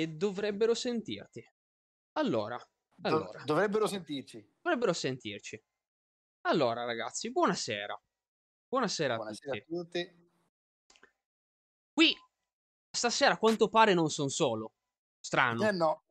e 0.00 0.08
dovrebbero 0.08 0.74
sentirti. 0.74 1.46
Allora, 2.12 2.58
allora. 3.02 3.42
dovrebbero 3.44 3.86
sentirci. 3.86 4.56
Dovrebbero 4.62 4.94
sentirci. 4.94 5.62
Allora, 6.42 6.84
ragazzi, 6.84 7.30
buonasera. 7.30 8.00
Buonasera, 8.66 9.16
buonasera 9.16 9.56
a, 9.56 9.60
tutti. 9.60 9.74
a 9.74 10.04
tutti. 10.04 10.30
Qui, 11.92 12.14
stasera, 12.90 13.34
a 13.34 13.38
quanto 13.38 13.68
pare, 13.68 13.92
non 13.92 14.08
sono 14.08 14.30
solo. 14.30 14.72
Strano. 15.18 15.68
Eh 15.68 15.72
no. 15.72 16.04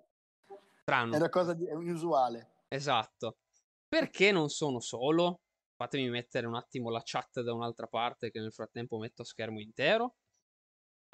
Strano. 0.81 1.13
È 1.13 1.17
una 1.17 1.29
cosa 1.29 1.53
di... 1.53 1.65
è 1.65 1.73
inusuale. 1.73 2.65
Esatto. 2.67 3.39
Perché 3.87 4.31
non 4.31 4.49
sono 4.49 4.79
solo? 4.79 5.41
Fatemi 5.75 6.09
mettere 6.09 6.45
un 6.45 6.55
attimo 6.55 6.91
la 6.91 7.01
chat 7.03 7.41
da 7.41 7.53
un'altra 7.53 7.87
parte 7.87 8.29
che 8.29 8.39
nel 8.39 8.53
frattempo 8.53 8.99
metto 8.99 9.23
a 9.23 9.25
schermo 9.25 9.59
intero. 9.59 10.17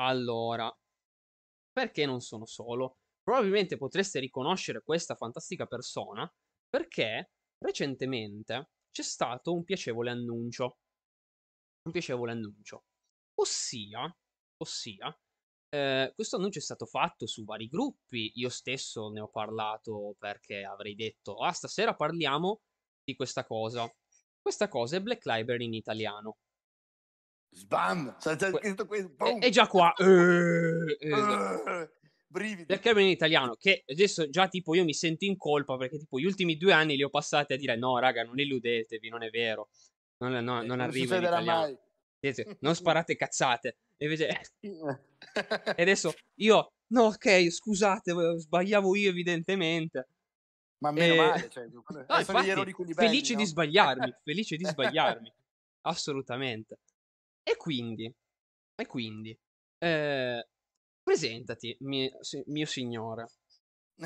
Allora, 0.02 0.76
perché 1.76 2.06
non 2.06 2.22
sono 2.22 2.46
solo? 2.46 3.00
Probabilmente 3.22 3.76
potreste 3.76 4.20
riconoscere 4.20 4.82
questa 4.82 5.16
fantastica 5.16 5.66
persona 5.66 6.32
perché 6.70 7.32
recentemente 7.58 8.70
c'è 8.92 9.04
stato 9.04 9.54
un 9.54 9.66
piacevole 9.66 10.10
annuncio. 10.10 10.78
Un 11.84 11.92
piacevole 11.92 12.32
annuncio. 12.32 12.86
Ossia, 13.42 14.10
ossia, 14.58 15.14
eh, 15.68 16.14
questo 16.16 16.38
annuncio 16.38 16.60
è 16.60 16.62
stato 16.62 16.86
fatto 16.86 17.28
su 17.28 17.44
vari 17.44 17.68
gruppi, 17.68 18.32
io 18.36 18.48
stesso 18.48 19.10
ne 19.10 19.20
ho 19.20 19.28
parlato 19.28 20.16
perché 20.18 20.64
avrei 20.64 20.96
detto, 20.96 21.36
ah, 21.36 21.52
stasera 21.52 21.94
parliamo 21.94 22.62
di 23.04 23.16
questa 23.16 23.46
cosa. 23.46 23.86
Questa 24.42 24.70
cosa 24.70 24.96
è 24.96 25.02
Black 25.02 25.26
Library 25.26 25.66
in 25.66 25.74
italiano. 25.74 26.38
Sbam! 27.52 28.16
Cioè, 28.20 28.36
cioè, 28.36 28.52
è, 29.40 29.50
già 29.50 29.68
qua. 29.68 29.94
Eh, 29.98 31.10
eh, 31.10 31.90
brividi. 32.28 32.66
Black 32.66 32.84
Library 32.86 33.08
in 33.08 33.14
italiano, 33.14 33.56
che 33.56 33.84
adesso 33.88 34.30
già 34.30 34.48
tipo 34.48 34.76
io 34.76 34.84
mi 34.84 34.94
sento 34.94 35.26
in 35.26 35.38
colpa 35.38 35.78
perché 35.78 35.98
tipo 35.98 36.20
gli 36.20 36.26
ultimi 36.26 36.58
due 36.58 36.74
anni 36.74 36.96
li 36.96 37.04
ho 37.04 37.10
passati 37.10 37.54
a 37.54 37.58
dire 37.58 37.78
no 37.78 37.98
raga, 37.98 38.24
non 38.24 38.40
illudetevi, 38.40 39.10
non 39.10 39.24
è 39.24 39.30
vero. 39.30 39.70
Non, 40.18 40.32
no, 40.32 40.42
non, 40.42 40.66
non 40.66 40.80
arriva 40.80 41.16
in 41.16 41.24
italiano. 41.24 41.62
Mai. 41.62 41.78
Non 42.62 42.74
sparate 42.74 43.16
cazzate. 43.16 43.78
E 43.98 44.06
invece... 44.06 44.42
adesso 45.78 46.14
io, 46.40 46.74
no 46.88 47.04
ok, 47.04 47.52
scusate, 47.52 48.14
sbagliavo 48.40 48.96
io 48.96 49.10
evidentemente. 49.10 50.10
Ma 50.80 50.92
meno 50.92 51.14
e... 51.14 51.18
male, 51.18 51.50
cioè, 51.50 51.68
no, 51.68 51.84
infatti, 52.18 52.48
belli, 52.48 52.94
felice 52.94 53.34
no? 53.34 53.40
di 53.40 53.46
sbagliarmi, 53.46 54.14
felice 54.24 54.56
di 54.56 54.66
sbagliarmi, 54.66 55.34
assolutamente. 55.86 56.80
E 57.48 57.58
quindi, 57.58 58.12
e 58.76 58.86
quindi, 58.88 59.38
eh, 59.78 60.48
presentati, 61.04 61.78
mio, 61.82 62.10
mio 62.48 62.66
signore, 62.66 63.28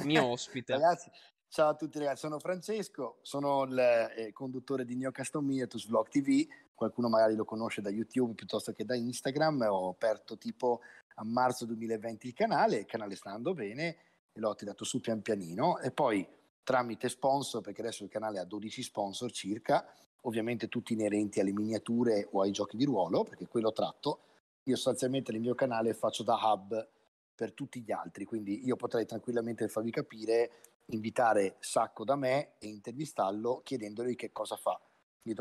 mio 0.04 0.26
ospite. 0.28 0.74
ragazzi, 0.74 1.10
ciao 1.48 1.70
a 1.70 1.76
tutti 1.76 2.00
ragazzi, 2.00 2.20
sono 2.20 2.38
Francesco, 2.40 3.20
sono 3.22 3.64
il 3.64 3.80
eh, 3.80 4.34
conduttore 4.34 4.84
di 4.84 4.98
Neo 4.98 5.14
Custom 5.14 5.46
Miniatures 5.46 5.88
Vlog 5.88 6.10
TV, 6.10 6.46
qualcuno 6.74 7.08
magari 7.08 7.36
lo 7.36 7.46
conosce 7.46 7.80
da 7.80 7.90
YouTube 7.90 8.34
piuttosto 8.34 8.74
che 8.74 8.84
da 8.84 8.96
Instagram, 8.96 9.68
ho 9.70 9.88
aperto 9.88 10.38
tipo 10.38 10.82
a 11.16 11.24
marzo 11.24 11.66
2020 11.66 12.28
il 12.28 12.34
canale, 12.34 12.80
il 12.80 12.86
canale 12.86 13.16
sta 13.16 13.30
andando 13.30 13.54
bene 13.54 13.98
e 14.34 14.40
l'ho 14.42 14.54
tirato 14.54 14.84
su 14.84 15.00
pian 15.00 15.22
pianino. 15.22 15.80
E 15.80 15.92
poi 15.92 16.28
tramite 16.62 17.08
sponsor, 17.08 17.62
perché 17.62 17.80
adesso 17.80 18.04
il 18.04 18.10
canale 18.10 18.38
ha 18.38 18.44
12 18.44 18.84
sponsor 18.84 19.32
circa, 19.32 19.90
ovviamente 20.22 20.68
tutti 20.68 20.94
inerenti 20.94 21.40
alle 21.40 21.54
miniature 21.54 22.28
o 22.32 22.42
ai 22.42 22.52
giochi 22.52 22.78
di 22.78 22.86
ruolo, 22.86 23.24
perché 23.24 23.48
quello 23.48 23.72
tratto. 23.72 24.20
Io 24.64 24.76
sostanzialmente 24.76 25.32
nel 25.32 25.42
mio 25.42 25.56
canale 25.56 25.94
faccio 25.94 26.24
da 26.24 26.36
hub 26.36 26.88
per 27.36 27.54
tutti 27.54 27.82
gli 27.82 27.92
altri, 27.92 28.26
quindi 28.26 28.66
io 28.66 28.76
potrei 28.76 29.06
tranquillamente 29.06 29.68
farvi 29.70 29.92
capire, 29.92 30.52
invitare 30.88 31.56
Sacco 31.60 32.04
da 32.04 32.16
me 32.16 32.56
e 32.60 32.68
intervistarlo 32.68 33.62
chiedendogli 33.64 34.16
che 34.16 34.32
cosa 34.32 34.58
fa, 34.58 34.80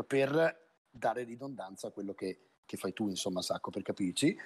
per 0.07 0.67
dare 0.91 1.25
ridondanza 1.25 1.89
a 1.89 1.91
quello 1.91 2.15
che, 2.15 2.39
che 2.65 2.77
fai 2.77 2.93
tu, 2.93 3.09
insomma, 3.09 3.43
Sacco, 3.43 3.71
per 3.71 3.83
capirci. 3.83 4.37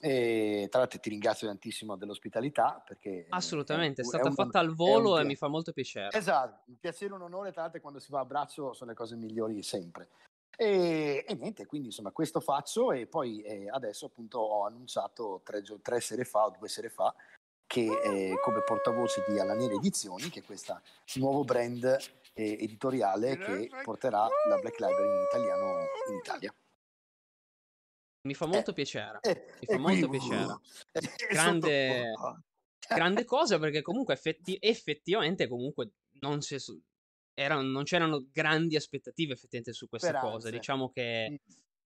E 0.00 0.68
tra 0.70 0.80
l'altro 0.80 1.00
ti 1.00 1.08
ringrazio 1.10 1.48
tantissimo 1.48 1.96
dell'ospitalità 1.96 2.80
perché 2.86 3.26
assolutamente 3.30 4.02
è, 4.02 4.04
è 4.04 4.06
stata 4.06 4.28
è 4.28 4.32
fatta 4.32 4.60
al 4.60 4.72
volo 4.72 5.14
un... 5.14 5.20
e 5.20 5.24
mi 5.24 5.34
fa 5.34 5.48
molto 5.48 5.72
piacere. 5.72 6.16
Esatto, 6.16 6.62
un 6.66 6.78
piacere, 6.78 7.14
un 7.14 7.22
onore, 7.22 7.50
tra 7.50 7.62
l'altro 7.62 7.80
quando 7.80 7.98
si 7.98 8.12
va 8.12 8.20
a 8.20 8.24
braccio 8.24 8.72
sono 8.74 8.90
le 8.90 8.96
cose 8.96 9.16
migliori 9.16 9.60
sempre. 9.62 10.08
E, 10.56 11.24
e 11.26 11.34
niente, 11.34 11.66
quindi 11.66 11.88
insomma 11.88 12.10
questo 12.10 12.40
faccio 12.40 12.92
e 12.92 13.06
poi 13.06 13.42
eh, 13.42 13.68
adesso 13.70 14.06
appunto 14.06 14.38
ho 14.38 14.66
annunciato 14.66 15.40
tre, 15.44 15.62
tre 15.82 16.00
sere 16.00 16.24
fa 16.24 16.46
o 16.46 16.54
due 16.56 16.68
sere 16.68 16.90
fa 16.90 17.12
che 17.66 17.84
eh, 17.84 18.34
come 18.42 18.62
portavoce 18.62 19.24
di 19.28 19.38
Alanere 19.38 19.74
Edizioni, 19.74 20.30
che 20.30 20.40
è 20.40 20.44
questo 20.44 20.80
nuovo 21.16 21.44
brand 21.44 21.84
eh, 22.32 22.52
editoriale 22.52 23.36
che 23.36 23.68
porterà 23.82 24.26
la 24.48 24.58
Black 24.58 24.78
Library 24.78 25.06
in 25.06 25.24
italiano 25.28 25.78
in 26.08 26.16
Italia. 26.16 26.54
Mi 28.22 28.34
fa 28.34 28.46
molto 28.46 28.70
eh, 28.70 28.74
piacere. 28.74 29.18
Eh, 29.22 29.44
mi 29.60 29.66
fa 29.66 29.78
molto 29.78 30.08
piacere. 30.08 30.58
Grande, 31.30 32.12
grande 32.88 33.24
cosa 33.24 33.58
perché 33.58 33.82
comunque 33.82 34.14
effetti, 34.14 34.56
effettivamente 34.60 35.46
comunque 35.46 35.92
non, 36.20 36.40
si, 36.40 36.56
erano, 37.34 37.62
non 37.62 37.84
c'erano 37.84 38.26
grandi 38.32 38.76
aspettative 38.76 39.34
effettivamente 39.34 39.72
su 39.72 39.88
questa 39.88 40.08
Speranze. 40.08 40.32
cosa. 40.32 40.50
Diciamo 40.50 40.90
che 40.90 41.30
mm. 41.30 41.34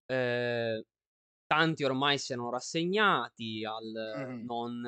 eh, 0.05 0.85
tanti 1.45 1.83
ormai 1.83 2.17
si 2.17 2.33
erano 2.33 2.49
rassegnati 2.49 3.63
al 3.65 4.27
mm. 4.27 4.45
non, 4.45 4.79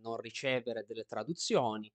non 0.00 0.16
ricevere 0.16 0.84
delle 0.86 1.04
traduzioni 1.04 1.90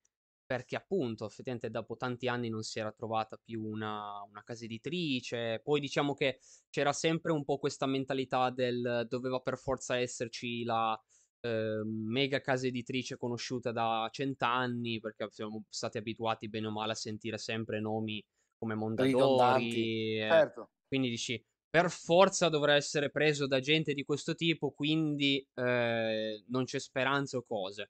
perché 0.46 0.76
appunto 0.76 1.26
effettivamente 1.26 1.70
dopo 1.70 1.96
tanti 1.98 2.28
anni 2.28 2.50
non 2.50 2.62
si 2.62 2.80
era 2.80 2.92
trovata 2.92 3.40
più 3.44 3.64
una, 3.64 4.22
una, 4.30 4.44
casa 4.44 4.66
editrice, 4.66 5.60
poi 5.64 5.80
diciamo 5.80 6.14
che 6.14 6.40
c'era 6.70 6.94
sempre 6.94 7.32
un 7.32 7.44
po' 7.44 7.58
questa 7.58 7.86
mentalità 7.86 8.52
del 8.52 9.08
doveva 9.10 9.40
per 9.40 9.58
forza 9.58 9.98
esserci 9.98 10.64
la 10.64 11.00
eh, 11.42 11.82
mega 11.84 12.42
casa 12.42 12.68
editrice 12.68 13.18
conosciuta 13.18 13.72
da 13.72 14.08
cent'anni, 14.12 15.00
perché 15.00 15.28
siamo 15.32 15.64
stati 15.70 15.98
abituati 15.98 16.48
bene 16.48 16.68
o 16.68 16.72
male 16.72 16.92
a 16.92 16.96
sentire 16.96 17.38
sempre 17.38 17.80
nomi 17.80 18.24
come 18.58 18.76
Mondadori, 18.76 20.20
eh, 20.20 20.28
certo. 20.30 20.70
quindi 20.88 21.10
dici 21.10 21.44
per 21.70 21.90
forza 21.90 22.48
dovrà 22.48 22.76
essere 22.76 23.12
preso 23.12 23.48
da 23.48 23.60
gente 23.60 23.94
di 23.94 24.06
questo 24.06 24.34
tipo, 24.34 24.72
quindi 24.72 25.46
eh, 25.56 26.44
non 26.48 26.64
c'è 26.64 26.80
speranza 26.80 27.36
o 27.36 27.44
cose. 27.44 27.90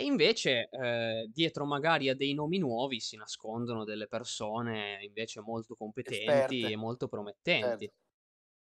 E 0.00 0.04
invece 0.04 0.68
eh, 0.68 1.28
dietro 1.32 1.64
magari 1.64 2.08
a 2.08 2.14
dei 2.14 2.32
nomi 2.32 2.58
nuovi 2.58 3.00
si 3.00 3.16
nascondono 3.16 3.82
delle 3.82 4.06
persone 4.06 5.02
invece 5.02 5.40
molto 5.40 5.74
competenti 5.74 6.22
Esperte. 6.24 6.72
e 6.72 6.76
molto 6.76 7.08
promettenti. 7.08 7.86
Certo. 7.86 7.94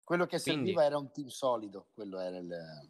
Quello 0.03 0.25
che 0.25 0.41
Quindi... 0.41 0.61
serviva 0.61 0.83
era 0.83 0.97
un 0.97 1.11
team 1.11 1.27
solido, 1.27 1.89
quello 1.93 2.17
era 2.19 2.37
il, 2.37 2.89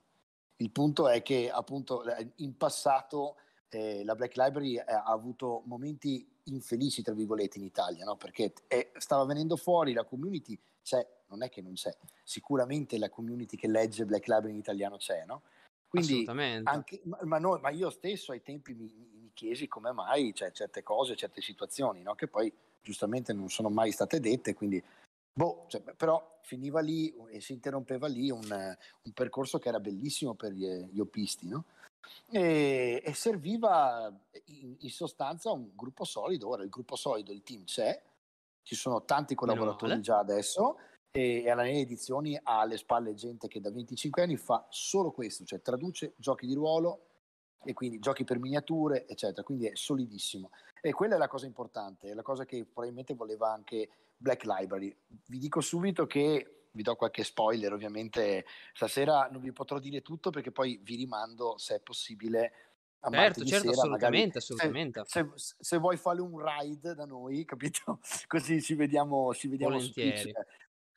il 0.56 0.72
punto 0.72 1.09
è 1.09 1.22
che 1.24 1.50
appunto 1.52 2.03
in 2.38 2.56
passato 2.56 3.35
eh, 3.68 4.06
la 4.06 4.16
Black 4.16 4.38
Library 4.38 4.78
ha 4.78 5.03
avuto 5.03 5.64
momenti 5.66 6.25
infelici, 6.46 7.02
tra 7.02 7.14
virgolette, 7.14 7.58
in 7.58 7.66
Italia, 7.66 8.06
no? 8.06 8.16
perché 8.16 8.53
è, 8.68 8.91
stava 8.96 9.25
venendo 9.25 9.58
fuori 9.58 9.91
la 9.91 10.06
community, 10.06 10.58
c'è, 10.81 11.06
non 11.28 11.44
è 11.44 11.50
che 11.50 11.62
non 11.62 11.74
c'è, 11.74 11.94
sicuramente 12.24 12.97
la 12.97 13.09
community 13.09 13.58
che 13.58 13.68
legge 13.68 14.06
Black 14.06 14.28
Library 14.28 14.52
in 14.52 14.59
italiano 14.59 14.96
c'è, 14.96 15.25
no? 15.25 15.41
Quindi 15.87 16.25
anche, 16.63 17.01
ma, 17.23 17.37
noi, 17.39 17.61
ma, 17.61 17.69
io 17.69 17.89
stesso 17.89 18.33
ai 18.33 18.41
tempi 18.41 18.73
mi, 18.73 18.93
mi 19.19 19.31
chiesi 19.33 19.67
come 19.67 19.91
mai 19.93 20.33
cioè, 20.33 20.51
certe 20.51 20.83
cose, 20.83 21.15
certe 21.15 21.41
situazioni, 21.41 22.01
no? 22.01 22.13
che 22.15 22.27
poi 22.27 22.51
giustamente 22.81 23.33
non 23.33 23.49
sono 23.49 23.69
mai 23.69 23.91
state 23.91 24.19
dette, 24.19 24.53
quindi 24.53 24.83
boh, 25.33 25.65
cioè, 25.67 25.81
però 25.81 26.39
finiva 26.41 26.81
lì 26.81 27.13
e 27.29 27.39
si 27.39 27.53
interrompeva 27.53 28.07
lì 28.07 28.29
un, 28.29 28.43
un 28.49 29.11
percorso 29.13 29.59
che 29.59 29.69
era 29.69 29.79
bellissimo 29.79 30.33
per 30.33 30.51
gli, 30.51 30.67
gli 30.91 30.99
oppisti, 30.99 31.47
no? 31.47 31.65
e, 32.29 33.01
e, 33.03 33.13
serviva 33.13 34.11
in, 34.45 34.75
in, 34.79 34.90
sostanza 34.90 35.51
un 35.51 35.69
gruppo 35.75 36.03
solido, 36.03 36.49
ora 36.49 36.63
il 36.63 36.69
gruppo 36.69 36.95
solido, 36.95 37.31
il 37.31 37.43
team 37.43 37.63
c'è, 37.63 38.01
ci 38.63 38.75
sono 38.75 39.03
tanti 39.03 39.35
collaboratori 39.35 40.01
già 40.01 40.17
adesso, 40.19 40.78
e 41.11 41.49
alla 41.49 41.63
Nene 41.63 41.79
Edizioni 41.79 42.39
ha 42.41 42.59
alle 42.59 42.77
spalle 42.77 43.13
gente 43.13 43.47
che 43.47 43.59
da 43.59 43.71
25 43.71 44.21
anni 44.21 44.37
fa 44.37 44.65
solo 44.69 45.11
questo, 45.11 45.45
cioè 45.45 45.61
traduce 45.61 46.13
giochi 46.17 46.45
di 46.45 46.53
ruolo 46.53 47.05
e 47.63 47.73
quindi 47.73 47.99
giochi 47.99 48.23
per 48.23 48.39
miniature, 48.39 49.07
eccetera, 49.07 49.43
quindi 49.43 49.67
è 49.67 49.71
solidissimo. 49.73 50.51
E 50.81 50.93
quella 50.93 51.15
è 51.15 51.17
la 51.17 51.27
cosa 51.27 51.45
importante, 51.45 52.09
è 52.09 52.13
la 52.13 52.21
cosa 52.21 52.45
che 52.45 52.65
probabilmente 52.65 53.13
voleva 53.13 53.51
anche 53.51 53.89
Black 54.15 54.43
Library. 54.45 54.95
Vi 55.25 55.39
dico 55.39 55.59
subito 55.59 56.05
che 56.05 56.67
vi 56.71 56.83
do 56.83 56.95
qualche 56.95 57.23
spoiler, 57.23 57.73
ovviamente 57.73 58.45
stasera 58.73 59.27
non 59.31 59.41
vi 59.41 59.51
potrò 59.51 59.79
dire 59.79 60.01
tutto 60.01 60.29
perché 60.29 60.51
poi 60.51 60.79
vi 60.83 60.95
rimando, 60.95 61.57
se 61.57 61.75
è 61.75 61.79
possibile, 61.79 62.51
a 62.99 63.11
certo, 63.11 63.45
certo, 63.45 63.69
sera, 63.69 63.81
assolutamente, 63.81 64.37
assolutamente. 64.37 65.03
Se, 65.05 65.29
se, 65.35 65.55
se, 65.59 65.77
vuoi 65.77 65.97
fare 65.97 66.21
un 66.21 66.43
ride 66.43 66.93
da 66.93 67.05
noi, 67.05 67.45
capito? 67.45 67.99
Così 68.27 68.61
ci 68.61 68.75
vediamo, 68.75 69.33
ci 69.33 69.47
vediamo 69.47 69.79
su 69.79 69.91
Twitch 69.91 70.31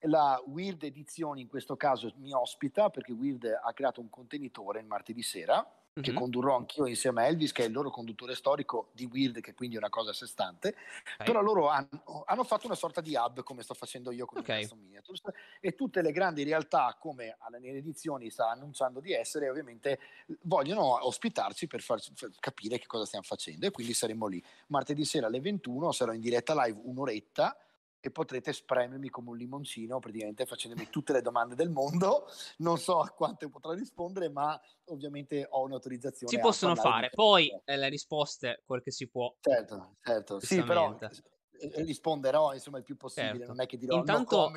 la 0.02 0.42
Weird 0.46 0.82
Edizioni 0.82 1.42
in 1.42 1.48
questo 1.48 1.76
caso 1.76 2.12
mi 2.16 2.32
ospita 2.32 2.90
perché 2.90 3.12
Weird 3.12 3.44
ha 3.44 3.72
creato 3.72 4.00
un 4.00 4.08
contenitore 4.08 4.80
il 4.80 4.86
martedì 4.86 5.22
sera 5.22 5.66
che 6.00 6.12
condurrò 6.12 6.56
anch'io 6.56 6.86
insieme 6.86 7.22
a 7.22 7.26
Elvis, 7.26 7.52
che 7.52 7.64
è 7.64 7.66
il 7.66 7.72
loro 7.72 7.90
conduttore 7.90 8.34
storico 8.34 8.90
di 8.92 9.04
Weird, 9.04 9.40
che 9.40 9.54
quindi 9.54 9.74
è 9.74 9.78
una 9.78 9.88
cosa 9.88 10.10
a 10.10 10.12
sé 10.12 10.26
stante. 10.26 10.68
Okay. 11.14 11.26
Però 11.26 11.42
loro 11.42 11.68
hanno, 11.68 12.22
hanno, 12.24 12.44
fatto 12.44 12.66
una 12.66 12.74
sorta 12.74 13.00
di 13.00 13.14
hub, 13.14 13.42
come 13.42 13.62
sto 13.62 13.74
facendo 13.74 14.10
io 14.10 14.24
con 14.24 14.38
okay. 14.38 14.62
il 14.62 14.70
Miniatures, 14.76 15.22
e 15.60 15.74
tutte 15.74 16.00
le 16.00 16.12
grandi 16.12 16.42
realtà, 16.42 16.96
come 16.98 17.36
alla 17.40 17.58
nelle 17.58 17.78
edizioni 17.78 18.30
sta 18.30 18.50
annunciando 18.50 19.00
di 19.00 19.12
essere, 19.12 19.48
ovviamente 19.48 19.98
vogliono 20.42 21.04
ospitarci 21.06 21.66
per 21.66 21.82
far 21.82 22.00
per 22.18 22.30
capire 22.38 22.78
che 22.78 22.86
cosa 22.86 23.04
stiamo 23.04 23.24
facendo. 23.24 23.66
E 23.66 23.70
quindi 23.70 23.92
saremo 23.92 24.26
lì. 24.26 24.42
Martedì 24.68 25.04
sera 25.04 25.26
alle 25.26 25.40
21 25.40 25.92
sarò 25.92 26.12
in 26.12 26.20
diretta 26.20 26.54
live 26.64 26.80
un'oretta 26.84 27.56
e 28.00 28.10
potrete 28.10 28.52
spremermi 28.52 29.10
come 29.10 29.30
un 29.30 29.36
limoncino, 29.36 29.98
praticamente 29.98 30.46
facendomi 30.46 30.88
tutte 30.88 31.12
le 31.12 31.22
domande 31.22 31.54
del 31.54 31.70
mondo. 31.70 32.26
Non 32.60 32.78
so 32.78 33.00
a 33.00 33.08
quante 33.10 33.48
potrò 33.48 33.72
rispondere, 33.72 34.28
ma 34.28 34.58
ovviamente 34.86 35.46
ho 35.48 35.62
un'autorizzazione. 35.62 36.32
Si 36.32 36.38
possono 36.38 36.74
fare, 36.74 37.10
poi 37.10 37.50
eh, 37.64 37.76
le 37.76 37.88
risposte, 37.88 38.62
quel 38.64 38.82
che 38.82 38.90
si 38.90 39.08
può. 39.08 39.34
Certo, 39.40 39.96
certo. 40.02 40.40
Sì, 40.40 40.62
però 40.62 40.96
eh, 41.00 41.82
risponderò 41.82 42.52
insomma 42.54 42.78
il 42.78 42.84
più 42.84 42.96
possibile, 42.96 43.38
certo. 43.38 43.52
non 43.52 43.60
è 43.60 43.66
che 43.66 43.76
dirò 43.76 43.96
intanto, 43.96 44.50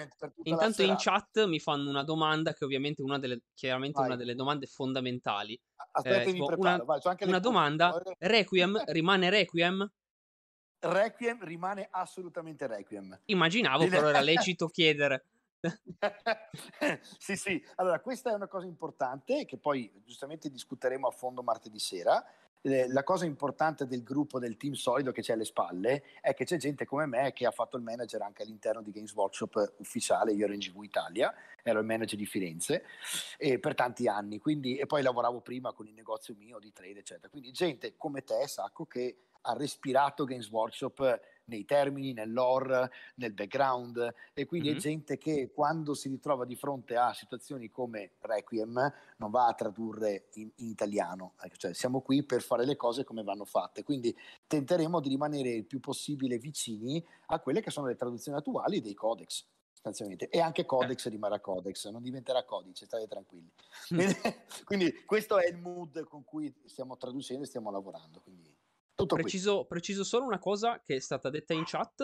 Intanto 0.44 0.84
in 0.84 0.96
chat 0.98 1.46
mi 1.46 1.60
fanno 1.60 1.89
una 1.89 2.04
domanda 2.04 2.54
che 2.54 2.63
ovviamente 2.63 3.01
è 3.01 3.06
una 3.06 3.19
delle, 3.19 3.42
chiaramente 3.54 4.00
Vai. 4.00 4.07
una 4.07 4.16
delle 4.16 4.36
domande 4.36 4.66
fondamentali. 4.66 5.60
Aspetta, 5.92 6.30
eh, 6.30 6.34
mi 6.34 6.46
preparo. 6.46 6.84
Una, 6.84 7.00
Vai, 7.01 7.18
una 7.22 7.39
domanda, 7.39 8.01
Requiem 8.19 8.84
rimane 8.88 9.30
Requiem? 9.30 9.89
Requiem 10.83 11.44
rimane 11.44 11.88
assolutamente 11.89 12.68
Requiem. 12.68 13.19
Immaginavo, 13.25 13.88
però 13.88 14.09
era 14.09 14.21
lecito 14.21 14.68
chiedere. 14.68 15.25
sì, 17.18 17.35
sì. 17.38 17.63
Allora, 17.75 18.00
questa 18.01 18.31
è 18.31 18.33
una 18.33 18.47
cosa 18.47 18.65
importante 18.65 19.45
che 19.45 19.57
poi 19.57 19.89
giustamente 20.03 20.50
discuteremo 20.50 21.07
a 21.07 21.12
fondo 21.12 21.41
martedì 21.41 21.80
sera. 21.80 22.24
Eh, 22.62 22.88
la 22.89 23.03
cosa 23.03 23.25
importante 23.25 23.85
del 23.85 24.03
gruppo 24.03 24.39
del 24.39 24.56
team 24.56 24.74
solido 24.74 25.12
che 25.12 25.21
c'è 25.21 25.33
alle 25.33 25.44
spalle 25.44 26.03
è 26.21 26.33
che 26.33 26.45
c'è 26.45 26.56
gente 26.56 26.86
come 26.86 27.06
me 27.06 27.33
che 27.33 27.45
ha 27.45 27.51
fatto 27.51 27.75
il 27.75 27.83
manager 27.83 28.21
anche 28.21 28.44
all'interno 28.44 28.81
di 28.81 28.91
Games 28.91 29.13
Workshop 29.13 29.75
ufficiale, 29.79 30.31
io 30.31 30.45
ero 30.45 30.53
in 30.53 30.59
GV 30.59 30.81
Italia, 30.81 31.33
ero 31.62 31.79
il 31.79 31.86
manager 31.86 32.18
di 32.18 32.25
Firenze 32.25 32.86
e 33.38 33.59
per 33.59 33.75
tanti 33.75 34.07
anni, 34.07 34.39
quindi, 34.39 34.77
e 34.77 34.86
poi 34.86 35.01
lavoravo 35.01 35.41
prima 35.41 35.74
con 35.74 35.88
il 35.88 35.94
negozio 35.94 36.36
mio 36.38 36.57
di 36.59 36.71
trade, 36.71 37.00
eccetera. 37.00 37.27
Quindi 37.29 37.51
gente 37.51 37.95
come 37.97 38.24
te, 38.24 38.47
Sacco, 38.47 38.86
che 38.86 39.18
ha 39.44 39.54
respirato 39.54 40.25
Games 40.25 40.50
Workshop 40.50 41.19
nei 41.45 41.66
termini, 41.66 42.13
nell'ore, 42.13 42.92
nel 43.16 43.34
background 43.34 44.13
e 44.34 44.45
quindi 44.45 44.69
mm-hmm. 44.69 44.78
è 44.78 44.81
gente 44.81 45.18
che 45.18 45.51
quando 45.54 45.94
si 45.94 46.10
ritrova 46.10 46.45
di 46.45 46.56
fronte 46.56 46.95
a 46.95 47.13
situazioni 47.13 47.69
come 47.69 48.13
Requiem 48.19 48.94
non 49.18 49.30
va 49.30 49.48
a 49.48 49.54
tradurre 49.54 50.28
in, 50.34 50.50
in 50.56 50.68
italiano, 50.68 51.34
ecco, 51.42 51.56
cioè 51.57 51.74
siamo 51.74 52.01
qui 52.01 52.24
per 52.24 52.42
fare 52.42 52.66
le 52.66 52.75
cose 52.75 53.04
come 53.04 53.24
vanno 53.24 53.45
fatte, 53.45 53.84
quindi 53.84 54.16
tenteremo 54.48 55.00
di 55.00 55.10
rimanere 55.10 55.50
il 55.50 55.66
più 55.66 55.80
possibile 55.80 56.38
vicini 56.38 57.06
a 57.28 57.39
quelle 57.39 57.62
che 57.62 57.72
sono 57.72 57.88
le 57.88 57.96
traduzioni 57.96 58.38
attuali 58.38 58.80
dei 58.80 58.94
codex 58.94 59.46
sostanzialmente. 59.84 60.30
E 60.30 60.39
anche 60.39 60.66
Codex 60.66 61.06
eh. 61.06 61.10
rimarrà 61.10 61.42
Codex, 61.42 61.89
non 61.89 62.01
diventerà 62.01 62.46
codice, 62.46 62.86
state 62.86 63.06
tranquilli. 63.07 63.51
Mm. 63.94 64.00
quindi 64.63 65.04
questo 65.06 65.38
è 65.38 65.50
il 65.50 65.57
mood 65.57 66.07
con 66.07 66.24
cui 66.24 66.54
stiamo 66.66 66.96
traducendo 66.96 67.44
e 67.44 67.48
stiamo 67.48 67.69
lavorando. 67.69 68.22
Quindi 68.22 68.52
preciso, 68.95 69.66
preciso, 69.66 70.04
solo 70.04 70.25
una 70.25 70.40
cosa 70.40 70.81
che 70.81 70.95
è 70.95 71.00
stata 71.00 71.30
detta 71.30 71.54
in 71.54 71.63
chat. 71.66 72.04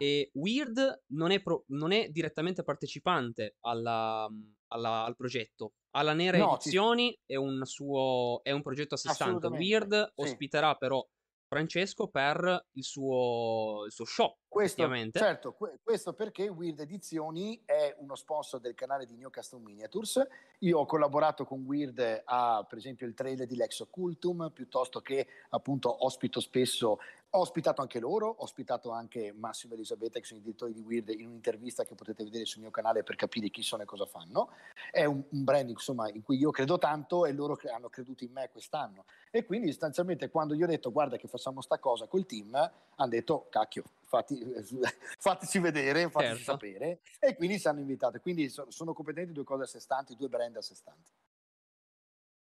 E 0.00 0.30
Weird 0.34 1.04
non 1.08 1.32
è, 1.32 1.42
pro- 1.42 1.64
non 1.68 1.90
è 1.90 2.08
direttamente 2.08 2.62
partecipante 2.62 3.56
alla, 3.60 4.28
alla, 4.68 5.04
al 5.04 5.16
progetto. 5.16 5.72
Alla 5.90 6.12
Nera 6.12 6.38
no, 6.38 6.54
Edizioni 6.54 7.10
ti... 7.10 7.32
è, 7.32 7.36
un 7.36 7.64
suo, 7.64 8.40
è 8.44 8.52
un 8.52 8.62
progetto 8.62 8.94
a 8.94 8.98
sé 8.98 9.10
stante. 9.10 9.48
Weird 9.48 10.12
sì. 10.14 10.22
ospiterà 10.22 10.76
però 10.76 11.04
Francesco 11.48 12.08
per 12.08 12.66
il 12.72 12.84
suo, 12.84 13.84
il 13.86 13.92
suo 13.92 14.04
show. 14.04 14.36
Questo, 14.46 14.88
certo, 15.12 15.56
questo 15.82 16.12
perché 16.12 16.48
Weird 16.48 16.80
Edizioni 16.80 17.62
è 17.64 17.94
uno 17.98 18.16
sponsor 18.16 18.60
del 18.60 18.74
canale 18.74 19.06
di 19.06 19.16
Newcastle 19.16 19.60
Miniatures. 19.60 20.26
Io 20.60 20.78
ho 20.78 20.86
collaborato 20.86 21.44
con 21.44 21.64
Weird 21.64 22.22
a, 22.24 22.64
per 22.68 22.78
esempio, 22.78 23.06
il 23.06 23.14
trailer 23.14 23.46
di 23.46 23.56
Lex 23.56 23.80
Occultum, 23.80 24.50
piuttosto 24.52 25.00
che 25.00 25.26
appunto 25.50 26.04
ospito 26.04 26.40
spesso 26.40 26.98
ho 27.30 27.40
ospitato 27.40 27.82
anche 27.82 28.00
loro, 28.00 28.28
ho 28.28 28.42
ospitato 28.42 28.90
anche 28.90 29.32
Massimo 29.32 29.72
e 29.74 29.76
Elisabetta, 29.76 30.18
che 30.18 30.24
sono 30.24 30.40
i 30.40 30.42
direttori 30.42 30.72
di 30.72 30.80
Weird, 30.80 31.10
in 31.10 31.26
un'intervista 31.26 31.84
che 31.84 31.94
potete 31.94 32.24
vedere 32.24 32.46
sul 32.46 32.62
mio 32.62 32.70
canale 32.70 33.02
per 33.02 33.16
capire 33.16 33.50
chi 33.50 33.62
sono 33.62 33.82
e 33.82 33.84
cosa 33.86 34.06
fanno. 34.06 34.50
È 34.90 35.04
un, 35.04 35.22
un 35.28 35.44
brand 35.44 35.68
insomma, 35.68 36.08
in 36.10 36.22
cui 36.22 36.38
io 36.38 36.50
credo 36.50 36.78
tanto 36.78 37.26
e 37.26 37.32
loro 37.32 37.58
hanno 37.70 37.90
creduto 37.90 38.24
in 38.24 38.32
me 38.32 38.48
quest'anno. 38.50 39.04
E 39.30 39.44
quindi 39.44 39.68
sostanzialmente 39.68 40.30
quando 40.30 40.54
gli 40.54 40.62
ho 40.62 40.66
detto 40.66 40.90
guarda 40.90 41.16
che 41.16 41.28
facciamo 41.28 41.60
sta 41.60 41.78
cosa 41.78 42.06
col 42.06 42.24
team, 42.24 42.54
hanno 42.54 43.10
detto 43.10 43.46
cacchio, 43.50 43.84
fatti, 44.04 44.42
fateci 45.18 45.58
vedere, 45.58 46.08
fateci 46.08 46.36
certo. 46.36 46.52
sapere. 46.52 47.00
E 47.18 47.36
quindi 47.36 47.60
ci 47.60 47.68
hanno 47.68 47.80
invitato. 47.80 48.18
Quindi 48.20 48.48
sono 48.48 48.94
competenti 48.94 49.32
due 49.32 49.44
cose 49.44 49.64
a 49.64 49.66
sé 49.66 49.80
stanti, 49.80 50.16
due 50.16 50.28
brand 50.28 50.56
a 50.56 50.62
sé 50.62 50.74
stanti. 50.74 51.10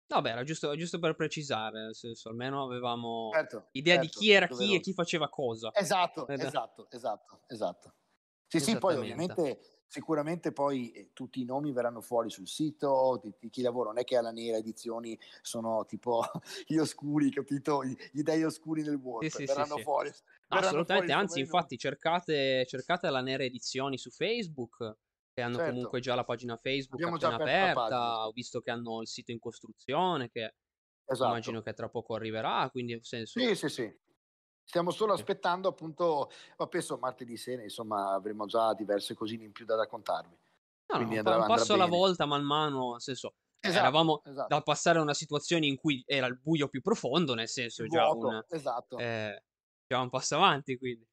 No, 0.09 0.21
beh, 0.21 0.29
era 0.29 0.43
giusto, 0.43 0.73
giusto 0.75 0.99
per 0.99 1.15
precisare, 1.15 1.81
nel 1.81 1.95
senso, 1.95 2.29
almeno 2.29 2.63
avevamo 2.63 3.29
certo, 3.33 3.67
idea 3.71 3.95
certo, 3.95 4.07
di 4.07 4.25
chi 4.25 4.31
era 4.31 4.47
chi 4.47 4.75
e 4.75 4.79
chi 4.79 4.93
faceva 4.93 5.27
cosa. 5.27 5.71
Esatto, 5.73 6.27
Ed... 6.27 6.41
esatto, 6.41 6.87
esatto, 6.89 7.41
esatto. 7.47 7.93
Sì, 8.47 8.61
sì, 8.61 8.77
poi 8.77 8.95
ovviamente 8.95 9.77
sicuramente 9.87 10.51
poi 10.51 10.91
eh, 10.91 11.09
tutti 11.13 11.41
i 11.41 11.45
nomi 11.45 11.71
verranno 11.71 12.01
fuori 12.01 12.29
sul 12.29 12.47
sito 12.47 13.19
di, 13.21 13.33
di, 13.39 13.49
chi 13.49 13.61
lavora, 13.61 13.89
non 13.89 13.99
è 13.99 14.03
che 14.03 14.17
alla 14.17 14.31
nera 14.31 14.57
edizioni 14.57 15.17
sono 15.41 15.85
tipo 15.85 16.23
gli 16.67 16.77
oscuri, 16.77 17.31
capito? 17.31 17.83
Gli 17.83 18.21
dei 18.21 18.43
oscuri 18.43 18.83
nel 18.83 18.99
vuoto, 18.99 19.29
sì, 19.29 19.37
sì, 19.37 19.45
verranno 19.45 19.77
sì, 19.77 19.81
fuori. 19.81 20.09
Verranno 20.47 20.67
Assolutamente, 20.67 21.07
fuori 21.07 21.21
anzi 21.21 21.39
infatti 21.39 21.77
cercate, 21.77 22.65
cercate 22.65 23.09
la 23.09 23.21
nera 23.21 23.43
edizioni 23.43 23.97
su 23.97 24.09
Facebook 24.09 24.95
che 25.37 25.43
hanno 25.43 25.57
certo. 25.57 25.71
comunque 25.71 25.99
già 25.99 26.15
la 26.15 26.23
pagina 26.23 26.57
Facebook 26.57 26.99
Abbiamo 26.99 27.15
appena 27.17 27.35
aperta, 27.35 28.25
ho 28.25 28.31
visto 28.31 28.59
che 28.59 28.71
hanno 28.71 29.01
il 29.01 29.07
sito 29.07 29.31
in 29.31 29.37
costruzione 29.37 30.31
che 30.31 30.55
esatto. 31.05 31.29
immagino 31.29 31.61
che 31.61 31.73
tra 31.73 31.89
poco 31.89 32.15
arriverà, 32.15 32.67
quindi 32.71 32.97
senso... 33.03 33.39
Sì, 33.39 33.53
sì, 33.53 33.69
sì. 33.69 33.99
Stiamo 34.63 34.89
solo 34.89 35.13
aspettando 35.13 35.67
appunto, 35.67 36.31
ma 36.57 36.67
penso 36.67 36.97
martedì 36.97 37.37
sera, 37.37 37.61
insomma, 37.61 38.13
avremo 38.13 38.47
già 38.47 38.73
diverse 38.73 39.13
cosine 39.13 39.43
in 39.43 39.51
più 39.51 39.63
da 39.63 39.75
raccontarvi. 39.75 40.35
No, 40.87 40.95
Quindi 40.95 41.13
no, 41.13 41.19
andrà, 41.19 41.37
un 41.37 41.45
passo 41.45 41.75
alla 41.75 41.85
volta, 41.85 42.25
man 42.25 42.43
mano, 42.43 42.93
nel 42.93 43.01
senso, 43.01 43.35
esatto, 43.59 43.79
eravamo 43.79 44.23
esatto. 44.23 44.47
da 44.47 44.61
passare 44.61 44.97
a 44.97 45.03
una 45.03 45.13
situazione 45.13 45.67
in 45.67 45.77
cui 45.77 46.03
era 46.07 46.25
il 46.25 46.39
buio 46.39 46.67
più 46.67 46.81
profondo, 46.81 47.35
nel 47.35 47.47
senso, 47.47 47.85
già, 47.85 48.05
vuoto, 48.05 48.27
un, 48.27 48.43
esatto. 48.49 48.97
eh, 48.97 49.43
già 49.85 49.99
un 49.99 50.09
passo 50.09 50.35
avanti, 50.35 50.77
quindi. 50.79 51.07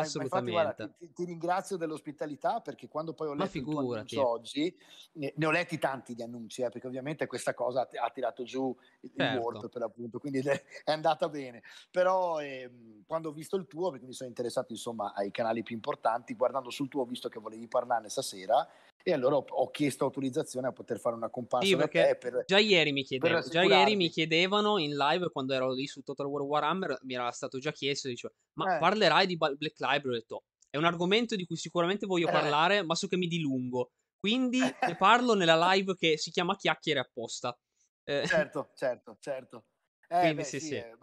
Assolutamente. 0.00 0.50
infatti, 0.50 0.76
guarda, 0.76 0.94
ti, 0.98 1.12
ti, 1.12 1.24
ringrazio 1.24 1.76
dell'ospitalità 1.76 2.60
perché 2.60 2.88
quando 2.88 3.12
poi 3.14 3.28
ho 3.28 3.34
letto 3.34 3.58
il 3.58 3.64
tuo 3.64 3.78
annuncio 3.78 4.28
oggi, 4.28 4.76
ne, 5.12 5.32
ne, 5.36 5.46
ho 5.46 5.50
letti 5.50 5.78
tanti 5.78 6.14
di 6.14 6.22
annunci, 6.22 6.62
eh, 6.62 6.68
perché 6.68 6.86
ovviamente 6.86 7.26
questa 7.26 7.54
cosa 7.54 7.82
ha, 7.82 8.04
ha 8.04 8.10
tirato 8.10 8.42
giù 8.42 8.76
il, 9.00 9.12
certo. 9.14 9.36
il 9.36 9.42
Word 9.42 9.68
per 9.68 9.80
l'appunto, 9.80 10.18
quindi 10.18 10.40
è, 10.40 10.64
è 10.84 10.92
andata 10.92 11.28
bene. 11.28 11.62
Però 11.90 12.40
eh, 12.40 12.70
quando 13.06 13.28
ho 13.30 13.32
visto 13.32 13.56
il 13.56 13.66
tuo, 13.66 13.90
perché 13.90 14.06
mi 14.06 14.12
sono 14.12 14.28
interessato 14.28 14.72
insomma 14.72 15.12
ai 15.14 15.30
canali 15.30 15.62
più 15.62 15.74
importanti, 15.74 16.34
guardando 16.34 16.70
sul 16.70 16.88
tuo 16.88 17.02
ho 17.02 17.06
visto 17.06 17.28
che 17.28 17.40
volevi 17.40 17.68
parlarne 17.68 18.08
stasera 18.08 18.68
e 19.02 19.12
allora 19.12 19.36
ho, 19.36 19.44
ho, 19.48 19.70
chiesto 19.70 20.04
autorizzazione 20.04 20.66
a 20.66 20.72
poter 20.72 20.98
fare 20.98 21.16
una 21.16 21.30
comparsa 21.30 21.66
sì, 21.66 21.76
perché 21.76 22.16
per, 22.18 22.44
già 22.46 22.58
ieri 22.58 22.92
mi 22.92 23.02
chiedevano 23.02 23.48
già 23.48 23.62
ieri 23.62 23.96
mi 23.96 24.08
chiedevano 24.08 24.78
in 24.78 24.94
live 24.94 25.30
quando 25.30 25.54
ero 25.54 25.72
lì 25.72 25.86
su 25.86 26.02
Total 26.02 26.26
War 26.26 26.42
Warhammer 26.42 26.98
mi 27.02 27.14
era 27.14 27.30
stato 27.30 27.58
già 27.58 27.72
chiesto 27.72 28.08
dicevo, 28.08 28.34
ma 28.54 28.76
eh. 28.76 28.78
parlerai 28.78 29.26
di 29.26 29.36
Black 29.36 29.78
Library 29.78 30.08
ho 30.08 30.12
detto 30.12 30.44
è 30.68 30.76
un 30.76 30.84
argomento 30.84 31.34
di 31.34 31.46
cui 31.46 31.56
sicuramente 31.56 32.06
voglio 32.06 32.28
eh. 32.28 32.32
parlare 32.32 32.82
ma 32.82 32.94
so 32.94 33.06
che 33.06 33.16
mi 33.16 33.26
dilungo 33.26 33.92
quindi 34.18 34.60
ne 34.86 34.96
parlo 34.96 35.34
nella 35.34 35.72
live 35.72 35.96
che 35.96 36.18
si 36.18 36.30
chiama 36.30 36.56
chiacchiere 36.56 37.00
apposta 37.00 37.56
eh. 38.04 38.26
certo 38.26 38.70
certo 38.74 39.16
certo 39.20 39.64
eh, 40.08 40.18
quindi 40.18 40.34
beh, 40.36 40.44
sì, 40.44 40.60
sì. 40.60 40.74
Eh, 40.74 40.96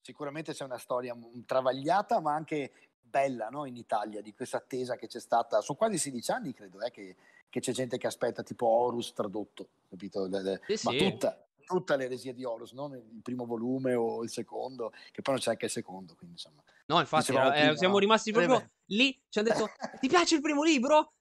sicuramente 0.00 0.52
c'è 0.52 0.64
una 0.64 0.78
storia 0.78 1.16
travagliata 1.44 2.20
ma 2.20 2.34
anche 2.34 2.72
bella 3.00 3.48
no? 3.48 3.64
in 3.66 3.76
Italia 3.76 4.20
di 4.20 4.34
questa 4.34 4.58
attesa 4.58 4.96
che 4.96 5.06
c'è 5.06 5.20
stata 5.20 5.60
sono 5.60 5.78
quasi 5.78 5.96
16 5.96 6.30
anni 6.32 6.52
credo 6.52 6.80
eh, 6.82 6.90
che 6.90 7.16
che 7.48 7.60
c'è 7.60 7.72
gente 7.72 7.98
che 7.98 8.06
aspetta 8.06 8.42
tipo 8.42 8.66
Horus 8.66 9.12
tradotto, 9.12 9.70
capito? 9.88 10.26
Sì, 10.26 10.86
ma 10.86 10.90
sì. 10.92 10.98
tutta, 10.98 11.46
tutta 11.64 11.96
l'eresia 11.96 12.32
di 12.32 12.44
Horus, 12.44 12.72
non 12.72 12.92
il 12.94 13.20
primo 13.22 13.44
volume 13.44 13.94
o 13.94 14.22
il 14.22 14.30
secondo, 14.30 14.92
che 15.10 15.22
poi 15.22 15.34
non 15.34 15.42
c'è 15.42 15.50
anche 15.50 15.66
il 15.66 15.70
secondo, 15.70 16.14
quindi 16.14 16.36
insomma. 16.36 16.62
No, 16.86 17.00
infatti, 17.00 17.32
era, 17.32 17.50
prima, 17.50 17.70
eh, 17.70 17.76
siamo 17.76 17.98
rimasti 17.98 18.32
proprio 18.32 18.60
eh, 18.60 18.70
lì, 18.86 19.20
ci 19.28 19.38
hanno 19.38 19.48
detto, 19.48 19.68
ti 20.00 20.08
piace 20.08 20.36
il 20.36 20.40
primo 20.40 20.62
libro? 20.62 21.12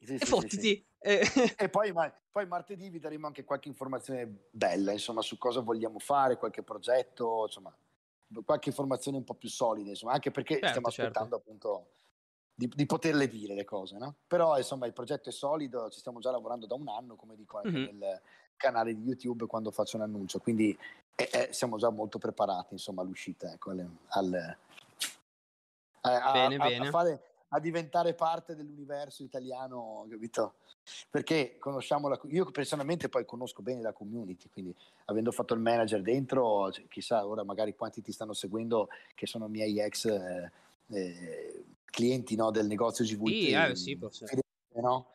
Sì, 0.00 0.14
e 0.14 0.18
sì, 0.18 0.24
fottiti. 0.26 0.60
Sì, 0.60 0.86
e, 0.98 1.22
e 1.56 1.68
poi, 1.68 1.92
ma, 1.92 2.12
poi, 2.30 2.46
martedì 2.46 2.88
vi 2.88 2.98
daremo 2.98 3.26
anche 3.26 3.44
qualche 3.44 3.68
informazione 3.68 4.48
bella, 4.50 4.92
insomma, 4.92 5.22
su 5.22 5.38
cosa 5.38 5.60
vogliamo 5.60 5.98
fare, 5.98 6.36
qualche 6.36 6.62
progetto, 6.62 7.44
insomma, 7.44 7.76
qualche 8.44 8.68
informazione 8.68 9.18
un 9.18 9.24
po' 9.24 9.34
più 9.34 9.48
solida, 9.48 9.90
insomma, 9.90 10.12
anche 10.12 10.30
perché 10.30 10.54
certo, 10.54 10.68
stiamo 10.68 10.90
certo. 10.90 11.02
aspettando 11.02 11.36
certo. 11.36 11.50
appunto 11.50 11.90
di, 12.58 12.68
di, 12.74 12.86
poterle 12.86 13.28
dire 13.28 13.54
le 13.54 13.64
cose, 13.64 13.98
no? 13.98 14.16
Però 14.26 14.56
insomma 14.56 14.86
il 14.86 14.92
progetto 14.92 15.28
è 15.28 15.32
solido, 15.32 15.88
ci 15.90 16.00
stiamo 16.00 16.18
già 16.18 16.32
lavorando 16.32 16.66
da 16.66 16.74
un 16.74 16.88
anno, 16.88 17.14
come 17.14 17.36
dico 17.36 17.58
anche 17.58 17.70
mm-hmm. 17.70 17.98
nel, 17.98 18.20
canale 18.56 18.92
di 18.92 19.02
YouTube 19.02 19.46
quando 19.46 19.70
faccio 19.70 19.96
un 19.96 20.02
annuncio, 20.02 20.40
quindi 20.40 20.76
eh, 21.14 21.30
eh, 21.32 21.48
siamo 21.52 21.78
già 21.78 21.88
molto 21.90 22.18
preparati 22.18 22.72
insomma 22.72 23.02
all'uscita, 23.02 23.52
ecco, 23.52 23.70
al, 23.70 23.88
al 24.08 24.56
a, 26.00 26.32
bene, 26.32 26.56
a, 26.56 26.66
bene. 26.66 26.88
A, 26.88 26.90
fare, 26.90 27.22
a 27.50 27.60
diventare 27.60 28.14
parte 28.14 28.56
dell'universo 28.56 29.22
italiano, 29.22 30.04
capito? 30.10 30.54
Perché 31.08 31.58
conosciamo 31.60 32.08
la, 32.08 32.18
io 32.24 32.50
personalmente 32.50 33.08
poi 33.08 33.24
conosco 33.24 33.62
bene 33.62 33.82
la 33.82 33.92
community, 33.92 34.48
quindi 34.50 34.74
avendo 35.04 35.30
fatto 35.30 35.54
il 35.54 35.60
manager 35.60 36.02
dentro, 36.02 36.72
cioè, 36.72 36.88
chissà 36.88 37.24
ora 37.24 37.44
magari 37.44 37.76
quanti 37.76 38.02
ti 38.02 38.10
stanno 38.10 38.32
seguendo 38.32 38.88
che 39.14 39.26
sono 39.26 39.46
miei 39.46 39.78
ex 39.78 40.06
eh, 40.06 40.50
eh, 40.88 41.64
clienti 41.98 42.36
no, 42.36 42.52
del 42.52 42.68
negozio 42.68 43.04
GVT. 43.04 43.26
Sì, 43.26 43.50
eh, 43.50 43.74
sì, 43.74 43.98
no? 44.74 45.14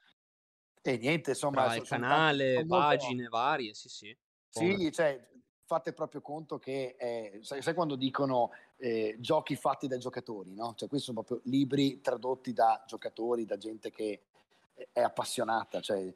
E 0.81 0.97
niente, 0.97 1.29
insomma... 1.29 1.63
Tra 1.63 1.75
il 1.75 1.87
canale, 1.87 2.53
tanti, 2.55 2.67
pagine 2.67 3.27
varie, 3.29 3.73
sì, 3.73 3.87
sì. 3.87 4.17
Sì, 4.49 4.91
cioè, 4.91 5.25
fate 5.63 5.93
proprio 5.93 6.19
conto 6.19 6.59
che, 6.59 6.95
eh, 6.99 7.39
sai, 7.41 7.61
sai, 7.61 7.73
quando 7.73 7.95
dicono 7.95 8.51
eh, 8.75 9.15
giochi 9.19 9.55
fatti 9.55 9.87
dai 9.87 9.99
giocatori, 9.99 10.53
no? 10.53 10.73
Cioè, 10.75 10.89
questi 10.89 11.07
sono 11.07 11.23
proprio 11.23 11.49
libri 11.49 12.01
tradotti 12.01 12.51
da 12.51 12.83
giocatori, 12.85 13.45
da 13.45 13.55
gente 13.55 13.89
che 13.89 14.23
è 14.91 14.99
appassionata, 15.01 15.79
cioè 15.79 16.13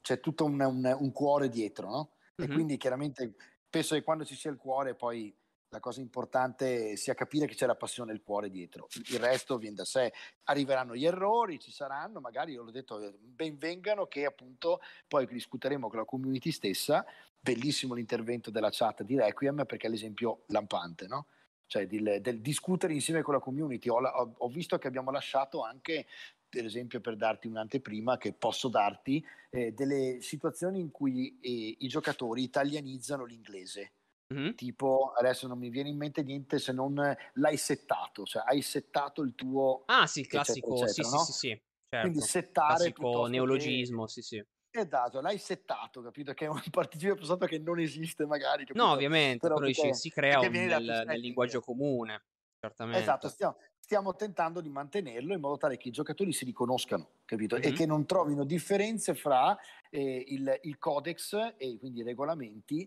c'è 0.00 0.20
tutto 0.20 0.46
un, 0.46 0.58
un, 0.58 0.96
un 1.00 1.12
cuore 1.12 1.50
dietro, 1.50 1.90
no? 1.90 2.10
Mm-hmm. 2.40 2.50
E 2.50 2.54
quindi 2.54 2.76
chiaramente 2.78 3.34
penso 3.68 3.94
che 3.94 4.02
quando 4.02 4.24
ci 4.24 4.34
sia 4.34 4.50
il 4.50 4.56
cuore 4.56 4.94
poi 4.94 5.36
la 5.70 5.80
cosa 5.80 6.00
importante 6.00 6.96
sia 6.96 7.14
capire 7.14 7.46
che 7.46 7.54
c'è 7.54 7.66
la 7.66 7.74
passione 7.74 8.12
e 8.12 8.14
il 8.14 8.22
cuore 8.22 8.50
dietro. 8.50 8.88
Il 9.10 9.18
resto 9.18 9.58
viene 9.58 9.76
da 9.76 9.84
sé. 9.84 10.12
Arriveranno 10.44 10.94
gli 10.94 11.04
errori, 11.04 11.58
ci 11.58 11.70
saranno, 11.70 12.20
magari 12.20 12.52
io 12.52 12.62
l'ho 12.62 12.70
detto, 12.70 13.14
benvengano 13.20 14.06
che 14.06 14.24
appunto 14.24 14.80
poi 15.06 15.26
discuteremo 15.26 15.88
con 15.88 15.98
la 15.98 16.04
community 16.04 16.50
stessa. 16.50 17.04
Bellissimo 17.38 17.94
l'intervento 17.94 18.50
della 18.50 18.70
chat 18.70 19.02
di 19.02 19.16
Requiem 19.16 19.64
perché 19.66 19.86
è 19.86 19.90
l'esempio 19.90 20.42
lampante, 20.46 21.06
no? 21.06 21.26
Cioè 21.66 21.86
del, 21.86 22.20
del 22.22 22.40
discutere 22.40 22.94
insieme 22.94 23.22
con 23.22 23.34
la 23.34 23.40
community. 23.40 23.88
Ho, 23.90 24.00
ho, 24.00 24.34
ho 24.38 24.48
visto 24.48 24.78
che 24.78 24.88
abbiamo 24.88 25.10
lasciato 25.10 25.62
anche 25.62 26.06
per 26.48 26.64
esempio 26.64 27.02
per 27.02 27.14
darti 27.16 27.46
un'anteprima 27.46 28.16
che 28.16 28.32
posso 28.32 28.68
darti, 28.68 29.22
eh, 29.50 29.72
delle 29.72 30.22
situazioni 30.22 30.80
in 30.80 30.90
cui 30.90 31.38
eh, 31.40 31.76
i 31.78 31.88
giocatori 31.88 32.42
italianizzano 32.42 33.24
l'inglese. 33.26 33.92
Mm-hmm. 34.32 34.54
Tipo, 34.54 35.12
adesso 35.16 35.46
non 35.46 35.58
mi 35.58 35.70
viene 35.70 35.88
in 35.88 35.96
mente 35.96 36.22
niente 36.22 36.58
se 36.58 36.72
non 36.72 36.94
l'hai 37.34 37.56
settato, 37.56 38.24
cioè 38.24 38.42
hai 38.46 38.60
settato 38.60 39.22
il 39.22 39.34
tuo... 39.34 39.84
Ah 39.86 40.06
sì, 40.06 40.26
classico, 40.26 40.74
eccetera, 40.74 40.90
eccetera, 40.90 41.08
sì, 41.08 41.14
no? 41.14 41.22
sì, 41.22 41.32
sì, 41.32 41.38
sì, 41.38 41.62
certo. 41.88 42.08
Quindi 42.08 42.20
settare... 42.20 42.92
Classico 42.92 43.26
neologismo, 43.26 44.04
che... 44.04 44.10
sì, 44.10 44.22
sì. 44.22 44.46
Esatto, 44.70 45.20
l'hai 45.20 45.38
settato, 45.38 46.02
capito? 46.02 46.34
Che 46.34 46.44
è 46.44 46.48
un 46.48 46.60
participio 46.70 47.14
passato 47.14 47.46
che 47.46 47.58
non 47.58 47.78
esiste 47.80 48.26
magari. 48.26 48.64
Capito? 48.64 48.84
No, 48.84 48.92
ovviamente, 48.92 49.38
però, 49.38 49.54
però 49.56 49.66
perché, 49.66 49.94
si 49.94 50.10
crea 50.10 50.40
un, 50.40 50.50
nel, 50.50 51.04
nel, 51.06 51.20
linguaggio 51.20 51.60
comune, 51.60 52.24
certamente. 52.60 53.00
Esatto, 53.00 53.28
stiamo, 53.28 53.56
stiamo, 53.78 54.14
tentando 54.14 54.60
di 54.60 54.68
mantenerlo 54.68 55.32
in 55.32 55.40
modo 55.40 55.56
tale 55.56 55.78
che 55.78 55.88
i 55.88 55.92
giocatori 55.92 56.32
si 56.32 56.44
riconoscano, 56.44 57.12
capito? 57.24 57.56
Mm-hmm. 57.56 57.64
E 57.64 57.72
che 57.72 57.86
non 57.86 58.04
trovino 58.04 58.44
differenze 58.44 59.14
fra 59.14 59.56
eh, 59.90 60.24
il, 60.28 60.58
il 60.62 60.78
codex 60.78 61.54
e 61.56 61.78
quindi 61.78 62.00
i 62.00 62.04
regolamenti 62.04 62.86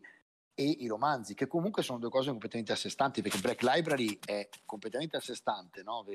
e 0.61 0.75
i 0.79 0.87
romanzi, 0.87 1.33
che 1.33 1.47
comunque 1.47 1.81
sono 1.81 1.97
due 1.97 2.11
cose 2.11 2.29
completamente 2.29 2.71
a 2.71 2.75
sé 2.75 2.89
stanti, 2.89 3.23
perché 3.23 3.39
Black 3.39 3.63
Library 3.63 4.19
è 4.23 4.47
completamente 4.65 5.17
a 5.17 5.19
sé 5.19 5.33
stante, 5.33 5.81
no? 5.81 6.05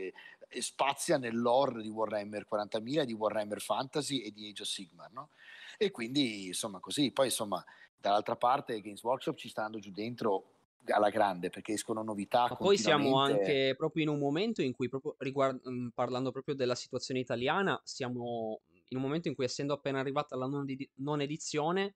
spazia 0.60 1.18
nell'ore 1.18 1.82
di 1.82 1.88
Warhammer 1.88 2.46
40.000, 2.48 3.04
di 3.04 3.12
Warhammer 3.12 3.60
Fantasy 3.60 4.18
e 4.18 4.30
di 4.30 4.48
Age 4.48 4.62
of 4.62 4.68
Sigmar, 4.68 5.10
no? 5.10 5.30
E 5.76 5.90
quindi, 5.90 6.46
insomma, 6.46 6.78
così. 6.78 7.10
Poi, 7.10 7.26
insomma, 7.26 7.62
dall'altra 8.00 8.36
parte 8.36 8.80
Games 8.80 9.02
Workshop 9.02 9.36
ci 9.36 9.48
sta 9.48 9.64
andando 9.64 9.84
giù 9.84 9.90
dentro 9.90 10.52
alla 10.86 11.10
grande 11.10 11.50
perché 11.50 11.72
escono 11.72 12.04
novità. 12.04 12.46
Ma 12.48 12.56
poi 12.56 12.78
siamo 12.78 13.18
anche 13.18 13.74
proprio 13.76 14.04
in 14.04 14.10
un 14.10 14.20
momento 14.20 14.62
in 14.62 14.72
cui, 14.72 14.88
proprio 14.88 15.16
riguard- 15.18 15.68
mm, 15.68 15.88
parlando 15.88 16.30
proprio 16.30 16.54
della 16.54 16.76
situazione 16.76 17.18
italiana, 17.18 17.80
siamo 17.82 18.60
in 18.88 18.96
un 18.96 19.02
momento 19.02 19.26
in 19.26 19.34
cui, 19.34 19.44
essendo 19.44 19.74
appena 19.74 19.98
arrivata 19.98 20.36
la 20.36 20.46
non, 20.46 20.64
di- 20.64 20.88
non 20.96 21.20
edizione, 21.20 21.94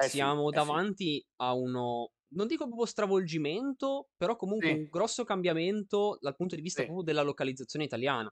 eh 0.00 0.08
siamo 0.08 0.48
sì, 0.48 0.54
davanti 0.54 1.16
eh 1.16 1.20
sì. 1.20 1.26
a 1.36 1.54
uno, 1.54 2.12
non 2.34 2.46
dico 2.46 2.66
proprio 2.66 2.86
stravolgimento, 2.86 4.08
però 4.16 4.36
comunque 4.36 4.68
sì. 4.68 4.74
un 4.74 4.88
grosso 4.90 5.24
cambiamento 5.24 6.18
dal 6.20 6.36
punto 6.36 6.54
di 6.56 6.62
vista 6.62 6.82
proprio 6.82 7.04
della 7.04 7.22
localizzazione 7.22 7.84
italiana. 7.84 8.30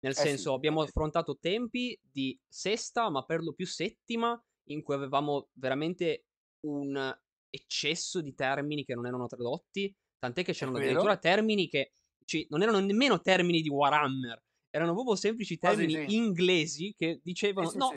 Nel 0.00 0.12
eh 0.12 0.16
senso, 0.16 0.52
abbiamo 0.52 0.82
affrontato 0.82 1.38
tempi 1.38 1.98
di 2.02 2.38
sesta, 2.48 3.08
ma 3.08 3.24
per 3.24 3.42
lo 3.42 3.52
più 3.52 3.66
settima, 3.66 4.40
in 4.68 4.82
cui 4.82 4.94
avevamo 4.94 5.48
veramente 5.52 6.24
un 6.66 7.16
eccesso 7.48 8.20
di 8.20 8.34
termini 8.34 8.84
che 8.84 8.94
non 8.94 9.06
erano 9.06 9.26
tradotti, 9.26 9.94
tant'è 10.18 10.42
che 10.42 10.52
c'erano 10.52 10.78
addirittura 10.78 11.16
termini 11.18 11.68
che 11.68 11.92
cioè, 12.24 12.46
non 12.48 12.62
erano 12.62 12.80
nemmeno 12.80 13.20
termini 13.20 13.60
di 13.60 13.68
Warhammer, 13.68 14.42
erano 14.70 14.94
proprio 14.94 15.16
semplici 15.16 15.58
termini 15.58 16.14
inglesi 16.14 16.94
che 16.96 17.20
dicevano 17.22 17.70
no. 17.74 17.92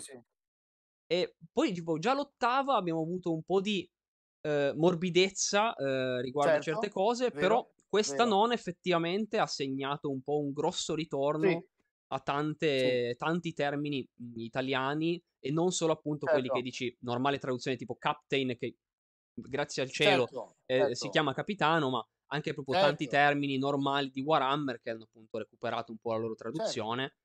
E 1.08 1.36
poi 1.52 1.72
tipo 1.74 1.98
già 2.00 2.14
l'ottava 2.14 2.76
abbiamo 2.76 3.02
avuto 3.02 3.34
un 3.34 3.44
po' 3.44 3.62
di 3.62 3.88
eh, 4.42 4.74
morbidezza 4.76 5.74
eh, 5.76 6.22
riguardo 6.22 6.62
certo, 6.62 6.72
certe 6.72 6.90
cose, 6.90 7.30
vero, 7.30 7.40
però 7.40 7.72
questa 7.88 8.24
vero. 8.24 8.30
non 8.36 8.52
effettivamente 8.52 9.38
ha 9.38 9.48
segnato 9.48 10.10
un 10.10 10.22
po' 10.22 10.40
un 10.40 10.52
grosso 10.52 10.96
ritorno 10.96 11.66
a 12.08 12.20
tante, 12.20 13.16
tanti 13.18 13.54
termini 13.54 14.08
italiani 14.36 15.22
e 15.40 15.52
non 15.52 15.72
solo 15.72 15.94
appunto 15.94 16.26
certo. 16.26 16.34
quelli 16.34 16.48
che 16.48 16.70
certo. 16.70 16.86
dici 16.86 16.98
normale 17.02 17.40
traduzione 17.40 17.78
tipo 17.78 17.96
captain 17.96 18.56
che 18.58 18.78
grazie 19.34 19.84
al 19.84 19.92
cielo 19.92 20.26
certo, 20.26 20.56
eh, 20.66 20.78
certo. 20.78 20.96
si 20.96 21.10
chiama 21.10 21.34
capitano, 21.34 21.90
ma 21.90 22.08
anche 22.28 22.54
proprio 22.54 22.76
certo. 22.76 22.90
tanti 22.90 23.08
termini 23.08 23.58
normali 23.58 24.10
di 24.10 24.22
Warhammer 24.22 24.80
che 24.82 24.92
hanno 24.92 25.04
appunto 25.04 25.38
recuperato 25.38 25.92
un 25.92 25.98
po' 25.98 26.12
la 26.12 26.18
loro 26.18 26.36
certo. 26.36 26.52
traduzione. 26.52 27.16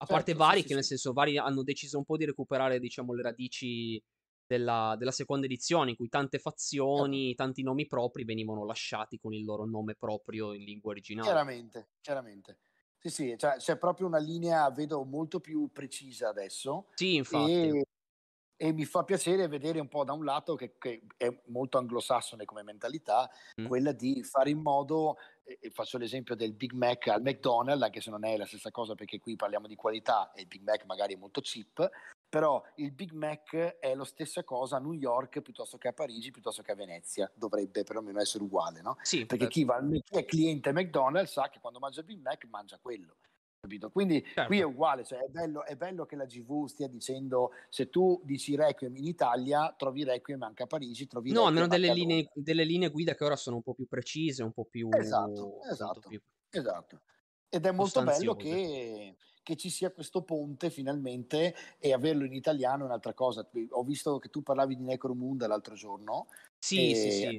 A 0.00 0.06
parte 0.06 0.32
certo, 0.32 0.34
vari 0.34 0.62
sì, 0.62 0.66
che, 0.66 0.74
sì, 0.74 0.74
nel 0.74 0.84
senso, 0.84 1.12
vari 1.12 1.38
hanno 1.38 1.62
deciso 1.62 1.98
un 1.98 2.04
po' 2.04 2.16
di 2.16 2.24
recuperare, 2.24 2.78
diciamo, 2.78 3.14
le 3.14 3.22
radici 3.22 4.00
della, 4.46 4.94
della 4.98 5.10
seconda 5.10 5.46
edizione, 5.46 5.90
in 5.90 5.96
cui 5.96 6.08
tante 6.08 6.38
fazioni, 6.38 7.34
tanti 7.34 7.62
nomi 7.62 7.86
propri 7.86 8.24
venivano 8.24 8.64
lasciati 8.64 9.18
con 9.18 9.32
il 9.34 9.44
loro 9.44 9.66
nome 9.66 9.94
proprio 9.96 10.52
in 10.52 10.62
lingua 10.64 10.92
originale. 10.92 11.28
Chiaramente, 11.32 11.88
chiaramente. 12.00 12.58
Sì, 12.98 13.10
sì, 13.10 13.34
cioè, 13.36 13.56
c'è 13.56 13.76
proprio 13.76 14.06
una 14.06 14.18
linea, 14.18 14.70
vedo, 14.70 15.04
molto 15.04 15.40
più 15.40 15.70
precisa 15.72 16.28
adesso. 16.28 16.86
Sì, 16.94 17.14
infatti. 17.14 17.68
E 17.68 17.84
e 18.60 18.72
mi 18.72 18.84
fa 18.84 19.04
piacere 19.04 19.46
vedere 19.46 19.78
un 19.78 19.86
po' 19.86 20.02
da 20.02 20.12
un 20.12 20.24
lato 20.24 20.56
che, 20.56 20.74
che 20.78 21.02
è 21.16 21.32
molto 21.46 21.78
anglosassone 21.78 22.44
come 22.44 22.64
mentalità, 22.64 23.30
mm. 23.60 23.66
quella 23.66 23.92
di 23.92 24.24
fare 24.24 24.50
in 24.50 24.58
modo, 24.58 25.16
eh, 25.44 25.70
faccio 25.70 25.96
l'esempio 25.96 26.34
del 26.34 26.52
Big 26.52 26.72
Mac 26.72 27.06
al 27.06 27.22
McDonald's, 27.22 27.84
anche 27.84 28.00
se 28.00 28.10
non 28.10 28.24
è 28.24 28.36
la 28.36 28.46
stessa 28.46 28.72
cosa 28.72 28.96
perché 28.96 29.20
qui 29.20 29.36
parliamo 29.36 29.68
di 29.68 29.76
qualità 29.76 30.32
e 30.32 30.40
il 30.40 30.48
Big 30.48 30.62
Mac 30.64 30.84
magari 30.86 31.14
è 31.14 31.16
molto 31.16 31.40
cheap, 31.40 31.88
però 32.28 32.60
il 32.76 32.90
Big 32.90 33.12
Mac 33.12 33.54
è 33.54 33.94
la 33.94 34.04
stessa 34.04 34.42
cosa 34.42 34.76
a 34.76 34.80
New 34.80 34.92
York 34.92 35.40
piuttosto 35.40 35.78
che 35.78 35.86
a 35.86 35.92
Parigi, 35.92 36.32
piuttosto 36.32 36.60
che 36.62 36.72
a 36.72 36.74
Venezia, 36.74 37.30
dovrebbe 37.36 37.84
perlomeno 37.84 38.20
essere 38.20 38.42
uguale, 38.42 38.82
no? 38.82 38.96
Sì, 39.02 39.24
perché 39.24 39.46
chi, 39.46 39.62
va, 39.62 39.80
chi 40.02 40.18
è 40.18 40.24
cliente 40.24 40.72
McDonald's 40.72 41.30
sa 41.30 41.48
che 41.48 41.60
quando 41.60 41.78
mangia 41.78 42.00
il 42.00 42.06
Big 42.06 42.20
Mac 42.20 42.44
mangia 42.46 42.76
quello 42.82 43.18
capito? 43.60 43.90
Quindi 43.90 44.22
certo. 44.22 44.46
qui 44.46 44.60
è 44.60 44.64
uguale, 44.64 45.04
cioè 45.04 45.20
è, 45.20 45.28
bello, 45.28 45.64
è, 45.64 45.76
bello, 45.76 46.06
che 46.06 46.16
la 46.16 46.24
GV 46.24 46.66
stia 46.66 46.88
dicendo 46.88 47.50
se 47.68 47.88
tu 47.88 48.20
dici 48.24 48.56
Requiem 48.56 48.96
in 48.96 49.06
Italia, 49.06 49.74
trovi 49.76 50.04
Requiem 50.04 50.42
anche 50.42 50.62
a 50.62 50.66
Parigi, 50.66 51.06
trovi 51.06 51.32
No, 51.32 51.46
almeno 51.46 51.66
delle 51.66 51.92
linee, 51.92 52.30
delle 52.34 52.64
linee, 52.64 52.90
guida 52.90 53.14
che 53.14 53.24
ora 53.24 53.36
sono 53.36 53.56
un 53.56 53.62
po' 53.62 53.74
più 53.74 53.86
precise, 53.86 54.42
un 54.42 54.52
po' 54.52 54.64
più... 54.64 54.88
Esatto, 54.92 55.62
esatto, 55.70 56.08
più 56.08 56.20
esatto. 56.50 57.00
Ed 57.50 57.64
è 57.64 57.70
molto 57.70 58.02
bello 58.02 58.34
che, 58.34 59.16
che, 59.42 59.56
ci 59.56 59.70
sia 59.70 59.90
questo 59.90 60.22
ponte 60.22 60.68
finalmente 60.68 61.54
e 61.78 61.92
averlo 61.94 62.24
in 62.24 62.34
italiano 62.34 62.82
è 62.82 62.86
un'altra 62.86 63.14
cosa. 63.14 63.48
Ho 63.70 63.84
visto 63.84 64.18
che 64.18 64.28
tu 64.28 64.42
parlavi 64.42 64.76
di 64.76 64.82
Necromunda 64.82 65.46
l'altro 65.46 65.74
giorno. 65.74 66.28
Sì, 66.58 66.94
sì, 66.94 67.10
sì. 67.10 67.36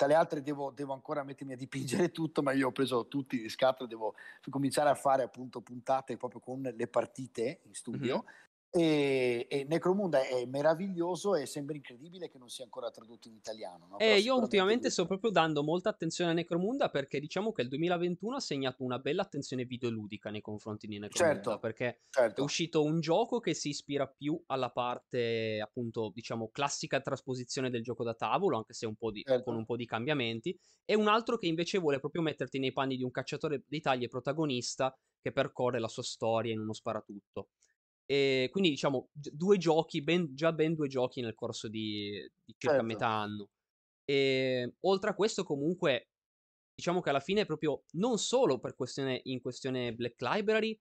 Tra 0.00 0.08
le, 0.08 0.14
altre 0.14 0.40
devo, 0.40 0.70
devo, 0.70 0.94
ancora 0.94 1.22
mettermi 1.22 1.52
a 1.52 1.56
dipingere 1.56 2.08
tutto, 2.10 2.40
ma 2.40 2.52
io 2.52 2.68
ho 2.68 2.72
preso 2.72 3.06
tutti 3.06 3.38
di 3.38 3.50
scatola, 3.50 3.86
devo 3.86 4.14
cominciare 4.48 4.88
a 4.88 4.94
fare 4.94 5.22
appunto 5.22 5.60
puntate 5.60 6.16
proprio 6.16 6.40
con 6.40 6.62
le 6.62 6.86
partite 6.86 7.60
in 7.64 7.74
studio. 7.74 8.14
Mm-hmm. 8.14 8.49
E, 8.72 9.46
e 9.48 9.64
Necromunda 9.68 10.24
è 10.24 10.46
meraviglioso 10.46 11.34
e 11.34 11.44
sembra 11.46 11.74
incredibile 11.74 12.28
che 12.28 12.38
non 12.38 12.48
sia 12.48 12.64
ancora 12.64 12.90
tradotto 12.90 13.26
in 13.26 13.34
italiano. 13.34 13.88
No? 13.88 13.98
Eh, 13.98 14.18
io 14.18 14.36
ultimamente 14.36 14.90
sto 14.90 15.06
proprio 15.06 15.30
dando 15.30 15.64
molta 15.64 15.88
attenzione 15.88 16.30
a 16.30 16.34
Necromunda 16.34 16.88
perché 16.88 17.18
diciamo 17.18 17.50
che 17.50 17.62
il 17.62 17.68
2021 17.68 18.36
ha 18.36 18.40
segnato 18.40 18.84
una 18.84 18.98
bella 18.98 19.22
attenzione 19.22 19.64
videoludica 19.64 20.30
nei 20.30 20.40
confronti 20.40 20.86
di 20.86 20.98
Necromunda 20.98 21.42
certo, 21.42 21.58
perché 21.58 22.02
certo. 22.10 22.40
è 22.40 22.44
uscito 22.44 22.84
un 22.84 23.00
gioco 23.00 23.40
che 23.40 23.54
si 23.54 23.70
ispira 23.70 24.06
più 24.06 24.40
alla 24.46 24.70
parte 24.70 25.60
appunto 25.60 26.10
diciamo 26.14 26.50
classica 26.50 27.00
trasposizione 27.00 27.70
del 27.70 27.82
gioco 27.82 28.04
da 28.04 28.14
tavolo 28.14 28.56
anche 28.56 28.72
se 28.72 28.86
un 28.86 28.94
di, 29.10 29.22
certo. 29.22 29.44
con 29.44 29.56
un 29.56 29.64
po' 29.64 29.76
di 29.76 29.86
cambiamenti 29.86 30.56
e 30.84 30.94
un 30.94 31.08
altro 31.08 31.38
che 31.38 31.46
invece 31.46 31.78
vuole 31.78 31.98
proprio 31.98 32.22
metterti 32.22 32.58
nei 32.58 32.72
panni 32.72 32.96
di 32.96 33.02
un 33.02 33.10
cacciatore 33.10 33.64
di 33.66 33.80
taglie 33.80 34.08
protagonista 34.08 34.96
che 35.20 35.32
percorre 35.32 35.78
la 35.78 35.88
sua 35.88 36.02
storia 36.02 36.52
in 36.52 36.60
uno 36.60 36.72
sparatutto. 36.72 37.48
E 38.10 38.48
quindi 38.50 38.70
diciamo 38.70 39.08
due 39.12 39.56
giochi, 39.56 40.02
ben, 40.02 40.34
già 40.34 40.52
ben 40.52 40.74
due 40.74 40.88
giochi 40.88 41.20
nel 41.20 41.36
corso 41.36 41.68
di, 41.68 42.10
di 42.44 42.54
circa 42.58 42.78
certo. 42.78 42.84
metà 42.84 43.06
anno. 43.06 43.50
E 44.04 44.74
oltre 44.80 45.10
a 45.10 45.14
questo 45.14 45.44
comunque 45.44 46.08
diciamo 46.74 47.00
che 47.00 47.10
alla 47.10 47.20
fine 47.20 47.44
proprio 47.44 47.84
non 47.92 48.18
solo 48.18 48.58
per 48.58 48.74
questione, 48.74 49.20
in 49.24 49.40
questione 49.40 49.94
Black 49.94 50.20
Library, 50.22 50.76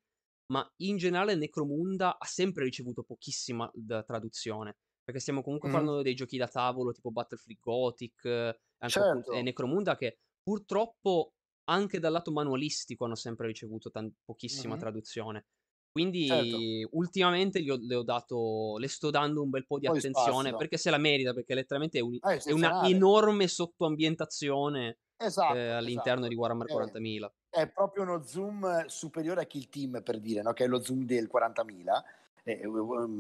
ma 0.52 0.68
in 0.78 0.98
generale 0.98 1.36
Necromunda 1.36 2.18
ha 2.18 2.26
sempre 2.26 2.64
ricevuto 2.64 3.04
pochissima 3.04 3.72
traduzione. 4.08 4.78
Perché 5.04 5.20
stiamo 5.20 5.44
comunque 5.44 5.70
mm. 5.70 5.72
parlando 5.72 6.02
dei 6.02 6.16
giochi 6.16 6.38
da 6.38 6.48
tavolo 6.48 6.94
tipo 6.94 7.12
Battlefield 7.12 7.60
Gothic 7.60 8.60
certo. 8.88 9.32
e 9.34 9.44
Necromunda 9.44 9.96
che 9.96 10.18
purtroppo 10.42 11.34
anche 11.66 12.00
dal 12.00 12.12
lato 12.12 12.32
manualistico 12.32 13.06
hanno 13.06 13.14
sempre 13.14 13.46
ricevuto 13.46 13.92
tan- 13.92 14.12
pochissima 14.26 14.76
mm. 14.76 14.80
traduzione. 14.80 15.46
Quindi 15.92 16.28
certo. 16.28 16.58
ultimamente 16.92 17.60
ho, 17.70 17.78
le 17.82 17.96
ho 17.96 18.04
dato, 18.04 18.78
le 18.78 18.88
sto 18.88 19.10
dando 19.10 19.42
un 19.42 19.50
bel 19.50 19.66
po' 19.66 19.80
di 19.80 19.88
Poi 19.88 19.98
attenzione 19.98 20.40
spazio. 20.40 20.58
perché 20.58 20.78
se 20.78 20.90
la 20.90 20.98
merita, 20.98 21.34
perché 21.34 21.56
letteralmente 21.56 22.00
è, 22.00 22.02
un, 22.02 22.18
ah, 22.22 22.34
è, 22.34 22.44
è 22.44 22.52
una 22.52 22.88
enorme 22.88 23.48
sottoambientazione 23.48 25.00
esatto, 25.18 25.56
eh, 25.56 25.70
all'interno 25.70 26.26
esatto. 26.26 26.28
di 26.28 26.36
Warhammer 26.36 26.68
40.000. 26.68 27.32
È, 27.50 27.68
proprio 27.68 28.04
uno 28.04 28.24
zoom 28.24 28.86
superiore 28.86 29.42
a 29.42 29.46
Kill 29.46 29.68
Team 29.70 30.02
per 30.04 30.20
dire, 30.20 30.42
no? 30.42 30.54
che 30.54 30.66
è 30.66 30.68
lo 30.68 30.82
zoom 30.82 31.06
del 31.06 31.30
40.000. 31.34 32.04
È, 32.44 32.60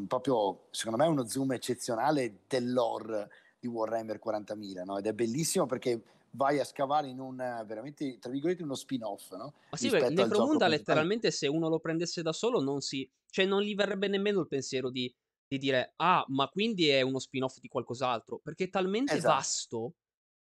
proprio, 0.08 0.68
secondo 0.72 0.98
me, 0.98 1.06
è 1.06 1.12
uno 1.12 1.28
zoom 1.28 1.52
eccezionale 1.52 2.42
dell'ore 2.48 3.30
di 3.60 3.68
Warhammer 3.68 4.20
40.000 4.24 4.84
no? 4.86 4.98
ed 4.98 5.06
è 5.06 5.13
bellissimo 5.13 5.66
perché 5.66 6.01
vai 6.32 6.60
a 6.60 6.63
scavare 6.63 7.08
in 7.08 7.20
un 7.20 7.38
veramente, 7.66 8.18
tra 8.20 8.32
virgolette, 8.32 8.63
uno 8.63 8.75
spin-off, 8.75 9.32
no? 9.34 9.54
Ma 9.72 9.78
sì, 9.78 9.89
beh, 9.89 10.10
Necromunda 10.10 10.68
letteralmente 10.68 11.32
se 11.32 11.48
uno 11.48 11.70
lo 11.70 11.80
prendesse 11.80 12.22
da 12.22 12.32
solo 12.32 12.62
non 12.62 12.82
si... 12.82 13.10
cioè 13.30 13.46
non 13.46 13.62
gli 13.62 13.75
verrebbe 13.75 14.08
nemmeno 14.08 14.39
il 14.42 14.48
pensiero 14.48 14.89
di, 14.89 15.13
di 15.48 15.58
dire 15.58 15.94
ah, 15.98 16.24
ma 16.30 16.48
quindi 16.48 16.88
è 16.89 17.01
uno 17.01 17.20
spin-off 17.20 17.60
di 17.60 17.68
qualcos'altro, 17.68 18.39
perché 18.39 18.66
è 18.66 18.70
talmente 18.70 19.16
esatto. 19.16 19.34
vasto 19.34 19.94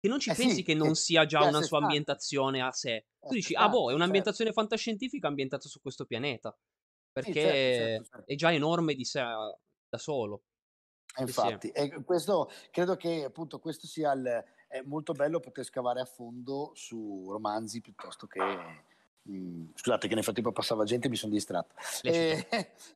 che 0.00 0.08
non 0.08 0.18
ci 0.18 0.30
eh 0.30 0.34
pensi 0.34 0.56
sì, 0.56 0.62
che 0.62 0.74
non 0.74 0.88
che, 0.88 0.94
sia 0.96 1.24
già 1.24 1.44
una 1.44 1.62
sua 1.62 1.78
ambientazione 1.78 2.60
a 2.60 2.70
sé. 2.72 3.06
Tu 3.20 3.34
dici, 3.34 3.54
ah 3.54 3.68
boh, 3.68 3.90
è 3.90 3.94
un'ambientazione 3.94 4.50
certo. 4.50 4.60
fantascientifica 4.60 5.28
ambientata 5.28 5.66
su 5.68 5.80
questo 5.80 6.04
pianeta, 6.04 6.54
perché 7.10 7.32
sì, 7.32 7.40
certo, 7.40 7.54
certo, 7.54 8.08
certo. 8.10 8.30
è 8.30 8.34
già 8.34 8.52
enorme 8.52 8.94
di 8.94 9.04
sé 9.04 9.20
da 9.20 9.98
solo. 9.98 10.42
Infatti, 11.16 11.72
sì. 11.74 12.02
questo, 12.04 12.50
credo 12.70 12.96
che 12.96 13.24
appunto 13.24 13.58
questo 13.58 13.86
sia 13.86 14.12
il, 14.12 14.44
molto 14.84 15.12
bello 15.12 15.40
poter 15.40 15.64
scavare 15.64 16.00
a 16.00 16.04
fondo 16.04 16.72
su 16.74 17.26
romanzi 17.30 17.80
piuttosto 17.80 18.26
che... 18.26 18.92
Mm, 19.30 19.68
scusate 19.74 20.06
che 20.06 20.14
nel 20.14 20.22
frattempo 20.22 20.52
passava 20.52 20.84
gente 20.84 21.06
e 21.06 21.10
mi 21.10 21.16
sono 21.16 21.32
distratto. 21.32 21.74
Eh, 22.02 22.46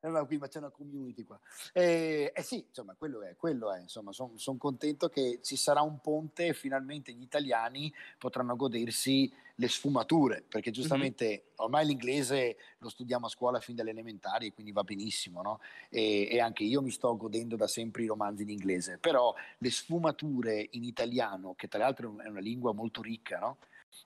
ma, 0.02 0.24
qui, 0.26 0.36
ma 0.36 0.48
c'è 0.48 0.58
una 0.58 0.70
community 0.70 1.24
qua. 1.24 1.40
Eh, 1.72 2.32
eh 2.34 2.42
sì, 2.42 2.64
insomma, 2.68 2.94
quello 2.98 3.22
è, 3.22 3.34
quello 3.36 3.72
è. 3.72 3.80
Insomma, 3.80 4.12
sono 4.12 4.32
son 4.36 4.58
contento 4.58 5.08
che 5.08 5.40
ci 5.42 5.56
sarà 5.56 5.80
un 5.80 6.00
ponte 6.00 6.48
e 6.48 6.54
finalmente 6.54 7.12
gli 7.12 7.22
italiani 7.22 7.92
potranno 8.18 8.56
godersi 8.56 9.32
le 9.60 9.68
sfumature, 9.68 10.44
perché 10.46 10.70
giustamente 10.70 11.26
mm-hmm. 11.26 11.40
ormai 11.56 11.86
l'inglese 11.86 12.56
lo 12.78 12.88
studiamo 12.88 13.26
a 13.26 13.28
scuola 13.28 13.58
fin 13.58 13.74
dalle 13.74 13.90
elementari, 13.90 14.52
quindi 14.52 14.70
va 14.70 14.84
benissimo, 14.84 15.42
no? 15.42 15.60
e, 15.88 16.28
e, 16.30 16.38
anche 16.40 16.62
io 16.62 16.80
mi 16.80 16.92
sto 16.92 17.16
godendo 17.16 17.56
da 17.56 17.66
sempre 17.66 18.04
i 18.04 18.06
romanzi 18.06 18.44
in 18.44 18.50
inglese, 18.50 18.98
però 18.98 19.34
le 19.58 19.70
sfumature 19.70 20.68
in 20.72 20.84
italiano, 20.84 21.54
che 21.56 21.66
tra 21.66 21.80
l'altro 21.80 22.20
è 22.20 22.28
una 22.28 22.38
lingua 22.38 22.72
molto 22.72 23.02
ricca, 23.02 23.38
no? 23.38 23.56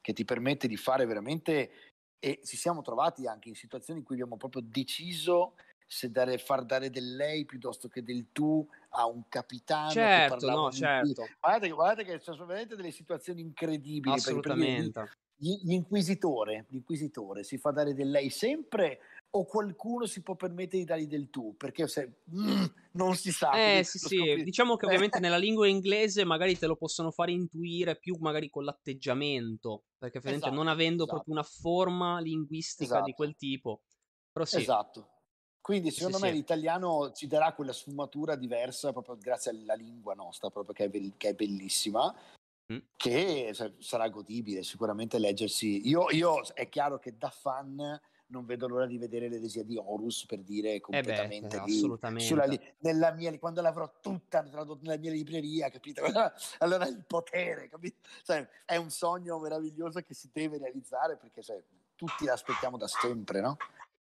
che 0.00 0.12
ti 0.12 0.24
permette 0.24 0.68
di 0.68 0.76
fare 0.76 1.04
veramente, 1.04 1.70
e 2.24 2.38
ci 2.44 2.56
siamo 2.56 2.82
trovati 2.82 3.26
anche 3.26 3.48
in 3.48 3.56
situazioni 3.56 3.98
in 3.98 4.04
cui 4.06 4.14
abbiamo 4.14 4.36
proprio 4.36 4.62
deciso 4.64 5.54
se 5.84 6.08
dare, 6.12 6.38
far 6.38 6.64
dare 6.64 6.88
del 6.88 7.16
lei 7.16 7.44
piuttosto 7.44 7.88
che 7.88 8.04
del 8.04 8.26
tu 8.30 8.64
a 8.90 9.06
un 9.06 9.24
capitano. 9.28 9.90
Certo, 9.90 10.48
no, 10.48 10.70
certo. 10.70 11.26
Guardate, 11.40 11.70
guardate, 11.70 12.04
che 12.04 12.20
sono 12.20 12.46
veramente 12.46 12.76
delle 12.76 12.92
situazioni 12.92 13.40
incredibili. 13.40 14.14
Assolutamente. 14.14 15.10
L'inquisitore, 15.38 16.66
l'inquisitore 16.68 17.42
si 17.42 17.58
fa 17.58 17.72
dare 17.72 17.92
del 17.92 18.10
lei 18.10 18.30
sempre 18.30 19.00
o 19.34 19.44
qualcuno 19.44 20.06
si 20.06 20.22
può 20.22 20.34
permettere 20.34 20.78
di 20.78 20.84
dargli 20.84 21.06
del 21.06 21.30
tu 21.30 21.56
perché 21.56 21.88
se 21.88 22.20
mm, 22.34 22.64
non 22.92 23.14
si 23.14 23.32
sa 23.32 23.52
eh 23.52 23.82
sì 23.82 23.98
sì 23.98 24.42
diciamo 24.42 24.76
che 24.76 24.84
ovviamente 24.86 25.20
nella 25.20 25.38
lingua 25.38 25.66
inglese 25.66 26.24
magari 26.24 26.58
te 26.58 26.66
lo 26.66 26.76
possono 26.76 27.10
fare 27.10 27.32
intuire 27.32 27.96
più 27.96 28.16
magari 28.20 28.50
con 28.50 28.64
l'atteggiamento 28.64 29.84
perché 29.96 30.18
ovviamente 30.18 30.46
esatto, 30.46 30.62
non 30.62 30.70
avendo 30.70 31.04
esatto. 31.04 31.16
proprio 31.16 31.34
una 31.34 31.44
forma 31.44 32.20
linguistica 32.20 32.84
esatto. 32.84 33.04
di 33.04 33.12
quel 33.12 33.36
tipo 33.36 33.82
però 34.30 34.44
sì 34.44 34.58
esatto 34.58 35.08
quindi 35.62 35.90
secondo 35.90 36.18
sì, 36.18 36.24
me 36.24 36.28
sì. 36.30 36.34
l'italiano 36.34 37.12
ci 37.12 37.26
darà 37.26 37.54
quella 37.54 37.72
sfumatura 37.72 38.34
diversa 38.34 38.92
proprio 38.92 39.16
grazie 39.16 39.52
alla 39.52 39.74
lingua 39.74 40.12
nostra 40.12 40.50
proprio 40.50 40.74
che 40.74 40.84
è, 40.84 40.88
be- 40.88 41.12
che 41.16 41.30
è 41.30 41.34
bellissima 41.34 42.14
che 42.96 43.54
sarà 43.80 44.08
godibile 44.08 44.62
sicuramente 44.62 45.18
leggersi. 45.18 45.86
Io, 45.88 46.10
io, 46.10 46.40
è 46.54 46.70
chiaro 46.70 46.98
che 46.98 47.16
da 47.18 47.28
fan 47.28 48.00
non 48.32 48.46
vedo 48.46 48.66
l'ora 48.66 48.86
di 48.86 48.96
vedere 48.96 49.28
l'eresia 49.28 49.62
di 49.62 49.76
Horus 49.76 50.24
per 50.26 50.40
dire 50.40 50.80
completamente 50.80 51.56
eh 51.56 51.60
beh, 51.60 51.66
lì, 51.66 51.76
assolutamente. 51.76 52.26
Sulla, 52.26 52.46
nella 52.78 53.12
mia, 53.12 53.38
quando 53.38 53.60
l'avrò 53.60 53.92
tutta 54.00 54.42
tradotta 54.42 54.80
nella 54.82 54.98
mia 54.98 55.12
libreria, 55.12 55.68
capito? 55.68 56.02
Allora 56.58 56.86
il 56.86 57.04
potere, 57.06 57.68
capito? 57.68 57.98
Cioè, 58.24 58.48
è 58.64 58.76
un 58.76 58.90
sogno 58.90 59.38
meraviglioso 59.38 60.00
che 60.00 60.14
si 60.14 60.30
deve 60.32 60.58
realizzare 60.58 61.16
perché 61.16 61.42
cioè, 61.42 61.62
tutti 61.94 62.24
l'aspettiamo 62.24 62.78
da 62.78 62.88
sempre, 62.88 63.40
no? 63.40 63.56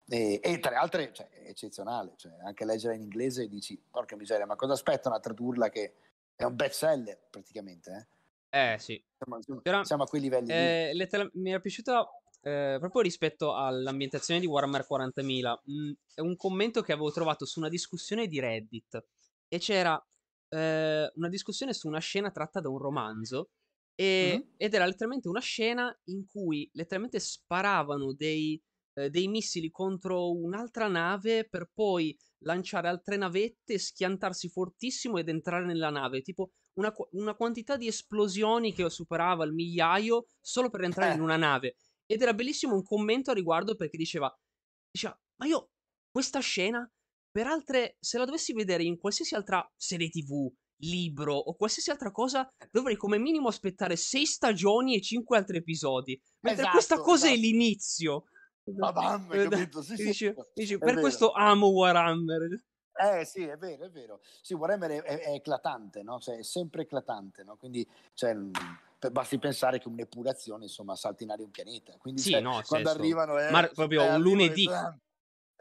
E, 0.07 0.39
e, 0.41 0.59
tra 0.59 0.71
le 0.71 0.77
altre 0.77 1.11
cioè, 1.11 1.29
è 1.29 1.49
eccezionale, 1.49 2.13
cioè, 2.15 2.31
anche 2.43 2.65
leggere 2.65 2.95
in 2.95 3.01
inglese 3.01 3.47
dici 3.47 3.79
porca 3.89 4.15
miseria, 4.15 4.45
ma 4.45 4.55
cosa 4.55 4.73
aspettano 4.73 5.15
a 5.15 5.19
tradurla 5.19 5.69
che 5.69 5.95
è 6.35 6.43
un 6.43 6.55
best 6.55 6.79
seller 6.79 7.19
praticamente, 7.29 7.91
eh? 7.91 8.17
Eh 8.51 8.77
sì. 8.79 9.01
Siamo, 9.15 9.61
Però, 9.61 9.83
siamo 9.83 10.03
a 10.03 10.07
quei 10.07 10.21
livelli. 10.21 10.51
Eh, 10.51 10.91
lettera- 10.93 11.29
mi 11.33 11.51
era 11.51 11.59
piaciuta 11.59 12.18
eh, 12.41 12.77
proprio 12.79 13.01
rispetto 13.01 13.55
all'ambientazione 13.55 14.39
di 14.39 14.45
Warhammer 14.45 14.85
40.000. 14.89 15.61
Mh, 15.63 15.73
mm, 15.73 15.91
è 16.15 16.21
un 16.21 16.35
commento 16.35 16.81
che 16.81 16.93
avevo 16.93 17.11
trovato 17.11 17.45
su 17.45 17.59
una 17.59 17.69
discussione 17.69 18.27
di 18.27 18.39
Reddit. 18.39 19.05
E 19.47 19.57
c'era 19.59 20.01
eh, 20.49 21.11
una 21.15 21.29
discussione 21.29 21.73
su 21.73 21.87
una 21.87 21.99
scena 21.99 22.31
tratta 22.31 22.59
da 22.59 22.69
un 22.69 22.77
romanzo. 22.77 23.49
E, 23.95 24.31
mm-hmm. 24.31 24.49
Ed 24.57 24.73
era 24.73 24.85
letteralmente 24.85 25.27
una 25.27 25.41
scena 25.41 25.93
in 26.05 26.25
cui 26.25 26.69
letteralmente 26.73 27.19
sparavano 27.19 28.13
dei, 28.13 28.61
eh, 28.93 29.09
dei 29.09 29.27
missili 29.27 29.69
contro 29.69 30.31
un'altra 30.31 30.87
nave 30.87 31.47
per 31.47 31.69
poi 31.73 32.17
lanciare 32.43 32.87
altre 32.87 33.17
navette, 33.17 33.77
schiantarsi 33.77 34.47
fortissimo 34.47 35.17
ed 35.17 35.27
entrare 35.27 35.65
nella 35.65 35.89
nave. 35.89 36.21
Tipo 36.21 36.51
una, 36.73 36.93
una, 37.11 37.35
quantità 37.35 37.75
di 37.75 37.87
esplosioni 37.87 38.73
che 38.73 38.89
superava 38.89 39.43
il 39.43 39.51
migliaio 39.51 40.27
solo 40.39 40.69
per 40.69 40.83
entrare 40.83 41.11
eh. 41.11 41.15
in 41.15 41.21
una 41.21 41.35
nave. 41.35 41.75
Ed 42.11 42.23
era 42.23 42.33
bellissimo 42.33 42.73
un 42.73 42.81
commento 42.81 43.29
a 43.29 43.35
riguardo 43.35 43.75
perché 43.75 43.95
diceva, 43.95 44.33
diceva, 44.89 45.15
ma 45.35 45.45
io 45.45 45.69
questa 46.09 46.39
scena, 46.39 46.89
per 47.29 47.45
altre, 47.45 47.97
se 47.99 48.17
la 48.17 48.25
dovessi 48.25 48.51
vedere 48.51 48.83
in 48.83 48.97
qualsiasi 48.97 49.35
altra 49.35 49.63
serie 49.75 50.09
tv, 50.09 50.51
libro 50.81 51.35
o 51.35 51.55
qualsiasi 51.55 51.91
altra 51.91 52.09
cosa, 52.11 52.49
dovrei 52.71 52.95
come 52.95 53.19
minimo 53.19 53.47
aspettare 53.47 53.95
sei 53.95 54.25
stagioni 54.25 54.95
e 54.95 55.01
cinque 55.01 55.37
altri 55.37 55.57
episodi. 55.57 56.19
Mentre 56.39 56.63
esatto, 56.63 56.71
questa 56.71 56.97
cosa 56.97 57.27
esatto. 57.27 57.33
è 57.33 57.37
l'inizio. 57.37 58.23
Madonna, 58.75 59.49
capito? 59.49 59.81
Sì, 59.83 59.95
dici, 59.95 60.13
sì. 60.13 60.33
Dici, 60.53 60.77
per 60.79 60.89
vero. 60.89 61.01
questo 61.01 61.31
amo 61.31 61.67
Warhammer. 61.67 62.63
Eh 62.91 63.23
sì, 63.25 63.43
è 63.43 63.55
vero, 63.57 63.85
è 63.85 63.89
vero. 63.91 64.19
Sì, 64.41 64.55
Warhammer 64.55 64.89
è, 64.89 65.01
è, 65.03 65.19
è 65.19 65.33
eclatante, 65.33 66.01
no? 66.01 66.19
Cioè, 66.19 66.37
è 66.37 66.43
sempre 66.43 66.81
eclatante, 66.81 67.43
no? 67.43 67.55
Quindi, 67.55 67.87
cioè, 68.13 68.35
basti 69.11 69.39
pensare 69.39 69.79
che 69.79 69.87
un'epurazione, 69.87 70.63
insomma, 70.63 70.95
salta 70.95 71.23
in 71.23 71.31
aria 71.31 71.45
un 71.45 71.51
pianeta. 71.51 71.93
Quindi, 71.97 72.21
sì, 72.21 72.31
cioè, 72.31 72.41
no, 72.41 72.61
quando 72.67 72.89
senso. 72.89 73.01
arrivano... 73.01 73.39
Eh, 73.39 73.49
Ma 73.49 73.67
proprio 73.67 74.03
un 74.03 74.21
lunedì. 74.21 74.69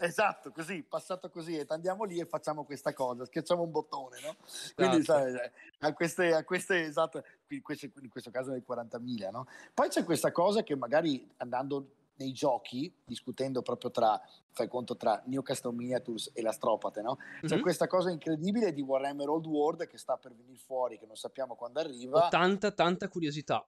Esatto, 0.01 0.53
così, 0.53 0.85
passato 0.85 1.29
così, 1.29 1.57
e 1.57 1.65
andiamo 1.71 2.05
lì 2.05 2.21
e 2.21 2.25
facciamo 2.25 2.63
questa 2.65 2.93
cosa, 2.93 3.25
schiacciamo 3.25 3.63
un 3.63 3.71
bottone, 3.73 4.21
no? 4.21 4.37
Quindi, 4.77 4.99
esatto. 4.99 5.29
sai, 5.29 5.51
a 5.81 5.93
queste, 5.93 6.35
a 6.35 6.45
queste, 6.45 6.85
esatto, 6.85 7.25
in 7.49 7.61
questo 7.61 8.31
caso 8.31 8.53
nel 8.53 8.63
40.000, 8.65 9.31
no? 9.33 9.49
Poi 9.75 9.89
c'è 9.89 10.05
questa 10.05 10.31
cosa 10.31 10.63
che 10.63 10.77
magari 10.77 11.29
andando 11.39 11.97
nei 12.19 12.33
giochi, 12.33 12.93
discutendo 13.05 13.63
proprio 13.63 13.91
tra, 13.91 14.21
fai 14.53 14.69
conto, 14.69 14.97
tra 14.97 15.23
Newcastle 15.27 15.73
Miniatures 15.73 16.31
e 16.35 16.43
la 16.43 16.53
Stropate, 16.53 17.01
no? 17.03 17.17
C'è 17.41 17.55
mm-hmm. 17.55 17.63
questa 17.63 17.87
cosa 17.87 18.11
incredibile 18.11 18.73
di 18.73 18.83
Warhammer 18.83 19.29
Old 19.29 19.47
World 19.47 19.87
che 19.87 19.99
sta 19.99 20.17
per 20.17 20.35
venire 20.35 20.59
fuori, 20.59 20.99
che 20.99 21.07
non 21.07 21.17
sappiamo 21.17 21.55
quando 21.55 21.81
arriva. 21.81 22.27
Ho 22.27 22.29
tanta, 22.29 22.71
tanta 22.73 23.09
curiosità. 23.09 23.67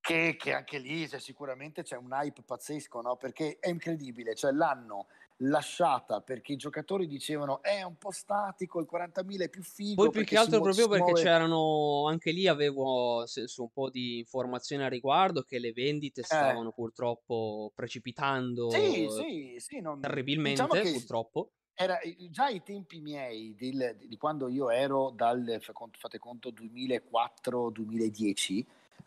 Che, 0.00 0.36
che 0.38 0.54
anche 0.54 0.78
lì 0.78 1.06
cioè, 1.06 1.20
sicuramente 1.20 1.82
c'è 1.82 1.96
un 1.96 2.10
hype 2.12 2.42
pazzesco, 2.42 3.00
no? 3.02 3.16
Perché 3.16 3.58
è 3.60 3.68
incredibile, 3.68 4.34
cioè 4.34 4.52
l'anno 4.52 5.08
lasciata 5.42 6.20
perché 6.20 6.52
i 6.52 6.56
giocatori 6.56 7.06
dicevano 7.06 7.62
è 7.62 7.82
un 7.82 7.96
po' 7.96 8.10
statico, 8.10 8.80
il 8.80 8.88
40.000 8.90 9.42
è 9.42 9.48
più 9.48 9.62
figo. 9.62 10.02
Poi 10.02 10.10
più 10.10 10.24
che 10.24 10.36
altro 10.36 10.60
proprio 10.60 10.88
perché 10.88 11.04
muove... 11.04 11.22
c'erano, 11.22 12.08
anche 12.08 12.32
lì 12.32 12.48
avevo 12.48 13.24
senso, 13.26 13.62
un 13.62 13.70
po' 13.70 13.90
di 13.90 14.18
informazioni 14.18 14.82
a 14.82 14.88
riguardo 14.88 15.42
che 15.42 15.58
le 15.58 15.72
vendite 15.72 16.22
eh. 16.22 16.24
stavano 16.24 16.72
purtroppo 16.72 17.70
precipitando 17.74 18.70
sì, 18.70 19.06
sì, 19.10 19.56
sì, 19.58 19.80
non... 19.80 20.00
terribilmente, 20.00 20.62
diciamo 20.62 20.82
che... 20.82 20.92
purtroppo. 20.92 21.50
era 21.74 21.98
già 22.30 22.46
ai 22.46 22.62
tempi 22.62 23.00
miei 23.00 23.54
di, 23.54 23.76
di 24.06 24.16
quando 24.16 24.48
io 24.48 24.70
ero 24.70 25.10
dal, 25.10 25.58
fate 25.60 26.18
conto, 26.18 26.50
2004-2010 26.50 28.64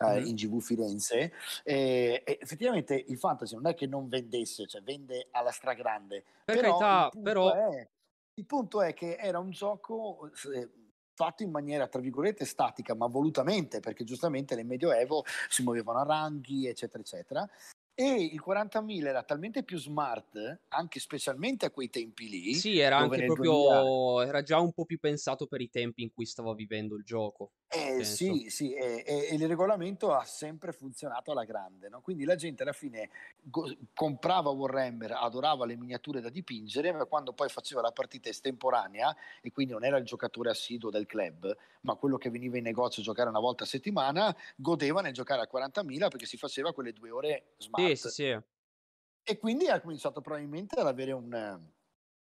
mm. 0.09 0.25
in 0.25 0.35
GV 0.35 0.59
Firenze, 0.59 1.33
e, 1.63 2.23
e 2.25 2.37
effettivamente 2.41 2.95
il 3.07 3.17
fantasy 3.17 3.55
non 3.55 3.67
è 3.67 3.73
che 3.73 3.87
non 3.87 4.07
vendesse, 4.07 4.67
cioè 4.67 4.81
vende 4.81 5.27
alla 5.31 5.51
stragrande. 5.51 6.23
Per 6.43 6.55
però, 6.55 6.77
carità, 6.77 7.09
il 7.13 7.21
però... 7.21 7.53
È, 7.53 7.89
il 8.35 8.45
punto 8.45 8.81
è 8.81 8.93
che 8.93 9.17
era 9.19 9.39
un 9.39 9.51
gioco 9.51 10.31
eh, 10.55 10.69
fatto 11.13 11.43
in 11.43 11.51
maniera, 11.51 11.87
tra 11.87 12.01
virgolette, 12.01 12.45
statica, 12.45 12.95
ma 12.95 13.05
volutamente, 13.05 13.79
perché 13.79 14.03
giustamente 14.03 14.55
nel 14.55 14.65
Medioevo 14.65 15.23
si 15.49 15.61
muovevano 15.61 15.99
a 15.99 16.03
ranghi, 16.03 16.67
eccetera, 16.67 17.03
eccetera. 17.03 17.49
E 17.93 18.23
il 18.23 18.41
40.000 18.41 19.09
era 19.09 19.23
talmente 19.23 19.63
più 19.63 19.77
smart, 19.77 20.61
anche 20.69 20.99
specialmente 20.99 21.65
a 21.65 21.71
quei 21.71 21.89
tempi 21.89 22.29
lì. 22.29 22.53
Sì, 22.53 22.79
era 22.79 22.97
anche 22.97 23.25
proprio, 23.25 23.51
2000... 23.51 24.27
era 24.27 24.43
già 24.43 24.59
un 24.59 24.71
po' 24.71 24.85
più 24.85 24.99
pensato 24.99 25.45
per 25.45 25.61
i 25.61 25.69
tempi 25.69 26.01
in 26.01 26.11
cui 26.13 26.25
stava 26.25 26.53
vivendo 26.53 26.95
il 26.95 27.03
gioco. 27.03 27.51
Eh, 27.73 28.03
sì, 28.03 28.47
sì, 28.49 28.73
e, 28.73 29.01
e, 29.05 29.33
il 29.33 29.47
regolamento 29.47 30.13
ha 30.13 30.25
sempre 30.25 30.73
funzionato 30.73 31.31
alla 31.31 31.45
grande, 31.45 31.87
no? 31.87 32.01
quindi 32.01 32.25
la 32.25 32.35
gente 32.35 32.63
alla 32.63 32.73
fine 32.73 33.09
go- 33.41 33.73
comprava 33.93 34.49
Warhammer, 34.49 35.13
adorava 35.13 35.65
le 35.65 35.77
miniature 35.77 36.19
da 36.19 36.27
dipingere, 36.27 36.91
ma 36.91 37.05
quando 37.05 37.31
poi 37.31 37.47
faceva 37.47 37.79
la 37.79 37.93
partita 37.93 38.27
estemporanea 38.27 39.15
e 39.41 39.53
quindi 39.53 39.71
non 39.71 39.85
era 39.85 39.95
il 39.95 40.03
giocatore 40.03 40.49
assiduo 40.49 40.89
del 40.89 41.05
club, 41.05 41.55
ma 41.81 41.95
quello 41.95 42.17
che 42.17 42.29
veniva 42.29 42.57
in 42.57 42.63
negozio 42.63 43.01
a 43.01 43.05
giocare 43.05 43.29
una 43.29 43.39
volta 43.39 43.63
a 43.63 43.67
settimana, 43.67 44.35
godeva 44.57 44.99
nel 44.99 45.13
giocare 45.13 45.41
a 45.41 45.47
40.000 45.49 46.09
perché 46.09 46.25
si 46.25 46.35
faceva 46.35 46.73
quelle 46.73 46.91
due 46.91 47.09
ore 47.09 47.53
smart. 47.57 47.80
Sì, 47.89 47.95
sì, 47.95 48.09
sì. 48.09 48.39
E 49.23 49.37
quindi 49.37 49.67
ha 49.67 49.79
cominciato 49.79 50.21
probabilmente 50.21 50.79
ad 50.79 50.87
avere 50.87 51.11
un 51.11 51.69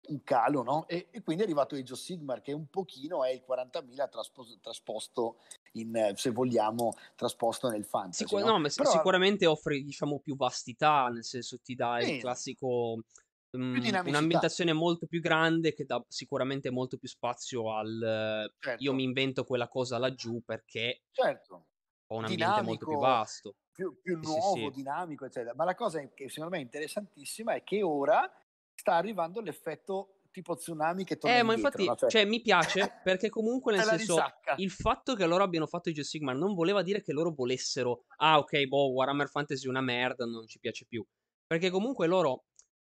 un 0.08 0.24
calo, 0.24 0.64
no? 0.64 0.88
E, 0.88 1.08
e, 1.12 1.22
quindi 1.22 1.44
è 1.44 1.46
arrivato 1.46 1.76
Age 1.76 1.94
of 1.94 2.00
Sigmar 2.00 2.42
che 2.42 2.54
un 2.54 2.68
pochino 2.68 3.24
è 3.24 3.32
il 3.32 3.42
40.000 3.46 4.08
trasposto, 4.08 4.58
trasposto 4.62 5.38
in, 5.74 6.14
se 6.16 6.32
vogliamo, 6.32 6.94
trasposto 7.16 7.70
nel 7.70 7.86
fantasy. 7.86 8.24
Sicur- 8.24 8.44
no? 8.44 8.58
no 8.58 8.70
Però, 8.74 8.90
sicuramente 8.90 9.46
offre, 9.46 9.82
diciamo, 9.82 10.20
più 10.20 10.36
vastità, 10.36 11.08
nel 11.08 11.24
senso 11.24 11.60
ti 11.60 11.76
dà 11.76 12.02
il 12.02 12.20
classico... 12.20 13.04
Um, 13.50 14.02
un'ambientazione 14.04 14.74
molto 14.74 15.08
più 15.08 15.22
grande 15.22 15.74
che 15.74 15.86
dà 15.86 16.04
sicuramente 16.10 16.70
molto 16.70 16.98
più 16.98 17.08
spazio 17.08 17.74
al 17.74 18.52
certo. 18.60 18.84
io 18.84 18.94
mi 18.94 19.04
invento 19.04 19.46
quella 19.46 19.70
cosa 19.70 19.98
laggiù 19.98 20.44
perché 20.44 21.04
certo. 21.12 21.68
ho 22.08 22.18
un 22.18 22.26
ambiente 22.26 22.44
dinamico, 22.44 22.68
molto 22.68 22.86
più 22.86 22.98
vasto 22.98 23.56
più, 23.78 23.96
più 24.02 24.18
nuovo, 24.18 24.56
sì, 24.56 24.64
sì. 24.64 24.70
dinamico 24.72 25.26
eccetera 25.26 25.54
ma 25.54 25.64
la 25.64 25.76
cosa 25.76 26.02
che 26.16 26.30
secondo 26.30 26.56
me 26.56 26.58
è 26.58 26.64
interessantissima 26.64 27.54
è 27.54 27.64
che 27.64 27.84
ora 27.84 28.28
sta 28.74 28.96
arrivando 28.96 29.40
l'effetto 29.40 30.18
tipo 30.32 30.56
tsunami 30.56 31.04
che 31.04 31.18
torna 31.18 31.38
Eh, 31.38 31.44
ma 31.44 31.54
infatti, 31.54 31.86
no? 31.86 31.96
cioè... 31.96 32.10
cioè... 32.10 32.26
mi 32.26 32.42
piace 32.42 32.92
perché 33.04 33.30
comunque 33.30 33.76
nel 33.76 33.84
senso 33.84 34.16
risacca. 34.16 34.56
il 34.58 34.72
fatto 34.72 35.16
che 35.16 35.26
loro 35.26 35.44
abbiano 35.44 35.68
fatto 35.68 35.90
Age 35.90 36.02
of 36.02 36.08
Sigmar 36.08 36.36
non 36.36 36.54
voleva 36.54 36.82
dire 36.82 37.02
che 37.02 37.12
loro 37.12 37.32
volessero 37.32 38.06
ah, 38.18 38.40
ok, 38.40 38.66
boh, 38.66 38.92
Warhammer 38.92 39.30
Fantasy 39.30 39.66
è 39.66 39.70
una 39.70 39.82
merda, 39.82 40.26
non 40.26 40.48
ci 40.48 40.60
piace 40.60 40.86
più. 40.86 41.06
Perché 41.46 41.70
comunque 41.70 42.08
loro 42.08 42.46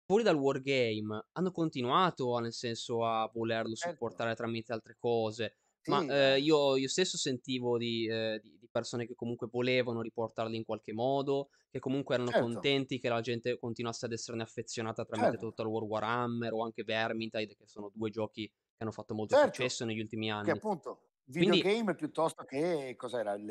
fuori 0.06 0.22
dal 0.22 0.36
wargame 0.36 1.26
hanno 1.32 1.50
continuato 1.50 2.38
nel 2.38 2.52
senso 2.52 3.04
a 3.04 3.28
volerlo 3.32 3.74
certo. 3.74 3.92
supportare 3.92 4.34
tramite 4.34 4.72
altre 4.72 4.96
cose. 4.98 5.58
Sì. 5.86 5.90
Ma 5.90 6.34
eh, 6.34 6.40
io, 6.40 6.76
io, 6.76 6.88
stesso 6.88 7.16
sentivo 7.16 7.78
di, 7.78 8.08
eh, 8.08 8.40
di, 8.42 8.58
di, 8.58 8.68
persone 8.68 9.06
che 9.06 9.14
comunque 9.14 9.46
volevano 9.48 10.02
riportarli 10.02 10.56
in 10.56 10.64
qualche 10.64 10.92
modo, 10.92 11.50
che 11.70 11.78
comunque 11.78 12.16
erano 12.16 12.30
certo. 12.30 12.44
contenti 12.44 12.98
che 12.98 13.08
la 13.08 13.20
gente 13.20 13.56
continuasse 13.56 14.06
ad 14.06 14.12
esserne 14.12 14.42
affezionata 14.42 15.04
tramite 15.04 15.30
certo. 15.30 15.46
Total 15.50 15.66
War 15.66 15.84
Warhammer 15.84 16.52
o 16.52 16.64
anche 16.64 16.82
Vermintide, 16.82 17.54
che 17.54 17.66
sono 17.68 17.92
due 17.94 18.10
giochi 18.10 18.46
che 18.48 18.82
hanno 18.82 18.90
fatto 18.90 19.14
molto 19.14 19.36
certo. 19.36 19.54
successo 19.54 19.84
negli 19.84 20.00
ultimi 20.00 20.28
anni. 20.28 20.46
Che 20.46 20.50
appunto, 20.50 21.02
videogame 21.26 21.74
Quindi, 21.74 21.94
piuttosto 21.94 22.42
che, 22.42 22.94
cos'era, 22.96 23.34
il, 23.34 23.48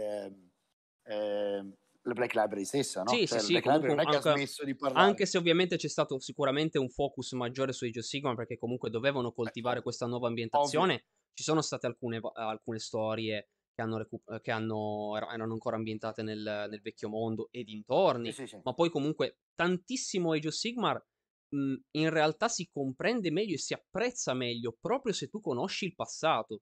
eh, 1.04 1.66
la 2.06 2.14
Black 2.14 2.36
Library 2.36 2.66
stessa, 2.66 3.02
no? 3.02 3.12
Sì, 3.12 3.26
cioè, 3.26 3.40
sì, 3.40 3.56
sì, 3.56 3.62
comunque, 3.62 3.96
anche, 3.96 4.50
anche, 4.94 5.26
se 5.26 5.38
ovviamente 5.38 5.78
c'è 5.78 5.88
stato 5.88 6.20
sicuramente 6.20 6.78
un 6.78 6.90
focus 6.90 7.32
maggiore 7.32 7.72
su 7.72 7.86
Age 7.86 8.00
of 8.00 8.06
Sigmar, 8.06 8.36
perché 8.36 8.58
comunque 8.58 8.90
dovevano 8.90 9.32
coltivare 9.32 9.82
questa 9.82 10.06
nuova 10.06 10.28
ambientazione, 10.28 10.94
Ovvio. 10.94 11.06
Ci 11.36 11.44
sono 11.44 11.62
state 11.62 11.86
alcune, 11.86 12.20
alcune 12.34 12.80
storie 12.80 13.50
che, 13.76 13.82
hanno 13.82 13.98
recu- 13.98 14.42
che 14.42 14.52
hanno, 14.52 15.16
erano 15.18 15.52
ancora 15.52 15.76
ambientate 15.76 16.24
nel, 16.24 16.68
nel, 16.70 16.82
vecchio 16.82 17.10
mondo 17.10 17.50
e 17.52 17.64
dintorni, 17.64 18.32
sì, 18.32 18.48
sì, 18.48 18.60
ma 18.64 18.74
poi 18.74 18.90
comunque 18.90 19.40
tantissimo 19.54 20.32
Age 20.32 20.48
of 20.48 20.54
Sigmar 20.54 21.06
mh, 21.50 21.76
in 21.92 22.10
realtà 22.10 22.48
si 22.48 22.70
comprende 22.72 23.32
meglio 23.32 23.56
e 23.56 23.60
si 23.60 23.74
apprezza 23.74 24.34
meglio 24.34 24.78
proprio 24.80 25.14
se 25.14 25.28
tu 25.28 25.42
conosci 25.42 25.86
il 25.86 25.96
passato. 25.96 26.62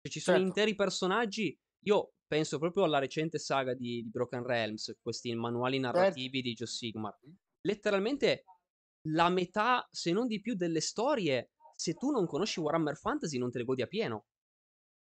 Cioè, 0.00 0.12
ci 0.12 0.20
sono 0.20 0.38
certo. 0.38 0.52
interi 0.52 0.74
personaggi, 0.74 1.56
io 1.84 2.14
penso 2.26 2.58
proprio 2.58 2.84
alla 2.84 2.98
recente 2.98 3.38
saga 3.38 3.74
di, 3.74 4.02
di 4.02 4.10
Broken 4.10 4.44
Realms, 4.44 4.98
questi 5.02 5.34
manuali 5.34 5.80
certo. 5.80 5.98
narrativi 5.98 6.38
certo. 6.38 6.42
di 6.42 6.50
Age 6.50 6.64
of 6.64 6.70
Sigmar. 6.70 7.18
Letteralmente 7.60 8.44
la 9.08 9.28
metà, 9.28 9.86
se 9.90 10.12
non 10.12 10.26
di 10.26 10.40
più, 10.40 10.54
delle 10.54 10.80
storie, 10.80 11.52
se 11.84 11.92
tu 11.92 12.10
non 12.10 12.26
conosci 12.26 12.60
Warhammer 12.60 12.96
Fantasy 12.96 13.36
non 13.36 13.50
te 13.50 13.58
le 13.58 13.64
godi 13.64 13.82
a 13.82 13.86
pieno. 13.86 14.24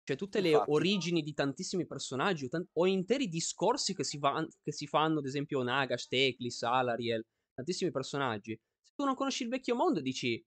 Cioè 0.05 0.17
tutte 0.19 0.41
le 0.41 0.51
Infatti. 0.51 0.71
origini 0.71 1.23
di 1.23 1.33
tantissimi 1.33 1.87
personaggi 1.87 2.45
o, 2.45 2.49
tant- 2.49 2.69
o 2.75 2.87
interi 2.87 3.29
discorsi 3.29 3.95
che 3.95 4.05
si, 4.05 4.19
va- 4.19 4.47
che 4.63 4.73
si, 4.73 4.87
fanno, 4.87 5.21
ad 5.21 5.27
esempio 5.27 5.63
Nagash, 5.63 6.09
Teclis, 6.09 6.63
Alariel, 6.65 7.25
tantissimi 7.55 7.91
personaggi. 7.91 8.59
Se 8.83 8.93
tu 8.95 9.05
non 9.07 9.15
conosci 9.15 9.45
il 9.45 9.49
vecchio 9.49 9.75
mondo 9.77 10.03
dici, 10.03 10.43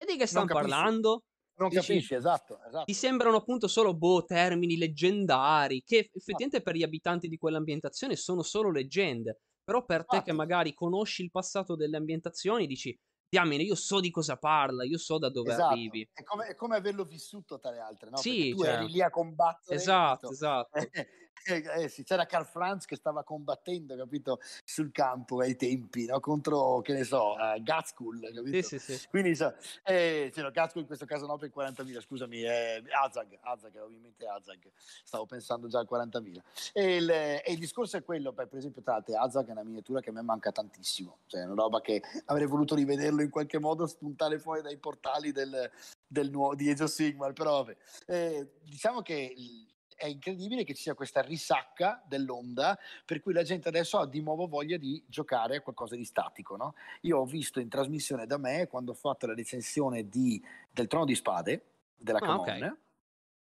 e 0.00 0.06
di 0.06 0.16
che 0.16 0.26
stanno 0.26 0.46
parlando? 0.46 1.24
Non 1.58 1.70
Dici, 1.70 1.80
capisci, 1.88 2.14
esatto, 2.14 2.60
esatto. 2.64 2.84
Ti 2.84 2.94
sembrano 2.94 3.38
appunto 3.38 3.66
solo 3.66 3.96
boh, 3.96 4.24
termini 4.24 4.76
leggendari, 4.76 5.82
che 5.84 6.08
effettivamente 6.12 6.62
per 6.62 6.76
gli 6.76 6.84
abitanti 6.84 7.26
di 7.26 7.36
quell'ambientazione 7.36 8.14
sono 8.14 8.42
solo 8.42 8.70
leggende. 8.70 9.40
Però 9.64 9.84
per 9.84 10.06
te 10.06 10.22
che 10.22 10.32
magari 10.32 10.72
conosci 10.72 11.22
il 11.22 11.32
passato 11.32 11.74
delle 11.74 11.96
ambientazioni, 11.96 12.68
dici, 12.68 12.96
diamine, 13.28 13.62
io 13.62 13.74
so 13.74 14.00
di 14.00 14.10
cosa 14.10 14.36
parla, 14.36 14.84
io 14.84 14.98
so 14.98 15.18
da 15.18 15.28
dove 15.30 15.52
esatto. 15.52 15.72
arrivi. 15.72 16.08
È 16.12 16.22
come, 16.22 16.46
è 16.46 16.54
come, 16.54 16.76
averlo 16.76 17.04
vissuto 17.04 17.58
tra 17.58 17.70
le 17.70 17.80
altre, 17.80 18.10
no? 18.10 18.16
Sì, 18.16 18.36
Perché 18.36 18.50
tu 18.50 18.64
cioè... 18.64 18.72
eri 18.74 18.90
lì 18.90 19.02
a 19.02 19.10
combattere. 19.10 19.76
Esatto, 19.76 20.30
esatto. 20.30 20.78
Eh, 21.44 21.64
eh, 21.82 21.88
sì, 21.88 22.04
c'era 22.04 22.26
Carl 22.26 22.44
Franz 22.44 22.84
che 22.84 22.96
stava 22.96 23.22
combattendo, 23.24 23.96
capito, 23.96 24.40
sul 24.64 24.90
campo 24.92 25.40
ai 25.40 25.56
tempi, 25.56 26.06
no? 26.06 26.20
contro, 26.20 26.80
che 26.80 26.92
ne 26.92 27.04
so, 27.04 27.32
uh, 27.32 27.62
Gatskull, 27.62 28.20
capito? 28.34 28.68
Sì, 28.68 28.78
sì, 28.78 28.96
sì. 28.96 29.08
Quindi, 29.08 29.34
so, 29.34 29.54
eh, 29.84 30.30
cioè, 30.34 30.44
no, 30.44 30.50
Gatskull 30.50 30.82
in 30.82 30.86
questo 30.86 31.06
caso 31.06 31.26
no 31.26 31.36
per 31.36 31.50
40.000, 31.54 32.00
scusami, 32.00 32.42
eh, 32.42 32.82
Azag, 33.02 33.38
Azag, 33.40 33.76
ovviamente 33.76 34.26
Azag, 34.26 34.70
stavo 35.04 35.26
pensando 35.26 35.68
già 35.68 35.78
al 35.78 35.88
40.000. 35.90 36.40
E 36.72 36.96
il, 36.96 37.10
e 37.10 37.42
il 37.46 37.58
discorso 37.58 37.96
è 37.96 38.04
quello, 38.04 38.32
per, 38.32 38.48
per 38.48 38.58
esempio, 38.58 38.82
tra 38.82 38.94
l'altro, 38.94 39.18
Azag 39.18 39.48
è 39.48 39.52
una 39.52 39.64
miniatura 39.64 40.00
che 40.00 40.10
a 40.10 40.12
me 40.12 40.22
manca 40.22 40.52
tantissimo, 40.52 41.18
cioè 41.26 41.42
è 41.42 41.44
una 41.44 41.54
roba 41.54 41.80
che 41.80 42.02
avrei 42.26 42.46
voluto 42.46 42.74
rivederlo 42.74 43.22
in 43.22 43.30
qualche 43.30 43.58
modo, 43.58 43.86
spuntare 43.86 44.38
fuori 44.38 44.62
dai 44.62 44.76
portali 44.76 45.32
del, 45.32 45.70
del 46.06 46.30
nuovo, 46.30 46.54
di 46.54 46.70
of 46.70 46.84
Sigmar, 46.84 47.32
però 47.32 47.62
vabbè. 47.62 47.76
Eh, 48.06 48.50
diciamo 48.64 49.02
che 49.02 49.34
è 49.98 50.06
incredibile 50.06 50.62
che 50.62 50.74
ci 50.74 50.82
sia 50.82 50.94
questa 50.94 51.20
risacca 51.20 52.00
dell'onda 52.06 52.78
per 53.04 53.20
cui 53.20 53.32
la 53.32 53.42
gente 53.42 53.68
adesso 53.68 53.98
ha 53.98 54.06
di 54.06 54.22
nuovo 54.22 54.46
voglia 54.46 54.76
di 54.76 55.02
giocare 55.06 55.56
a 55.56 55.60
qualcosa 55.60 55.96
di 55.96 56.04
statico. 56.04 56.56
No? 56.56 56.74
Io 57.02 57.18
ho 57.18 57.26
visto 57.26 57.58
in 57.58 57.68
trasmissione 57.68 58.24
da 58.24 58.38
me, 58.38 58.68
quando 58.68 58.92
ho 58.92 58.94
fatto 58.94 59.26
la 59.26 59.34
recensione 59.34 60.08
di, 60.08 60.40
del 60.70 60.86
Trono 60.86 61.04
di 61.04 61.16
Spade, 61.16 61.64
della 61.96 62.20
ah, 62.20 62.38
okay. 62.38 62.72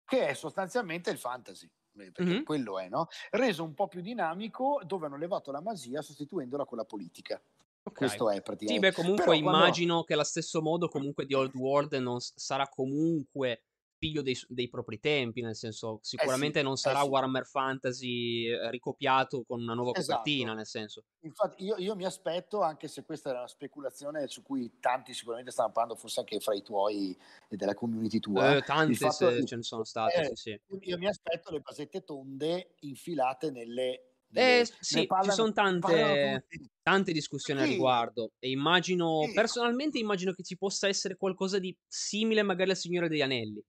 che 0.03 0.27
è 0.29 0.33
sostanzialmente 0.33 1.11
il 1.11 1.19
fantasy. 1.19 1.69
Eh, 1.99 2.11
perché 2.11 2.31
mm-hmm. 2.31 2.43
quello 2.43 2.79
è, 2.79 2.89
no? 2.89 3.07
Reso 3.31 3.63
un 3.63 3.73
po' 3.73 3.87
più 3.87 4.01
dinamico, 4.01 4.81
dove 4.83 5.05
hanno 5.05 5.17
levato 5.17 5.51
la 5.51 5.61
magia 5.61 6.01
sostituendola 6.01 6.65
con 6.65 6.77
la 6.77 6.85
politica. 6.85 7.39
Okay. 7.83 8.07
Questo 8.07 8.29
è 8.29 8.41
praticamente. 8.41 8.73
Sì, 8.73 8.79
beh, 8.79 9.01
comunque 9.01 9.23
Però 9.23 9.35
immagino 9.35 9.87
quando... 9.87 10.03
che 10.05 10.13
allo 10.13 10.23
stesso 10.23 10.61
modo 10.61 10.89
comunque 10.89 11.25
di 11.25 11.33
Old 11.33 11.55
World 11.55 11.93
non 11.93 12.19
sarà 12.19 12.67
comunque 12.67 13.61
figlio 13.97 14.21
dei, 14.21 14.37
dei, 14.47 14.69
propri 14.69 14.99
tempi, 14.99 15.41
nel 15.41 15.55
senso 15.55 15.99
sicuramente 16.01 16.59
eh 16.59 16.61
sì, 16.61 16.67
non 16.67 16.77
sarà 16.77 16.99
eh 16.99 17.03
sì. 17.03 17.09
Warhammer 17.09 17.45
Fantasy 17.45 18.45
eh, 18.47 18.69
ricopiato 18.71 19.43
con 19.43 19.61
una 19.61 19.73
nuova 19.73 19.91
esatto. 19.93 20.19
copertina, 20.19 20.53
nel 20.53 20.65
senso. 20.65 21.03
Infatti 21.21 21.63
io, 21.63 21.75
io, 21.77 21.95
mi 21.95 22.05
aspetto, 22.05 22.61
anche 22.61 22.87
se 22.87 23.03
questa 23.03 23.31
è 23.31 23.33
una 23.33 23.47
speculazione 23.47 24.27
su 24.27 24.43
cui 24.43 24.79
tanti 24.79 25.13
sicuramente 25.13 25.51
stanno 25.51 25.71
parlando, 25.71 25.99
forse 25.99 26.19
anche 26.19 26.39
fra 26.39 26.53
i 26.53 26.61
tuoi 26.61 27.17
e 27.49 27.55
della 27.55 27.73
community 27.73 28.19
tua. 28.19 28.55
Eh, 28.55 28.61
tante 28.61 29.09
se, 29.09 29.45
ce 29.45 29.55
ne 29.55 29.63
sono 29.63 29.83
state, 29.83 30.29
eh, 30.29 30.35
sì. 30.35 30.59
Io 30.81 30.97
mi 30.97 31.07
aspetto 31.07 31.51
le 31.51 31.59
basette 31.59 32.03
tonde 32.03 32.75
infilate 32.79 33.51
nelle 33.51 34.07
eh, 34.33 34.67
sì, 34.79 35.05
parlano, 35.05 35.31
ci 35.31 35.37
sono 35.37 35.53
tante, 35.53 36.45
tante 36.81 37.11
discussioni 37.11 37.61
sì. 37.61 37.65
a 37.65 37.69
riguardo 37.69 38.33
e 38.39 38.49
immagino, 38.49 39.21
personalmente 39.33 39.99
immagino 39.99 40.33
che 40.33 40.43
ci 40.43 40.57
possa 40.57 40.87
essere 40.87 41.15
qualcosa 41.15 41.59
di 41.59 41.75
simile 41.87 42.43
magari 42.43 42.71
al 42.71 42.77
Signore 42.77 43.07
degli 43.07 43.21
Anelli. 43.21 43.63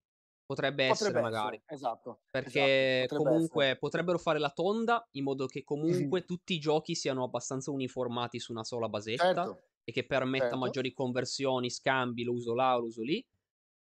Potrebbe, 0.48 0.84
essere 0.84 1.10
potrebbe 1.10 1.20
magari. 1.20 1.56
Essere, 1.56 1.74
esatto. 1.74 2.20
Perché 2.30 3.02
esatto, 3.02 3.22
comunque 3.22 3.64
essere. 3.64 3.78
potrebbero 3.78 4.16
fare 4.16 4.38
la 4.38 4.48
tonda 4.48 5.06
in 5.12 5.24
modo 5.24 5.44
che 5.44 5.62
comunque 6.10 6.24
tutti 6.24 6.54
i 6.54 6.58
giochi 6.58 6.94
siano 6.94 7.22
abbastanza 7.22 7.70
uniformati 7.70 8.38
su 8.38 8.52
una 8.52 8.64
sola 8.64 8.88
basetta. 8.88 9.44
Certo. 9.44 9.62
e 9.84 9.92
che 9.92 10.06
permetta 10.06 10.44
certo. 10.44 10.58
maggiori 10.58 10.92
conversioni, 10.92 11.70
scambi, 11.70 12.22
lo 12.22 12.32
uso 12.32 12.54
là, 12.54 12.76
lo 12.76 12.86
uso 12.86 13.02
lì. 13.02 13.22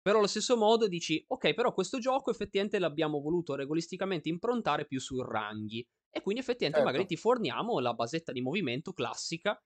Però 0.01 0.19
allo 0.19 0.27
stesso 0.27 0.55
modo 0.55 0.87
dici, 0.87 1.21
ok, 1.27 1.53
però 1.53 1.73
questo 1.73 1.99
gioco 1.99 2.31
effettivamente 2.31 2.79
l'abbiamo 2.79 3.19
voluto 3.19 3.55
regolisticamente 3.55 4.29
improntare 4.29 4.85
più 4.85 4.99
sui 4.99 5.23
ranghi. 5.27 5.85
E 6.09 6.21
quindi 6.21 6.41
effettivamente 6.41 6.79
certo. 6.79 6.85
magari 6.85 7.05
ti 7.05 7.17
forniamo 7.17 7.79
la 7.79 7.93
basetta 7.93 8.31
di 8.31 8.39
movimento 8.39 8.93
classica, 8.93 9.61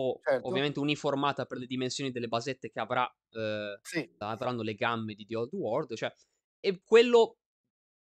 o 0.00 0.20
certo. 0.22 0.48
ovviamente 0.48 0.78
uniformata 0.78 1.46
per 1.46 1.58
le 1.58 1.66
dimensioni 1.66 2.10
delle 2.10 2.28
basette 2.28 2.70
che 2.70 2.80
avrà, 2.80 3.06
eh, 3.30 3.78
sì. 3.82 4.08
avranno 4.18 4.62
le 4.62 4.74
gamme 4.74 5.14
di 5.14 5.26
The 5.26 5.36
Old 5.36 5.52
World. 5.52 5.94
Cioè, 5.94 6.12
è 6.60 6.80
quello 6.82 7.38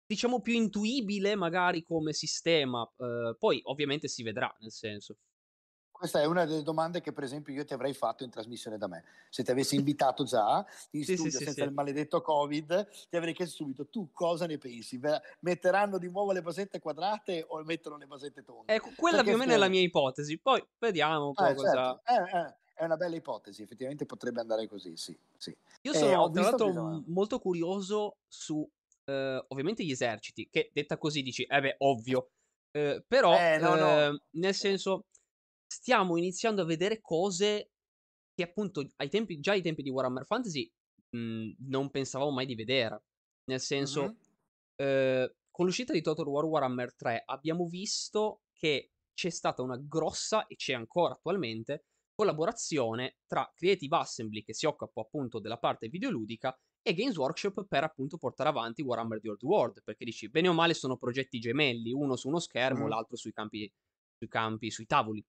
diciamo 0.07 0.41
più 0.41 0.55
intuibile 0.55 1.35
magari 1.35 1.83
come 1.83 2.13
sistema. 2.13 2.83
Uh, 2.97 3.37
poi 3.39 3.61
ovviamente 3.65 4.09
si 4.09 4.23
vedrà, 4.23 4.55
nel 4.61 4.73
senso. 4.73 5.19
Questa 5.97 6.21
è 6.21 6.27
una 6.27 6.45
delle 6.45 6.63
domande 6.63 7.01
che 7.01 7.13
per 7.13 7.25
esempio 7.25 7.55
io 7.55 7.65
ti 7.65 7.73
avrei 7.73 7.95
fatto 7.95 8.23
in 8.23 8.29
trasmissione 8.29 8.77
da 8.77 8.87
me. 8.87 9.05
Se 9.31 9.43
ti 9.43 9.51
avessi 9.51 9.77
invitato 9.77 10.25
già 10.25 10.65
in 10.91 11.05
sì, 11.05 11.15
studio 11.15 11.39
sì, 11.39 11.45
senza 11.45 11.63
sì, 11.63 11.69
il 11.69 11.73
maledetto 11.73 12.21
Covid, 12.21 12.89
ti 13.09 13.17
avrei 13.17 13.33
chiesto 13.33 13.57
subito 13.57 13.87
tu 13.87 14.11
cosa 14.13 14.47
ne 14.47 14.59
pensi? 14.59 15.01
Metteranno 15.41 15.97
di 15.97 16.11
nuovo 16.11 16.33
le 16.33 16.43
basette 16.43 16.81
quadrate 16.81 17.47
o 17.49 17.63
mettono 17.65 17.97
le 17.97 18.07
basette 18.07 18.45
tonde? 18.45 18.75
Ecco, 18.75 18.91
quella 18.95 19.19
Perché 19.19 19.31
più 19.31 19.41
o 19.41 19.43
meno 19.43 19.57
è 19.57 19.59
la 19.59 19.69
mia 19.69 19.81
ipotesi. 19.81 20.39
Poi 20.39 20.63
vediamo 20.79 21.29
un 21.29 21.35
po' 21.35 21.47
eh, 21.47 21.55
cosa... 21.55 22.01
Certo. 22.05 22.31
Eh, 22.33 22.39
eh 22.39 22.55
è 22.77 22.85
una 22.85 22.99
bella 22.99 23.17
ipotesi, 23.17 23.63
effettivamente 23.63 24.05
potrebbe 24.05 24.41
andare 24.41 24.69
così, 24.69 24.99
sì. 24.99 25.19
sì. 25.39 25.57
Io 25.81 25.93
eh, 25.93 25.97
sono 25.97 26.31
tra 26.31 26.43
l'altro 26.43 26.67
bisogna... 26.67 27.03
molto 27.07 27.39
curioso 27.39 28.19
su 28.29 28.69
eh, 29.07 29.45
ovviamente 29.49 29.83
gli 29.83 29.93
eserciti, 29.93 30.49
che 30.51 30.71
detta 30.75 30.99
così 30.99 31.23
dici, 31.23 31.45
eh 31.45 31.61
beh, 31.61 31.77
ovvio, 31.79 32.29
eh, 32.73 33.03
però 33.09 33.35
eh, 33.35 33.57
no, 33.59 33.77
no. 33.77 33.89
Ehm, 33.89 34.21
nel 34.33 34.55
senso 34.55 35.07
stiamo 35.67 36.17
iniziando 36.17 36.63
a 36.63 36.67
vedere 36.67 37.01
cose 37.01 37.73
che 38.35 38.43
appunto 38.43 38.87
ai 38.97 39.09
tempi, 39.09 39.41
già 39.41 39.53
ai 39.53 39.63
tempi 39.63 39.83
di 39.83 39.91
Warhammer 39.91 40.27
Fantasy 40.27 40.71
mh, 41.11 41.19
mhmm, 41.19 41.55
non 41.69 41.91
pensavamo 41.91 42.31
mai 42.31 42.47
di 42.47 42.55
vedere. 42.55 43.03
Nel 43.45 43.61
senso, 43.61 44.03
mm-hmm. 44.03 44.15
eh, 44.77 45.37
con 45.51 45.65
l'uscita 45.65 45.93
di 45.93 46.03
Total 46.03 46.27
War 46.27 46.45
Warhammer 46.45 46.95
3 46.95 47.23
abbiamo 47.27 47.67
visto 47.67 48.43
che 48.53 48.91
c'è 49.15 49.31
stata 49.31 49.63
una 49.63 49.79
grossa, 49.79 50.47
e 50.47 50.57
c'è 50.57 50.75
ancora 50.75 51.15
attualmente, 51.15 51.87
collaborazione 52.15 53.17
tra 53.27 53.51
Creative 53.55 53.97
Assembly, 53.97 54.43
che 54.43 54.53
si 54.53 54.67
occupa 54.67 55.01
appunto 55.01 55.39
della 55.39 55.59
parte 55.59 55.89
videoludica, 55.89 56.55
e 56.83 56.93
Games 56.93 57.17
Workshop 57.17 57.67
per 57.67 57.83
appunto 57.85 58.19
portare 58.19 58.51
avanti 58.51 58.83
Warhammer 58.83 59.21
The 59.21 59.31
Old 59.31 59.43
World, 59.43 59.83
perché 59.83 60.05
dici, 60.05 60.29
bene 60.29 60.49
o 60.49 60.53
male 60.53 60.75
sono 60.75 60.97
progetti 60.97 61.39
gemelli, 61.39 61.93
uno 61.93 62.17
su 62.17 62.29
uno 62.29 62.39
schermo, 62.39 62.85
mm. 62.85 62.89
l'altro 62.89 63.17
sui 63.17 63.33
campi, 63.33 63.71
sui 64.19 64.29
campi, 64.29 64.71
sui 64.71 64.87
tavoli. 64.87 65.25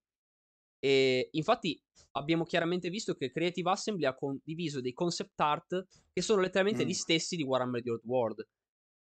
E 0.80 1.30
infatti 1.32 1.82
abbiamo 2.12 2.44
chiaramente 2.44 2.90
visto 2.90 3.16
che 3.16 3.32
Creative 3.32 3.70
Assembly 3.70 4.06
ha 4.06 4.16
condiviso 4.16 4.82
dei 4.82 4.94
concept 4.94 5.40
art 5.40 5.88
che 6.12 6.22
sono 6.22 6.42
letteralmente 6.42 6.84
mm. 6.84 6.88
gli 6.88 6.94
stessi 6.94 7.36
di 7.36 7.44
Warhammer 7.44 7.82
The 7.82 7.90
Old 7.92 8.06
World. 8.06 8.48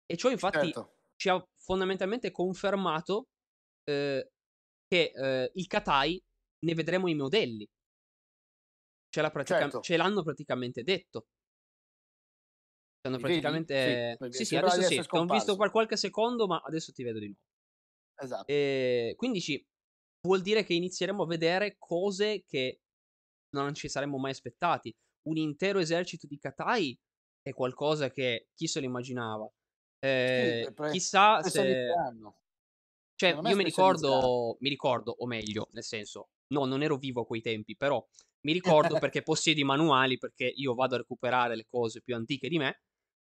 E 0.05 0.17
ciò 0.17 0.29
infatti 0.29 0.65
certo. 0.65 0.95
ci 1.15 1.29
ha 1.29 1.47
fondamentalmente 1.55 2.31
confermato 2.31 3.27
eh, 3.83 4.29
che 4.87 5.11
eh, 5.15 5.51
il 5.53 5.67
Katai 5.67 6.21
ne 6.65 6.73
vedremo 6.73 7.07
i 7.07 7.15
modelli. 7.15 7.67
Ce, 9.09 9.21
pratica- 9.29 9.59
certo. 9.59 9.79
ce 9.81 9.97
l'hanno 9.97 10.23
praticamente 10.23 10.83
detto. 10.83 11.27
Hanno 13.01 13.17
praticamente... 13.17 14.17
Sì, 14.19 14.29
sì, 14.29 14.45
sì 14.45 14.55
adesso 14.55 14.81
sì, 14.83 15.01
ho 15.07 15.25
visto 15.25 15.57
per 15.57 15.71
qualche 15.71 15.97
secondo, 15.97 16.45
ma 16.45 16.61
adesso 16.63 16.91
ti 16.91 17.03
vedo 17.03 17.19
di 17.19 17.25
nuovo. 17.25 17.41
Esatto. 18.15 18.51
E 18.51 19.13
quindi 19.17 19.41
ci 19.41 19.65
vuol 20.21 20.41
dire 20.41 20.63
che 20.63 20.73
inizieremo 20.73 21.23
a 21.23 21.27
vedere 21.27 21.75
cose 21.77 22.43
che 22.45 22.81
non 23.55 23.73
ci 23.73 23.89
saremmo 23.89 24.17
mai 24.17 24.31
aspettati. 24.31 24.95
Un 25.23 25.37
intero 25.37 25.79
esercito 25.79 26.27
di 26.27 26.37
Katai 26.37 26.97
è 27.41 27.53
qualcosa 27.53 28.09
che 28.09 28.47
chi 28.53 28.67
se 28.67 28.79
lo 28.79 28.85
immaginava. 28.85 29.51
Eh, 29.99 30.63
sì, 30.65 30.73
pre- 30.73 30.91
chissà 30.91 31.41
se... 31.43 31.87
Cioè, 33.15 33.37
io 33.43 33.55
mi 33.55 33.63
ricordo, 33.63 34.57
mi 34.61 34.69
ricordo, 34.69 35.15
o 35.15 35.27
meglio, 35.27 35.67
nel 35.73 35.83
senso, 35.83 36.29
no, 36.53 36.65
non 36.65 36.81
ero 36.81 36.97
vivo 36.97 37.21
a 37.21 37.25
quei 37.25 37.41
tempi, 37.41 37.75
però 37.75 38.03
mi 38.41 38.51
ricordo 38.51 38.97
perché 38.97 39.21
possiedi 39.21 39.61
i 39.61 39.65
manuali, 39.65 40.17
perché 40.17 40.45
io 40.45 40.73
vado 40.73 40.95
a 40.95 40.99
recuperare 40.99 41.55
le 41.55 41.67
cose 41.69 42.01
più 42.01 42.15
antiche 42.15 42.49
di 42.49 42.57
me. 42.57 42.81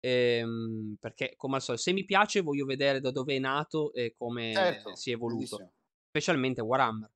Ehm, 0.00 0.96
perché 1.00 1.34
come 1.36 1.56
al 1.56 1.62
solito, 1.62 1.84
se 1.84 1.92
mi 1.92 2.04
piace, 2.04 2.42
voglio 2.42 2.66
vedere 2.66 3.00
da 3.00 3.10
dove 3.10 3.34
è 3.34 3.38
nato 3.38 3.92
e 3.94 4.14
come 4.16 4.52
certo, 4.52 4.94
si 4.94 5.10
è 5.10 5.14
evoluto, 5.14 5.56
bellissimo. 5.56 5.72
Specialmente 6.18 6.60
Warhammer. 6.60 7.10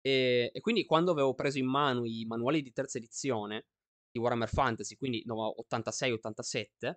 E, 0.00 0.50
e, 0.52 0.60
quindi 0.60 0.84
quando 0.84 1.12
avevo 1.12 1.34
preso 1.34 1.58
in 1.58 1.66
mano 1.66 2.04
i 2.04 2.24
manuali 2.26 2.62
di 2.62 2.72
terza 2.72 2.98
edizione 2.98 3.66
di 4.10 4.18
Warhammer 4.18 4.48
Fantasy, 4.48 4.96
quindi 4.96 5.22
no, 5.26 5.54
86-87, 5.70 6.94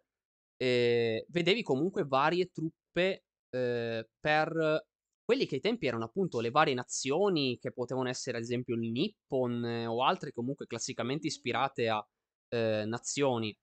eh, 0.57 1.25
vedevi 1.29 1.61
comunque 1.63 2.05
varie 2.05 2.51
truppe 2.51 3.25
eh, 3.49 4.09
per 4.19 4.85
quelli 5.23 5.45
che 5.45 5.55
ai 5.55 5.61
tempi 5.61 5.87
erano 5.87 6.05
appunto 6.05 6.39
le 6.39 6.49
varie 6.49 6.73
nazioni, 6.73 7.57
che 7.59 7.71
potevano 7.71 8.09
essere 8.09 8.37
ad 8.37 8.43
esempio 8.43 8.75
il 8.75 8.91
Nippon 8.91 9.65
eh, 9.65 9.85
o 9.85 10.03
altre 10.03 10.31
comunque 10.31 10.67
classicamente 10.67 11.27
ispirate 11.27 11.89
a 11.89 12.05
eh, 12.49 12.83
nazioni 12.85 13.55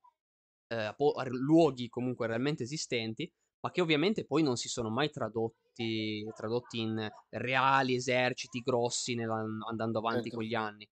eh, 0.69 0.95
luoghi 1.31 1.89
comunque 1.89 2.27
realmente 2.27 2.63
esistenti, 2.63 3.31
ma 3.69 3.71
che 3.71 3.81
ovviamente 3.83 4.25
poi 4.25 4.43
non 4.43 4.57
si 4.57 4.69
sono 4.69 4.89
mai 4.89 5.11
tradotti, 5.11 6.27
tradotti 6.35 6.81
in 6.81 7.09
reali 7.29 7.95
eserciti 7.95 8.61
grossi 8.61 9.15
nella, 9.15 9.45
andando 9.69 9.99
avanti 9.99 10.31
certo. 10.31 10.37
con 10.37 10.45
gli 10.47 10.55
anni. 10.55 10.89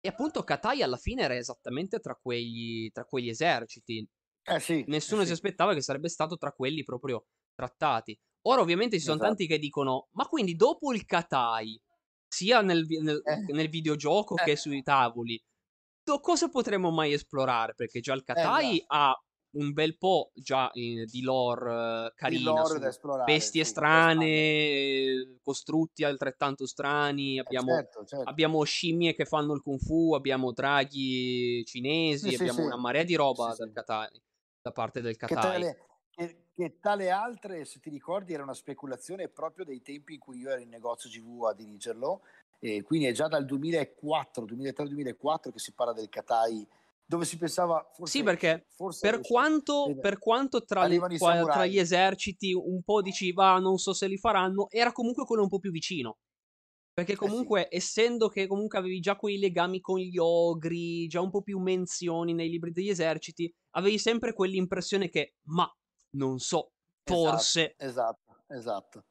E 0.00 0.08
appunto 0.08 0.42
Katai 0.42 0.82
alla 0.82 0.96
fine 0.96 1.22
era 1.22 1.36
esattamente 1.36 2.00
tra 2.00 2.18
quegli, 2.20 2.90
tra 2.90 3.04
quegli 3.04 3.28
eserciti. 3.28 4.06
Eh 4.42 4.60
sì, 4.60 4.84
Nessuno 4.88 5.22
eh 5.22 5.26
si 5.26 5.32
aspettava 5.32 5.74
che 5.74 5.80
sarebbe 5.80 6.08
stato 6.08 6.36
tra 6.36 6.52
quelli 6.52 6.82
proprio 6.82 7.26
trattati. 7.54 8.18
Ora 8.42 8.60
ovviamente 8.60 8.96
ci 8.96 9.02
sono 9.02 9.16
esatto. 9.16 9.30
tanti 9.30 9.46
che 9.46 9.58
dicono, 9.58 10.08
ma 10.12 10.26
quindi 10.26 10.54
dopo 10.54 10.92
il 10.92 11.04
Katai, 11.04 11.80
sia 12.26 12.62
nel, 12.62 12.84
nel, 13.00 13.20
eh. 13.24 13.52
nel 13.52 13.68
videogioco 13.68 14.36
eh. 14.36 14.44
che 14.44 14.56
sui 14.56 14.82
tavoli, 14.82 15.40
cosa 16.20 16.48
potremmo 16.48 16.90
mai 16.90 17.12
esplorare? 17.12 17.74
Perché 17.74 18.00
già 18.00 18.14
il 18.14 18.22
Katai 18.22 18.78
eh, 18.78 18.84
ha 18.86 19.14
un 19.50 19.72
bel 19.72 19.96
po' 19.96 20.30
già 20.34 20.70
in, 20.74 21.04
di 21.06 21.22
lore 21.22 22.12
carino, 22.14 22.54
lore 22.54 22.78
da 22.78 22.88
esplorare, 22.88 23.32
bestie 23.32 23.64
sì, 23.64 23.70
strane, 23.70 25.38
costrutti 25.42 26.04
altrettanto 26.04 26.66
strani, 26.66 27.36
eh, 27.36 27.40
abbiamo, 27.40 27.72
eh 27.72 27.76
certo, 27.76 28.04
certo. 28.04 28.28
abbiamo, 28.28 28.62
scimmie 28.64 29.14
che 29.14 29.24
fanno 29.24 29.54
il 29.54 29.62
kung 29.62 29.80
fu, 29.80 30.14
abbiamo 30.14 30.52
draghi 30.52 31.64
cinesi, 31.64 32.28
sì, 32.28 32.34
abbiamo 32.34 32.60
sì, 32.60 32.64
una 32.66 32.76
marea 32.76 33.04
di 33.04 33.14
roba 33.14 33.54
Katai, 33.72 34.22
da 34.60 34.72
parte 34.72 35.00
del 35.00 35.16
Katai. 35.16 35.62
Che, 35.62 35.76
che, 36.10 36.44
che 36.54 36.78
tale 36.80 37.10
altre, 37.10 37.64
se 37.64 37.80
ti 37.80 37.88
ricordi, 37.88 38.34
era 38.34 38.42
una 38.42 38.54
speculazione 38.54 39.28
proprio 39.28 39.64
dei 39.64 39.80
tempi 39.80 40.14
in 40.14 40.20
cui 40.20 40.38
io 40.38 40.50
ero 40.50 40.60
in 40.60 40.68
negozio 40.68 41.08
GV 41.08 41.44
a 41.44 41.54
dirigerlo, 41.54 42.22
e 42.60 42.82
quindi 42.82 43.06
è 43.06 43.12
già 43.12 43.28
dal 43.28 43.44
2004, 43.44 44.44
2003-2004 44.44 45.52
che 45.52 45.58
si 45.58 45.72
parla 45.72 45.92
del 45.92 46.08
Katai, 46.08 46.66
dove 47.08 47.24
si 47.24 47.38
pensava 47.38 47.82
forse... 47.94 48.18
Sì, 48.18 48.22
perché 48.22 48.66
forse 48.68 49.08
per, 49.08 49.20
quanto, 49.22 49.96
per 49.98 50.18
quanto 50.18 50.62
tra, 50.62 50.86
le, 50.86 50.98
qua, 51.16 51.42
tra, 51.42 51.64
gli 51.64 51.78
eserciti 51.78 52.52
un 52.52 52.82
po' 52.82 53.00
diceva 53.00 53.58
non 53.58 53.78
so 53.78 53.94
se 53.94 54.06
li 54.06 54.18
faranno, 54.18 54.68
era 54.68 54.92
comunque 54.92 55.24
quello 55.24 55.42
un 55.42 55.48
po' 55.48 55.58
più 55.58 55.70
vicino. 55.70 56.18
Perché 56.92 57.16
comunque, 57.16 57.68
eh 57.68 57.80
sì. 57.80 58.00
essendo 58.00 58.28
che 58.28 58.46
comunque 58.46 58.76
avevi 58.76 58.98
già 59.00 59.16
quei 59.16 59.38
legami 59.38 59.80
con 59.80 60.00
gli 60.00 60.18
ogri, 60.18 61.06
già 61.06 61.20
un 61.20 61.30
po' 61.30 61.42
più 61.42 61.58
menzioni 61.60 62.34
nei 62.34 62.50
libri 62.50 62.72
degli 62.72 62.90
eserciti, 62.90 63.50
avevi 63.76 63.98
sempre 63.98 64.34
quell'impressione 64.34 65.08
che, 65.08 65.36
ma, 65.44 65.72
non 66.16 66.38
so, 66.40 66.72
forse... 67.04 67.74
Esatto, 67.78 68.42
esatto. 68.48 68.54
esatto. 68.54 69.04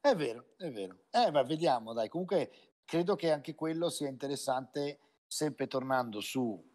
È 0.00 0.14
vero, 0.16 0.48
è 0.58 0.70
vero. 0.70 1.04
Eh, 1.12 1.30
ma 1.30 1.42
vediamo, 1.44 1.92
dai. 1.92 2.08
Comunque 2.08 2.50
credo 2.84 3.14
che 3.14 3.30
anche 3.30 3.54
quello 3.54 3.88
sia 3.88 4.08
interessante, 4.08 4.98
sempre 5.26 5.68
tornando 5.68 6.20
su 6.20 6.67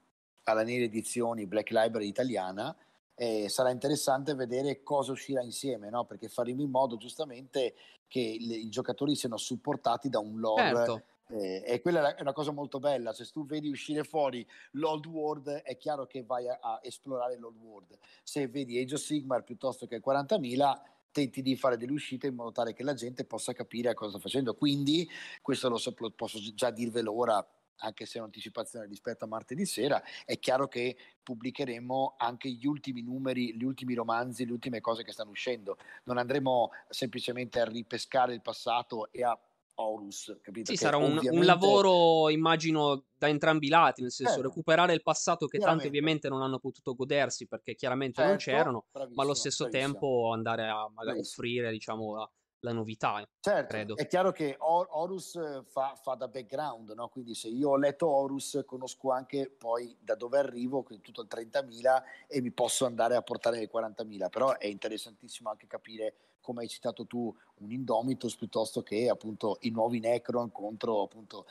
Alaneri 0.44 0.84
Edizioni 0.84 1.46
Black 1.46 1.72
Library 1.72 2.08
italiana, 2.08 2.76
eh, 3.16 3.48
sarà 3.50 3.70
interessante 3.70 4.34
vedere 4.34 4.84
cosa 4.84 5.12
uscirà 5.12 5.42
insieme, 5.42 5.90
no? 5.90 6.06
perché 6.06 6.28
faremo 6.28 6.62
in 6.62 6.70
modo 6.70 6.98
giustamente 6.98 7.76
che 8.08 8.38
le, 8.40 8.56
i 8.56 8.70
giocatori 8.70 9.16
siano 9.16 9.38
supportati 9.38 10.10
da 10.10 10.20
un 10.20 10.40
lore. 10.40 10.76
Certo. 10.76 11.04
Eh, 11.30 11.64
e 11.66 11.82
quella 11.82 12.16
è 12.16 12.22
una 12.22 12.34
cosa 12.34 12.52
molto 12.52 12.80
bella, 12.80 13.14
se 13.14 13.26
tu 13.32 13.46
vedi 13.46 13.70
uscire 13.70 14.04
fuori 14.04 14.46
l'Old 14.72 15.06
World 15.06 15.50
è 15.50 15.78
chiaro 15.78 16.06
che 16.06 16.24
vai 16.24 16.50
a, 16.50 16.60
a 16.62 16.80
esplorare 16.84 17.38
l'Old 17.38 17.58
World, 17.58 17.98
se 18.22 18.48
vedi 18.50 18.78
Age 18.78 18.96
of 18.96 19.02
Sigmar 19.02 19.44
piuttosto 19.44 19.88
che 19.88 20.02
40.000 20.06 20.82
tenti 21.14 21.42
di 21.42 21.56
fare 21.56 21.78
delle 21.78 21.94
uscite 21.94 22.28
in 22.28 22.36
modo 22.36 22.52
tale 22.52 22.74
che 22.74 22.84
la 22.84 22.94
gente 22.94 23.24
possa 23.24 23.54
capire 23.54 23.94
cosa 23.94 24.12
sta 24.12 24.20
facendo. 24.20 24.56
Quindi, 24.56 25.08
questo 25.42 25.70
lo, 25.70 25.78
so, 25.78 25.94
posso 25.94 26.40
già 26.54 26.72
dirvelo 26.72 27.16
ora, 27.16 27.48
anche 27.84 28.06
se 28.06 28.18
è 28.18 28.22
un'anticipazione 28.22 28.88
rispetto 28.88 29.26
a 29.26 29.28
martedì 29.28 29.66
sera, 29.66 30.02
è 30.26 30.40
chiaro 30.40 30.68
che 30.68 30.98
pubblicheremo 31.22 32.16
anche 32.18 32.50
gli 32.50 32.66
ultimi 32.66 33.02
numeri, 33.02 33.56
gli 33.56 33.64
ultimi 33.64 33.94
romanzi, 33.94 34.46
le 34.46 34.54
ultime 34.54 34.82
cose 34.82 35.04
che 35.04 35.12
stanno 35.12 35.32
uscendo. 35.32 35.78
Non 36.06 36.18
andremo 36.18 36.72
semplicemente 36.90 37.60
a 37.60 37.66
ripescare 37.66 38.34
il 38.34 38.42
passato 38.42 39.12
e 39.12 39.24
a 39.24 39.38
Horus, 39.76 40.38
capito? 40.42 40.72
Sì, 40.72 40.78
sarà 40.78 40.98
un, 40.98 41.18
ovviamente... 41.18 41.36
un, 41.36 41.46
lavoro, 41.46 42.30
immagino, 42.30 43.06
da 43.18 43.28
entrambi 43.28 43.66
i 43.66 43.70
lati, 43.70 44.02
nel 44.02 44.12
senso 44.12 44.40
eh, 44.40 44.44
recuperare 44.44 44.94
il 44.94 45.02
passato 45.02 45.48
che 45.48 45.58
tanti 45.58 45.88
ovviamente 45.88 46.30
non 46.30 46.44
hanno 46.44 46.60
potuto 46.60 46.94
godersi 46.94 47.48
perché 47.48 47.74
chiaramente 47.74 48.22
certo, 48.22 48.30
non 48.30 48.38
c'erano, 48.38 48.86
ma 49.16 49.24
allo 49.24 49.34
stesso 49.34 49.68
bravissimo. 49.68 49.92
tempo 49.94 50.32
andare 50.32 50.68
a 50.68 50.88
magari 50.94 51.20
offrire, 51.20 51.72
diciamo, 51.72 52.16
la, 52.16 52.30
la 52.64 52.72
novità. 52.72 53.22
Eh, 53.22 53.28
certo, 53.40 53.68
credo. 53.68 53.96
è 53.98 54.08
chiaro 54.08 54.32
che 54.32 54.56
Or- 54.60 54.88
Horus 54.92 55.64
fa, 55.68 55.96
fa, 55.96 56.16
da 56.16 56.28
background, 56.28 56.92
no? 56.92 57.08
quindi 57.10 57.36
se 57.36 57.50
io 57.50 57.70
ho 57.70 57.78
letto 57.78 58.08
Horus 58.08 58.64
conosco 58.66 59.12
anche 59.12 59.50
poi 59.50 59.96
da 60.00 60.16
dove 60.16 60.38
arrivo, 60.38 60.82
quindi 60.84 61.04
tutto 61.04 61.22
il 61.22 61.28
30.000 61.28 62.04
e 62.28 62.42
mi 62.42 62.52
posso 62.52 62.86
andare 62.86 63.16
a 63.16 63.22
portare 63.22 63.62
i 63.62 63.70
40.000, 63.72 64.30
però 64.30 64.58
è 64.58 64.68
interessantissimo 64.68 65.50
anche 65.50 65.68
capire 65.68 66.16
come 66.42 66.62
hai 66.62 66.68
citato 66.68 67.06
tu, 67.06 67.34
un 67.60 67.72
Indomitus 67.72 68.36
piuttosto 68.36 68.84
che 68.84 69.08
appunto 69.08 69.58
i 69.62 69.70
nuovi 69.70 70.00
Necron 70.00 70.52
contro 70.52 71.04
appunto 71.04 71.46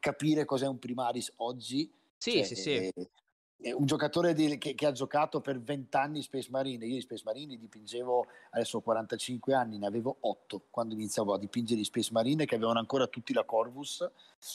capire 0.00 0.46
cos'è 0.46 0.66
un 0.66 0.78
Primaris 0.78 1.32
oggi. 1.36 1.92
Sì, 2.16 2.32
cioè, 2.32 2.44
sì, 2.44 2.54
sì. 2.56 2.92
Eh, 3.60 3.72
un 3.72 3.86
giocatore 3.86 4.34
di, 4.34 4.56
che, 4.56 4.76
che, 4.76 4.86
ha 4.86 4.92
giocato 4.92 5.40
per 5.40 5.60
20 5.60 5.96
anni 5.96 6.22
Space 6.22 6.48
Marine, 6.48 6.86
io 6.86 6.96
i 6.96 7.00
Space 7.00 7.24
Marine 7.24 7.56
dipingevo, 7.56 8.26
adesso 8.50 8.78
ho 8.78 8.80
45 8.80 9.52
anni, 9.52 9.78
ne 9.78 9.86
avevo 9.86 10.16
8 10.20 10.66
quando 10.70 10.94
iniziavo 10.94 11.34
a 11.34 11.38
dipingere 11.38 11.80
i 11.80 11.84
Space 11.84 12.10
Marine 12.12 12.44
che 12.44 12.54
avevano 12.54 12.78
ancora 12.78 13.08
tutti 13.08 13.32
la 13.32 13.42
Corvus 13.42 14.08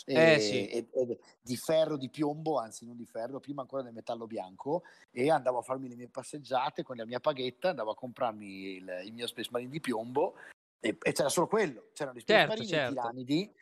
eh, 0.06 0.36
e, 0.36 0.40
sì. 0.40 0.68
e, 0.70 0.88
e, 0.90 1.20
di 1.42 1.58
ferro, 1.58 1.98
di 1.98 2.10
piombo, 2.10 2.58
anzi 2.60 2.86
non 2.86 2.96
di 2.96 3.06
ferro, 3.06 3.42
prima 3.42 3.62
ancora 3.62 3.82
del 3.82 3.92
metallo 3.92 4.26
bianco 4.26 4.84
e 5.12 5.30
andavo 5.30 5.58
a 5.58 5.64
farmi 5.64 5.90
le 5.90 5.96
mie 5.96 6.08
passeggiate 6.08 6.84
con 6.84 6.96
la 6.96 7.06
mia 7.06 7.20
paghetta, 7.20 7.70
andavo 7.70 7.92
a 7.92 7.96
comprarmi 7.96 8.76
il, 8.76 9.02
il 9.04 9.14
mio 9.14 9.28
Space 9.28 9.50
Marine 9.52 9.70
di 9.70 9.82
piombo 9.82 10.36
e, 10.80 10.98
e, 11.02 11.12
c'era 11.12 11.28
solo 11.28 11.48
quello, 11.48 11.88
c'erano 11.92 12.16
gli 12.16 12.22
Space 12.22 12.40
certo, 12.40 12.54
Marine 12.54 12.68
certo. 12.68 12.92
i 12.92 12.96
tiranidi 12.96 13.54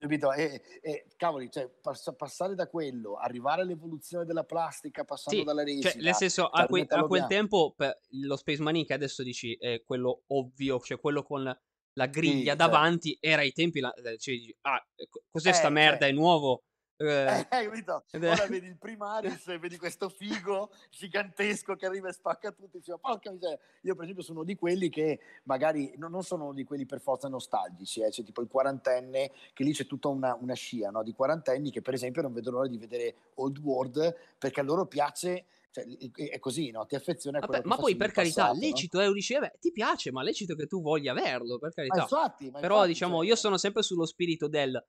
Capito? 0.00 0.32
E, 0.32 0.62
e, 0.80 1.04
cavoli, 1.14 1.50
cioè, 1.50 1.68
pass- 1.68 2.14
passare 2.16 2.54
da 2.54 2.68
quello, 2.68 3.16
arrivare 3.16 3.60
all'evoluzione 3.60 4.24
della 4.24 4.44
plastica, 4.44 5.04
passando 5.04 5.40
sì, 5.40 5.44
dalla 5.44 5.62
resina. 5.62 5.90
Cioè, 5.90 6.00
nel 6.00 6.14
senso, 6.14 6.46
a, 6.46 6.64
que- 6.64 6.86
a 6.88 7.04
quel 7.04 7.26
tempo 7.26 7.74
lo 8.12 8.36
Space 8.36 8.62
Marine 8.62 8.86
che 8.86 8.94
adesso 8.94 9.22
dici 9.22 9.54
è 9.60 9.82
quello 9.84 10.22
ovvio, 10.28 10.80
cioè 10.80 10.98
quello 10.98 11.22
con 11.22 11.42
la 11.42 12.06
griglia 12.06 12.52
sì, 12.52 12.56
davanti, 12.56 13.10
certo. 13.10 13.26
era 13.26 13.42
ai 13.42 13.52
tempi, 13.52 13.80
la, 13.80 13.92
cioè, 14.16 14.36
ah, 14.62 14.82
cos'è 15.28 15.50
eh, 15.50 15.52
sta 15.52 15.68
merda, 15.68 16.06
cioè, 16.06 16.08
è 16.08 16.12
nuovo? 16.12 16.62
Eh, 17.02 17.38
eh, 17.38 17.46
capito? 17.48 18.04
Ora 18.12 18.46
vedi 18.46 18.66
il 18.66 18.76
Primaris 18.76 19.48
e 19.48 19.56
vedi 19.58 19.78
questo 19.78 20.10
figo 20.10 20.70
gigantesco 20.90 21.74
che 21.74 21.86
arriva 21.86 22.10
e 22.10 22.12
spacca 22.12 22.52
tutti. 22.52 22.76
Dice, 22.76 22.98
porca 23.00 23.30
miseria. 23.30 23.58
Io, 23.82 23.94
per 23.94 24.02
esempio, 24.04 24.22
sono 24.22 24.44
di 24.44 24.54
quelli 24.54 24.90
che 24.90 25.18
magari 25.44 25.94
no, 25.96 26.08
non 26.08 26.22
sono 26.22 26.52
di 26.52 26.62
quelli 26.64 26.84
per 26.84 27.00
forza 27.00 27.26
nostalgici, 27.28 28.02
eh. 28.02 28.10
c'è 28.10 28.22
tipo 28.22 28.42
il 28.42 28.48
quarantenne, 28.48 29.32
che 29.54 29.64
lì 29.64 29.72
c'è 29.72 29.86
tutta 29.86 30.08
una, 30.08 30.36
una 30.38 30.52
scia 30.52 30.90
no? 30.90 31.02
di 31.02 31.14
quarantenni 31.14 31.70
che, 31.70 31.80
per 31.80 31.94
esempio, 31.94 32.20
non 32.20 32.34
vedono 32.34 32.58
l'ora 32.58 32.68
di 32.68 32.76
vedere 32.76 33.14
Old 33.36 33.56
World 33.58 34.14
perché 34.36 34.60
a 34.60 34.64
loro 34.64 34.84
piace. 34.84 35.46
Cioè, 35.70 35.86
è 35.86 36.38
così, 36.38 36.70
no? 36.70 36.84
Ti 36.84 36.96
affezioni 36.96 37.36
a 37.36 37.40
quello 37.40 37.62
Vabbè, 37.62 37.68
Ma 37.68 37.76
poi, 37.76 37.96
per 37.96 38.10
carità, 38.10 38.48
passato, 38.48 38.60
lecito, 38.60 38.98
no? 38.98 39.04
eh, 39.04 39.12
dici, 39.12 39.38
beh, 39.38 39.52
ti 39.58 39.72
piace, 39.72 40.10
ma 40.10 40.22
lecito 40.22 40.54
che 40.54 40.66
tu 40.66 40.82
voglia 40.82 41.12
averlo, 41.12 41.58
per 41.58 41.72
carità. 41.72 41.96
Ma 41.96 42.02
infatti, 42.02 42.50
ma 42.50 42.58
Però, 42.58 42.74
infatti, 42.74 42.92
diciamo, 42.92 43.16
cioè... 43.18 43.26
io 43.26 43.36
sono 43.36 43.56
sempre 43.56 43.82
sullo 43.82 44.04
spirito 44.04 44.48
del 44.48 44.84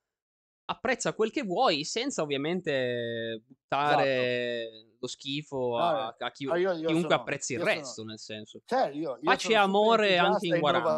apprezza 0.71 1.13
quel 1.13 1.31
che 1.31 1.43
vuoi 1.43 1.83
senza 1.83 2.21
ovviamente 2.21 3.43
buttare 3.45 4.67
esatto. 4.67 4.95
lo 4.99 5.07
schifo 5.07 5.77
a, 5.77 6.15
a 6.17 6.31
chi, 6.31 6.47
ah, 6.47 6.57
io, 6.57 6.71
io 6.71 6.87
chiunque 6.87 7.01
sono, 7.01 7.15
apprezzi 7.15 7.53
il 7.53 7.61
resto, 7.61 7.93
sono, 7.93 8.09
nel 8.09 8.19
senso. 8.19 8.61
Cioè, 8.65 8.89
io, 8.89 9.19
Pace 9.21 9.51
e 9.51 9.55
amore 9.55 10.17
anche 10.17 10.47
in 10.47 10.59
Guaranda. 10.59 10.97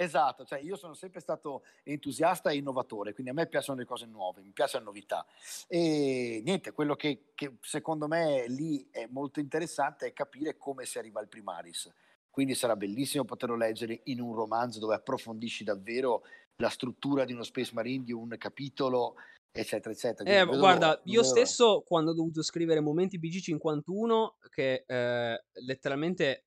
Esatto, 0.00 0.44
cioè 0.44 0.60
io 0.60 0.76
sono 0.76 0.94
sempre 0.94 1.18
stato 1.18 1.64
entusiasta 1.82 2.50
e 2.50 2.56
innovatore, 2.56 3.12
quindi 3.12 3.32
a 3.32 3.34
me 3.34 3.48
piacciono 3.48 3.80
le 3.80 3.84
cose 3.84 4.06
nuove, 4.06 4.42
mi 4.42 4.52
piace 4.52 4.78
la 4.78 4.84
novità. 4.84 5.26
E 5.66 6.40
niente, 6.44 6.70
quello 6.70 6.94
che, 6.94 7.32
che 7.34 7.56
secondo 7.62 8.06
me 8.06 8.46
lì 8.46 8.88
è 8.92 9.08
molto 9.10 9.40
interessante 9.40 10.06
è 10.06 10.12
capire 10.12 10.56
come 10.56 10.84
si 10.84 10.98
arriva 10.98 11.18
al 11.18 11.26
primaris. 11.26 11.92
Quindi 12.30 12.54
sarà 12.54 12.76
bellissimo 12.76 13.24
poterlo 13.24 13.56
leggere 13.56 14.02
in 14.04 14.20
un 14.20 14.32
romanzo 14.32 14.78
dove 14.78 14.94
approfondisci 14.94 15.64
davvero 15.64 16.22
la 16.58 16.68
struttura 16.68 17.24
di 17.24 17.32
uno 17.32 17.42
Space 17.42 17.72
Marine, 17.72 18.04
di 18.04 18.12
un 18.12 18.34
capitolo, 18.36 19.14
eccetera, 19.50 19.94
eccetera. 19.94 20.30
Eh, 20.30 20.44
guarda, 20.44 21.00
io 21.04 21.22
stesso 21.22 21.82
quando 21.86 22.10
ho 22.10 22.14
dovuto 22.14 22.42
scrivere 22.42 22.80
Momenti 22.80 23.18
BG51, 23.18 24.34
che 24.50 24.84
eh, 24.86 25.44
letteralmente 25.64 26.46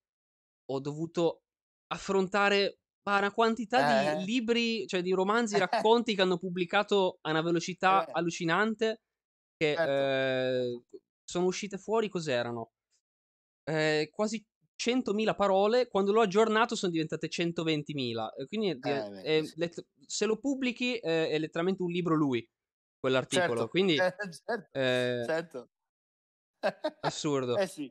ho 0.69 0.79
dovuto 0.79 1.43
affrontare 1.87 2.79
una 3.03 3.31
quantità 3.31 4.13
eh. 4.13 4.17
di 4.17 4.25
libri, 4.25 4.87
cioè 4.87 5.01
di 5.01 5.11
romanzi, 5.11 5.57
racconti 5.59 6.13
che 6.13 6.21
hanno 6.21 6.37
pubblicato 6.37 7.19
a 7.21 7.31
una 7.31 7.41
velocità 7.41 8.05
eh. 8.05 8.11
allucinante, 8.13 9.01
che 9.55 9.75
certo. 9.75 9.91
Eh, 9.91 10.81
sono 11.23 11.45
uscite 11.45 11.77
fuori, 11.77 12.09
cos'erano? 12.09 12.71
Eh, 13.63 14.09
quasi 14.11 14.43
100.000 14.81 15.35
parole, 15.35 15.87
quando 15.87 16.11
l'ho 16.11 16.21
aggiornato 16.21 16.75
sono 16.75 16.91
diventate 16.91 17.27
120.000. 17.27 18.47
Quindi 18.47 18.69
eh, 18.69 19.21
è, 19.21 19.41
let- 19.55 19.85
se 20.11 20.25
lo 20.25 20.37
pubblichi 20.37 20.97
è, 20.97 21.29
è, 21.29 21.39
letteralmente 21.39 21.83
un 21.83 21.89
libro 21.89 22.15
lui, 22.15 22.45
quell'articolo. 22.99 23.47
Certo. 23.47 23.67
Quindi, 23.69 23.95
eh, 23.95 24.13
certo. 24.45 24.69
Eh, 24.77 25.23
certo. 25.25 25.69
assurdo. 26.99 27.55
eh 27.55 27.67
sì. 27.67 27.89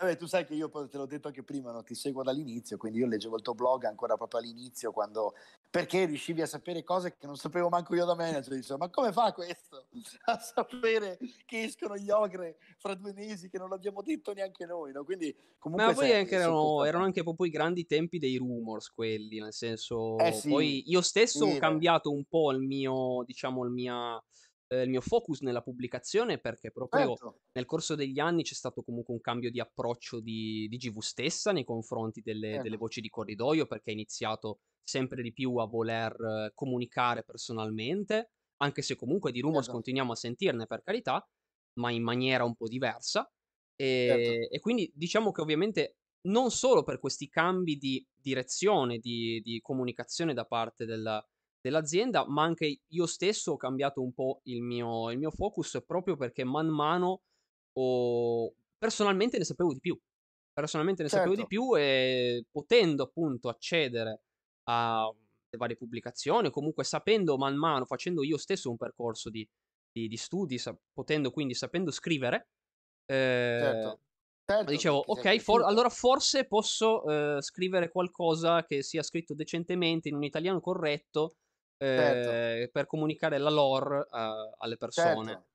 Vabbè, 0.00 0.16
tu 0.16 0.24
sai 0.24 0.46
che 0.46 0.54
io 0.54 0.70
te 0.70 0.96
l'ho 0.96 1.04
detto 1.04 1.28
anche 1.28 1.42
prima, 1.42 1.72
no? 1.72 1.82
ti 1.82 1.94
seguo 1.94 2.22
dall'inizio, 2.22 2.78
quindi 2.78 3.00
io 3.00 3.06
leggevo 3.06 3.36
il 3.36 3.42
tuo 3.42 3.54
blog 3.54 3.84
ancora 3.84 4.16
proprio 4.16 4.40
all'inizio, 4.40 4.92
quando... 4.92 5.34
perché 5.68 6.06
riuscivi 6.06 6.40
a 6.40 6.46
sapere 6.46 6.82
cose 6.82 7.18
che 7.18 7.26
non 7.26 7.36
sapevo 7.36 7.68
manco 7.68 7.94
io 7.94 8.06
da 8.06 8.14
manager. 8.14 8.54
Dicevo, 8.54 8.78
ma 8.78 8.88
come 8.88 9.12
fa 9.12 9.34
questo 9.34 9.88
a 10.24 10.38
sapere 10.38 11.18
che 11.44 11.64
escono 11.64 11.98
gli 11.98 12.08
ogre 12.08 12.56
fra 12.78 12.94
due 12.94 13.12
mesi 13.12 13.50
che 13.50 13.58
non 13.58 13.68
l'abbiamo 13.68 14.00
detto 14.00 14.32
neanche 14.32 14.64
noi? 14.64 14.90
No? 14.92 15.04
Quindi, 15.04 15.36
comunque 15.58 15.88
ma 15.88 15.92
poi 15.92 16.14
anche 16.14 16.34
erano, 16.34 16.82
erano, 16.84 17.04
anche 17.04 17.22
proprio 17.22 17.46
i 17.46 17.50
grandi 17.50 17.84
tempi 17.84 18.18
dei 18.18 18.38
rumors 18.38 18.90
quelli, 18.90 19.38
nel 19.38 19.52
senso... 19.52 20.16
Eh 20.16 20.32
sì, 20.32 20.48
poi 20.48 20.82
io 20.86 21.02
stesso 21.02 21.44
sì, 21.44 21.56
ho 21.56 21.58
cambiato 21.58 22.10
un 22.10 22.24
po' 22.24 22.52
il 22.52 22.60
mio, 22.60 23.22
diciamo, 23.26 23.64
il 23.64 23.70
mio 23.70 24.24
eh, 24.70 24.82
il 24.82 24.88
mio 24.88 25.00
focus 25.00 25.40
nella 25.40 25.62
pubblicazione 25.62 26.38
perché 26.38 26.70
proprio 26.70 27.08
certo. 27.08 27.40
nel 27.52 27.66
corso 27.66 27.94
degli 27.94 28.20
anni 28.20 28.42
c'è 28.42 28.54
stato 28.54 28.82
comunque 28.82 29.12
un 29.12 29.20
cambio 29.20 29.50
di 29.50 29.60
approccio 29.60 30.20
di, 30.20 30.68
di 30.68 30.76
GV 30.76 31.00
stessa 31.00 31.52
nei 31.52 31.64
confronti 31.64 32.22
delle, 32.22 32.48
certo. 32.48 32.62
delle, 32.62 32.76
voci 32.76 33.00
di 33.00 33.08
corridoio 33.08 33.66
perché 33.66 33.90
ha 33.90 33.92
iniziato 33.92 34.60
sempre 34.82 35.22
di 35.22 35.32
più 35.32 35.56
a 35.56 35.66
voler 35.66 36.12
eh, 36.12 36.52
comunicare 36.54 37.24
personalmente, 37.24 38.30
anche 38.58 38.82
se 38.82 38.96
comunque 38.96 39.32
di 39.32 39.40
rumors 39.40 39.64
certo. 39.64 39.72
continuiamo 39.72 40.12
a 40.12 40.16
sentirne 40.16 40.66
per 40.66 40.82
carità, 40.82 41.24
ma 41.80 41.90
in 41.90 42.02
maniera 42.02 42.44
un 42.44 42.54
po' 42.54 42.68
diversa. 42.68 43.28
E, 43.76 44.06
certo. 44.08 44.54
e, 44.54 44.60
quindi 44.60 44.90
diciamo 44.94 45.32
che 45.32 45.40
ovviamente 45.40 45.96
non 46.22 46.50
solo 46.50 46.82
per 46.82 46.98
questi 46.98 47.28
cambi 47.28 47.76
di 47.76 48.06
direzione, 48.14 48.98
di, 48.98 49.40
di 49.42 49.60
comunicazione 49.60 50.34
da 50.34 50.44
parte 50.44 50.84
del, 50.84 51.24
dell'azienda, 51.60 52.26
ma 52.26 52.42
anche 52.42 52.80
io 52.86 53.06
stesso 53.06 53.52
ho 53.52 53.56
cambiato 53.56 54.02
un 54.02 54.12
po' 54.12 54.40
il 54.44 54.62
mio, 54.62 55.10
il 55.10 55.18
mio 55.18 55.30
focus 55.30 55.82
proprio 55.86 56.16
perché 56.16 56.44
man 56.44 56.68
mano 56.68 57.22
ho, 57.72 58.52
personalmente 58.78 59.38
ne 59.38 59.44
sapevo 59.44 59.72
di 59.72 59.80
più. 59.80 59.98
Personalmente 60.52 61.02
ne 61.02 61.08
certo. 61.08 61.24
sapevo 61.24 61.42
di 61.42 61.48
certo. 61.48 61.64
più 61.64 61.78
e 61.78 62.44
potendo 62.50 63.04
appunto 63.04 63.48
accedere 63.48 64.22
a 64.64 65.12
varie 65.56 65.76
pubblicazioni, 65.76 66.48
o 66.48 66.50
comunque 66.50 66.84
sapendo 66.84 67.36
man 67.36 67.56
mano, 67.56 67.84
facendo 67.84 68.22
io 68.22 68.36
stesso 68.36 68.70
un 68.70 68.76
percorso 68.76 69.30
di, 69.30 69.46
di, 69.90 70.06
di 70.06 70.16
studi, 70.16 70.58
sa- 70.58 70.76
potendo 70.92 71.30
quindi 71.30 71.54
sapendo 71.54 71.90
scrivere, 71.90 72.48
eh, 73.06 73.58
certo. 73.60 74.00
Certo, 74.50 74.70
dicevo, 74.72 74.96
ok, 75.06 75.38
for- 75.38 75.62
allora 75.62 75.88
forse 75.88 76.44
posso 76.44 77.04
eh, 77.04 77.40
scrivere 77.40 77.88
qualcosa 77.88 78.64
che 78.64 78.82
sia 78.82 79.00
scritto 79.04 79.32
decentemente 79.32 80.08
in 80.08 80.16
un 80.16 80.24
italiano 80.24 80.60
corretto 80.60 81.36
certo. 81.86 82.30
eh, 82.30 82.70
per 82.72 82.86
comunicare 82.86 83.38
la 83.38 83.50
lore 83.50 83.98
uh, 84.10 84.54
alle 84.58 84.76
persone. 84.76 85.28
Certo. 85.28 85.48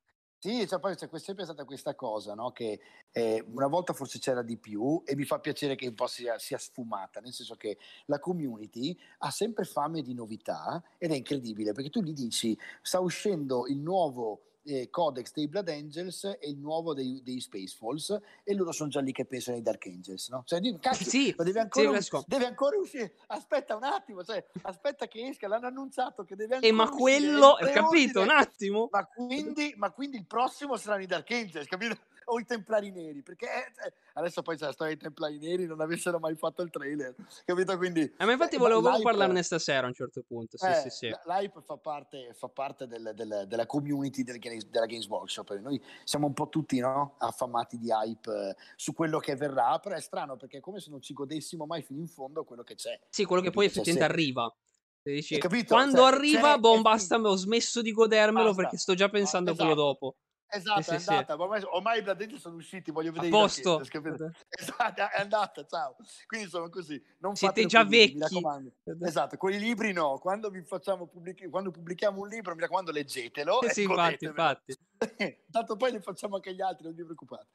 Sì, 0.45 0.67
cioè, 0.67 0.79
poi 0.79 0.95
c'è 0.95 1.09
sempre 1.17 1.43
stata 1.43 1.65
questa 1.65 1.95
cosa, 1.95 2.35
no? 2.35 2.51
che 2.51 2.79
eh, 3.11 3.43
una 3.47 3.65
volta 3.65 3.93
forse 3.93 4.19
c'era 4.19 4.43
di 4.43 4.57
più 4.57 5.01
e 5.03 5.15
mi 5.15 5.23
fa 5.23 5.39
piacere 5.39 5.73
che 5.75 5.87
un 5.87 5.95
po' 5.95 6.05
sia, 6.05 6.37
sia, 6.37 6.59
sfumata, 6.59 7.19
nel 7.19 7.33
senso 7.33 7.55
che 7.55 7.79
la 8.05 8.19
community 8.19 8.95
ha 9.19 9.31
sempre 9.31 9.63
fame 9.63 10.03
di 10.03 10.13
novità 10.13 10.83
ed 10.99 11.11
è 11.11 11.15
incredibile 11.15 11.71
perché 11.71 11.89
tu 11.89 12.01
gli 12.01 12.13
dici 12.13 12.55
sta 12.83 12.99
uscendo 12.99 13.65
il 13.65 13.79
nuovo 13.79 14.41
eh, 14.65 14.89
Codex 14.89 15.31
dei 15.33 15.47
Blood 15.47 15.69
Angels 15.69 16.23
e 16.23 16.49
il 16.49 16.57
nuovo 16.57 16.93
dei, 16.93 17.21
dei 17.23 17.39
Space 17.39 17.75
Falls 17.77 18.17
e 18.43 18.53
loro 18.53 18.71
sono 18.71 18.89
già 18.89 18.99
lì 18.99 19.11
che 19.11 19.25
pensano 19.25 19.57
ai 19.57 19.63
Dark 19.63 19.85
Angels, 19.85 20.29
no? 20.29 20.43
Cioè, 20.45 20.59
dico, 20.59 20.79
cazzo, 20.79 21.03
sì, 21.03 21.33
deve 21.37 21.59
ancora, 21.59 22.01
sì, 22.01 22.17
deve 22.25 22.45
ancora 22.45 22.77
uscire, 22.77 23.13
aspetta 23.27 23.75
un 23.75 23.83
attimo, 23.83 24.23
cioè, 24.23 24.43
aspetta 24.63 25.07
che 25.07 25.27
esca, 25.27 25.47
l'hanno 25.47 25.67
annunciato 25.67 26.23
che 26.23 26.35
deve 26.35 26.55
ancora 26.55 26.71
E 26.71 26.75
ma 26.75 26.89
quello, 26.89 27.53
hai 27.53 27.71
capito, 27.71 28.21
un 28.21 28.29
attimo? 28.29 28.89
Ma 28.91 29.05
quindi, 29.05 29.73
ma 29.77 29.91
quindi 29.91 30.17
il 30.17 30.25
prossimo 30.25 30.77
saranno 30.77 31.03
i 31.03 31.07
Dark 31.07 31.29
Angels, 31.31 31.67
capito? 31.67 31.97
o 32.25 32.39
i 32.39 32.45
Templari 32.45 32.91
Neri, 32.91 33.21
perché 33.21 33.47
eh, 33.47 33.93
adesso 34.13 34.41
poi 34.41 34.57
c'è 34.57 34.65
la 34.65 34.71
storia 34.71 34.93
dei 34.93 35.01
Templari 35.01 35.37
Neri, 35.37 35.65
non 35.65 35.81
avessero 35.81 36.19
mai 36.19 36.35
fatto 36.35 36.61
il 36.61 36.69
trailer, 36.69 37.13
capito? 37.43 37.77
Quindi, 37.77 38.01
eh, 38.01 38.25
ma 38.25 38.31
infatti 38.31 38.57
volevo 38.57 38.81
proprio 38.81 39.03
parlarne 39.03 39.43
stasera 39.43 39.85
a 39.85 39.89
un 39.89 39.93
certo 39.93 40.23
punto, 40.27 40.57
sì, 40.57 40.65
eh, 40.65 40.73
sì, 40.75 40.89
sì. 40.89 41.15
L'hype 41.25 41.61
fa 41.61 41.77
parte, 41.77 42.33
fa 42.33 42.47
parte 42.47 42.87
del, 42.87 43.11
del, 43.15 43.45
della 43.47 43.65
community 43.65 44.23
del, 44.23 44.39
della 44.69 44.85
Games 44.85 45.07
Workshop, 45.07 45.59
noi 45.59 45.81
siamo 46.03 46.27
un 46.27 46.33
po' 46.33 46.49
tutti 46.49 46.79
no? 46.79 47.15
affamati 47.19 47.77
di 47.77 47.89
hype 47.89 48.49
eh, 48.49 48.55
su 48.75 48.93
quello 48.93 49.19
che 49.19 49.35
verrà, 49.35 49.79
però 49.79 49.95
è 49.95 50.01
strano 50.01 50.35
perché 50.35 50.57
è 50.57 50.61
come 50.61 50.79
se 50.79 50.89
non 50.89 51.01
ci 51.01 51.13
godessimo 51.13 51.65
mai 51.65 51.81
fino 51.81 51.99
in 51.99 52.07
fondo 52.07 52.43
quello 52.43 52.63
che 52.63 52.75
c'è. 52.75 52.99
Sì, 53.09 53.25
quello 53.25 53.41
che 53.41 53.51
poi 53.51 53.65
effettivamente 53.65 54.03
arriva. 54.03 54.53
Dici, 55.01 55.37
quando 55.67 55.97
cioè, 55.99 56.13
arriva, 56.13 56.57
boh, 56.57 56.81
basta, 56.81 57.17
ho 57.17 57.35
smesso 57.35 57.83
di 57.83 57.91
godermelo 57.91 58.47
basta, 58.47 58.61
perché 58.61 58.77
sto 58.77 58.95
già 58.95 59.07
pensando 59.07 59.51
a 59.51 59.53
esatto. 59.53 59.67
quello 59.67 59.87
dopo. 59.87 60.15
Esatto, 60.47 60.81
sì, 60.81 60.93
è 60.93 60.99
sì, 60.99 61.09
andata. 61.09 61.33
Sì. 61.35 61.41
Ormai, 61.41 61.61
ormai 61.63 61.99
i 61.99 62.01
Bladenti 62.01 62.37
sono 62.37 62.55
usciti, 62.55 62.91
voglio 62.91 63.11
vedere 63.11 63.27
a 63.27 63.31
posto. 63.31 63.81
Esatto, 63.81 65.01
è 65.01 65.21
andata, 65.21 65.65
ciao. 65.65 65.95
Quindi 66.27 66.47
sono 66.47 66.69
così. 66.69 67.01
Non 67.19 67.35
Siete 67.35 67.65
già 67.65 67.83
vecchi. 67.83 68.19
Esatto, 69.01 69.37
con 69.37 69.51
i 69.51 69.59
libri 69.59 69.91
no. 69.91 70.17
Quando, 70.19 70.49
vi 70.49 70.61
facciamo 70.63 71.07
pubblic- 71.07 71.49
quando 71.49 71.71
pubblichiamo 71.71 72.21
un 72.21 72.27
libro, 72.27 72.53
mi 72.53 72.61
raccomando, 72.61 72.91
leggetelo. 72.91 73.59
Sì, 73.69 73.83
infatti, 73.83 74.25
infatti. 74.25 74.77
Tanto 75.51 75.75
poi 75.75 75.91
ne 75.91 76.01
facciamo 76.01 76.35
anche 76.35 76.53
gli 76.53 76.61
altri, 76.61 76.85
non 76.85 76.95
vi 76.95 77.03
preoccupate. 77.03 77.47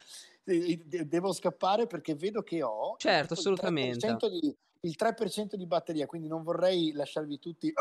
Devo 0.44 1.32
scappare 1.32 1.86
perché 1.86 2.14
vedo 2.14 2.42
che 2.42 2.62
ho... 2.62 2.96
Certo, 2.98 3.34
assolutamente. 3.34 4.06
Il 4.06 4.14
3%, 4.14 4.28
di, 4.28 4.56
il 4.80 4.96
3% 4.98 5.54
di 5.54 5.66
batteria, 5.66 6.06
quindi 6.06 6.28
non 6.28 6.42
vorrei 6.42 6.92
lasciarvi 6.92 7.38
tutti 7.38 7.68
eh, 7.68 7.74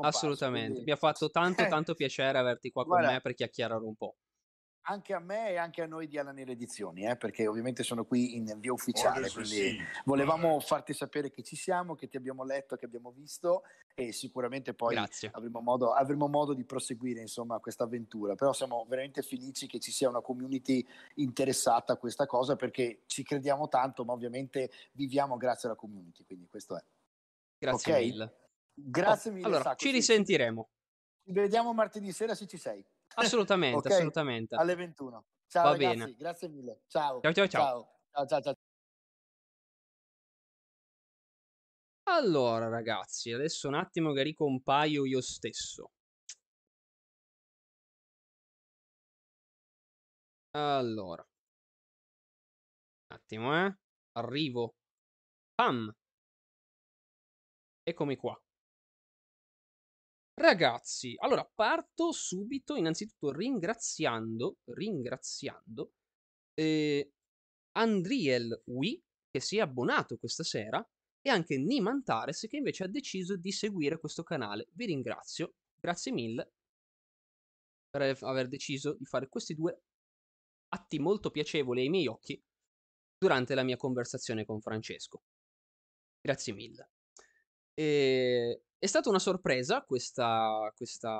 Assolutamente. 0.00 0.68
Quindi... 0.68 0.84
Mi 0.84 0.92
ha 0.92 0.96
fatto 0.96 1.30
tanto, 1.30 1.66
tanto 1.68 1.94
piacere 1.94 2.38
averti 2.38 2.70
qua 2.70 2.84
Guarda, 2.84 3.06
con 3.06 3.14
me 3.14 3.20
per 3.20 3.34
chiacchierare 3.34 3.84
un 3.84 3.94
po' 3.94 4.16
anche 4.82 5.12
a 5.12 5.18
me 5.18 5.50
e 5.50 5.56
anche 5.56 5.82
a 5.82 5.86
noi 5.86 6.08
di 6.08 6.18
Alanere 6.18 6.52
Edizioni, 6.52 7.06
eh, 7.06 7.16
perché 7.16 7.46
ovviamente 7.46 7.82
sono 7.82 8.04
qui 8.04 8.36
in 8.36 8.56
via 8.58 8.72
ufficiale, 8.72 9.28
oh, 9.28 9.32
quindi 9.32 9.50
sì. 9.50 9.78
volevamo 10.04 10.58
farti 10.60 10.92
sapere 10.94 11.30
che 11.30 11.42
ci 11.42 11.56
siamo, 11.56 11.94
che 11.94 12.08
ti 12.08 12.16
abbiamo 12.16 12.44
letto, 12.44 12.76
che 12.76 12.86
abbiamo 12.86 13.10
visto 13.10 13.62
e 13.94 14.12
sicuramente 14.12 14.74
poi 14.74 14.96
avremo 15.32 15.60
modo, 15.60 15.92
avremo 15.92 16.28
modo, 16.28 16.54
di 16.54 16.64
proseguire 16.64 17.20
insomma 17.20 17.58
questa 17.58 17.84
avventura, 17.84 18.34
però 18.34 18.52
siamo 18.52 18.84
veramente 18.88 19.22
felici 19.22 19.66
che 19.66 19.78
ci 19.78 19.92
sia 19.92 20.08
una 20.08 20.20
community 20.20 20.84
interessata 21.16 21.92
a 21.92 21.96
questa 21.96 22.26
cosa 22.26 22.56
perché 22.56 23.02
ci 23.06 23.22
crediamo 23.22 23.68
tanto, 23.68 24.04
ma 24.04 24.12
ovviamente 24.12 24.70
viviamo 24.92 25.36
grazie 25.36 25.68
alla 25.68 25.76
community, 25.76 26.24
quindi 26.24 26.46
questo 26.46 26.76
è. 26.76 26.84
Grazie 27.58 27.92
okay? 27.92 28.08
mille. 28.08 28.34
Grazie 28.72 29.30
oh, 29.30 29.34
mille. 29.34 29.46
Allora, 29.46 29.62
Sacco, 29.62 29.76
ci 29.76 29.90
risentiremo. 29.90 30.68
Ci 31.22 31.32
vediamo 31.32 31.74
martedì 31.74 32.10
sera 32.12 32.34
se 32.34 32.46
ci 32.46 32.56
sei. 32.56 32.84
Assolutamente, 33.14 33.78
okay? 33.78 33.92
assolutamente. 33.92 34.54
Alle 34.56 34.74
21. 34.74 35.24
Ciao 35.46 35.64
Va 35.64 35.70
ragazzi, 35.70 35.96
bene. 35.98 36.14
grazie 36.16 36.48
mille. 36.48 36.82
Ciao. 36.86 37.20
Ciao 37.20 37.32
ciao 37.32 37.48
ciao. 37.48 38.00
Ciao 38.12 38.26
ciao 38.26 38.40
ciao. 38.42 38.54
Allora 42.04 42.68
ragazzi, 42.68 43.32
adesso 43.32 43.68
un 43.68 43.74
attimo 43.74 44.12
che 44.12 44.22
ricompaio 44.22 45.04
io 45.04 45.20
stesso. 45.20 45.90
Allora. 50.52 51.24
Un 53.10 53.16
attimo, 53.16 53.66
eh. 53.66 53.76
Arrivo. 54.12 54.74
Pam. 55.54 55.92
Eccomi 57.84 58.16
qua. 58.16 58.40
Ragazzi, 60.40 61.16
allora 61.18 61.44
parto 61.44 62.12
subito 62.12 62.74
innanzitutto 62.74 63.30
ringraziando, 63.30 64.60
ringraziando 64.72 65.92
eh, 66.54 67.12
Andriel 67.72 68.62
Wii 68.64 69.04
che 69.30 69.38
si 69.38 69.58
è 69.58 69.60
abbonato 69.60 70.16
questa 70.16 70.42
sera 70.42 70.82
e 71.20 71.28
anche 71.28 71.58
Nimantares 71.58 72.46
che 72.48 72.56
invece 72.56 72.84
ha 72.84 72.88
deciso 72.88 73.36
di 73.36 73.52
seguire 73.52 73.98
questo 73.98 74.22
canale. 74.22 74.68
Vi 74.72 74.86
ringrazio, 74.86 75.56
grazie 75.78 76.10
mille 76.10 76.52
per 77.90 78.16
aver 78.22 78.48
deciso 78.48 78.94
di 78.94 79.04
fare 79.04 79.28
questi 79.28 79.54
due 79.54 79.78
atti 80.68 80.98
molto 80.98 81.30
piacevoli 81.30 81.82
ai 81.82 81.90
miei 81.90 82.06
occhi 82.06 82.42
durante 83.18 83.54
la 83.54 83.62
mia 83.62 83.76
conversazione 83.76 84.46
con 84.46 84.62
Francesco. 84.62 85.22
Grazie 86.18 86.54
mille. 86.54 86.90
E 87.74 88.64
è 88.80 88.86
stata 88.86 89.10
una 89.10 89.18
sorpresa 89.18 89.82
questa, 89.82 90.72
questa, 90.74 91.18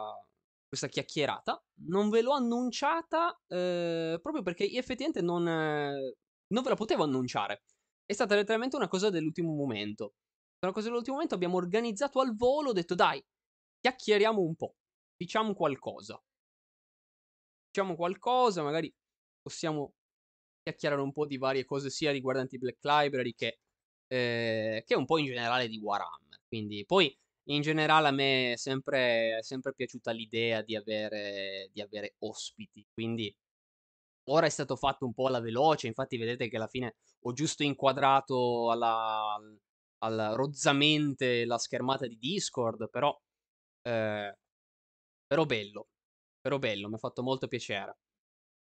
questa 0.67 0.89
chiacchierata. 0.89 1.63
Non 1.83 2.09
ve 2.09 2.23
l'ho 2.23 2.33
annunciata 2.33 3.39
eh, 3.47 4.19
proprio 4.21 4.43
perché 4.43 4.65
effettivamente 4.65 5.21
non, 5.21 5.47
eh, 5.47 6.17
non, 6.49 6.63
ve 6.63 6.71
la 6.71 6.75
potevo 6.75 7.05
annunciare. 7.05 7.63
È 8.05 8.15
stata 8.15 8.35
letteralmente 8.35 8.77
una 8.77 8.89
cosa 8.89 9.11
dell'ultimo 9.11 9.55
momento. 9.55 10.15
Una 10.61 10.73
cosa 10.73 10.89
dell'ultimo 10.89 11.17
momento 11.17 11.35
abbiamo 11.35 11.57
organizzato 11.59 12.21
al 12.21 12.35
volo, 12.35 12.71
ho 12.71 12.73
detto 12.73 12.95
dai, 12.95 13.23
chiacchieriamo 13.81 14.41
un 14.41 14.57
po', 14.57 14.75
diciamo 15.17 15.55
qualcosa. 15.55 16.21
Diciamo 17.73 17.95
qualcosa, 17.95 18.63
magari 18.63 18.93
possiamo 19.41 19.93
chiacchierare 20.63 21.03
un 21.03 21.13
po' 21.13 21.27
di 21.27 21.37
varie 21.37 21.65
cose 21.65 21.91
sia 21.91 22.11
riguardanti 22.11 22.59
Black 22.59 22.79
Library 22.85 23.35
che, 23.35 23.61
eh, 24.07 24.83
che 24.85 24.95
un 24.95 25.05
po' 25.05 25.19
in 25.19 25.27
generale 25.27 25.69
di 25.69 25.79
Warhammer. 25.79 26.41
Quindi 26.49 26.85
poi 26.87 27.17
in 27.55 27.63
generale 27.63 28.09
a 28.09 28.13
me 28.13 28.53
è 28.53 28.57
sempre, 28.57 29.39
è 29.39 29.43
sempre 29.43 29.75
piaciuta 29.75 30.11
l'idea 30.13 30.63
di 30.63 30.77
avere, 30.77 31.69
di 31.73 31.81
avere 31.81 32.15
ospiti, 32.21 32.87
quindi 32.93 33.35
ora 34.31 34.47
è 34.47 34.51
stato 34.51 34.77
fatto 34.77 35.05
un 35.07 35.13
po' 35.15 35.27
alla 35.27 35.41
veloce, 35.41 35.87
infatti 35.89 36.17
vedete 36.17 36.49
che 36.49 36.57
alla 36.57 36.69
fine 36.69 36.97
ho 37.25 37.33
giusto 37.33 37.63
inquadrato 37.65 38.71
alla, 38.71 39.37
alla 39.99 40.35
rozzamente 40.35 41.45
la 41.45 41.59
schermata 41.59 42.07
di 42.07 42.19
Discord, 42.19 42.89
però, 42.91 43.19
eh, 43.83 44.37
però 45.27 45.45
bello, 45.47 45.89
però 46.41 46.59
bello, 46.59 46.89
mi 46.89 46.95
ha 46.95 46.99
fatto 46.99 47.23
molto 47.23 47.49
piacere 47.49 47.99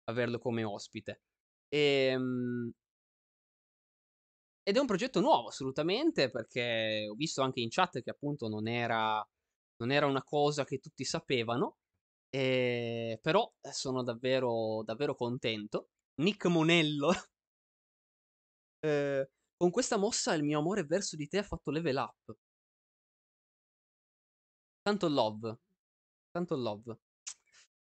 averlo 0.04 0.38
come 0.38 0.64
ospite. 0.64 1.22
E, 1.68 2.08
ehm, 2.12 2.72
ed 4.64 4.76
è 4.76 4.80
un 4.80 4.86
progetto 4.86 5.20
nuovo 5.20 5.48
assolutamente 5.48 6.30
perché 6.30 7.06
ho 7.10 7.14
visto 7.14 7.42
anche 7.42 7.60
in 7.60 7.68
chat 7.70 8.00
che 8.02 8.10
appunto 8.10 8.48
non 8.48 8.66
era, 8.66 9.22
non 9.76 9.90
era 9.92 10.06
una 10.06 10.24
cosa 10.24 10.64
che 10.64 10.78
tutti 10.78 11.04
sapevano, 11.04 11.76
e... 12.30 13.18
però 13.22 13.52
eh, 13.60 13.72
sono 13.72 14.02
davvero, 14.02 14.82
davvero 14.84 15.14
contento. 15.14 15.90
Nick 16.16 16.46
Monello, 16.46 17.12
eh, 18.80 19.30
con 19.56 19.70
questa 19.70 19.96
mossa 19.98 20.34
il 20.34 20.44
mio 20.44 20.58
amore 20.60 20.84
verso 20.84 21.16
di 21.16 21.28
te 21.28 21.38
ha 21.38 21.42
fatto 21.42 21.70
level 21.70 21.96
up. 21.96 22.36
Tanto 24.82 25.08
love, 25.08 25.58
tanto 26.30 26.56
love. 26.56 26.98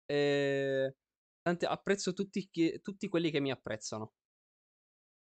Eh, 0.05 0.95
tante, 1.41 1.65
apprezzo 1.65 2.13
tutti, 2.13 2.49
tutti 2.81 3.07
quelli 3.07 3.31
che 3.31 3.39
mi 3.39 3.51
apprezzano. 3.51 4.13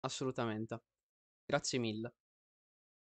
Assolutamente. 0.02 0.82
Grazie 1.52 1.80
mille. 1.80 2.14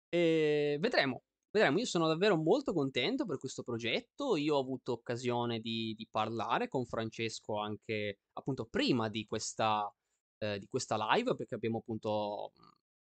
E 0.07 0.77
vedremo, 0.79 1.23
vedremo. 1.49 1.79
Io 1.79 1.85
sono 1.85 2.07
davvero 2.07 2.37
molto 2.37 2.73
contento 2.73 3.25
per 3.25 3.39
questo 3.39 3.63
progetto. 3.63 4.35
Io 4.35 4.55
ho 4.55 4.59
avuto 4.59 4.91
occasione 4.91 5.59
di, 5.59 5.95
di 5.97 6.07
parlare 6.09 6.67
con 6.67 6.85
Francesco 6.85 7.57
anche 7.59 8.19
appunto 8.33 8.67
prima 8.67 9.09
di 9.09 9.25
questa, 9.25 9.91
eh, 10.37 10.59
di 10.59 10.67
questa 10.67 10.95
live, 11.15 11.35
perché 11.35 11.55
abbiamo 11.55 11.79
appunto 11.79 12.51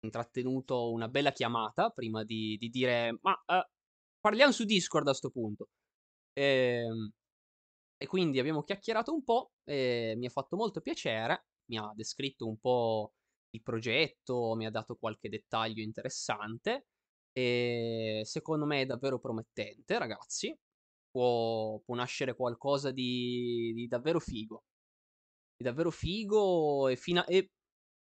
intrattenuto 0.00 0.90
una 0.92 1.08
bella 1.08 1.32
chiamata 1.32 1.90
prima 1.90 2.24
di, 2.24 2.56
di 2.56 2.70
dire 2.70 3.18
ma 3.20 3.34
eh, 3.46 3.68
parliamo 4.20 4.52
su 4.52 4.64
Discord 4.64 5.08
a 5.08 5.10
questo 5.10 5.28
punto. 5.30 5.68
E, 6.32 6.42
ehm, 6.86 7.10
e 7.98 8.06
quindi 8.06 8.38
abbiamo 8.38 8.62
chiacchierato 8.62 9.12
un 9.12 9.24
po' 9.24 9.50
mi 9.66 10.24
ha 10.26 10.30
fatto 10.30 10.56
molto 10.56 10.80
piacere. 10.80 11.48
Mi 11.66 11.76
ha 11.76 11.92
descritto 11.94 12.46
un 12.46 12.58
po' 12.58 13.12
il 13.58 13.62
progetto, 13.62 14.54
mi 14.56 14.66
ha 14.66 14.70
dato 14.70 14.96
qualche 14.96 15.28
dettaglio 15.28 15.82
interessante 15.82 16.86
e 17.32 18.22
secondo 18.24 18.64
me 18.66 18.82
è 18.82 18.86
davvero 18.86 19.18
promettente, 19.18 19.98
ragazzi. 19.98 20.56
Può, 21.10 21.80
può 21.84 21.94
nascere 21.94 22.34
qualcosa 22.34 22.90
di, 22.90 23.72
di, 23.74 23.86
davvero 23.88 24.20
figo. 24.20 24.64
Di 25.56 25.64
davvero 25.64 25.90
figo 25.90 26.88
e, 26.88 26.96
fina- 26.96 27.24
e, 27.26 27.50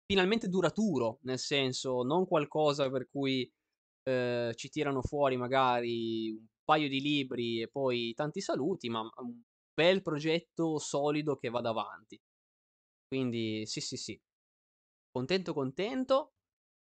finalmente 0.07 0.49
duraturo, 0.49 1.19
nel 1.23 1.39
senso 1.39 2.03
non 2.03 2.27
qualcosa 2.27 2.91
per 2.91 3.09
cui 3.11 3.51
eh, 4.05 4.53
ci 4.57 4.69
tirano 4.71 5.03
fuori 5.03 5.37
magari 5.37 6.31
un 6.31 6.47
paio 6.65 6.89
di 6.89 7.01
libri 7.01 7.63
e 7.63 7.69
poi 7.69 8.15
tanti 8.15 8.41
saluti, 8.41 8.89
ma 8.89 9.03
bel 9.73 10.03
progetto 10.03 10.79
solido 10.79 11.37
che 11.37 11.51
vada 11.51 11.71
avanti. 11.71 12.21
Quindi 13.09 13.67
sì, 13.67 13.81
sì, 13.81 13.97
sì. 13.97 14.21
Contento, 15.15 15.55
contento. 15.55 16.33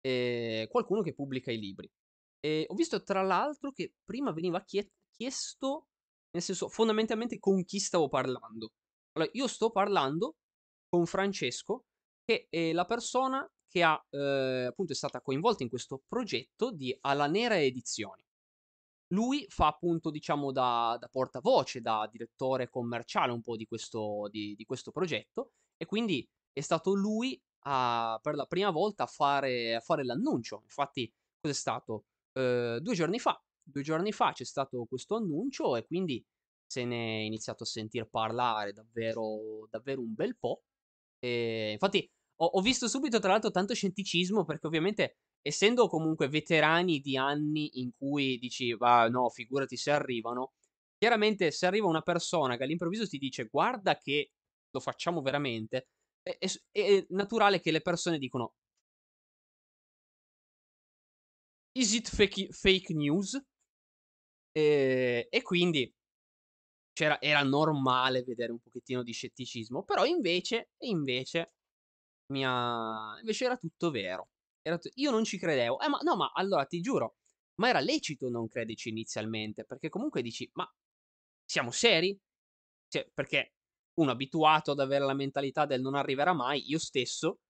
E 0.01 0.66
qualcuno 0.68 1.03
che 1.03 1.14
pubblica 1.14 1.53
i 1.53 1.59
libri. 1.59 1.89
E 2.41 2.66
ho 2.68 2.74
visto 2.74 3.03
tra 3.05 3.22
l'altro 3.22 3.70
che 3.70 3.95
prima 4.05 4.33
veniva 4.33 4.62
chie- 4.64 4.91
chiesto, 5.11 5.89
nel 6.33 6.43
senso, 6.43 6.68
fondamentalmente 6.68 7.39
con 7.39 7.64
chi 7.64 7.79
stavo 7.79 8.09
parlando. 8.09 8.72
Allora, 9.12 9.31
io 9.35 9.47
sto 9.47 9.70
parlando 9.70 10.37
con 10.89 11.07
Francesco, 11.07 11.85
che 12.24 12.49
è 12.51 12.72
la 12.72 12.85
persona 12.85 13.49
che 13.68 13.83
ha, 13.85 14.05
eh, 14.11 14.66
appunto, 14.68 14.93
è 14.93 14.97
stata 14.97 15.20
coinvolta 15.20 15.62
in 15.62 15.68
questo 15.68 16.03
progetto 16.07 16.72
di 16.72 16.97
Alla 17.03 17.29
Nera 17.29 17.61
Edizioni. 17.61 18.24
Lui 19.12 19.47
fa 19.49 19.68
appunto, 19.68 20.11
diciamo, 20.11 20.51
da, 20.51 20.97
da 20.99 21.09
portavoce, 21.09 21.81
da 21.81 22.09
direttore 22.11 22.68
commerciale 22.68 23.31
un 23.31 23.43
po' 23.43 23.57
di 23.57 23.66
questo, 23.66 24.29
di, 24.31 24.55
di 24.57 24.64
questo 24.64 24.91
progetto 24.91 25.53
e 25.77 25.87
quindi 25.87 26.29
è 26.53 26.61
stato 26.61 26.93
lui 26.95 27.41
a, 27.69 28.19
per 28.23 28.35
la 28.35 28.47
prima 28.47 28.71
volta 28.71 29.05
a 29.05 29.07
fare, 29.07 29.75
a 29.75 29.81
fare 29.81 30.05
l'annuncio. 30.05 30.61
Infatti, 30.62 31.12
cos'è 31.41 31.55
stato? 31.55 32.07
Uh, 32.33 32.79
due 32.81 32.95
giorni 32.95 33.19
fa. 33.19 33.41
Due 33.62 33.83
giorni 33.83 34.12
fa 34.12 34.33
c'è 34.33 34.45
stato 34.45 34.85
questo 34.89 35.17
annuncio 35.17 35.77
e 35.77 35.85
quindi 35.87 36.25
se 36.67 36.85
ne 36.85 37.19
è 37.19 37.23
iniziato 37.23 37.64
a 37.64 37.67
sentir 37.67 38.09
parlare 38.09 38.73
davvero, 38.73 39.67
davvero 39.71 40.01
un 40.01 40.14
bel 40.14 40.37
po'. 40.37 40.62
E 41.19 41.73
infatti 41.73 42.09
ho, 42.37 42.47
ho 42.47 42.61
visto 42.61 42.89
subito, 42.89 43.19
tra 43.19 43.31
l'altro, 43.33 43.51
tanto 43.51 43.75
scetticismo 43.75 44.45
perché 44.45 44.67
ovviamente 44.67 45.17
essendo 45.41 45.89
comunque 45.89 46.29
veterani 46.29 47.01
di 47.01 47.17
anni 47.17 47.81
in 47.81 47.93
cui 47.97 48.39
dici, 48.39 48.75
va, 48.75 49.09
no, 49.09 49.29
figurati 49.31 49.77
se 49.77 49.91
arrivano, 49.91 50.53
chiaramente 50.99 51.51
se 51.51 51.67
arriva 51.67 51.87
una 51.87 52.03
persona 52.03 52.57
che 52.57 52.64
all'improvviso 52.64 53.07
ti 53.07 53.19
dice, 53.19 53.45
guarda 53.47 53.97
che 53.97 54.33
lo 54.71 54.81
facciamo 54.81 55.23
veramente, 55.23 55.89
è, 56.27 56.39
è, 56.72 57.07
naturale 57.11 57.61
che 57.61 57.70
le 57.70 57.81
persone 57.81 58.18
dicono, 58.18 58.55
is 61.74 61.93
it 61.95 62.09
fake, 62.09 62.49
fake 62.51 62.93
news? 62.95 63.41
E, 64.53 65.29
e 65.31 65.43
quindi 65.43 65.93
era 67.20 67.43
normale 67.43 68.22
vedere 68.22 68.53
un 68.53 68.59
pochettino 68.59 69.03
di 69.03 69.12
scetticismo, 69.12 69.85
però 69.85 70.05
invece, 70.07 70.70
invece, 70.79 71.53
mia, 72.33 73.18
invece 73.20 73.45
era 73.45 73.57
tutto 73.57 73.91
vero. 73.91 74.31
Era 74.62 74.79
t- 74.79 74.91
io 74.95 75.11
non 75.11 75.24
ci 75.24 75.39
credevo. 75.39 75.79
Eh, 75.81 75.89
ma 75.89 75.99
no, 76.03 76.16
ma 76.16 76.33
allora 76.35 76.64
ti 76.64 76.81
giuro, 76.81 77.16
ma 77.57 77.68
era 77.68 77.81
lecito 77.81 78.29
non 78.31 78.49
crederci 78.49 78.89
inizialmente, 78.89 79.64
perché 79.64 79.91
comunque 79.91 80.22
dici, 80.22 80.49
ma 80.55 80.68
siamo 81.45 81.70
seri? 81.70 82.18
Cioè, 82.89 83.11
perché 83.12 83.55
uno 83.97 84.11
abituato 84.11 84.72
ad 84.72 84.80
avere 84.80 85.05
la 85.05 85.14
mentalità 85.14 85.66
del 85.66 85.80
non 85.80 85.94
arriverà 85.94 86.32
mai, 86.32 86.68
io 86.68 86.78
stesso, 86.78 87.40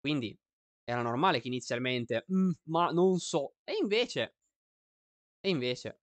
quindi 0.00 0.36
era 0.84 1.02
normale 1.02 1.40
che 1.40 1.48
inizialmente, 1.48 2.24
ma 2.64 2.90
non 2.90 3.18
so. 3.18 3.54
E 3.64 3.74
invece, 3.80 4.34
e 5.44 5.48
invece, 5.50 5.98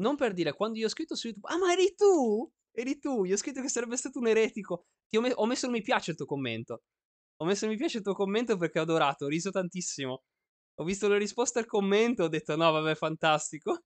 non 0.00 0.16
per 0.16 0.32
dire, 0.32 0.52
quando 0.52 0.78
io 0.78 0.86
ho 0.86 0.88
scritto 0.88 1.14
su 1.16 1.26
YouTube, 1.28 1.48
ah 1.52 1.58
ma 1.58 1.72
eri 1.72 1.94
tu? 1.96 2.50
Eri 2.72 2.98
tu, 2.98 3.24
io 3.24 3.34
ho 3.34 3.36
scritto 3.36 3.60
che 3.60 3.68
sarebbe 3.68 3.96
stato 3.96 4.18
un 4.18 4.28
eretico. 4.28 4.86
Ti 5.08 5.16
ho, 5.16 5.20
me- 5.20 5.32
ho 5.34 5.46
messo 5.46 5.66
il 5.66 5.72
mi 5.72 5.82
piace 5.82 6.12
il 6.12 6.16
tuo 6.16 6.26
commento. 6.26 6.82
Ho 7.38 7.44
messo 7.44 7.64
il 7.64 7.70
mi 7.72 7.76
piace 7.76 7.98
il 7.98 8.04
tuo 8.04 8.14
commento 8.14 8.56
perché 8.56 8.78
ho 8.78 8.82
adorato, 8.82 9.24
ho 9.24 9.28
riso 9.28 9.50
tantissimo. 9.50 10.22
Ho 10.80 10.84
visto 10.84 11.08
le 11.08 11.18
risposte 11.18 11.58
al 11.58 11.66
commento, 11.66 12.24
ho 12.24 12.28
detto 12.28 12.56
no, 12.56 12.70
vabbè, 12.72 12.94
fantastico. 12.94 13.82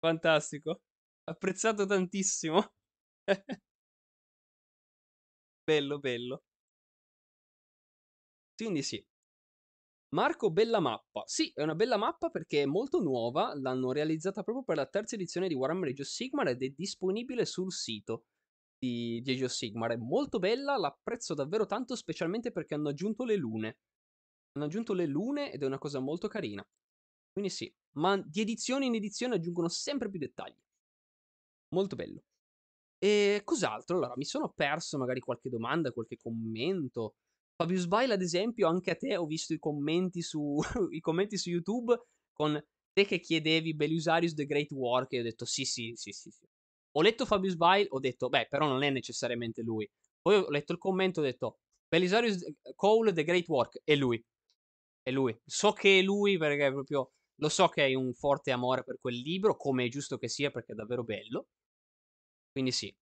Fantastico. 0.00 0.80
Apprezzato 1.24 1.86
tantissimo. 1.86 2.72
bello, 5.66 5.98
bello. 6.00 6.42
Quindi 8.56 8.82
sì. 8.82 9.04
Marco, 10.14 10.50
bella 10.50 10.80
mappa. 10.80 11.22
Sì, 11.26 11.50
è 11.54 11.62
una 11.62 11.74
bella 11.74 11.98
mappa 11.98 12.30
perché 12.30 12.62
è 12.62 12.66
molto 12.66 13.00
nuova, 13.00 13.52
l'hanno 13.54 13.92
realizzata 13.92 14.42
proprio 14.42 14.64
per 14.64 14.76
la 14.76 14.86
terza 14.86 15.16
edizione 15.16 15.48
di 15.48 15.54
Warhammer 15.54 15.90
Age 15.90 16.02
of 16.02 16.08
Sigmar 16.08 16.48
ed 16.48 16.62
è 16.62 16.68
disponibile 16.70 17.44
sul 17.44 17.70
sito 17.72 18.24
di, 18.78 19.20
di 19.22 19.32
Age 19.32 19.44
of 19.44 19.50
Sigmar. 19.50 19.92
È 19.92 19.96
molto 19.96 20.38
bella, 20.38 20.76
l'apprezzo 20.78 21.34
davvero 21.34 21.66
tanto, 21.66 21.94
specialmente 21.94 22.52
perché 22.52 22.74
hanno 22.74 22.88
aggiunto 22.88 23.24
le 23.24 23.36
lune. 23.36 23.78
Hanno 24.52 24.64
aggiunto 24.66 24.94
le 24.94 25.06
lune 25.06 25.52
ed 25.52 25.62
è 25.62 25.66
una 25.66 25.78
cosa 25.78 26.00
molto 26.00 26.26
carina. 26.28 26.66
Quindi 27.32 27.50
sì, 27.50 27.72
ma 27.98 28.16
di 28.16 28.40
edizione 28.40 28.86
in 28.86 28.94
edizione 28.94 29.34
aggiungono 29.34 29.68
sempre 29.68 30.08
più 30.08 30.18
dettagli. 30.18 30.56
Molto 31.70 31.96
bello. 31.96 32.22
E 33.00 33.42
cos'altro? 33.44 33.96
Allora, 33.96 34.14
mi 34.16 34.24
sono 34.24 34.50
perso 34.50 34.98
magari 34.98 35.20
qualche 35.20 35.48
domanda, 35.48 35.92
qualche 35.92 36.16
commento. 36.16 37.14
Fabius 37.54 37.86
Bile, 37.86 38.14
ad 38.14 38.22
esempio, 38.22 38.68
anche 38.68 38.90
a 38.90 38.96
te 38.96 39.16
ho 39.16 39.26
visto 39.26 39.52
i 39.52 39.58
commenti 39.58 40.22
su, 40.22 40.58
i 40.90 41.00
commenti 41.00 41.36
su 41.36 41.50
YouTube 41.50 41.96
con 42.32 42.60
te 42.92 43.04
che 43.04 43.20
chiedevi 43.20 43.74
Belisarius 43.74 44.34
the 44.34 44.46
Great 44.46 44.70
War, 44.72 45.06
che 45.06 45.20
ho 45.20 45.22
detto 45.22 45.44
sì, 45.44 45.64
sì, 45.64 45.92
sì, 45.94 46.12
sì, 46.12 46.30
sì. 46.30 46.44
Ho 46.92 47.02
letto 47.02 47.26
Fabius 47.26 47.56
Bile, 47.56 47.86
ho 47.90 48.00
detto, 48.00 48.28
beh, 48.28 48.46
però 48.48 48.66
non 48.66 48.82
è 48.82 48.90
necessariamente 48.90 49.62
lui. 49.62 49.88
Poi 50.20 50.36
ho 50.36 50.50
letto 50.50 50.72
il 50.72 50.78
commento, 50.78 51.20
ho 51.20 51.22
detto, 51.22 51.58
Belisarius 51.88 52.44
Cole 52.74 53.12
the 53.12 53.24
Great 53.24 53.48
Work, 53.48 53.80
è 53.84 53.94
lui. 53.94 54.22
È 55.02 55.10
lui. 55.10 55.36
So 55.44 55.72
che 55.72 56.00
è 56.00 56.02
lui 56.02 56.36
perché 56.38 56.70
proprio 56.72 57.12
lo 57.40 57.48
so 57.48 57.68
che 57.68 57.82
hai 57.82 57.94
un 57.94 58.12
forte 58.14 58.50
amore 58.50 58.82
per 58.84 58.98
quel 59.00 59.16
libro, 59.16 59.56
come 59.56 59.84
è 59.84 59.88
giusto 59.88 60.18
che 60.18 60.28
sia 60.28 60.50
perché 60.50 60.72
è 60.72 60.74
davvero 60.74 61.04
bello. 61.04 61.46
Quindi 62.58 62.72
sì. 62.74 62.92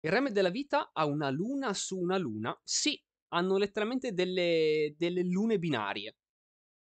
Il 0.00 0.10
Reme 0.10 0.32
della 0.32 0.50
Vita 0.50 0.90
ha 0.92 1.06
una 1.06 1.30
luna 1.30 1.72
su 1.72 1.98
una 1.98 2.18
luna. 2.18 2.54
Sì, 2.62 3.02
hanno 3.28 3.56
letteralmente 3.56 4.12
delle, 4.12 4.94
delle 4.98 5.22
lune 5.22 5.58
binarie. 5.58 6.14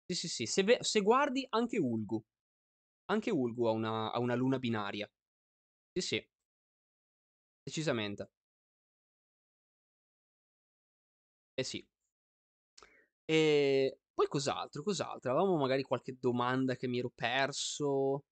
Sì, 0.07 0.15
sì, 0.17 0.29
sì. 0.29 0.47
Se, 0.47 0.65
ve- 0.65 0.79
se, 0.81 1.01
guardi 1.01 1.47
anche 1.51 1.79
Ulgu. 1.79 2.21
Anche 3.11 3.31
Ulgu 3.31 3.67
ha 3.67 3.71
una, 3.71 4.11
ha 4.11 4.19
una 4.19 4.35
luna 4.35 4.59
binaria. 4.59 5.09
Sì, 5.93 6.01
sì. 6.01 6.29
Decisamente. 7.65 8.29
Eh 11.57 11.65
sì. 11.65 11.87
E 13.25 13.99
poi 14.15 14.27
cos'altro? 14.27 14.83
Cos'altro? 14.83 15.31
Avevamo 15.31 15.57
magari 15.57 15.83
qualche 15.83 16.17
domanda 16.19 16.77
che 16.77 16.89
mi 16.89 16.99
ero 16.99 17.11
perso. 17.15 18.25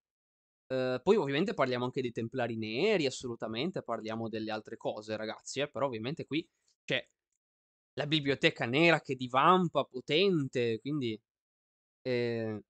Uh, 0.69 1.01
poi 1.03 1.17
ovviamente 1.17 1.55
parliamo 1.55 1.85
anche 1.85 2.01
dei 2.01 2.13
Templari 2.13 2.57
Neri, 2.57 3.07
assolutamente, 3.07 3.83
parliamo 3.83 4.29
delle 4.29 4.51
altre 4.51 4.77
cose, 4.77 5.17
ragazzi, 5.17 5.61
eh? 5.61 5.69
però 5.69 5.87
ovviamente 5.87 6.27
qui 6.27 6.47
c'è 6.85 7.07
la 7.95 8.07
biblioteca 8.07 8.67
nera 8.67 9.01
che 9.01 9.15
divampa, 9.15 9.85
potente, 9.85 10.81
quindi... 10.81 11.19
Eh, 12.03 12.63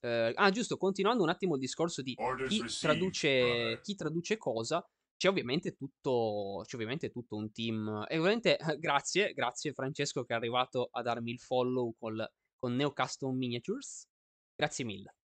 eh, 0.00 0.32
ah, 0.36 0.50
giusto, 0.50 0.76
continuando 0.76 1.24
un 1.24 1.28
attimo 1.28 1.54
il 1.54 1.60
discorso 1.60 2.02
di 2.02 2.14
chi 2.48 2.64
traduce, 2.80 3.80
chi 3.82 3.94
traduce 3.96 4.36
cosa, 4.36 4.84
c'è 5.16 5.28
ovviamente, 5.28 5.74
tutto, 5.74 6.62
c'è 6.64 6.76
ovviamente 6.76 7.10
tutto 7.10 7.36
un 7.36 7.50
team. 7.50 8.04
E 8.08 8.18
ovviamente 8.18 8.56
grazie, 8.78 9.32
grazie 9.32 9.72
Francesco 9.72 10.24
che 10.24 10.32
è 10.32 10.36
arrivato 10.36 10.88
a 10.92 11.02
darmi 11.02 11.32
il 11.32 11.40
follow 11.40 11.94
col, 11.98 12.26
con 12.56 12.74
Neo 12.76 12.92
Custom 12.92 13.36
Miniatures. 13.36 14.06
Grazie 14.54 14.84
mille. 14.84 15.17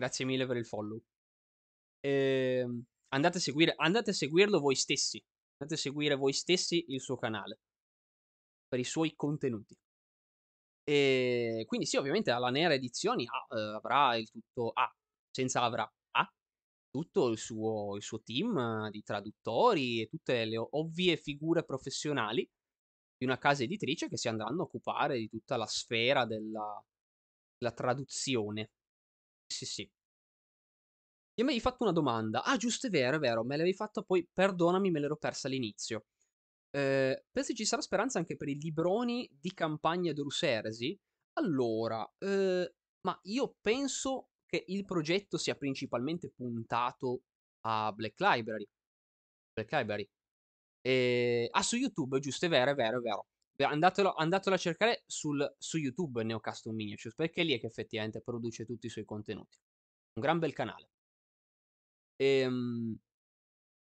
Grazie 0.00 0.24
mille 0.24 0.46
per 0.46 0.56
il 0.56 0.64
follow. 0.64 0.98
E, 2.00 2.60
ehm, 2.60 2.82
andate, 3.08 3.36
a 3.36 3.40
seguire, 3.40 3.74
andate 3.76 4.10
a 4.10 4.12
seguirlo 4.14 4.58
voi 4.58 4.74
stessi. 4.74 5.22
Andate 5.58 5.78
a 5.78 5.82
seguire 5.82 6.14
voi 6.14 6.32
stessi 6.32 6.86
il 6.88 7.02
suo 7.02 7.18
canale. 7.18 7.58
Per 8.66 8.78
i 8.78 8.84
suoi 8.84 9.14
contenuti. 9.14 9.76
E 10.84 11.64
quindi 11.66 11.84
sì, 11.84 11.98
ovviamente 11.98 12.30
alla 12.30 12.48
Nera 12.48 12.72
Edizioni 12.72 13.26
ha, 13.26 13.54
eh, 13.54 13.74
avrà 13.74 14.16
il 14.16 14.30
tutto... 14.30 14.70
Ah, 14.70 14.90
senza 15.30 15.60
avrà. 15.60 15.86
Ha 16.12 16.32
tutto 16.88 17.28
il 17.28 17.36
suo, 17.36 17.96
il 17.96 18.02
suo 18.02 18.22
team 18.22 18.88
di 18.88 19.02
traduttori 19.02 20.00
e 20.00 20.08
tutte 20.08 20.46
le 20.46 20.56
ovvie 20.56 21.18
figure 21.18 21.62
professionali 21.62 22.48
di 23.18 23.26
una 23.26 23.36
casa 23.36 23.64
editrice 23.64 24.08
che 24.08 24.16
si 24.16 24.28
andranno 24.28 24.62
a 24.62 24.64
occupare 24.64 25.18
di 25.18 25.28
tutta 25.28 25.58
la 25.58 25.66
sfera 25.66 26.24
della, 26.24 26.82
della 27.58 27.72
traduzione 27.74 28.70
sì, 29.50 29.66
sì. 29.66 29.90
Io 31.34 31.44
mi 31.44 31.52
hai 31.52 31.60
fatto 31.60 31.84
una 31.84 31.92
domanda. 31.92 32.44
Ah, 32.44 32.56
giusto, 32.56 32.86
è 32.86 32.90
vero, 32.90 33.16
è 33.16 33.18
vero. 33.18 33.44
Me 33.44 33.56
l'avevi 33.56 33.74
fatta 33.74 34.02
poi, 34.02 34.28
perdonami, 34.32 34.90
me 34.90 35.00
l'ero 35.00 35.16
persa 35.16 35.48
all'inizio. 35.48 36.06
Eh, 36.70 37.24
pensi 37.30 37.54
ci 37.54 37.64
sarà 37.64 37.82
speranza 37.82 38.18
anche 38.18 38.36
per 38.36 38.48
i 38.48 38.58
libroni 38.58 39.28
di 39.40 39.52
campagna 39.54 40.12
d'Uruseresi? 40.12 40.98
Allora, 41.34 42.08
eh, 42.18 42.74
ma 43.02 43.18
io 43.24 43.56
penso 43.60 44.30
che 44.46 44.64
il 44.68 44.84
progetto 44.84 45.38
sia 45.38 45.54
principalmente 45.56 46.30
puntato 46.30 47.22
a 47.62 47.92
Black 47.92 48.20
Library. 48.20 48.68
Black 49.52 49.72
Library. 49.72 50.08
E... 50.82 51.48
Ah, 51.52 51.62
su 51.62 51.76
YouTube, 51.76 52.18
giusto, 52.20 52.46
è 52.46 52.48
vero, 52.48 52.72
è 52.72 52.74
vero, 52.74 52.98
è 52.98 53.00
vero. 53.00 53.26
Andatelo, 53.64 54.14
andatelo 54.14 54.54
a 54.54 54.58
cercare 54.58 55.02
sul, 55.06 55.54
su 55.58 55.78
YouTube 55.78 56.22
Neo 56.24 56.40
Custom 56.40 56.74
Miniatures, 56.74 57.14
perché 57.14 57.42
lì 57.42 57.54
è 57.54 57.60
che 57.60 57.66
effettivamente 57.66 58.20
produce 58.20 58.64
tutti 58.64 58.86
i 58.86 58.90
suoi 58.90 59.04
contenuti. 59.04 59.58
Un 60.14 60.22
gran 60.22 60.38
bel 60.38 60.52
canale. 60.52 60.90
Ehm, 62.16 62.98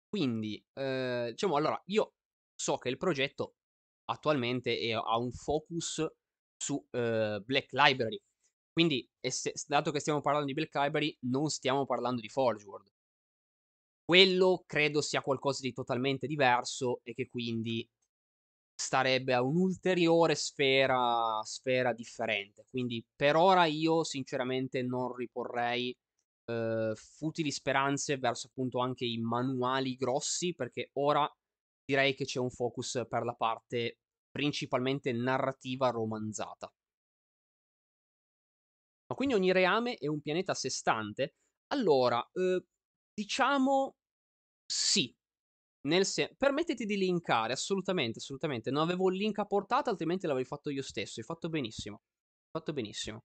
quindi, 0.10 0.64
eh, 0.74 1.30
diciamo, 1.32 1.56
allora, 1.56 1.82
io 1.86 2.14
so 2.54 2.78
che 2.78 2.90
il 2.90 2.98
progetto 2.98 3.56
attualmente 4.06 4.78
è, 4.78 4.92
ha 4.92 5.18
un 5.18 5.32
focus 5.32 6.06
su 6.58 6.86
eh, 6.92 7.42
Black 7.44 7.72
Library. 7.72 8.22
Quindi, 8.72 9.10
se, 9.20 9.54
dato 9.68 9.92
che 9.92 10.00
stiamo 10.00 10.22
parlando 10.22 10.48
di 10.48 10.54
Black 10.54 10.76
Library, 10.76 11.18
non 11.22 11.50
stiamo 11.50 11.86
parlando 11.86 12.22
di 12.22 12.30
Forge 12.30 12.66
World. 12.66 12.90
Quello 14.04 14.64
credo 14.66 15.02
sia 15.02 15.22
qualcosa 15.22 15.62
di 15.62 15.74
totalmente 15.74 16.28
diverso 16.28 17.00
e 17.04 17.14
che 17.14 17.30
quindi 17.30 17.88
starebbe 18.82 19.34
a 19.34 19.42
un'ulteriore 19.44 20.36
sfera, 20.36 21.40
sfera 21.44 21.94
differente. 21.94 22.66
Quindi 22.70 23.06
per 23.16 23.36
ora 23.36 23.66
io 23.66 24.04
sinceramente 24.04 24.82
non 24.82 25.14
riporrei 25.16 25.96
eh, 26.46 26.94
futili 26.96 27.52
speranze 27.52 28.18
verso 28.18 28.48
appunto 28.48 28.80
anche 28.80 29.06
i 29.06 29.18
manuali 29.20 29.96
grossi 29.96 30.54
perché 30.56 30.90
ora 30.94 31.30
direi 31.86 32.16
che 32.16 32.26
c'è 32.26 32.40
un 32.40 32.50
focus 32.50 33.06
per 33.08 33.24
la 33.24 33.34
parte 33.34 34.00
principalmente 34.32 35.12
narrativa 35.14 35.90
romanzata. 35.90 36.72
Ma 39.08 39.16
quindi 39.16 39.34
ogni 39.36 39.52
reame 39.52 39.96
è 39.96 40.08
un 40.08 40.22
pianeta 40.22 40.54
a 40.54 40.56
sé 40.56 40.70
stante? 40.70 41.36
Allora, 41.68 42.28
eh, 42.34 42.64
diciamo 43.14 43.96
sì. 44.66 45.14
Nel 45.84 46.06
sen- 46.06 46.36
permettiti 46.38 46.86
di 46.86 46.96
linkare, 46.98 47.54
assolutamente, 47.54 48.20
assolutamente. 48.20 48.70
Non 48.72 48.84
avevo 48.84 49.10
il 49.10 49.18
link 49.18 49.40
a 49.40 49.46
portata, 49.46 49.90
altrimenti 49.90 50.28
l'avrei 50.28 50.46
fatto 50.46 50.70
io 50.70 50.84
stesso. 50.84 51.20
Hai 51.20 51.26
fatto 51.26 51.50
benissimo. 51.50 52.02
Fatto 52.52 52.74
benissimo. 52.74 53.24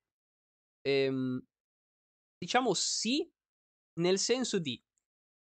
Ehm, 0.82 1.42
diciamo 2.38 2.74
sì, 2.74 3.28
nel 4.00 4.18
senso 4.18 4.58
di 4.58 4.80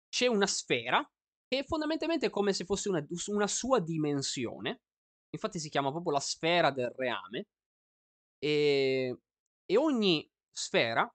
c'è 0.08 0.26
una 0.26 0.46
sfera 0.46 1.06
che 1.46 1.64
fondamentalmente 1.64 2.26
è 2.26 2.30
come 2.30 2.52
se 2.52 2.64
fosse 2.64 2.88
una, 2.88 3.04
una 3.28 3.46
sua 3.46 3.80
dimensione. 3.80 4.82
Infatti 5.30 5.58
si 5.58 5.68
chiama 5.70 5.90
proprio 5.90 6.12
la 6.12 6.20
sfera 6.20 6.70
del 6.70 6.92
reame. 6.96 7.46
E, 8.38 9.18
e 9.64 9.76
ogni 9.76 10.28
sfera 10.50 11.10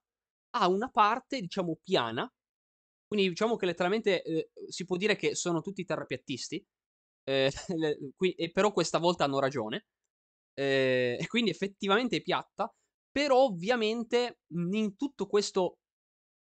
ha 0.55 0.67
una 0.67 0.89
parte, 0.89 1.39
diciamo, 1.39 1.79
piana 1.83 2.31
quindi 3.13 3.29
diciamo 3.29 3.57
che 3.57 3.67
letteralmente 3.67 4.23
eh, 4.23 4.49
si 4.67 4.85
può 4.85 4.97
dire 4.97 5.15
che 5.15 5.35
sono 5.35 5.61
tutti 5.61 5.85
terrapiattisti, 5.85 6.65
eh, 7.29 7.51
qui, 8.15 8.31
e 8.31 8.49
però 8.51 8.71
questa 8.73 8.97
volta 8.97 9.23
hanno 9.23 9.39
ragione. 9.39 9.85
Eh, 10.55 11.17
e 11.19 11.27
quindi 11.27 11.51
effettivamente 11.51 12.17
è 12.17 12.21
piatta, 12.23 12.73
però 13.11 13.43
ovviamente 13.43 14.39
in 14.55 14.95
tutto 14.95 15.27
questo, 15.27 15.77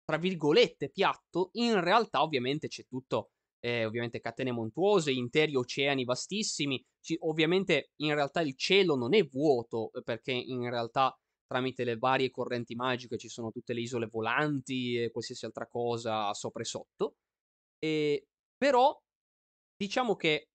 tra 0.04 0.16
virgolette, 0.16 0.90
piatto, 0.90 1.50
in 1.54 1.80
realtà 1.80 2.22
ovviamente 2.22 2.68
c'è 2.68 2.84
tutto, 2.86 3.30
eh, 3.58 3.84
ovviamente 3.84 4.20
catene 4.20 4.52
montuose, 4.52 5.10
interi 5.10 5.56
oceani 5.56 6.04
vastissimi, 6.04 6.80
ci, 7.00 7.16
ovviamente 7.22 7.90
in 7.96 8.14
realtà 8.14 8.42
il 8.42 8.56
cielo 8.56 8.94
non 8.94 9.12
è 9.12 9.24
vuoto, 9.24 9.90
perché 10.04 10.30
in 10.30 10.70
realtà 10.70 11.12
tramite 11.50 11.82
le 11.82 11.96
varie 11.96 12.30
correnti 12.30 12.76
magiche 12.76 13.18
ci 13.18 13.28
sono 13.28 13.50
tutte 13.50 13.72
le 13.72 13.80
isole 13.80 14.06
volanti 14.06 14.96
e 14.96 15.10
qualsiasi 15.10 15.46
altra 15.46 15.66
cosa 15.66 16.32
sopra 16.32 16.62
e 16.62 16.64
sotto. 16.64 17.16
E, 17.76 18.28
però 18.56 18.96
diciamo 19.74 20.14
che 20.14 20.50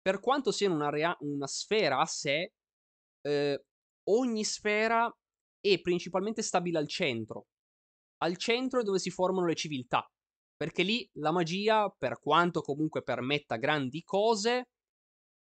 per 0.00 0.20
quanto 0.20 0.52
sia 0.52 0.70
una, 0.70 0.90
rea- 0.90 1.16
una 1.20 1.48
sfera 1.48 1.98
a 1.98 2.06
sé, 2.06 2.52
eh, 3.22 3.64
ogni 4.10 4.44
sfera 4.44 5.12
è 5.60 5.80
principalmente 5.80 6.42
stabile 6.42 6.78
al 6.78 6.86
centro. 6.86 7.46
Al 8.18 8.36
centro 8.36 8.80
è 8.80 8.84
dove 8.84 9.00
si 9.00 9.10
formano 9.10 9.46
le 9.46 9.56
civiltà. 9.56 10.08
Perché 10.56 10.84
lì 10.84 11.08
la 11.14 11.32
magia, 11.32 11.88
per 11.90 12.20
quanto 12.20 12.60
comunque 12.60 13.02
permetta 13.02 13.56
grandi 13.56 14.02
cose, 14.04 14.68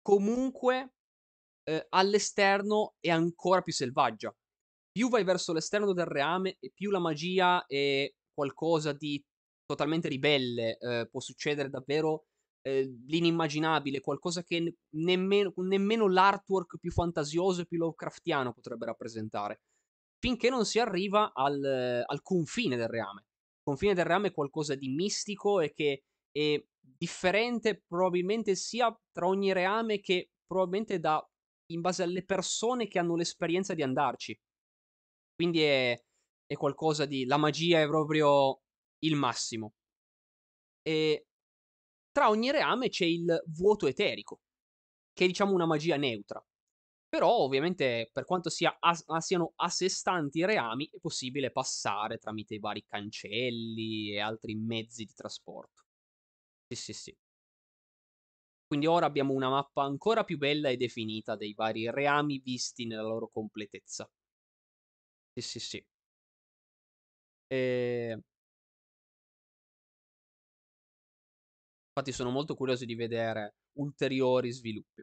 comunque 0.01 0.93
eh, 1.69 1.85
all'esterno 1.89 2.95
è 2.99 3.09
ancora 3.09 3.61
più 3.61 3.73
selvaggia 3.73 4.35
più 4.91 5.09
vai 5.09 5.23
verso 5.23 5.53
l'esterno 5.53 5.93
del 5.93 6.05
reame 6.05 6.57
e 6.59 6.71
più 6.73 6.91
la 6.91 6.99
magia 6.99 7.65
è 7.65 8.11
qualcosa 8.33 8.93
di 8.93 9.23
totalmente 9.65 10.09
ribelle, 10.09 10.77
eh, 10.77 11.07
può 11.09 11.21
succedere 11.21 11.69
davvero 11.69 12.25
eh, 12.63 12.83
l'inimmaginabile, 13.07 14.01
qualcosa 14.01 14.43
che 14.43 14.59
ne- 14.59 14.75
nemmeno, 14.95 15.53
nemmeno 15.55 16.07
l'artwork 16.07 16.77
più 16.77 16.91
fantasioso 16.91 17.61
e 17.61 17.65
più 17.65 17.77
Lovecraftiano 17.77 18.53
potrebbe 18.53 18.85
rappresentare, 18.85 19.61
finché 20.19 20.49
non 20.49 20.65
si 20.65 20.79
arriva 20.79 21.31
al, 21.33 22.03
al 22.05 22.21
confine 22.21 22.75
del 22.75 22.89
reame. 22.89 23.21
Il 23.21 23.63
confine 23.63 23.93
del 23.93 24.05
reame 24.05 24.27
è 24.27 24.33
qualcosa 24.33 24.75
di 24.75 24.89
mistico 24.89 25.59
e 25.59 25.73
che 25.73 26.03
è 26.31 26.63
differente 26.79 27.83
probabilmente 27.87 28.55
sia 28.55 28.93
tra 29.11 29.27
ogni 29.27 29.53
reame 29.53 29.99
che 30.01 30.31
probabilmente 30.45 30.99
da, 30.99 31.25
in 31.71 31.81
base 31.81 32.03
alle 32.03 32.25
persone 32.25 32.87
che 32.87 32.99
hanno 32.99 33.15
l'esperienza 33.15 33.73
di 33.73 33.83
andarci. 33.83 34.37
Quindi 35.41 35.63
è, 35.63 35.99
è 36.45 36.53
qualcosa 36.53 37.05
di... 37.07 37.25
La 37.25 37.37
magia 37.37 37.81
è 37.81 37.87
proprio 37.87 38.61
il 38.99 39.15
massimo. 39.15 39.73
E 40.83 41.25
tra 42.11 42.29
ogni 42.29 42.51
reame 42.51 42.89
c'è 42.89 43.05
il 43.05 43.43
vuoto 43.47 43.87
eterico, 43.87 44.41
che 45.13 45.25
è 45.25 45.27
diciamo 45.27 45.53
una 45.53 45.65
magia 45.65 45.95
neutra. 45.97 46.43
Però 47.09 47.29
ovviamente 47.29 48.09
per 48.13 48.25
quanto 48.25 48.49
sia 48.49 48.77
a, 48.79 49.19
siano 49.21 49.53
a 49.55 49.69
sé 49.69 49.89
stanti 49.89 50.39
i 50.39 50.45
reami 50.45 50.89
è 50.91 50.99
possibile 50.99 51.51
passare 51.51 52.17
tramite 52.19 52.55
i 52.55 52.59
vari 52.59 52.83
cancelli 52.85 54.11
e 54.13 54.19
altri 54.19 54.55
mezzi 54.55 55.05
di 55.05 55.13
trasporto. 55.13 55.83
Sì, 56.67 56.75
sì, 56.75 56.93
sì. 56.93 57.17
Quindi 58.65 58.87
ora 58.87 59.05
abbiamo 59.05 59.33
una 59.33 59.49
mappa 59.49 59.83
ancora 59.83 60.23
più 60.23 60.39
bella 60.39 60.69
e 60.69 60.75
definita 60.75 61.35
dei 61.35 61.53
vari 61.53 61.91
reami 61.91 62.39
visti 62.39 62.87
nella 62.87 63.03
loro 63.03 63.29
completezza. 63.29 64.09
Sì, 65.37 65.41
sì, 65.41 65.59
sì. 65.59 65.85
Ehm 67.51 68.23
Infatti 71.97 72.13
sono 72.13 72.29
molto 72.29 72.55
curioso 72.55 72.85
di 72.85 72.95
vedere 72.95 73.55
ulteriori 73.73 74.49
sviluppi. 74.51 75.01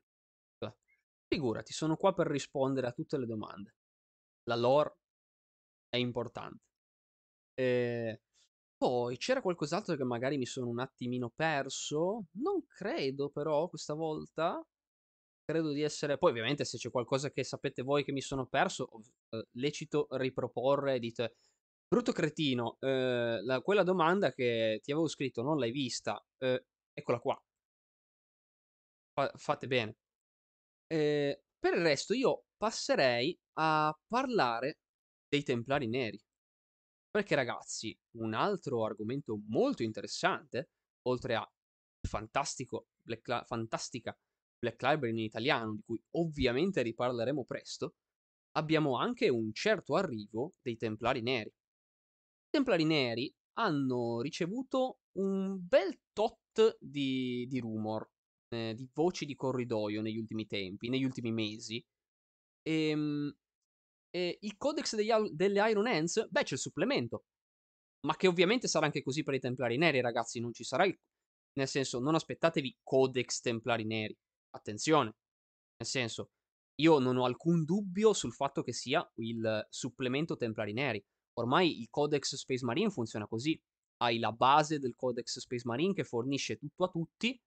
Figurati, 1.28 1.72
sono 1.74 1.96
qua 1.96 2.14
per 2.14 2.26
rispondere 2.26 2.86
a 2.86 2.92
tutte 2.92 3.18
le 3.18 3.26
domande. 3.26 3.74
La 4.44 4.56
lore 4.56 4.96
è 5.88 5.96
importante. 5.98 6.64
Ehm, 7.54 8.16
poi 8.78 9.16
c'era 9.18 9.42
qualcos'altro 9.42 9.96
che 9.96 10.04
magari 10.04 10.38
mi 10.38 10.46
sono 10.46 10.68
un 10.68 10.80
attimino 10.80 11.30
perso? 11.34 12.26
Non 12.34 12.66
credo 12.68 13.30
però 13.30 13.68
questa 13.68 13.94
volta. 13.94 14.64
Credo 15.48 15.72
di 15.72 15.80
essere. 15.80 16.18
Poi, 16.18 16.30
ovviamente, 16.30 16.66
se 16.66 16.76
c'è 16.76 16.90
qualcosa 16.90 17.30
che 17.30 17.42
sapete 17.42 17.80
voi 17.82 18.04
che 18.04 18.12
mi 18.12 18.20
sono 18.20 18.46
perso, 18.46 18.90
eh, 19.30 19.46
lecito 19.52 20.06
riproporre. 20.10 20.98
Dite, 20.98 21.36
brutto 21.88 22.12
cretino, 22.12 22.76
eh, 22.80 23.40
la, 23.42 23.62
quella 23.62 23.82
domanda 23.82 24.30
che 24.34 24.80
ti 24.82 24.92
avevo 24.92 25.08
scritto 25.08 25.40
non 25.42 25.56
l'hai 25.56 25.70
vista. 25.70 26.22
Eh, 26.36 26.66
eccola 26.92 27.18
qua. 27.18 27.42
Fa, 29.14 29.32
fate 29.36 29.66
bene. 29.66 29.96
Eh, 30.86 31.42
per 31.58 31.74
il 31.74 31.82
resto, 31.82 32.12
io 32.12 32.44
passerei 32.58 33.34
a 33.54 33.98
parlare 34.06 34.80
dei 35.28 35.42
Templari 35.42 35.88
Neri. 35.88 36.20
Perché, 37.10 37.34
ragazzi, 37.34 37.98
un 38.18 38.34
altro 38.34 38.84
argomento 38.84 39.40
molto 39.48 39.82
interessante, 39.82 40.68
oltre 41.06 41.36
a 41.36 41.50
fantastico, 42.06 42.88
Black, 43.02 43.46
fantastica 43.46 44.14
Black 44.58 44.82
Library 44.82 45.10
in 45.10 45.18
italiano, 45.18 45.74
di 45.74 45.82
cui 45.84 46.02
ovviamente 46.16 46.82
riparleremo 46.82 47.44
presto, 47.44 47.94
abbiamo 48.56 48.96
anche 48.96 49.28
un 49.28 49.52
certo 49.52 49.94
arrivo 49.94 50.54
dei 50.60 50.76
Templari 50.76 51.22
Neri. 51.22 51.48
I 51.48 52.50
Templari 52.50 52.84
Neri 52.84 53.32
hanno 53.58 54.20
ricevuto 54.20 55.00
un 55.18 55.58
bel 55.60 56.00
tot 56.12 56.76
di, 56.80 57.46
di 57.48 57.60
rumor, 57.60 58.08
eh, 58.48 58.74
di 58.74 58.88
voci 58.92 59.26
di 59.26 59.34
corridoio 59.34 60.00
negli 60.00 60.18
ultimi 60.18 60.46
tempi, 60.46 60.88
negli 60.88 61.04
ultimi 61.04 61.32
mesi. 61.32 61.84
E, 62.62 62.88
ehm, 62.88 63.36
e 64.10 64.38
il 64.40 64.56
Codex 64.56 64.94
degli, 64.94 65.12
delle 65.32 65.70
Iron 65.70 65.86
Hands, 65.86 66.28
beh, 66.28 66.42
c'è 66.42 66.54
il 66.54 66.60
supplemento. 66.60 67.24
Ma 68.06 68.16
che 68.16 68.26
ovviamente 68.26 68.68
sarà 68.68 68.86
anche 68.86 69.02
così 69.02 69.22
per 69.22 69.34
i 69.34 69.40
Templari 69.40 69.76
Neri, 69.76 70.00
ragazzi. 70.00 70.40
Non 70.40 70.52
ci 70.52 70.64
sarà 70.64 70.84
il. 70.86 70.96
Nel 71.54 71.68
senso, 71.68 71.98
non 71.98 72.14
aspettatevi 72.14 72.78
Codex 72.82 73.40
Templari 73.40 73.84
Neri. 73.84 74.16
Attenzione, 74.50 75.14
nel 75.76 75.88
senso, 75.88 76.30
io 76.80 76.98
non 76.98 77.16
ho 77.16 77.24
alcun 77.24 77.64
dubbio 77.64 78.12
sul 78.12 78.32
fatto 78.32 78.62
che 78.62 78.72
sia 78.72 79.06
il 79.16 79.66
supplemento 79.68 80.36
Templari 80.36 80.72
Neri. 80.72 81.04
Ormai 81.34 81.80
il 81.80 81.88
Codex 81.90 82.34
Space 82.36 82.64
Marine 82.64 82.90
funziona 82.90 83.26
così. 83.26 83.60
Hai 83.98 84.18
la 84.18 84.32
base 84.32 84.78
del 84.78 84.94
Codex 84.94 85.38
Space 85.40 85.66
Marine 85.66 85.92
che 85.92 86.04
fornisce 86.04 86.56
tutto 86.56 86.84
a 86.84 86.88
tutti 86.88 87.40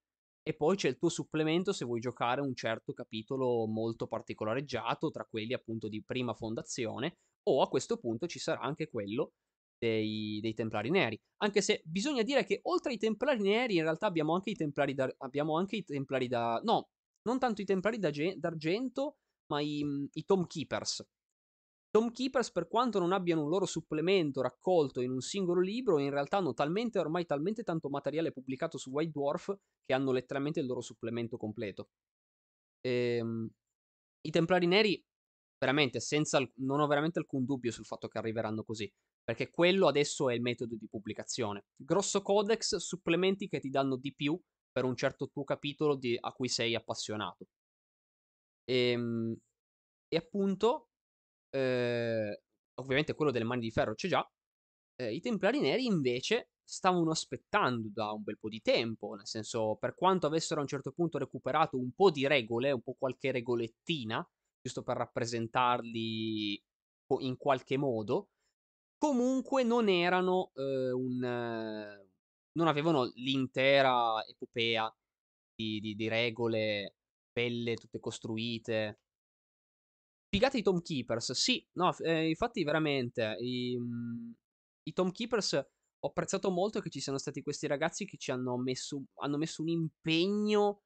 e 0.44 0.56
poi 0.56 0.76
c'è 0.76 0.90
il 0.90 0.98
tuo 0.98 1.10
supplemento 1.10 1.72
se 1.72 1.86
vuoi 1.86 2.00
giocare 2.00 2.42
un 2.42 2.56
certo 2.56 2.94
capitolo 2.94 3.68
molto 3.68 4.08
particolareggiato, 4.08 5.12
tra 5.12 5.26
quelli 5.26 5.54
appunto 5.54 5.88
di 5.88 6.04
prima 6.04 6.34
fondazione, 6.34 7.20
o 7.44 7.62
a 7.62 7.70
questo 7.70 7.98
punto 7.98 8.28
ci 8.28 8.40
sarà 8.40 8.60
anche 8.60 8.90
quello 8.90 9.34
dei, 9.82 10.40
dei, 10.42 10.54
Templari 10.54 10.92
Neri. 10.92 11.20
Anche 11.38 11.62
se 11.62 11.82
bisogna 11.84 12.22
dire 12.22 12.44
che 12.46 12.60
oltre 12.64 12.92
ai 12.92 12.98
Templari 12.98 13.42
Neri, 13.42 13.76
in 13.78 13.82
realtà 13.82 14.06
abbiamo 14.06 14.36
anche 14.36 14.52
i 14.52 14.56
Templari, 14.56 14.94
da, 14.94 15.12
abbiamo 15.18 15.58
anche 15.58 15.78
i 15.78 15.84
templari 15.84 16.28
da. 16.28 16.62
No, 16.64 16.90
non 17.24 17.40
tanto 17.40 17.62
i 17.62 17.66
Templari 17.66 17.98
d'argento, 17.98 19.18
ma 19.48 19.60
i, 19.60 19.84
i 20.14 20.26
Tom 20.26 20.46
Keepers. 20.46 21.04
Tom 21.90 22.12
Keepers, 22.12 22.52
per 22.52 22.68
quanto 22.68 23.00
non 23.00 23.12
abbiano 23.12 23.44
un 23.44 23.50
loro 23.50 23.66
supplemento 23.66 24.42
raccolto 24.42 25.02
in 25.02 25.12
un 25.12 25.20
singolo 25.20 25.60
libro, 25.60 26.00
in 26.00 26.10
realtà 26.10 26.38
hanno 26.38 26.54
talmente 26.54 27.00
ormai 27.00 27.26
talmente 27.26 27.64
tanto 27.64 27.90
materiale 27.90 28.32
pubblicato 28.32 28.78
su 28.78 28.92
White 28.92 29.12
Dwarf 29.12 29.54
che 29.84 29.94
hanno 29.94 30.12
letteralmente 30.14 30.62
il 30.62 30.68
loro 30.68 30.80
supplemento 30.80 31.36
completo. 31.36 31.90
Ehm, 32.82 33.50
I 34.22 34.30
Templari 34.30 34.68
Neri, 34.68 35.04
veramente, 35.60 36.00
senza, 36.00 36.40
non 36.60 36.80
ho 36.80 36.88
veramente 36.88 37.20
alcun 37.20 37.44
dubbio 37.44 37.72
sul 37.72 37.86
fatto 37.86 38.08
che 38.08 38.20
arriveranno 38.20 38.64
così, 38.64 38.90
perché 39.32 39.50
quello 39.50 39.88
adesso 39.88 40.30
è 40.30 40.34
il 40.34 40.42
metodo 40.42 40.76
di 40.76 40.90
pubblicazione. 40.90 41.64
Grosso 41.78 42.22
codex, 42.22 42.76
supplementi 42.76 43.48
che 43.48 43.62
ti 43.62 43.70
danno 43.70 43.96
di 43.96 44.14
più 44.14 44.38
per 44.70 44.84
un 44.84 44.94
certo 44.94 45.30
tuo 45.30 45.46
capitolo 45.46 45.96
di, 45.96 46.18
a 46.20 46.34
cui 46.34 46.50
sei 46.50 46.76
appassionato. 46.76 47.46
Ehm, 48.66 49.34
e 50.10 50.18
appunto 50.18 50.90
eh, 51.50 52.42
ovviamente 52.76 53.14
quello 53.16 53.32
delle 53.32 53.46
mani 53.46 53.62
di 53.62 53.72
ferro 53.72 53.94
c'è 53.94 54.10
già. 54.10 54.30
Eh, 54.98 55.14
I 55.14 55.22
Templari 55.22 55.62
Neri 55.62 55.86
invece 55.86 56.50
stavano 56.62 57.12
aspettando 57.12 57.90
da 57.90 58.12
un 58.12 58.24
bel 58.24 58.38
po' 58.38 58.50
di 58.50 58.60
tempo, 58.60 59.14
nel 59.14 59.28
senso, 59.28 59.78
per 59.80 59.96
quanto 59.96 60.28
avessero 60.28 60.60
a 60.60 60.64
un 60.64 60.70
certo 60.70 60.92
punto 60.92 61.18
recuperato 61.18 61.78
un 61.78 61.94
po' 61.94 62.12
di 62.12 62.28
regole, 62.28 62.72
un 62.72 62.82
po' 62.82 62.96
qualche 63.00 63.32
regolettina, 63.32 64.26
giusto 64.62 64.84
per 64.84 64.98
rappresentarli 64.98 66.62
in 67.20 67.38
qualche 67.38 67.78
modo, 67.78 68.30
comunque 69.02 69.64
non 69.64 69.90
erano 69.90 70.52
eh, 70.56 70.92
un... 70.92 71.20
Non 72.54 72.68
avevano 72.68 73.10
l'intera 73.16 74.24
epopea 74.28 74.94
di, 75.56 75.80
di, 75.80 75.96
di 75.96 76.08
regole 76.10 76.98
belle, 77.32 77.76
tutte 77.76 78.00
costruite, 78.00 79.00
Figata 80.34 80.58
i 80.58 80.62
Tom 80.62 80.82
Keepers, 80.82 81.34
sì, 81.34 81.66
no, 81.74 81.94
eh, 81.98 82.30
infatti 82.30 82.64
veramente 82.64 83.36
i, 83.40 83.78
mm, 83.78 84.32
i 84.84 84.94
Tom 84.94 85.12
Keepers 85.12 85.54
ho 85.54 86.08
apprezzato 86.08 86.50
molto 86.50 86.80
che 86.80 86.90
ci 86.90 87.02
siano 87.02 87.18
stati 87.18 87.42
questi 87.42 87.68
ragazzi 87.68 88.06
che 88.06 88.16
ci 88.18 88.32
hanno 88.32 88.58
messo, 88.58 89.04
hanno 89.16 89.38
messo 89.38 89.62
un 89.62 89.68
impegno 89.68 90.84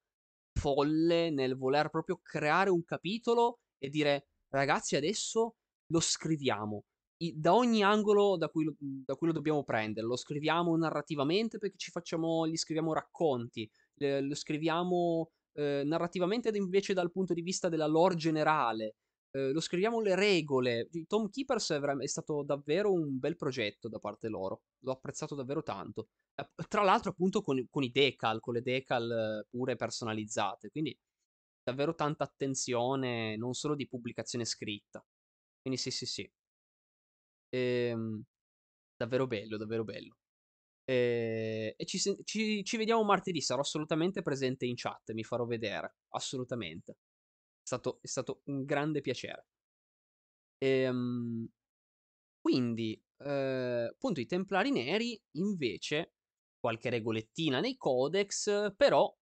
folle 0.52 1.30
nel 1.30 1.56
voler 1.56 1.90
proprio 1.90 2.18
creare 2.22 2.70
un 2.70 2.84
capitolo 2.84 3.60
e 3.78 3.88
dire 3.88 4.30
ragazzi 4.48 4.96
adesso 4.96 5.58
lo 5.92 6.00
scriviamo 6.00 6.84
I, 7.18 7.32
da 7.36 7.54
ogni 7.54 7.82
angolo 7.82 8.36
da 8.36 8.48
cui, 8.48 8.64
lo, 8.64 8.74
da 8.78 9.14
cui, 9.14 9.28
lo, 9.28 9.32
dobbiamo 9.32 9.64
prendere, 9.64 10.06
lo 10.06 10.16
scriviamo 10.16 10.76
narrativamente 10.76 11.58
perché 11.58 11.76
ci 11.78 11.90
facciamo, 11.90 12.46
gli 12.46 12.56
scriviamo 12.56 12.92
racconti, 12.92 13.70
le, 13.94 14.20
lo 14.20 14.34
scriviamo 14.34 15.30
eh, 15.54 15.82
narrativamente 15.84 16.50
invece 16.54 16.92
dal 16.92 17.10
punto 17.10 17.32
di 17.32 17.42
vista 17.42 17.68
della 17.68 17.86
lore 17.86 18.16
generale 18.16 18.96
eh, 19.36 19.52
lo 19.52 19.60
scriviamo 19.60 20.00
le 20.00 20.14
regole. 20.14 20.88
Tom 21.06 21.28
Keepers 21.28 21.72
è, 21.72 21.78
è, 21.80 22.06
stato 22.06 22.42
davvero 22.42 22.92
un 22.92 23.18
bel 23.18 23.36
progetto 23.36 23.88
da 23.88 23.98
parte 23.98 24.28
loro. 24.28 24.62
L'ho 24.80 24.92
apprezzato 24.92 25.34
davvero 25.34 25.62
tanto. 25.62 26.08
Eh, 26.34 26.48
tra 26.68 26.82
l'altro, 26.82 27.10
appunto, 27.10 27.42
con, 27.42 27.64
con, 27.68 27.82
i 27.82 27.90
decal, 27.90 28.40
con 28.40 28.54
le 28.54 28.62
decal 28.62 29.10
eh, 29.10 29.46
pure 29.50 29.76
personalizzate. 29.76 30.70
Quindi 30.70 30.98
davvero 31.62 31.94
tanta 31.94 32.24
attenzione, 32.24 33.36
non 33.36 33.52
solo 33.52 33.74
di 33.74 33.86
pubblicazione 33.86 34.46
scritta. 34.46 35.04
Quindi 35.60 35.78
sì, 35.78 35.90
sì, 35.90 36.06
sì. 36.06 36.30
Ehm, 37.50 38.22
davvero 38.96 39.26
bello, 39.26 39.56
davvero 39.56 39.84
bello. 39.84 40.16
E, 40.84 41.74
e 41.76 41.86
ci, 41.86 41.98
ci, 42.24 42.64
ci, 42.64 42.76
vediamo 42.76 43.04
martedì. 43.04 43.40
Sarò 43.40 43.60
assolutamente 43.60 44.22
presente 44.22 44.66
in 44.66 44.74
chat. 44.76 45.12
Mi 45.12 45.24
farò 45.24 45.46
vedere. 45.46 45.96
Assolutamente 46.10 46.96
stato, 47.66 47.98
è 48.00 48.06
stato 48.06 48.42
un 48.44 48.64
grande 48.64 49.00
piacere. 49.00 49.46
Ehm, 50.58 51.48
quindi, 52.40 53.00
eh, 53.18 53.88
appunto, 53.90 54.20
i 54.20 54.26
Templari 54.26 54.70
Neri, 54.70 55.20
invece, 55.32 56.14
qualche 56.58 56.90
regolettina 56.90 57.60
nei 57.60 57.76
codex, 57.76 58.74
però, 58.76 59.12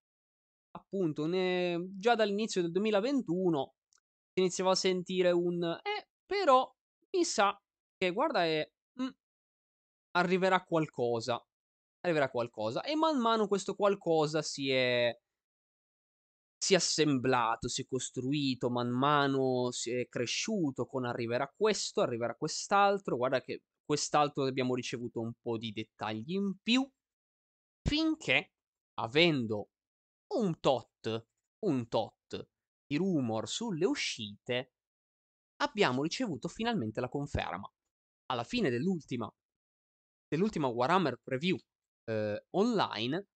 appunto, 0.73 1.27
ne, 1.27 1.89
già 1.99 2.15
dall'inizio 2.15 2.61
del 2.63 2.71
2021 2.71 3.75
si 4.33 4.41
iniziava 4.41 4.73
a 4.73 4.75
sentire 4.75 5.31
un... 5.31 5.63
Eh, 5.63 6.09
però, 6.27 6.71
mi 7.13 7.25
sa 7.25 7.59
che, 7.99 8.11
guarda. 8.13 8.45
Mh, 8.45 9.03
mm, 9.03 9.09
arriverà 10.13 10.63
qualcosa. 10.65 11.43
Arriverà 12.01 12.31
qualcosa. 12.31 12.83
E 12.83 12.95
man 12.97 13.19
mano 13.19 13.49
questo 13.49 13.75
qualcosa 13.75 14.43
si 14.43 14.71
è 14.71 15.17
si 16.65 16.73
è 16.73 16.77
assemblato, 16.77 17.69
si 17.69 17.83
è 17.83 17.87
costruito, 17.87 18.71
man 18.71 18.89
mano 18.89 19.71
si 19.71 19.91
è 19.91 20.09
cresciuto 20.09 20.87
con 20.87 21.05
arriverà 21.05 21.53
questo, 21.55 22.01
arriverà 22.01 22.35
quest'altro, 22.35 23.17
guarda 23.17 23.43
che 23.43 23.65
quest'altro 23.85 24.45
abbiamo 24.45 24.75
ricevuto 24.75 25.21
un 25.21 25.35
po' 25.43 25.59
di 25.59 25.73
dettagli 25.73 26.33
in 26.33 26.57
più, 26.63 26.89
finché, 27.83 28.53
avendo 28.95 29.69
un 30.35 30.59
tot, 30.59 31.27
un 31.67 31.87
tot 31.89 32.49
di 32.87 32.97
rumor 32.97 33.47
sulle 33.47 33.85
uscite, 33.85 34.73
abbiamo 35.57 36.03
ricevuto 36.03 36.49
finalmente 36.49 37.01
la 37.01 37.11
conferma. 37.11 37.71
Alla 38.27 38.45
fine 38.45 38.71
dell'ultima, 38.71 39.31
dell'ultima 40.27 40.69
Warhammer 40.69 41.21
Preview 41.23 41.57
eh, 42.05 42.47
online 42.51 43.27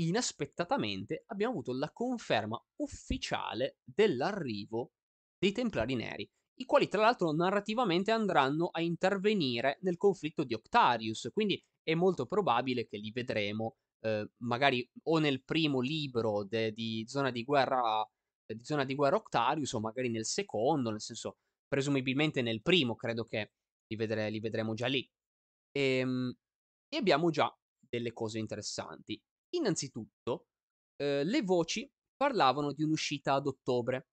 inaspettatamente 0.00 1.24
abbiamo 1.26 1.52
avuto 1.52 1.72
la 1.72 1.90
conferma 1.92 2.58
ufficiale 2.76 3.78
dell'arrivo 3.84 4.92
dei 5.38 5.52
Templari 5.52 5.94
Neri, 5.94 6.28
i 6.60 6.64
quali 6.64 6.88
tra 6.88 7.00
l'altro 7.02 7.32
narrativamente 7.32 8.10
andranno 8.10 8.68
a 8.68 8.80
intervenire 8.80 9.78
nel 9.82 9.96
conflitto 9.96 10.44
di 10.44 10.54
Octarius, 10.54 11.28
quindi 11.32 11.62
è 11.82 11.94
molto 11.94 12.26
probabile 12.26 12.86
che 12.86 12.98
li 12.98 13.10
vedremo 13.10 13.76
eh, 14.00 14.30
magari 14.42 14.88
o 15.04 15.18
nel 15.18 15.42
primo 15.42 15.80
libro 15.80 16.44
de, 16.44 16.72
di, 16.72 17.04
zona 17.06 17.30
di, 17.30 17.44
guerra, 17.44 18.06
di 18.46 18.64
Zona 18.64 18.84
di 18.84 18.94
Guerra 18.94 19.16
Octarius 19.16 19.72
o 19.72 19.80
magari 19.80 20.10
nel 20.10 20.26
secondo, 20.26 20.90
nel 20.90 21.00
senso 21.00 21.36
presumibilmente 21.66 22.42
nel 22.42 22.62
primo, 22.62 22.94
credo 22.94 23.24
che 23.24 23.52
li, 23.90 23.96
vedre, 23.96 24.30
li 24.30 24.40
vedremo 24.40 24.74
già 24.74 24.86
lì. 24.86 25.08
E, 25.72 25.98
ehm, 25.98 26.32
e 26.88 26.96
abbiamo 26.96 27.30
già 27.30 27.52
delle 27.78 28.12
cose 28.12 28.38
interessanti. 28.38 29.20
Innanzitutto, 29.54 30.46
eh, 30.96 31.24
le 31.24 31.42
voci 31.42 31.90
parlavano 32.16 32.72
di 32.72 32.82
un'uscita 32.82 33.34
ad 33.34 33.46
ottobre, 33.46 34.08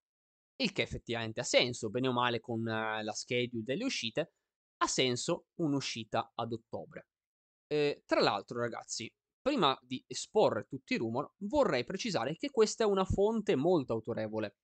il 0.61 0.71
che 0.71 0.82
effettivamente 0.82 1.41
ha 1.41 1.43
senso, 1.43 1.89
bene 1.89 2.07
o 2.07 2.13
male 2.13 2.39
con 2.39 2.67
eh, 2.67 3.03
la 3.03 3.13
schedule 3.13 3.63
delle 3.63 3.84
uscite, 3.84 4.34
ha 4.78 4.88
senso 4.88 5.47
un'uscita 5.61 6.32
ad 6.36 6.53
ottobre. 6.53 7.07
Eh, 7.67 8.03
tra 8.05 8.21
l'altro, 8.21 8.59
ragazzi, 8.59 9.11
prima 9.41 9.78
di 9.82 10.03
esporre 10.07 10.65
tutti 10.65 10.93
i 10.93 10.97
rumor, 10.97 11.32
vorrei 11.43 11.84
precisare 11.84 12.36
che 12.36 12.49
questa 12.49 12.84
è 12.84 12.88
una 12.88 13.05
fonte 13.05 13.55
molto 13.55 13.93
autorevole. 13.93 14.55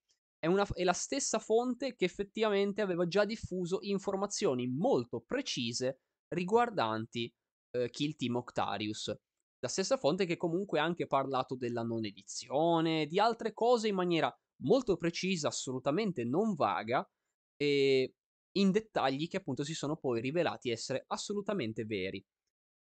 È, 0.44 0.48
una, 0.48 0.68
è 0.74 0.84
la 0.84 0.94
stessa 0.94 1.40
fonte 1.40 1.96
che 1.96 2.04
effettivamente 2.04 2.82
aveva 2.82 3.08
già 3.08 3.24
diffuso 3.24 3.78
informazioni 3.82 4.68
molto 4.68 5.22
precise 5.22 6.02
riguardanti 6.28 7.34
eh, 7.72 7.90
Kill 7.90 8.16
Team 8.16 8.36
Octarius 8.36 9.16
la 9.64 9.70
stessa 9.70 9.96
fonte 9.96 10.26
che 10.26 10.36
comunque 10.36 10.80
ha 10.80 10.84
anche 10.84 11.08
parlato 11.08 11.56
della 11.56 11.84
non 11.84 12.04
edizione, 12.04 13.08
di 13.08 13.18
altre 13.18 13.54
cose 13.54 13.88
in 13.88 13.96
maniera 13.96 14.30
molto 14.62 14.98
precisa, 14.98 15.48
assolutamente 15.48 16.26
non 16.26 16.54
vaga, 16.54 17.10
e 17.56 18.14
in 18.58 18.72
dettagli 18.72 19.30
che 19.30 19.38
appunto 19.38 19.64
si 19.64 19.74
sono 19.74 19.96
poi 19.96 20.20
rivelati 20.20 20.70
essere 20.70 21.06
assolutamente 21.08 21.86
veri. 21.86 22.22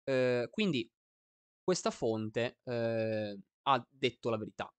Eh, 0.06 0.48
quindi 0.50 0.90
questa 1.62 1.92
fonte 1.92 2.60
eh, 2.64 3.38
ha 3.64 3.88
detto 3.90 4.30
la 4.30 4.38
verità. 4.38 4.74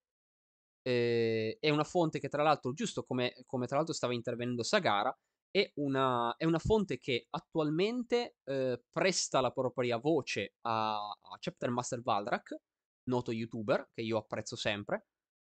Eh, 0.90 1.58
è 1.60 1.70
una 1.70 1.84
fonte 1.84 2.18
che 2.18 2.28
tra 2.28 2.42
l'altro, 2.42 2.72
giusto 2.72 3.04
come, 3.04 3.42
come 3.46 3.66
tra 3.66 3.76
l'altro 3.76 3.94
stava 3.94 4.14
intervenendo 4.14 4.62
Sagara, 4.62 5.16
è 5.50 5.70
una, 5.76 6.34
è 6.36 6.44
una 6.44 6.58
fonte 6.58 6.98
che 6.98 7.26
attualmente 7.30 8.36
eh, 8.44 8.82
presta 8.90 9.40
la 9.40 9.50
propria 9.50 9.98
voce 9.98 10.54
a, 10.62 10.96
a 11.10 11.36
Chapter 11.38 11.70
Master 11.70 12.02
Valdrak, 12.02 12.56
noto 13.04 13.32
youtuber 13.32 13.90
che 13.92 14.02
io 14.02 14.18
apprezzo 14.18 14.56
sempre. 14.56 15.06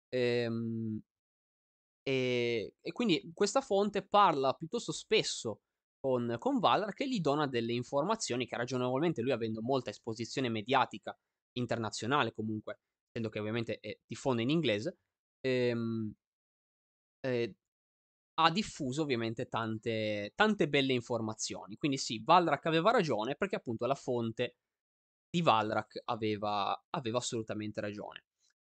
Ehm, 0.09 1.01
e, 2.01 2.73
e, 2.81 2.91
quindi 2.91 3.31
questa 3.33 3.61
fonte 3.61 4.05
parla 4.07 4.53
piuttosto 4.53 4.91
spesso 4.91 5.61
con, 5.99 6.35
con 6.39 6.59
Valdrak 6.59 7.01
e 7.01 7.09
gli 7.09 7.19
dona 7.19 7.45
delle 7.47 7.73
informazioni 7.73 8.47
che 8.47 8.55
ragionevolmente 8.57 9.21
lui 9.21 9.31
avendo 9.31 9.61
molta 9.61 9.89
esposizione 9.89 10.49
mediatica 10.49 11.15
internazionale 11.57 12.33
comunque, 12.33 12.79
essendo 13.09 13.29
che 13.29 13.39
ovviamente 13.39 13.79
è 13.79 13.97
diffonde 14.07 14.41
in 14.43 14.49
inglese, 14.49 14.97
ehm, 15.41 16.13
eh, 17.21 17.55
ha 18.35 18.51
diffuso 18.51 19.01
ovviamente 19.03 19.47
tante, 19.47 20.31
tante 20.35 20.69
belle 20.69 20.93
informazioni. 20.93 21.77
Quindi 21.77 21.97
sì, 21.97 22.21
Valrak 22.23 22.65
aveva 22.67 22.91
ragione 22.91 23.35
perché 23.35 23.55
appunto 23.57 23.85
la 23.85 23.95
fonte 23.95 24.55
di 25.29 25.41
Valrak 25.41 26.01
aveva, 26.05 26.85
aveva 26.91 27.17
assolutamente 27.17 27.81
ragione. 27.81 28.23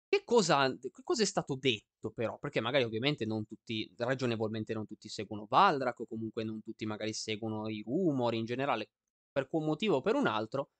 Che 0.08 0.22
cosa, 0.24 0.68
che 0.78 0.90
cosa, 1.04 1.22
è 1.22 1.26
stato 1.26 1.56
detto 1.56 2.10
però? 2.10 2.38
Perché 2.38 2.60
magari 2.60 2.84
ovviamente 2.84 3.26
non 3.26 3.46
tutti, 3.46 3.92
ragionevolmente 3.98 4.74
non 4.74 4.86
tutti 4.86 5.08
seguono 5.08 5.46
Valrak 5.48 6.00
o 6.00 6.06
comunque 6.06 6.44
non 6.44 6.62
tutti 6.62 6.86
magari 6.86 7.12
seguono 7.12 7.68
i 7.68 7.82
rumori 7.86 8.38
in 8.38 8.44
generale, 8.46 8.90
per 9.30 9.48
un 9.52 9.66
motivo 9.66 9.96
o 9.96 10.00
per 10.00 10.16
un 10.16 10.26
altro, 10.26 10.70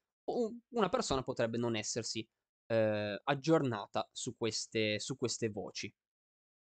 una 0.71 0.89
persona 0.89 1.23
potrebbe 1.23 1.59
non 1.59 1.77
essersi 1.77 2.27
eh, 2.71 3.21
aggiornata 3.25 4.09
su 4.13 4.37
queste, 4.37 5.01
su 5.01 5.17
queste 5.17 5.49
voci. 5.49 5.93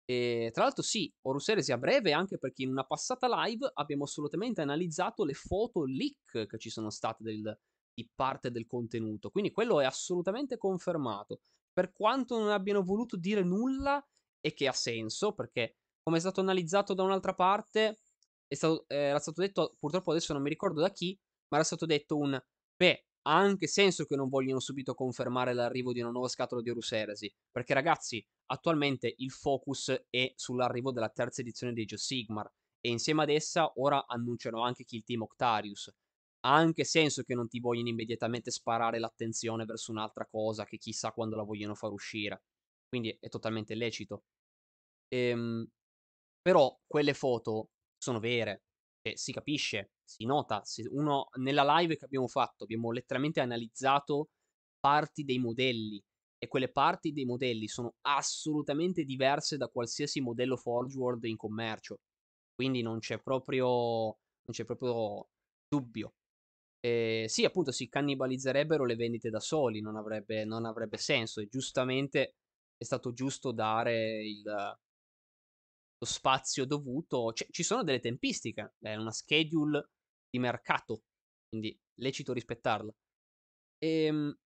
E 0.07 0.51
tra 0.53 0.65
l'altro 0.65 0.83
sì, 0.83 1.11
Horus 1.23 1.49
Heresy 1.49 1.73
a 1.73 1.79
breve 1.79 2.13
anche 2.13 2.37
perché 2.37 2.63
in 2.63 2.71
una 2.71 2.85
passata 2.85 3.27
live 3.45 3.71
abbiamo 3.75 4.05
assolutamente 4.05 4.61
analizzato 4.61 5.25
le 5.25 5.33
foto 5.33 5.85
leak 5.85 6.47
che 6.47 6.59
ci 6.59 6.69
sono 6.69 6.91
state 6.91 7.23
del, 7.23 7.59
di 7.95 8.07
parte 8.15 8.51
del 8.51 8.67
contenuto, 8.67 9.31
quindi 9.31 9.51
quello 9.51 9.81
è 9.81 9.85
assolutamente 9.85 10.59
confermato. 10.59 11.41
Per 11.73 11.93
quanto 11.93 12.39
non 12.39 12.51
abbiano 12.51 12.83
voluto 12.83 13.17
dire 13.17 13.43
nulla 13.43 14.05
e 14.41 14.53
che 14.53 14.69
ha 14.69 14.73
senso, 14.73 15.33
perché 15.33 15.77
come 16.03 16.19
è 16.19 16.21
stato 16.21 16.41
analizzato 16.41 16.93
da 16.93 17.03
un'altra 17.03 17.35
parte, 17.35 18.01
stato, 18.49 18.85
eh, 18.89 18.97
era 18.97 19.19
stato 19.19 19.41
detto, 19.41 19.75
purtroppo 19.79 20.11
adesso 20.11 20.33
non 20.33 20.43
mi 20.43 20.51
ricordo 20.51 20.81
da 20.81 20.91
chi, 20.91 21.19
ma 21.49 21.57
era 21.57 21.65
stato 21.65 21.87
detto 21.87 22.17
un, 22.17 22.39
beh, 22.77 23.07
ha 23.27 23.37
anche 23.37 23.67
senso 23.67 24.05
che 24.05 24.17
non 24.17 24.29
vogliono 24.29 24.61
subito 24.61 24.95
confermare 24.95 25.53
l'arrivo 25.55 25.93
di 25.93 26.01
una 26.01 26.11
nuova 26.11 26.29
scatola 26.29 26.61
di 26.63 26.71
Horus 26.71 26.93
Heresy, 26.93 27.33
perché 27.51 27.75
ragazzi, 27.75 28.25
attualmente 28.47 29.13
il 29.19 29.31
focus 29.31 30.07
è 30.11 30.33
sull'arrivo 30.37 30.93
della 30.93 31.09
terza 31.09 31.41
edizione 31.41 31.73
di 31.73 31.83
Age 31.83 31.95
of 31.95 32.01
Sigmar, 32.01 32.53
e 32.81 32.91
insieme 32.91 33.23
ad 33.23 33.31
essa 33.31 33.73
ora 33.77 34.07
annunciano 34.07 34.63
anche 34.63 34.85
Kill 34.85 35.03
Team 35.05 35.23
Octarius. 35.23 35.89
Ha 36.41 36.55
anche 36.55 36.85
senso 36.85 37.23
che 37.23 37.35
non 37.35 37.49
ti 37.49 37.59
vogliono 37.59 37.89
immediatamente 37.89 38.51
sparare 38.51 38.99
l'attenzione 38.99 39.65
verso 39.65 39.91
un'altra 39.93 40.27
cosa 40.27 40.65
che 40.67 40.77
chissà 40.77 41.11
quando 41.13 41.37
la 41.37 41.43
vogliono 41.43 41.75
far 41.75 41.91
uscire. 41.93 42.43
Quindi 42.87 43.17
è 43.19 43.29
totalmente 43.29 43.75
lecito. 43.75 44.25
Ehm, 45.09 45.67
però 46.43 46.79
quelle 46.87 47.15
foto 47.15 47.71
sono 47.97 48.21
vere, 48.21 48.65
e 49.07 49.19
si 49.19 49.33
capisce, 49.33 49.91
si 50.03 50.25
nota, 50.25 50.65
se 50.65 50.87
uno 50.91 51.29
nella 51.35 51.77
live 51.79 51.97
che 51.99 52.07
abbiamo 52.07 52.27
fatto 52.27 52.65
abbiamo 52.65 52.91
letteralmente 52.91 53.41
analizzato 53.41 54.31
parti 54.81 55.25
dei 55.25 55.39
modelli 55.39 56.03
e 56.39 56.49
quelle 56.49 56.71
parti 56.71 57.13
dei 57.13 57.27
modelli 57.27 57.69
sono 57.69 57.97
assolutamente 58.03 59.05
diverse 59.05 59.59
da 59.59 59.69
qualsiasi 59.69 60.23
modello 60.23 60.57
Forge 60.57 60.97
World 60.97 61.25
in 61.25 61.37
commercio. 61.37 62.01
Quindi 62.55 62.81
non 62.81 62.99
c'è 62.99 63.21
proprio, 63.21 63.67
non 63.67 64.51
c'è 64.51 64.65
proprio 64.65 65.29
dubbio. 65.69 66.15
E 66.81 67.27
sì, 67.29 67.45
appunto, 67.45 67.73
si 67.73 67.89
cannibalizzerebbero 67.89 68.85
le 68.85 68.95
vendite 68.95 69.31
da 69.31 69.41
soli, 69.41 69.81
non 69.81 69.97
avrebbe, 69.97 70.45
non 70.45 70.67
avrebbe 70.67 70.99
senso. 70.99 71.41
E 71.41 71.49
giustamente 71.49 72.37
è 72.77 72.85
stato 72.85 73.13
giusto 73.13 73.53
dare 73.53 74.23
il, 74.23 74.79
lo 75.99 76.07
spazio 76.07 76.67
dovuto. 76.67 77.33
Cioè, 77.33 77.49
ci 77.51 77.63
sono 77.63 77.83
delle 77.83 78.01
tempistiche, 78.01 78.75
è 78.81 78.95
una 78.95 79.13
schedule 79.13 79.91
di 80.29 80.39
mercato, 80.39 81.03
quindi 81.49 81.79
lecito 82.01 82.33
rispettarla. 82.33 82.93
E, 83.79 84.05
ehm, 84.05 84.39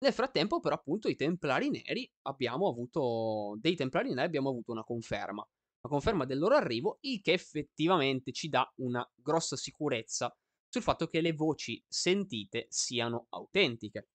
nel 0.00 0.12
frattempo, 0.12 0.60
però, 0.60 0.76
appunto, 0.76 1.08
i 1.08 1.16
Templari 1.16 1.70
Neri 1.70 2.10
abbiamo 2.22 2.68
avuto. 2.68 3.56
Dei 3.60 3.74
Templari 3.74 4.10
Neri 4.10 4.26
abbiamo 4.26 4.50
avuto 4.50 4.70
una 4.72 4.84
conferma. 4.84 5.42
Una 5.80 5.92
conferma 5.92 6.24
del 6.24 6.38
loro 6.38 6.54
arrivo, 6.54 6.98
il 7.02 7.20
che 7.20 7.32
effettivamente 7.32 8.32
ci 8.32 8.48
dà 8.48 8.70
una 8.76 9.08
grossa 9.14 9.56
sicurezza 9.56 10.32
sul 10.68 10.82
fatto 10.82 11.06
che 11.06 11.20
le 11.20 11.32
voci 11.32 11.82
sentite 11.88 12.66
siano 12.68 13.26
autentiche. 13.30 14.08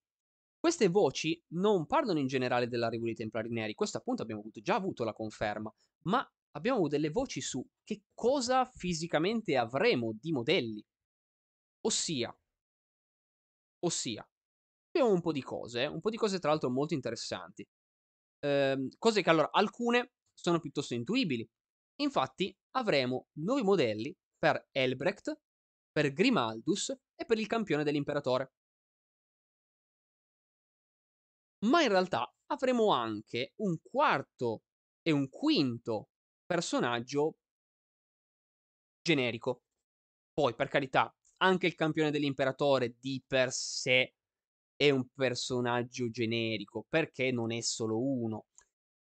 Queste 0.58 0.88
voci 0.88 1.42
non 1.48 1.84
parlano 1.86 2.18
in 2.18 2.26
generale 2.26 2.68
dell'arrivo 2.68 3.04
dei 3.04 3.14
Templari 3.14 3.50
Neri, 3.50 3.74
questo 3.74 3.98
appunto 3.98 4.22
abbiamo 4.22 4.40
avuto, 4.40 4.60
già 4.60 4.76
avuto 4.76 5.04
la 5.04 5.12
conferma, 5.12 5.74
ma 6.08 6.26
abbiamo 6.52 6.78
avuto 6.78 6.96
delle 6.96 7.10
voci 7.10 7.40
su 7.40 7.64
che 7.82 8.04
cosa 8.14 8.64
fisicamente 8.64 9.56
avremo 9.56 10.12
di 10.18 10.32
modelli. 10.32 10.84
Ossia, 11.86 12.34
ossia, 13.80 14.26
abbiamo 14.88 15.12
un 15.12 15.20
po' 15.20 15.32
di 15.32 15.42
cose, 15.42 15.86
un 15.86 16.00
po' 16.00 16.10
di 16.10 16.16
cose 16.16 16.38
tra 16.38 16.50
l'altro 16.50 16.70
molto 16.70 16.94
interessanti. 16.94 17.66
Eh, 18.40 18.88
cose 18.98 19.22
che 19.22 19.30
allora 19.30 19.50
alcune 19.50 20.12
sono 20.32 20.60
piuttosto 20.60 20.94
intuibili. 20.94 21.48
Infatti 22.02 22.56
avremo 22.76 23.28
nuovi 23.38 23.62
modelli 23.62 24.14
per 24.38 24.68
Elbrecht, 24.72 25.38
per 25.92 26.12
Grimaldus 26.12 26.90
e 27.14 27.24
per 27.26 27.38
il 27.38 27.46
campione 27.46 27.84
dell'imperatore. 27.84 28.52
ma 31.64 31.82
in 31.82 31.88
realtà 31.88 32.30
avremo 32.46 32.92
anche 32.92 33.52
un 33.56 33.76
quarto 33.82 34.63
e 35.06 35.12
un 35.12 35.28
quinto 35.28 36.08
personaggio 36.46 37.36
generico. 39.02 39.62
Poi, 40.32 40.54
per 40.54 40.68
carità, 40.68 41.14
anche 41.38 41.66
il 41.66 41.74
campione 41.74 42.10
dell'imperatore 42.10 42.96
di 42.98 43.22
per 43.24 43.52
sé 43.52 44.14
è 44.74 44.90
un 44.90 45.06
personaggio 45.14 46.08
generico, 46.08 46.86
perché 46.88 47.30
non 47.30 47.52
è 47.52 47.60
solo 47.60 48.00
uno. 48.00 48.46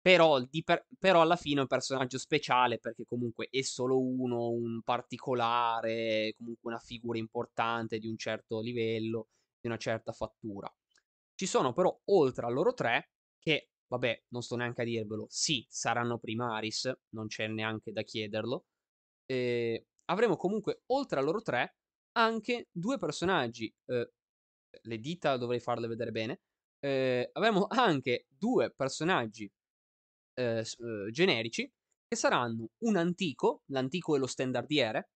Però, 0.00 0.40
per, 0.64 0.86
però, 0.98 1.20
alla 1.20 1.36
fine 1.36 1.58
è 1.58 1.62
un 1.62 1.66
personaggio 1.66 2.18
speciale 2.18 2.78
perché 2.78 3.04
comunque 3.04 3.48
è 3.50 3.60
solo 3.62 4.00
uno, 4.00 4.48
un 4.50 4.80
particolare, 4.82 6.32
comunque 6.38 6.70
una 6.70 6.80
figura 6.80 7.18
importante 7.18 7.98
di 7.98 8.06
un 8.06 8.16
certo 8.16 8.60
livello, 8.60 9.28
di 9.60 9.66
una 9.66 9.76
certa 9.76 10.12
fattura. 10.12 10.72
Ci 11.34 11.46
sono 11.46 11.72
però, 11.72 12.00
oltre 12.06 12.46
a 12.46 12.50
loro 12.50 12.72
tre, 12.72 13.10
che, 13.38 13.70
vabbè, 13.88 14.24
non 14.28 14.42
sto 14.42 14.56
neanche 14.56 14.82
a 14.82 14.84
dirvelo, 14.84 15.26
sì, 15.28 15.66
saranno 15.68 16.18
primaris, 16.18 16.92
non 17.10 17.26
c'è 17.26 17.48
neanche 17.48 17.92
da 17.92 18.02
chiederlo. 18.02 18.66
Eh, 19.26 19.86
avremo 20.06 20.36
comunque, 20.36 20.82
oltre 20.86 21.20
a 21.20 21.22
loro 21.22 21.42
tre, 21.42 21.76
anche 22.12 22.68
due 22.72 22.98
personaggi. 22.98 23.72
Eh, 23.86 24.12
le 24.82 24.98
dita 24.98 25.36
dovrei 25.36 25.60
farle 25.60 25.86
vedere 25.88 26.10
bene. 26.10 26.40
Eh, 26.80 27.30
avremo 27.32 27.66
anche 27.68 28.26
due 28.28 28.72
personaggi 28.72 29.50
eh, 30.34 30.60
eh, 30.60 31.10
generici 31.10 31.70
che 32.06 32.16
saranno 32.16 32.70
un 32.84 32.96
antico, 32.96 33.62
l'antico 33.66 34.14
e 34.16 34.18
lo 34.18 34.26
standardiere, 34.26 35.10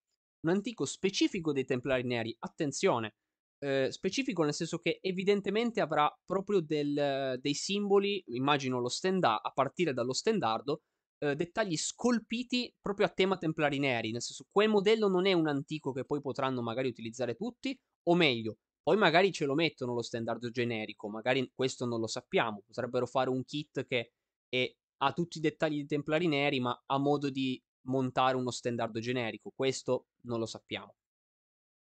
un 0.46 0.50
antico 0.50 0.84
specifico 0.84 1.52
dei 1.52 1.64
Templari 1.64 2.04
Neri. 2.04 2.34
Attenzione, 2.40 3.14
eh, 3.62 3.92
specifico 3.92 4.42
nel 4.42 4.54
senso 4.54 4.78
che 4.78 4.98
evidentemente 5.00 5.80
avrà 5.80 6.12
proprio 6.24 6.60
del, 6.60 7.38
dei 7.40 7.54
simboli, 7.54 8.22
immagino 8.28 8.80
lo 8.80 8.88
stenda- 8.88 9.40
a 9.40 9.50
partire 9.52 9.92
dallo 9.92 10.12
stendardo, 10.12 10.82
eh, 11.18 11.36
dettagli 11.36 11.76
scolpiti 11.76 12.74
proprio 12.80 13.06
a 13.06 13.10
tema 13.10 13.38
templari 13.38 13.78
neri, 13.78 14.10
nel 14.10 14.22
senso 14.22 14.46
quel 14.50 14.68
modello 14.68 15.08
non 15.08 15.26
è 15.26 15.32
un 15.32 15.46
antico 15.46 15.92
che 15.92 16.04
poi 16.04 16.20
potranno 16.20 16.60
magari 16.60 16.88
utilizzare 16.88 17.36
tutti, 17.36 17.78
o 18.08 18.14
meglio, 18.16 18.56
poi 18.82 18.96
magari 18.96 19.30
ce 19.30 19.44
lo 19.44 19.54
mettono 19.54 19.94
lo 19.94 20.02
standard 20.02 20.50
generico, 20.50 21.08
magari 21.08 21.48
questo 21.54 21.86
non 21.86 22.00
lo 22.00 22.08
sappiamo, 22.08 22.62
potrebbero 22.66 23.06
fare 23.06 23.30
un 23.30 23.44
kit 23.44 23.86
che 23.86 24.10
è, 24.48 24.74
ha 25.04 25.12
tutti 25.12 25.38
i 25.38 25.40
dettagli 25.40 25.76
di 25.76 25.86
templari 25.86 26.26
neri, 26.26 26.58
ma 26.58 26.76
a 26.86 26.98
modo 26.98 27.30
di 27.30 27.62
montare 27.86 28.36
uno 28.36 28.50
standard 28.50 28.98
generico, 28.98 29.52
questo 29.54 30.06
non 30.22 30.40
lo 30.40 30.46
sappiamo. 30.46 30.96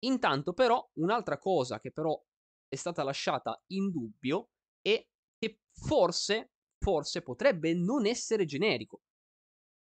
Intanto 0.03 0.53
però 0.53 0.87
un'altra 0.93 1.37
cosa 1.37 1.79
che 1.79 1.91
però 1.91 2.19
è 2.67 2.75
stata 2.75 3.03
lasciata 3.03 3.61
in 3.67 3.91
dubbio 3.91 4.49
è 4.81 5.03
che 5.37 5.59
forse, 5.71 6.51
forse 6.79 7.21
potrebbe 7.21 7.73
non 7.73 8.05
essere 8.05 8.45
generico. 8.45 9.01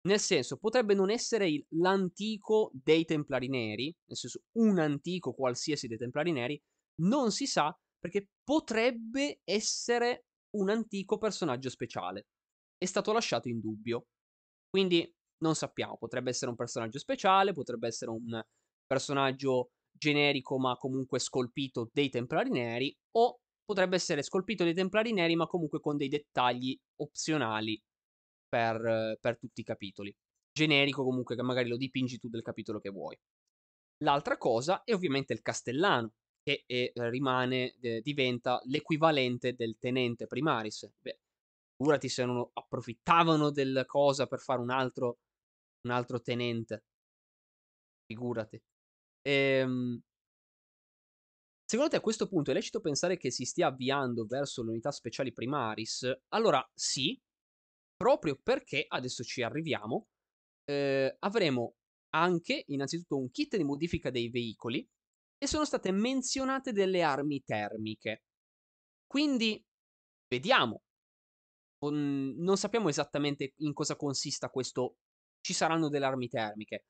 Nel 0.08 0.20
senso, 0.20 0.58
potrebbe 0.58 0.94
non 0.94 1.10
essere 1.10 1.50
il, 1.50 1.66
l'antico 1.72 2.72
dei 2.74 3.04
Templari 3.04 3.50
Neri, 3.50 3.94
nel 4.06 4.18
senso 4.18 4.44
un 4.58 4.80
antico 4.80 5.34
qualsiasi 5.34 5.88
dei 5.88 5.98
Templari 5.98 6.32
Neri, 6.32 6.62
non 7.02 7.32
si 7.32 7.46
sa 7.46 7.78
perché 8.00 8.30
potrebbe 8.44 9.42
essere 9.44 10.28
un 10.56 10.70
antico 10.70 11.18
personaggio 11.18 11.70
speciale. 11.70 12.28
È 12.78 12.86
stato 12.86 13.12
lasciato 13.12 13.50
in 13.50 13.60
dubbio. 13.60 14.06
Quindi 14.70 15.12
non 15.40 15.56
sappiamo, 15.56 15.98
potrebbe 15.98 16.30
essere 16.30 16.52
un 16.52 16.58
personaggio 16.58 17.00
speciale, 17.00 17.54
potrebbe 17.54 17.88
essere 17.88 18.12
un 18.12 18.42
personaggio 18.86 19.72
generico 19.98 20.58
ma 20.58 20.76
comunque 20.78 21.20
scolpito 21.20 21.90
dei 21.92 22.10
Templari 22.10 22.50
Neri 22.50 22.96
o 23.18 23.40
potrebbe 23.64 23.96
essere 23.96 24.22
scolpito 24.24 24.64
dei 24.64 24.74
Templari 24.74 25.14
Neri 25.14 25.36
ma 25.36 25.48
comunque 25.48 25.80
con 25.80 25.98
dei 25.98 26.08
dettagli 26.08 26.78
opzionali 27.02 27.82
per, 28.48 29.18
per 29.20 29.38
tutti 29.38 29.62
i 29.62 29.64
capitoli. 29.64 30.16
Generico 30.52 31.04
comunque 31.04 31.36
che 31.36 31.44
magari 31.44 31.70
lo 31.70 31.78
dipingi 31.78 32.18
tu 32.18 32.30
del 32.30 32.42
capitolo 32.42 32.80
che 32.80 32.90
vuoi. 32.90 33.18
L'altra 34.04 34.38
cosa 34.38 34.84
è 34.84 34.94
ovviamente 34.94 35.34
il 35.34 35.42
castellano, 35.42 36.14
che 36.42 36.64
è, 36.66 36.92
rimane, 37.10 37.76
eh, 37.82 38.02
diventa 38.02 38.62
l'equivalente 38.66 39.54
del 39.54 39.78
tenente 39.80 40.28
primaris. 40.28 40.90
Beh, 41.02 41.20
figurati 41.76 42.10
se 42.10 42.26
non 42.26 42.48
approfittavano 42.54 43.52
della 43.52 43.86
cosa 43.86 44.28
per 44.28 44.40
fare 44.40 44.62
un 44.62 44.70
altro, 44.70 45.20
un 45.86 45.92
altro 45.92 46.22
tenente. 46.22 46.84
Figurati. 48.06 48.62
Ehm, 49.28 50.00
secondo 51.66 51.92
te 51.92 51.98
a 51.98 52.02
questo 52.02 52.28
punto 52.28 52.52
è 52.52 52.54
lecito 52.54 52.80
pensare 52.80 53.18
che 53.18 53.32
si 53.32 53.46
stia 53.46 53.68
avviando 53.68 54.26
verso 54.26 54.64
le 54.64 54.70
unità 54.72 54.92
speciali 54.92 55.34
primaris? 55.34 56.10
Allora 56.30 56.66
sì, 56.74 57.20
proprio 57.96 58.40
perché, 58.42 58.86
adesso 58.88 59.24
ci 59.24 59.42
arriviamo, 59.42 60.08
eh, 60.66 61.16
avremo 61.20 61.76
anche 62.12 62.64
innanzitutto 62.68 63.18
un 63.18 63.30
kit 63.32 63.58
di 63.58 63.64
modifica 63.64 64.10
dei 64.12 64.30
veicoli 64.30 64.88
e 65.38 65.48
sono 65.48 65.66
state 65.66 65.92
menzionate 65.92 66.72
delle 66.72 67.02
armi 67.04 67.44
termiche. 67.44 68.24
Quindi 69.08 69.64
vediamo. 70.28 70.84
Non 71.80 72.58
sappiamo 72.58 72.90
esattamente 72.90 73.54
in 73.58 73.74
cosa 73.74 73.96
consista 73.96 74.50
questo. 74.50 74.98
Ci 75.42 75.54
saranno 75.54 75.90
delle 75.90 76.06
armi 76.06 76.28
termiche. 76.28 76.86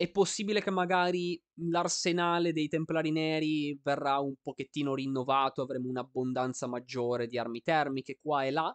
È 0.00 0.08
possibile 0.12 0.62
che 0.62 0.70
magari 0.70 1.42
l'arsenale 1.54 2.52
dei 2.52 2.68
Templari 2.68 3.10
Neri 3.10 3.76
verrà 3.82 4.20
un 4.20 4.36
pochettino 4.40 4.94
rinnovato, 4.94 5.60
avremo 5.60 5.88
un'abbondanza 5.88 6.68
maggiore 6.68 7.26
di 7.26 7.36
armi 7.36 7.62
termiche 7.62 8.20
qua 8.22 8.44
e 8.44 8.52
là. 8.52 8.72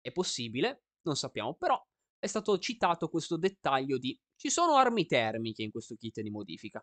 È 0.00 0.12
possibile, 0.12 0.84
non 1.06 1.16
sappiamo, 1.16 1.56
però 1.56 1.76
è 2.20 2.26
stato 2.28 2.56
citato 2.60 3.08
questo 3.08 3.36
dettaglio 3.36 3.98
di 3.98 4.16
ci 4.36 4.48
sono 4.48 4.76
armi 4.76 5.06
termiche 5.06 5.64
in 5.64 5.72
questo 5.72 5.96
kit 5.96 6.20
di 6.20 6.30
modifica. 6.30 6.80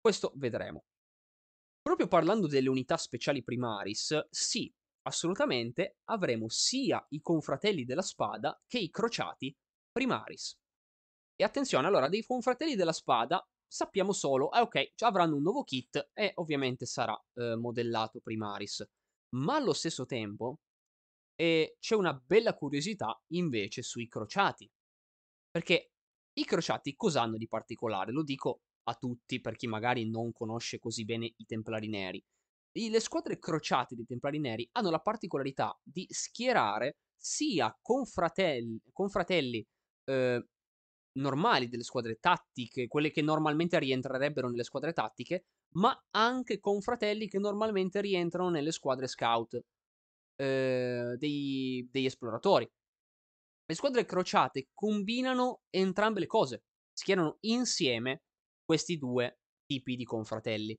Questo 0.00 0.32
vedremo. 0.36 0.86
Proprio 1.82 2.08
parlando 2.08 2.46
delle 2.46 2.70
unità 2.70 2.96
speciali 2.96 3.44
primaris, 3.44 4.26
sì, 4.30 4.72
assolutamente 5.02 5.98
avremo 6.04 6.48
sia 6.48 7.04
i 7.10 7.20
confratelli 7.20 7.84
della 7.84 8.00
spada 8.00 8.58
che 8.66 8.78
i 8.78 8.88
crociati 8.88 9.54
primaris. 9.92 10.58
E 11.36 11.44
attenzione, 11.44 11.86
allora, 11.86 12.08
dei 12.08 12.24
confratelli 12.24 12.74
della 12.74 12.92
spada 12.92 13.46
sappiamo 13.66 14.12
solo, 14.12 14.50
eh, 14.52 14.60
ok, 14.60 14.92
avranno 15.00 15.36
un 15.36 15.42
nuovo 15.42 15.64
kit 15.64 16.10
e 16.14 16.32
ovviamente 16.36 16.86
sarà 16.86 17.14
eh, 17.34 17.56
modellato 17.56 18.20
primaris. 18.20 18.88
Ma 19.34 19.56
allo 19.56 19.74
stesso 19.74 20.06
tempo 20.06 20.60
eh, 21.34 21.76
c'è 21.78 21.94
una 21.94 22.14
bella 22.14 22.54
curiosità 22.54 23.20
invece 23.32 23.82
sui 23.82 24.08
crociati. 24.08 24.70
Perché 25.50 25.90
i 26.32 26.44
crociati 26.44 26.94
cosa 26.96 27.22
hanno 27.22 27.36
di 27.36 27.48
particolare? 27.48 28.12
Lo 28.12 28.22
dico 28.22 28.62
a 28.84 28.94
tutti 28.94 29.40
per 29.40 29.56
chi 29.56 29.66
magari 29.66 30.08
non 30.08 30.32
conosce 30.32 30.78
così 30.78 31.04
bene 31.04 31.32
i 31.36 31.44
Templari 31.44 31.88
Neri. 31.88 32.24
Le 32.72 33.00
squadre 33.00 33.38
crociate 33.38 33.94
dei 33.94 34.04
Templari 34.04 34.38
Neri 34.38 34.68
hanno 34.72 34.90
la 34.90 35.00
particolarità 35.00 35.78
di 35.82 36.06
schierare 36.10 36.98
sia 37.14 37.76
confratelli, 37.80 38.80
confratelli 38.92 39.66
eh, 40.04 40.46
normali 41.16 41.68
delle 41.68 41.82
squadre 41.82 42.16
tattiche, 42.20 42.88
quelle 42.88 43.10
che 43.10 43.22
normalmente 43.22 43.78
rientrerebbero 43.78 44.48
nelle 44.48 44.64
squadre 44.64 44.92
tattiche, 44.92 45.44
ma 45.74 45.98
anche 46.10 46.58
confratelli 46.58 47.28
che 47.28 47.38
normalmente 47.38 48.00
rientrano 48.00 48.50
nelle 48.50 48.72
squadre 48.72 49.06
scout 49.06 49.60
eh, 50.36 51.16
dei, 51.18 51.88
degli 51.90 52.06
esploratori. 52.06 52.68
Le 53.68 53.74
squadre 53.74 54.04
crociate 54.04 54.68
combinano 54.72 55.62
entrambe 55.70 56.20
le 56.20 56.26
cose, 56.26 56.62
schierano 56.92 57.38
insieme 57.40 58.22
questi 58.64 58.96
due 58.96 59.40
tipi 59.64 59.96
di 59.96 60.04
confratelli. 60.04 60.76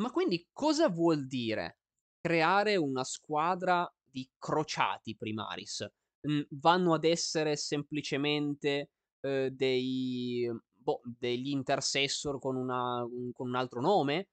Ma 0.00 0.10
quindi 0.10 0.46
cosa 0.52 0.88
vuol 0.88 1.26
dire 1.26 1.78
creare 2.20 2.76
una 2.76 3.04
squadra 3.04 3.90
di 4.02 4.28
crociati 4.38 5.16
primaris? 5.16 5.86
Mm, 6.28 6.40
vanno 6.50 6.94
ad 6.94 7.04
essere 7.04 7.56
semplicemente 7.56 8.90
eh, 9.20 9.50
dei, 9.50 10.48
boh, 10.72 11.00
degli 11.04 11.48
intercessor 11.48 12.38
con, 12.38 12.56
una, 12.56 13.04
un, 13.04 13.32
con 13.32 13.48
un 13.48 13.54
altro 13.54 13.80
nome? 13.80 14.28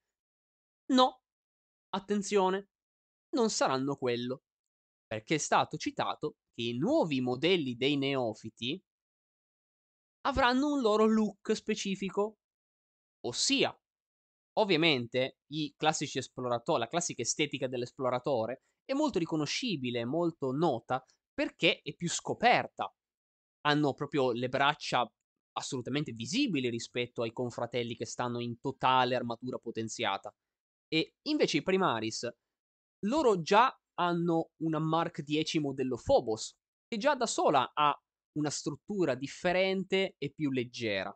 No, 0.93 1.21
attenzione, 1.89 2.69
non 3.35 3.49
saranno 3.49 3.95
quello, 3.95 4.43
perché 5.05 5.35
è 5.35 5.39
stato 5.39 5.77
citato 5.77 6.37
che 6.53 6.63
i 6.63 6.77
nuovi 6.77 7.21
modelli 7.21 7.75
dei 7.75 7.97
neofiti 7.97 8.81
avranno 10.21 10.73
un 10.73 10.81
loro 10.81 11.05
look 11.05 11.53
specifico 11.53 12.37
Ossia, 13.27 13.77
ovviamente, 14.59 15.39
i 15.51 15.73
classici 15.75 16.17
esploratori, 16.17 16.79
la 16.79 16.87
classica 16.87 17.21
estetica 17.21 17.67
dell'esploratore 17.67 18.63
è 18.85 18.93
molto 18.93 19.19
riconoscibile, 19.19 20.05
molto 20.05 20.51
nota, 20.51 21.03
perché 21.33 21.81
è 21.81 21.93
più 21.93 22.09
scoperta. 22.09 22.91
Hanno 23.61 23.93
proprio 23.93 24.31
le 24.31 24.49
braccia 24.49 25.09
assolutamente 25.53 26.11
visibili 26.11 26.69
rispetto 26.69 27.23
ai 27.23 27.31
confratelli 27.31 27.95
che 27.95 28.05
stanno 28.05 28.39
in 28.39 28.59
totale 28.59 29.15
armatura 29.15 29.57
potenziata. 29.57 30.33
E 30.87 31.15
invece 31.23 31.57
i 31.57 31.63
Primaris, 31.63 32.29
loro 33.05 33.41
già 33.41 33.75
hanno 33.95 34.51
una 34.61 34.79
Mark 34.79 35.21
10 35.21 35.59
modello 35.59 35.99
Phobos, 36.01 36.55
che 36.87 36.97
già 36.97 37.15
da 37.15 37.25
sola 37.25 37.71
ha 37.73 37.99
una 38.37 38.49
struttura 38.49 39.15
differente 39.15 40.15
e 40.17 40.31
più 40.31 40.51
leggera. 40.51 41.15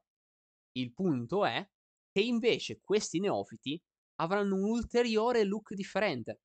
Il 0.73 0.93
punto 0.93 1.45
è 1.45 1.65
che 2.11 2.21
invece 2.21 2.79
questi 2.81 3.19
neofiti 3.19 3.79
avranno 4.15 4.55
un 4.55 4.63
ulteriore 4.63 5.43
look 5.43 5.73
differente. 5.73 6.41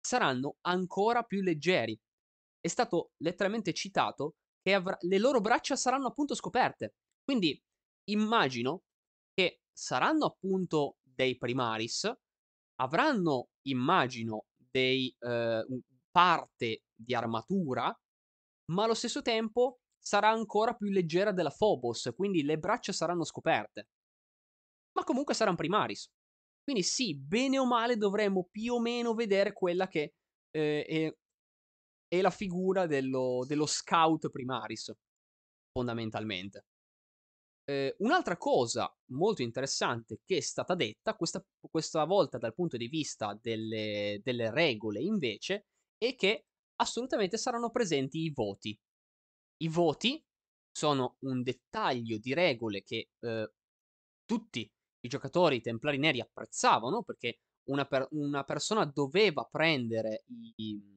Saranno 0.00 0.56
ancora 0.62 1.22
più 1.22 1.40
leggeri. 1.42 1.98
È 2.60 2.68
stato 2.68 3.12
letteralmente 3.18 3.72
citato 3.72 4.34
che 4.66 4.74
avr- 4.74 5.00
le 5.02 5.18
loro 5.18 5.40
braccia 5.40 5.76
saranno 5.76 6.08
appunto 6.08 6.34
scoperte. 6.34 6.94
Quindi 7.22 7.56
immagino 8.10 8.82
che 9.32 9.60
saranno 9.72 10.26
appunto 10.26 10.96
dei 11.02 11.36
primaris, 11.36 12.12
avranno, 12.80 13.50
immagino, 13.68 14.46
dei 14.56 15.14
eh, 15.20 15.64
parte 16.10 16.82
di 16.92 17.14
armatura, 17.14 17.96
ma 18.72 18.82
allo 18.82 18.94
stesso 18.94 19.22
tempo 19.22 19.78
sarà 19.96 20.30
ancora 20.30 20.74
più 20.74 20.90
leggera 20.90 21.30
della 21.30 21.54
Phobos, 21.56 22.10
quindi 22.16 22.42
le 22.42 22.58
braccia 22.58 22.92
saranno 22.92 23.22
scoperte 23.22 23.90
ma 24.96 25.04
comunque 25.04 25.34
saranno 25.34 25.56
primaris. 25.56 26.10
Quindi 26.64 26.82
sì, 26.82 27.14
bene 27.14 27.58
o 27.58 27.66
male 27.66 27.98
dovremmo 27.98 28.48
più 28.50 28.72
o 28.72 28.80
meno 28.80 29.12
vedere 29.12 29.52
quella 29.52 29.86
che 29.88 30.14
eh, 30.50 30.84
è, 30.84 31.14
è, 32.08 32.20
la 32.20 32.30
figura 32.30 32.86
dello, 32.86 33.44
dello, 33.46 33.66
scout 33.66 34.30
primaris, 34.30 34.92
fondamentalmente. 35.72 36.66
Eh, 37.68 37.96
un'altra 37.98 38.36
cosa 38.36 38.94
molto 39.10 39.42
interessante 39.42 40.20
che 40.24 40.36
è 40.36 40.40
stata 40.40 40.74
detta, 40.74 41.16
questa, 41.16 41.44
questa 41.68 42.04
volta 42.04 42.38
dal 42.38 42.54
punto 42.54 42.76
di 42.76 42.86
vista 42.86 43.36
delle, 43.40 44.20
delle 44.22 44.50
regole 44.50 45.00
invece, 45.00 45.66
è 45.98 46.14
che 46.14 46.46
assolutamente 46.76 47.36
saranno 47.38 47.70
presenti 47.70 48.20
i 48.20 48.30
voti. 48.30 48.78
I 49.58 49.68
voti 49.68 50.22
sono 50.70 51.16
un 51.20 51.42
dettaglio 51.42 52.18
di 52.18 52.34
regole 52.34 52.82
che 52.82 53.08
eh, 53.18 53.52
tutti 54.24 54.70
i 55.00 55.08
giocatori 55.08 55.60
templari 55.60 55.98
neri 55.98 56.20
apprezzavano 56.20 57.02
perché 57.02 57.40
una, 57.70 57.86
per, 57.86 58.06
una 58.10 58.44
persona 58.44 58.84
doveva 58.84 59.44
prendere 59.50 60.24
i, 60.56 60.95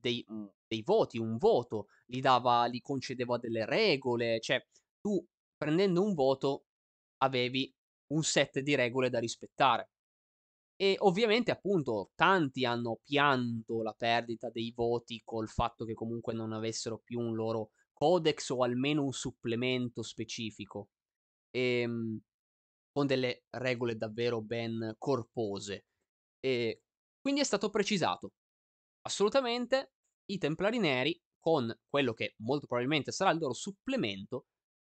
dei, 0.00 0.24
dei, 0.66 0.82
voti, 0.82 1.18
un 1.18 1.36
voto, 1.38 1.86
gli, 2.06 2.20
dava, 2.20 2.68
gli 2.68 2.80
concedeva 2.80 3.38
delle 3.38 3.64
regole, 3.64 4.40
cioè 4.40 4.64
tu 5.00 5.24
prendendo 5.56 6.02
un 6.02 6.14
voto 6.14 6.64
avevi 7.18 7.72
un 8.12 8.22
set 8.22 8.60
di 8.60 8.74
regole 8.74 9.10
da 9.10 9.18
rispettare. 9.18 9.90
E 10.76 10.94
ovviamente, 11.00 11.50
appunto, 11.50 12.12
tanti 12.14 12.64
hanno 12.64 13.00
pianto 13.02 13.82
la 13.82 13.92
perdita 13.92 14.50
dei 14.50 14.72
voti 14.74 15.20
col 15.24 15.48
fatto 15.48 15.84
che 15.84 15.94
comunque 15.94 16.34
non 16.34 16.52
avessero 16.52 16.98
più 16.98 17.18
un 17.20 17.34
loro 17.34 17.70
codex 17.92 18.50
o 18.50 18.62
almeno 18.62 19.02
un 19.04 19.12
supplemento 19.12 20.02
specifico. 20.02 20.90
E, 21.50 21.80
ehm, 21.80 22.20
con 22.98 23.06
delle 23.06 23.44
regole 23.50 23.96
davvero 23.96 24.42
ben 24.42 24.96
corpose. 24.98 25.86
E 26.40 26.82
quindi 27.20 27.40
è 27.40 27.44
stato 27.44 27.70
precisato, 27.70 28.32
assolutamente, 29.08 29.92
i 30.26 30.38
Templari 30.38 30.78
Neri, 30.78 31.20
con 31.40 31.74
quello 31.88 32.12
che 32.12 32.34
molto 32.38 32.66
probabilmente 32.66 33.10
sarà 33.10 33.30
il 33.30 33.38
loro 33.38 33.54
supplemento, 33.54 34.46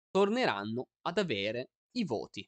torneranno 0.09 0.89
ad 1.01 1.17
avere 1.17 1.71
i 1.97 2.05
voti. 2.05 2.47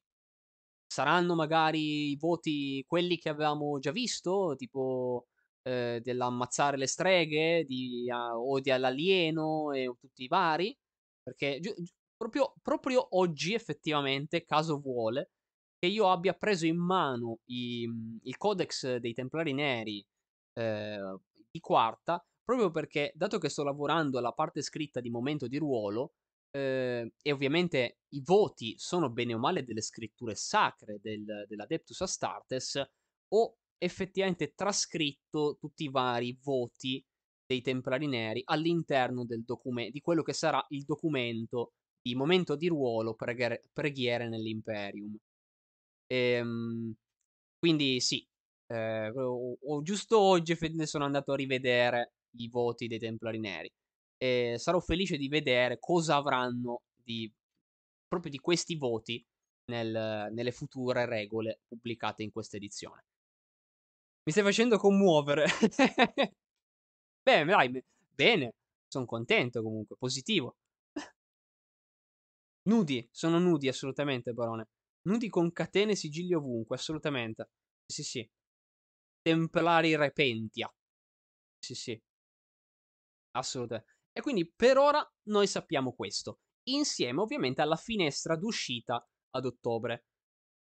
Saranno 0.86 1.36
magari 1.36 2.12
i 2.12 2.18
voti 2.18 2.84
quelli 2.88 3.18
che 3.18 3.30
avevamo 3.30 3.80
già 3.80 3.92
visto, 3.92 4.54
tipo 4.56 5.28
eh, 5.64 6.00
dell'ammazzare 6.04 6.78
le 6.78 6.88
streghe 6.88 7.64
di, 7.66 8.06
uh, 8.10 8.38
o 8.38 8.60
di 8.60 8.70
all'alieno 8.70 9.72
e 9.72 9.92
tutti 10.00 10.24
i 10.24 10.28
vari, 10.28 10.78
perché 11.24 11.60
gi- 11.60 11.74
proprio, 12.16 12.54
proprio 12.62 13.08
oggi 13.18 13.54
effettivamente, 13.56 14.46
caso 14.46 14.80
vuole, 14.80 15.32
che 15.80 15.88
io 15.88 16.12
abbia 16.12 16.34
preso 16.36 16.68
in 16.68 16.78
mano 16.78 17.40
i, 17.46 17.88
mhmm, 17.88 18.20
il 18.24 18.38
codex 18.38 18.98
dei 18.98 19.14
Templari 19.14 19.54
Neri 19.54 20.06
eh, 20.54 21.18
di 21.54 21.60
quarta, 21.60 22.26
proprio 22.44 22.72
perché, 22.72 23.12
dato 23.16 23.38
che 23.38 23.50
sto 23.50 23.64
lavorando 23.64 24.18
alla 24.18 24.32
parte 24.34 24.62
scritta 24.64 25.00
di 25.00 25.10
momento 25.10 25.48
di 25.48 25.58
ruolo, 25.58 26.14
Ehm, 26.56 27.10
e 27.24 27.32
ovviamente 27.32 28.02
i 28.10 28.22
voti 28.24 28.76
sono 28.78 29.10
bene 29.10 29.34
o 29.34 29.40
male 29.40 29.64
delle 29.64 29.82
scritture 29.82 30.36
sacre 30.36 31.00
del 31.02 31.24
dell'Adeptus 31.48 32.00
Astartes, 32.02 32.80
o 33.30 33.58
effettivamente 33.80 34.54
trascritto 34.54 35.58
tutti 35.60 35.84
i 35.86 35.90
vari 35.90 36.38
voti 36.44 37.04
dei 37.46 37.62
Templari 37.62 38.08
Neri 38.08 38.42
all'interno 38.46 39.26
del 39.26 39.44
docume 39.44 39.90
di 39.90 40.00
quello 40.00 40.22
che 40.22 40.34
sarà 40.34 40.64
il 40.70 40.84
documento 40.86 41.74
di 42.02 42.16
momento 42.16 42.56
di 42.56 42.68
ruolo 42.68 43.16
preghere 43.16 43.68
preghiere 43.74 44.28
nell'Imperium. 44.30 45.18
Ehm, 46.08 46.94
quindi 47.60 48.00
sì, 48.02 48.28
ehm, 48.68 49.14
o 49.16 49.58
o 49.62 49.82
giusto 49.82 50.20
oggi 50.20 50.56
sono 50.86 51.06
andato 51.06 51.32
a 51.34 51.36
rivedere 51.36 52.14
i 52.38 52.50
voti 52.50 52.88
dei 52.88 53.00
Templari 53.00 53.40
Neri 53.40 53.72
e 54.18 54.56
sarò 54.58 54.80
felice 54.80 55.18
di 55.18 55.28
vedere 55.28 55.80
cosa 55.80 56.16
avranno 56.16 56.82
di 56.96 57.32
proprio 58.08 58.32
di 58.32 58.40
questi 58.40 58.76
voti 58.76 59.24
nel 59.66 60.30
nelle 60.34 60.52
future 60.52 61.06
regole 61.06 61.62
pubblicate 61.68 62.24
in 62.24 62.32
questa 62.32 62.58
edizione. 62.58 63.04
Mi 64.26 64.32
stai 64.32 64.44
facendo 64.44 64.78
commuovere. 64.78 65.46
Beh, 67.26 67.46
dai, 67.46 67.70
be 67.70 67.84
bene, 68.16 68.54
son 68.88 69.06
contento 69.06 69.62
comunque, 69.62 69.96
positivo. 69.98 70.56
Nudi, 72.64 73.08
sono 73.12 73.40
nudi 73.40 73.68
assolutamente, 73.70 74.34
barone. 74.34 74.68
Nudi 75.04 75.30
con 75.30 75.52
catene 75.52 75.94
e 75.94 75.96
sigilli 75.96 76.34
ovunque, 76.34 76.76
assolutamente. 76.76 77.50
Sì, 77.86 78.04
sì. 78.04 78.30
Templari 79.26 79.96
Repentia. 79.96 80.70
Sì, 81.60 81.76
sì. 81.76 82.02
Assolutame 83.36 83.86
e 84.16 84.22
quindi 84.22 84.52
per 84.56 84.78
ora 84.78 85.04
noi 85.30 85.48
sappiamo 85.48 85.94
questo, 85.94 86.42
insieme 86.70 87.22
ovviamente 87.22 87.62
alla 87.64 87.76
finestra 87.76 88.36
d'uscita 88.36 89.04
ad 89.32 89.46
ottobre. 89.46 90.06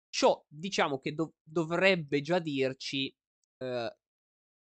Ciò 0.09 0.45
diciamo 0.49 1.01
che 1.01 1.13
dov 1.15 1.33
dovrebbe 1.43 2.21
già 2.21 2.39
dirci, 2.39 3.13
ehm, 3.59 3.91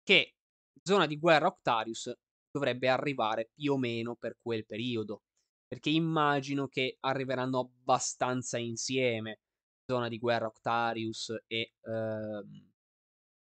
che 0.02 0.36
Zona 0.82 1.06
di 1.06 1.18
guerra 1.18 1.48
Octarius 1.48 2.12
dovrebbe 2.50 2.88
arrivare 2.88 3.50
più 3.54 3.74
o 3.74 3.78
meno 3.78 4.16
per 4.16 4.38
quel 4.42 4.66
periodo, 4.66 5.22
perché 5.66 5.90
immagino 5.90 6.68
che 6.68 6.98
arriveranno 7.00 7.60
abbastanza 7.60 8.58
insieme 8.58 9.40
Zona 9.86 10.08
di 10.08 10.18
guerra 10.18 10.46
Octarius 10.48 11.34
e, 11.46 11.74
ehm, 11.82 12.72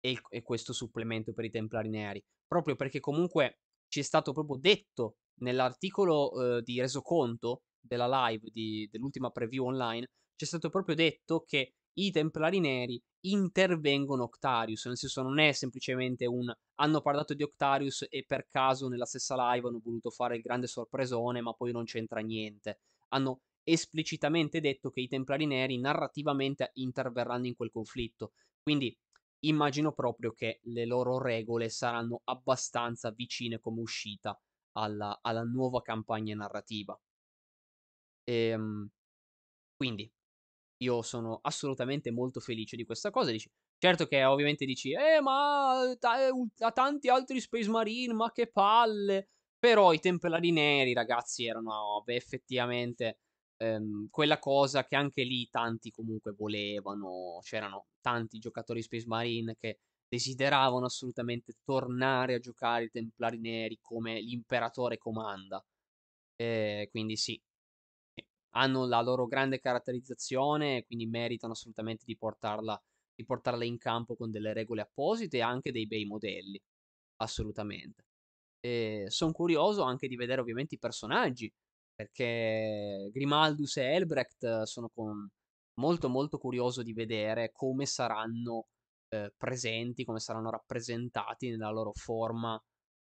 e 0.02 0.20
e 0.30 0.41
questo 0.41 0.74
supplemento 0.74 1.32
per 1.34 1.45
i 1.45 1.49
Templari 1.49 1.89
Neri, 1.89 2.22
proprio 2.47 2.76
perché 2.76 2.99
comunque 2.99 3.60
ci 3.88 3.99
è 4.02 4.04
stato 4.04 4.34
proprio 4.34 4.58
detto 4.58 5.18
nell'articolo, 5.41 6.32
uhm, 6.34 6.60
di 6.62 6.80
resoconto 6.82 7.64
della 7.80 8.28
live 8.28 8.49
di 8.52 8.88
dell'ultima 8.91 9.30
preview 9.32 9.66
online, 9.66 10.08
c'è 10.36 10.45
stato 10.45 10.70
proprio 10.70 10.95
detto 10.95 11.43
che 11.45 11.74
i 11.93 12.12
Templari 12.12 12.60
Neri 12.60 13.02
intervengono 13.26 14.24
Octarius, 14.24 14.86
nel 14.86 14.97
senso 14.97 15.22
non 15.22 15.39
è 15.39 15.52
semplicemente 15.52 16.26
un 16.26 16.52
hanno 16.76 17.02
parlato 17.02 17.34
di 17.34 17.43
Octarius 17.43 18.08
e 18.10 18.24
per 18.26 18.47
caso 18.47 18.88
nella 18.88 19.06
stessa 19.06 19.36
live 19.54 19.68
hanno 19.68 19.82
voluto 19.84 20.10
fare 20.10 20.36
il 20.36 20.41
grande 20.41 20.68
sorpresone, 20.68 21.41
ma 21.41 21.54
poi 21.54 21.72
non 21.72 21.84
c'entra 21.84 22.22
niente. 22.22 22.80
Hanno 23.10 23.41
esplicitamente 23.64 24.60
detto 24.60 24.89
che 24.89 25.02
i 25.02 25.08
Templari 25.08 25.45
Neri 25.45 25.80
narrativamente 25.80 26.72
interverranno 26.74 27.45
in 27.47 27.56
quel 27.56 27.70
conflitto. 27.72 28.32
Quindi 28.64 28.95
immagino 29.42 29.92
proprio 29.94 30.34
che 30.34 30.60
le 30.64 30.86
loro 30.86 31.20
regole 31.20 31.70
saranno 31.70 32.22
abbastanza 32.26 33.12
vicine 33.12 33.60
come 33.60 33.82
uscita 33.82 34.39
alla, 34.74 35.20
alla 35.22 35.44
nuova 35.44 35.82
campagna 35.82 36.36
narrativa. 36.36 37.00
Ehm, 38.24 38.89
quindi 39.76 40.12
io 40.80 41.02
sono 41.04 41.39
assolutamente 41.44 42.12
molto 42.12 42.39
felice 42.39 42.76
di 42.76 42.86
questa 42.86 43.12
cosa. 43.12 43.32
Dici, 43.32 43.50
certo 43.78 44.08
che 44.08 44.24
ovviamente 44.26 44.66
dici, 44.66 44.92
eh, 44.94 45.22
ma 45.22 45.84
eh, 45.92 46.32
a 46.66 46.72
tanti 46.72 47.10
altri 47.10 47.39
Space 47.42 47.70
Marine, 47.70 48.14
ma 48.14 48.32
che 48.32 48.50
palle. 48.52 49.30
Però 49.60 49.94
i 49.94 50.00
Templari 50.00 50.52
Neri, 50.52 50.94
ragazzi, 50.94 51.46
erano 51.46 52.02
beh, 52.06 52.16
effettivamente 52.16 53.20
ehm, 53.62 54.09
quella 54.09 54.39
cosa 54.39 54.86
che 54.86 54.95
anche 54.95 55.24
lì 55.24 55.47
tanti 55.49 55.91
comunque 55.91 56.34
volevano. 56.34 57.39
C'erano 57.41 57.88
tanti 58.01 58.39
giocatori 58.39 58.82
Space 58.82 59.07
Marine 59.07 59.55
che 59.59 59.80
desideravano 60.07 60.86
assolutamente 60.86 61.53
tornare 61.64 62.36
a 62.36 62.39
giocare 62.39 62.86
i 62.86 62.89
Templari 62.89 63.39
Neri 63.39 63.80
come 63.82 64.20
l'imperatore 64.22 64.97
comanda. 64.97 65.64
E 66.36 66.88
quindi 66.91 67.18
sì, 67.18 67.41
hanno 68.53 68.86
la 68.86 69.01
loro 69.01 69.28
grande 69.28 69.59
caratterizzazione 69.59 70.84
quindi 70.86 71.05
meritano 71.07 71.53
assolutamente 71.53 72.03
di 72.05 72.18
portarla, 72.18 72.82
di 73.14 73.24
portarla 73.26 73.64
in 73.64 73.78
campo 73.78 74.16
con 74.16 74.32
delle 74.32 74.53
regole 74.53 74.82
apposite 74.82 75.38
e 75.38 75.41
anche 75.41 75.72
dei 75.72 75.88
bei 75.88 76.05
modelli. 76.05 76.59
Assolutamente. 77.18 78.05
Sono 79.07 79.32
curioso 79.32 79.84
anche 79.84 80.07
di 80.07 80.16
vedere 80.16 80.41
ovviamente 80.41 80.76
i 80.76 80.80
personaggi, 80.80 81.51
perché 82.02 83.10
Grimaldus 83.12 83.78
e 83.78 83.84
Elbrecht 83.84 84.64
sono 84.64 84.89
con... 84.93 85.30
molto 85.76 86.10
molto 86.10 86.38
curioso 86.39 86.82
di 86.82 86.93
vedere 86.93 87.52
come 87.52 87.86
saranno 87.86 88.66
eh, 89.10 89.32
presenti, 89.38 90.04
come 90.04 90.20
saranno 90.20 90.49
rappresentati 90.49 91.49
nella 91.49 91.70
loro 91.70 91.91
forma 91.93 92.60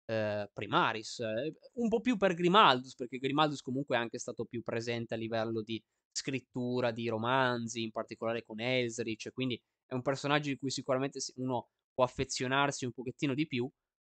eh, 0.06 0.48
primaris. 0.52 1.18
Eh, 1.20 1.54
un 1.74 1.88
po' 1.88 2.00
più 2.00 2.16
per 2.16 2.34
Grimaldus, 2.34 2.94
perché 2.94 3.18
Grimaldus 3.18 3.62
comunque 3.62 3.96
è 3.96 4.00
anche 4.00 4.18
stato 4.18 4.44
più 4.44 4.62
presente 4.62 5.14
a 5.14 5.16
livello 5.16 5.62
di 5.62 5.82
scrittura 6.12 6.92
di 6.92 7.08
romanzi, 7.08 7.82
in 7.82 7.90
particolare 7.90 8.44
con 8.44 8.60
Elsrich, 8.60 9.32
quindi 9.32 9.60
è 9.86 9.94
un 9.94 10.02
personaggio 10.02 10.50
di 10.50 10.56
cui 10.56 10.70
sicuramente 10.70 11.18
uno 11.36 11.68
può 11.92 12.04
affezionarsi 12.04 12.84
un 12.84 12.92
pochettino 12.92 13.34
di 13.34 13.46
più. 13.46 13.68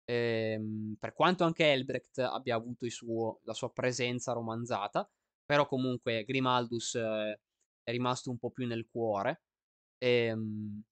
Ehm, 0.09 0.97
per 0.99 1.13
quanto 1.13 1.45
anche 1.45 1.71
Elbrecht 1.73 2.19
abbia 2.19 2.55
avuto 2.57 2.89
suo, 2.89 3.41
la 3.45 3.55
sua 3.55 3.73
presenza 3.73 4.33
romanzata, 4.33 5.09
però 5.45 5.67
comunque 5.67 6.25
Grimaldus 6.25 6.95
eh, 6.95 7.41
è 7.83 7.91
rimasto 7.91 8.31
un 8.31 8.39
po' 8.39 8.51
più 8.51 8.67
nel 8.67 8.87
cuore. 8.87 9.43
Ehm, 9.99 10.83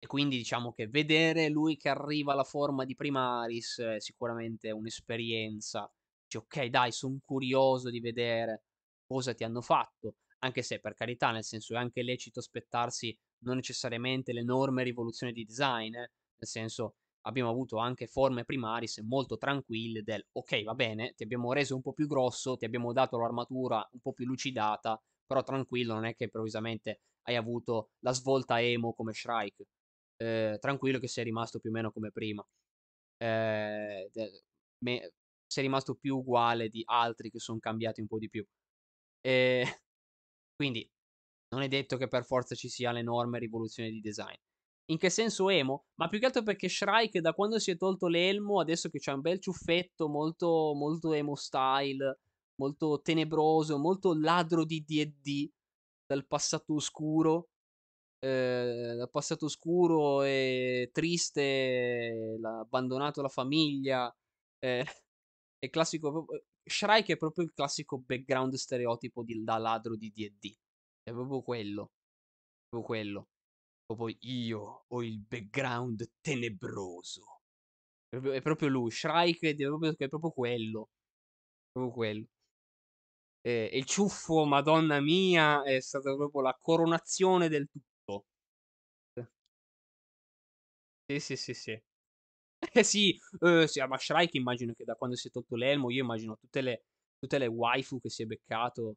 e 0.00 0.06
quindi 0.06 0.36
diciamo 0.36 0.72
che 0.72 0.86
vedere 0.88 1.48
lui 1.48 1.76
che 1.76 1.88
arriva 1.88 2.32
alla 2.32 2.44
forma 2.44 2.84
di 2.84 2.94
Primaris 2.94 3.80
è 3.80 4.00
sicuramente 4.00 4.70
un'esperienza. 4.70 5.90
Dici, 6.22 6.36
ok, 6.36 6.66
dai, 6.66 6.92
sono 6.92 7.18
curioso 7.24 7.90
di 7.90 8.00
vedere 8.00 8.64
cosa 9.06 9.34
ti 9.34 9.42
hanno 9.44 9.60
fatto. 9.60 10.16
Anche 10.40 10.62
se, 10.62 10.78
per 10.80 10.94
carità, 10.94 11.32
nel 11.32 11.42
senso 11.44 11.74
è 11.74 11.78
anche 11.78 12.02
lecito 12.02 12.38
aspettarsi 12.38 13.16
non 13.44 13.56
necessariamente 13.56 14.32
l'enorme 14.32 14.84
rivoluzione 14.84 15.32
di 15.32 15.44
design. 15.44 15.94
Eh? 15.94 15.98
Nel 15.98 16.48
senso, 16.48 16.94
abbiamo 17.28 17.50
avuto 17.50 17.78
anche 17.78 18.06
forme 18.06 18.44
primaris 18.44 18.98
molto 18.98 19.36
tranquille 19.36 20.02
del 20.02 20.26
ok, 20.32 20.64
va 20.64 20.74
bene, 20.74 21.14
ti 21.14 21.22
abbiamo 21.22 21.52
reso 21.52 21.74
un 21.74 21.82
po' 21.82 21.92
più 21.92 22.06
grosso, 22.06 22.56
ti 22.56 22.64
abbiamo 22.64 22.92
dato 22.92 23.18
l'armatura 23.18 23.86
un 23.92 24.00
po' 24.00 24.12
più 24.12 24.26
lucidata, 24.26 25.00
però 25.26 25.42
tranquillo, 25.42 25.94
non 25.94 26.04
è 26.06 26.14
che 26.14 26.24
improvvisamente 26.24 27.00
hai 27.28 27.36
avuto 27.36 27.90
la 28.00 28.12
svolta 28.12 28.60
emo 28.62 28.94
come 28.94 29.12
Shrike 29.12 29.66
eh, 30.18 30.58
tranquillo 30.60 30.98
che 30.98 31.08
sei 31.08 31.24
rimasto 31.24 31.58
più 31.60 31.70
o 31.70 31.72
meno 31.72 31.92
come 31.92 32.10
prima. 32.12 32.44
Eh, 33.18 34.10
me, 34.84 35.12
sei 35.46 35.64
rimasto 35.64 35.94
più 35.94 36.16
uguale 36.18 36.68
di 36.68 36.82
altri 36.86 37.30
che 37.30 37.38
sono 37.38 37.58
cambiati 37.58 38.00
un 38.00 38.06
po' 38.08 38.18
di 38.18 38.28
più. 38.28 38.44
E 39.20 39.64
quindi 40.56 40.88
non 41.50 41.62
è 41.62 41.68
detto 41.68 41.96
che 41.96 42.08
per 42.08 42.24
forza 42.24 42.54
ci 42.54 42.68
sia 42.68 42.92
l'enorme 42.92 43.38
rivoluzione 43.38 43.90
di 43.90 44.00
design. 44.00 44.36
In 44.90 44.96
che 44.96 45.10
senso 45.10 45.50
emo? 45.50 45.84
Ma 45.96 46.08
più 46.08 46.18
che 46.18 46.26
altro 46.26 46.42
perché 46.42 46.68
Shrike 46.68 47.20
da 47.20 47.34
quando 47.34 47.58
si 47.58 47.70
è 47.70 47.76
tolto 47.76 48.06
l'elmo, 48.06 48.58
adesso 48.60 48.88
che 48.88 48.98
c'è 48.98 49.12
un 49.12 49.20
bel 49.20 49.38
ciuffetto 49.38 50.08
molto, 50.08 50.72
molto 50.74 51.12
emo 51.12 51.34
style, 51.34 52.20
molto 52.56 53.00
tenebroso, 53.02 53.78
molto 53.78 54.14
ladro 54.18 54.64
di 54.64 54.82
D&D 54.82 55.50
dal 56.06 56.26
passato 56.26 56.74
oscuro, 56.74 57.50
eh, 58.20 59.06
passato 59.10 59.44
oscuro 59.44 60.22
e 60.22 60.90
triste, 60.92 62.36
l'ha 62.40 62.60
abbandonato 62.60 63.22
la 63.22 63.28
famiglia. 63.28 64.14
Eh, 64.58 64.84
è 65.58 65.68
classico. 65.70 66.26
Shrike 66.64 67.14
è 67.14 67.16
proprio 67.16 67.44
il 67.44 67.52
classico 67.52 67.98
background 67.98 68.54
stereotipo 68.54 69.22
di, 69.22 69.42
da 69.44 69.58
ladro 69.58 69.96
di 69.96 70.10
DD. 70.10 70.54
È 71.02 71.10
proprio 71.12 71.42
quello. 71.42 71.90
Proprio 72.68 72.86
quello. 72.86 73.28
Proprio 73.90 74.14
io 74.20 74.84
ho 74.88 75.02
il 75.02 75.18
background 75.18 76.10
tenebroso. 76.20 77.40
È 78.08 78.42
proprio 78.42 78.68
lui. 78.68 78.90
Shrike 78.90 79.50
è 79.50 79.54
proprio, 79.56 79.94
è 79.96 80.08
proprio 80.08 80.30
quello. 80.30 80.90
Proprio 81.72 81.92
quello. 81.94 82.26
E 83.44 83.70
il 83.72 83.84
ciuffo, 83.84 84.44
madonna 84.44 85.00
mia, 85.00 85.62
è 85.64 85.80
stata 85.80 86.14
proprio 86.14 86.40
la 86.40 86.56
coronazione 86.60 87.48
del 87.48 87.68
tutto. 87.68 88.26
Sì, 91.10 91.20
sì, 91.20 91.36
sì, 91.36 91.54
sì. 91.54 91.82
Eh 92.72 92.82
sì, 92.84 93.18
uhm, 93.40 93.64
sì, 93.66 93.80
ma 93.86 93.98
Shrike 93.98 94.36
immagino 94.38 94.72
che 94.74 94.84
da 94.84 94.94
quando 94.96 95.16
si 95.16 95.28
è 95.28 95.30
tolto 95.30 95.56
l'elmo, 95.56 95.90
io 95.90 96.02
immagino 96.02 96.36
tutte 96.38 96.60
le 96.62 96.84
tutte 97.18 97.38
le 97.38 97.46
waifu 97.46 98.00
che 98.00 98.10
si 98.10 98.22
è 98.22 98.26
beccato. 98.26 98.96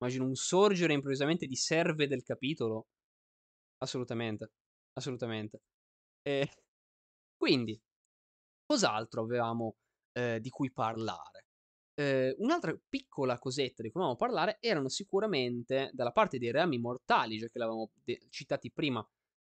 Immagino 0.00 0.24
un 0.26 0.34
sorgere 0.36 0.92
improvvisamente 0.94 1.46
di 1.46 1.56
serve 1.56 2.06
del 2.08 2.22
capitolo. 2.22 2.86
Assolutamente, 3.78 4.50
assolutamente. 4.94 5.60
E 6.22 6.48
quindi, 7.36 7.80
cos'altro 8.66 9.22
avevamo 9.22 9.76
eh, 10.12 10.40
di 10.40 10.50
cui 10.50 10.72
parlare? 10.72 11.46
Eh, 11.94 12.34
un'altra 12.38 12.76
piccola 12.88 13.38
cosetta 13.38 13.82
di 13.82 13.90
cui 13.90 14.00
volevamo 14.02 14.16
parlare 14.16 14.58
erano 14.60 14.88
sicuramente 14.88 15.90
dalla 15.94 16.12
parte 16.12 16.38
dei 16.38 16.50
reami 16.52 16.78
mortali, 16.78 17.38
già 17.38 17.48
che 17.48 17.58
l'avevamo 17.58 17.90
de- 18.04 18.20
citati 18.30 18.72
prima 18.72 19.06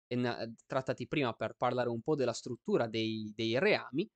e 0.08 0.16
na- 0.16 0.50
trattati 0.66 1.08
prima 1.08 1.34
per 1.34 1.56
parlare 1.56 1.90
un 1.90 2.02
po' 2.02 2.16
della 2.16 2.34
struttura 2.34 2.88
dei, 2.88 3.32
dei 3.36 3.60
reami. 3.60 4.10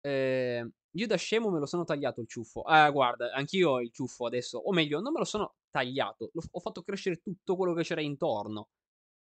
Eh, 0.00 0.70
io 0.92 1.06
da 1.06 1.16
scemo 1.16 1.50
me 1.50 1.58
lo 1.60 1.66
sono 1.66 1.84
tagliato 1.84 2.20
il 2.20 2.28
ciuffo. 2.28 2.62
Ah, 2.62 2.90
guarda, 2.90 3.32
anch'io 3.32 3.70
ho 3.72 3.80
il 3.80 3.90
ciuffo 3.92 4.26
adesso. 4.26 4.58
O 4.58 4.72
meglio, 4.72 5.00
non 5.00 5.12
me 5.12 5.18
lo 5.20 5.24
sono 5.24 5.56
tagliato. 5.70 6.30
ho 6.50 6.60
fatto 6.60 6.82
crescere 6.82 7.18
tutto 7.22 7.56
quello 7.56 7.74
che 7.74 7.82
c'era 7.82 8.00
intorno. 8.02 8.68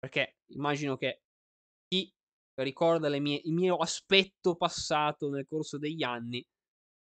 Perché 0.05 0.37
immagino 0.49 0.99
che 0.99 1.23
chi 1.89 2.13
ricorda 2.57 3.09
mie, 3.19 3.41
il 3.45 3.55
mio 3.55 3.77
aspetto 3.77 4.55
passato 4.55 5.31
nel 5.31 5.47
corso 5.47 5.79
degli 5.79 6.03
anni 6.03 6.47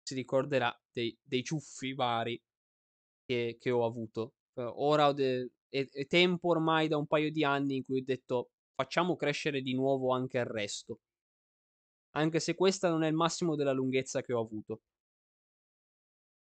si 0.01 0.15
ricorderà 0.15 0.75
dei, 0.91 1.15
dei 1.21 1.43
ciuffi 1.43 1.93
vari 1.93 2.41
che, 3.25 3.57
che, 3.59 3.69
ho 3.69 3.85
avuto. 3.85 4.33
Ora 4.55 5.13
de- 5.13 5.51
è, 5.69 5.87
è 5.87 6.07
tempo 6.07 6.47
ormai 6.47 6.87
da 6.87 6.97
un 6.97 7.05
paio 7.05 7.31
di 7.31 7.43
anni 7.43 7.75
in 7.75 7.83
cui 7.85 7.99
ho 7.99 8.03
detto 8.03 8.49
facciamo 8.73 9.15
crescere 9.15 9.61
di 9.61 9.75
nuovo 9.75 10.11
anche 10.11 10.39
il 10.39 10.45
resto. 10.45 11.01
Anche 12.15 12.39
se 12.39 12.55
questa 12.55 12.89
non 12.89 13.03
è 13.03 13.07
il 13.07 13.13
massimo 13.13 13.55
della 13.55 13.71
lunghezza 13.71 14.23
che 14.23 14.33
ho 14.33 14.41
avuto. 14.41 14.81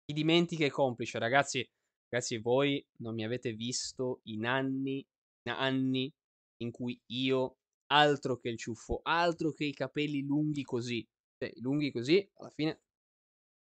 Chi 0.05 0.15
dimentica 0.15 0.65
è 0.65 0.71
complice, 0.71 1.19
ragazzi. 1.19 1.69
Ragazzi, 2.09 2.39
voi 2.39 2.87
non 2.99 3.15
mi 3.15 3.25
avete 3.25 3.53
visto 3.53 4.21
in 4.27 4.47
anni, 4.47 5.05
in 5.43 5.53
anni 5.53 6.15
in 6.59 6.71
cui 6.71 7.01
io, 7.07 7.59
altro 7.87 8.39
che 8.39 8.49
il 8.49 8.59
ciuffo, 8.59 9.01
altro 9.03 9.53
che 9.53 9.65
i 9.65 9.73
capelli 9.73 10.23
lunghi 10.23 10.63
così, 10.63 11.07
cioè, 11.39 11.53
lunghi 11.61 11.91
così, 11.93 12.29
alla 12.35 12.51
fine, 12.51 12.81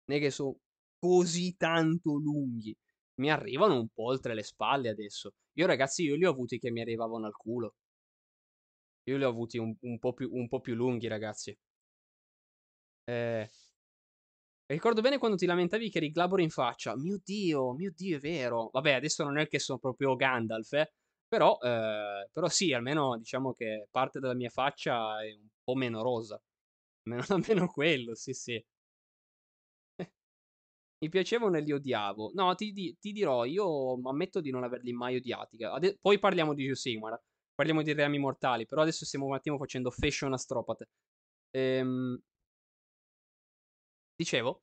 non 0.04 0.16
è 0.18 0.20
che 0.20 0.30
sono 0.30 0.58
così 0.98 1.56
tanto 1.56 2.16
lunghi. 2.16 2.76
Mi 3.20 3.30
arrivano 3.30 3.78
un 3.78 3.88
po' 3.88 4.04
oltre 4.04 4.34
le 4.34 4.42
spalle 4.42 4.88
adesso. 4.88 5.34
Io, 5.54 5.66
ragazzi, 5.66 6.04
io 6.04 6.14
li 6.16 6.24
ho 6.24 6.30
avuti 6.30 6.58
che 6.58 6.70
mi 6.70 6.80
arrivavano 6.80 7.26
al 7.26 7.36
culo. 7.36 7.74
Io 9.08 9.16
li 9.16 9.24
ho 9.24 9.28
avuti 9.28 9.58
un, 9.58 9.74
un, 9.80 9.98
po, 9.98 10.12
più, 10.12 10.30
un 10.32 10.48
po' 10.48 10.60
più 10.60 10.74
lunghi, 10.74 11.08
ragazzi. 11.08 11.56
Eh, 13.04 13.50
ricordo 14.66 15.00
bene 15.00 15.18
quando 15.18 15.36
ti 15.36 15.46
lamentavi 15.46 15.90
che 15.90 15.98
eri 15.98 16.10
glabro 16.10 16.40
in 16.42 16.50
faccia. 16.50 16.96
Mio 16.96 17.18
Dio, 17.24 17.72
mio 17.74 17.92
Dio, 17.94 18.16
è 18.16 18.20
vero. 18.20 18.70
Vabbè, 18.72 18.92
adesso 18.92 19.24
non 19.24 19.38
è 19.38 19.48
che 19.48 19.58
sono 19.58 19.78
proprio 19.78 20.14
Gandalf, 20.14 20.72
eh. 20.74 20.92
Però, 21.28 21.58
eh, 21.60 22.28
però 22.32 22.48
sì, 22.48 22.72
almeno 22.72 23.16
diciamo 23.18 23.52
che 23.52 23.86
parte 23.90 24.18
della 24.20 24.34
mia 24.34 24.48
faccia 24.50 25.22
è 25.22 25.32
un 25.32 25.46
po' 25.62 25.74
meno 25.74 26.02
rosa. 26.02 26.40
Almeno, 27.08 27.24
almeno 27.30 27.66
quello, 27.68 28.14
sì, 28.14 28.34
sì. 28.34 28.62
Mi 31.00 31.08
piacevano 31.08 31.56
e 31.56 31.60
li 31.60 31.72
odiavo. 31.72 32.32
No, 32.34 32.54
ti, 32.56 32.72
ti, 32.98 33.12
dirò, 33.12 33.44
io 33.44 34.00
ammetto 34.08 34.40
di 34.40 34.50
non 34.50 34.64
averli 34.64 34.92
mai 34.92 35.16
odiati. 35.16 35.62
Ade- 35.62 35.96
poi 36.00 36.18
parliamo 36.18 36.54
di 36.54 36.74
Sigmar. 36.74 37.20
Parliamo 37.54 37.82
di 37.82 37.92
Reami 37.92 38.18
Mortali. 38.18 38.66
Però 38.66 38.82
adesso 38.82 39.04
stiamo 39.04 39.26
un 39.26 39.34
attimo 39.34 39.58
facendo 39.58 39.90
fashion 39.90 40.32
astropat. 40.32 40.88
Ehm, 41.50 42.20
dicevo, 44.16 44.62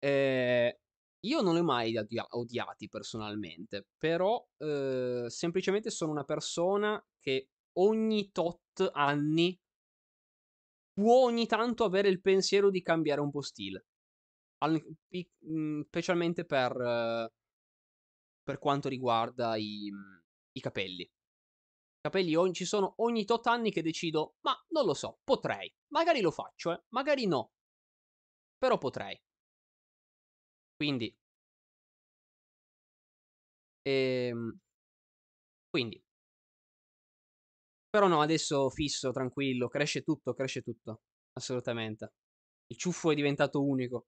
eh, 0.00 0.80
io 1.26 1.40
non 1.40 1.54
li 1.54 1.60
ho 1.60 1.64
mai 1.64 1.96
odia- 1.96 2.26
odiati 2.30 2.88
personalmente, 2.88 3.88
però 3.96 4.44
eh, 4.58 5.24
semplicemente 5.28 5.90
sono 5.90 6.12
una 6.12 6.24
persona 6.24 7.04
che 7.20 7.50
ogni 7.78 8.30
tot 8.30 8.90
anni 8.92 9.58
può 10.92 11.24
ogni 11.24 11.46
tanto 11.46 11.84
avere 11.84 12.08
il 12.08 12.20
pensiero 12.20 12.70
di 12.70 12.80
cambiare 12.80 13.20
un 13.20 13.30
po' 13.30 13.42
stile. 13.42 13.86
Al, 14.58 14.82
pi, 15.06 15.28
mh, 15.40 15.58
mm, 15.58 15.80
specialmente 15.82 16.46
per, 16.46 16.74
uh, 16.74 17.30
per, 18.42 18.58
quanto 18.58 18.88
riguarda 18.88 19.56
i, 19.56 19.92
i 20.52 20.60
capelli. 20.60 21.02
I 21.02 22.00
capelli 22.00 22.34
ogni, 22.34 22.54
ci 22.54 22.64
sono 22.64 22.94
ogni 22.98 23.24
tot 23.26 23.46
anni 23.46 23.70
che 23.70 23.82
decido, 23.82 24.36
ma 24.40 24.56
non 24.70 24.86
lo 24.86 24.94
so, 24.94 25.18
potrei. 25.22 25.70
Magari 25.88 26.20
lo 26.22 26.30
faccio, 26.30 26.72
eh, 26.72 26.82
magari 26.90 27.26
no. 27.26 27.52
Però 28.58 28.78
potrei. 28.78 29.20
Quindi, 30.76 31.14
ehm, 33.84 34.58
quindi, 35.70 36.02
però 37.88 38.08
no, 38.08 38.20
adesso 38.20 38.68
fisso, 38.70 39.10
tranquillo, 39.12 39.68
cresce 39.68 40.02
tutto, 40.02 40.34
cresce 40.34 40.62
tutto, 40.62 41.02
assolutamente. 41.34 42.12
Il 42.68 42.76
ciuffo 42.76 43.10
è 43.12 43.14
diventato 43.14 43.62
unico, 43.64 44.06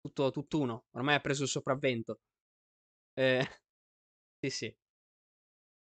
tutto, 0.00 0.30
tutt'uno, 0.30 0.86
ormai 0.92 1.16
ha 1.16 1.20
preso 1.20 1.44
il 1.44 1.48
sopravvento. 1.48 2.20
Eh, 3.14 3.40
sì, 4.42 4.50
sì. 4.50 4.76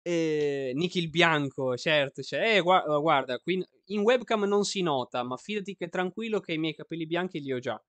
E 0.02 0.72
Nicky 0.74 1.00
il 1.00 1.10
bianco, 1.10 1.76
certo, 1.76 2.22
cioè, 2.24 2.56
eh, 2.58 2.62
guarda, 2.62 2.98
guarda, 3.00 3.40
qui 3.40 3.62
in 3.88 4.02
webcam 4.02 4.44
non 4.46 4.64
si 4.64 4.82
nota, 4.82 5.24
ma 5.24 5.36
fidati 5.36 5.76
che 5.76 5.90
tranquillo 5.90 6.40
che 6.40 6.54
i 6.54 6.58
miei 6.58 6.74
capelli 6.76 7.06
bianchi 7.06 7.42
li 7.42 7.52
ho 7.52 7.60
già. 7.60 7.82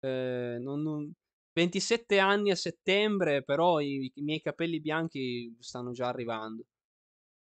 Eh, 0.00 0.58
non, 0.60 0.82
non, 0.82 1.12
27 1.54 2.18
anni 2.18 2.50
a 2.50 2.56
settembre, 2.56 3.44
però 3.44 3.80
i, 3.80 4.10
i 4.14 4.22
miei 4.22 4.40
capelli 4.40 4.80
bianchi 4.80 5.56
stanno 5.60 5.92
già 5.92 6.08
arrivando. 6.08 6.64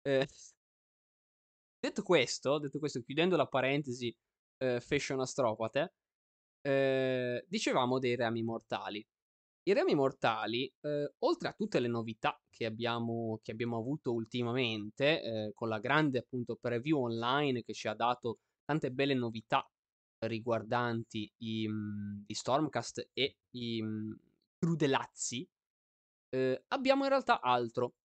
Eh, 0.04 0.28
detto, 1.80 2.04
questo, 2.04 2.60
detto 2.60 2.80
questo, 2.80 3.02
chiudendo 3.02 3.36
la 3.36 3.48
parentesi 3.48 4.16
eh, 4.60 4.80
fashion 4.80 5.20
astropate, 5.20 5.96
eh, 6.62 7.44
dicevamo 7.48 8.00
dei 8.00 8.16
rami 8.16 8.44
mortali. 8.44 9.06
I 9.64 9.74
rami 9.74 9.96
mortali, 9.96 10.72
eh, 10.82 11.14
oltre 11.20 11.50
a 11.50 11.54
tutte 11.54 11.80
le 11.80 11.88
novità 11.88 12.40
che 12.50 12.66
abbiamo, 12.66 13.40
che 13.42 13.52
abbiamo 13.52 13.78
avuto 13.78 14.14
ultimamente, 14.14 15.22
eh, 15.22 15.52
con 15.54 15.70
la 15.70 15.80
grande 15.80 16.20
appunto 16.20 16.56
preview 16.56 17.02
online 17.02 17.64
che 17.64 17.74
ci 17.74 17.88
ha 17.88 17.96
dato 17.96 18.40
tante 18.64 18.92
belle 18.92 19.14
novità 19.16 19.68
riguardanti 20.20 21.32
i, 21.38 21.68
mhmm, 21.68 22.24
i 22.28 22.34
Stormcast 22.34 23.10
e 23.14 23.38
i 23.52 23.82
mhmm, 23.82 24.16
Crudelazzi, 24.60 25.48
eh, 26.30 26.64
abbiamo 26.70 27.04
in 27.04 27.10
realtà 27.10 27.42
altro. 27.42 27.96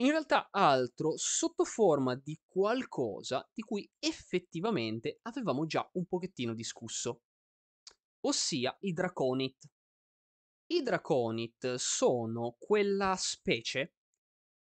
In 0.00 0.10
realtà 0.10 0.48
altro 0.50 1.16
sotto 1.16 1.64
forma 1.64 2.14
di 2.14 2.40
qualcosa 2.46 3.46
di 3.52 3.60
cui 3.60 3.88
effettivamente 3.98 5.18
avevamo 5.22 5.66
già 5.66 5.86
un 5.92 6.06
pochettino 6.06 6.54
discusso, 6.54 7.20
ossia 8.20 8.74
i 8.80 8.92
Draconit. 8.92 9.68
I 10.72 10.82
Draconit 10.82 11.74
sono 11.74 12.56
quella 12.58 13.14
specie 13.18 13.92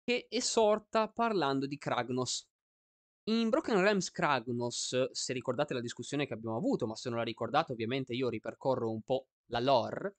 che 0.03 0.27
è 0.29 0.39
sorta 0.39 1.09
parlando 1.09 1.65
di 1.65 1.77
Kragnos. 1.77 2.47
In 3.27 3.49
Broken 3.49 3.81
Realms 3.81 4.11
Kragnos, 4.11 5.09
se 5.11 5.33
ricordate 5.33 5.73
la 5.73 5.81
discussione 5.81 6.27
che 6.27 6.35
abbiamo 6.35 6.57
avuto, 6.57 6.85
ma 6.85 6.95
se 6.95 7.09
non 7.09 7.17
la 7.17 7.23
ricordate 7.23 7.71
ovviamente 7.71 8.13
io 8.13 8.29
ripercorro 8.29 8.91
un 8.91 9.01
po' 9.01 9.29
la 9.47 9.59
lore, 9.59 10.17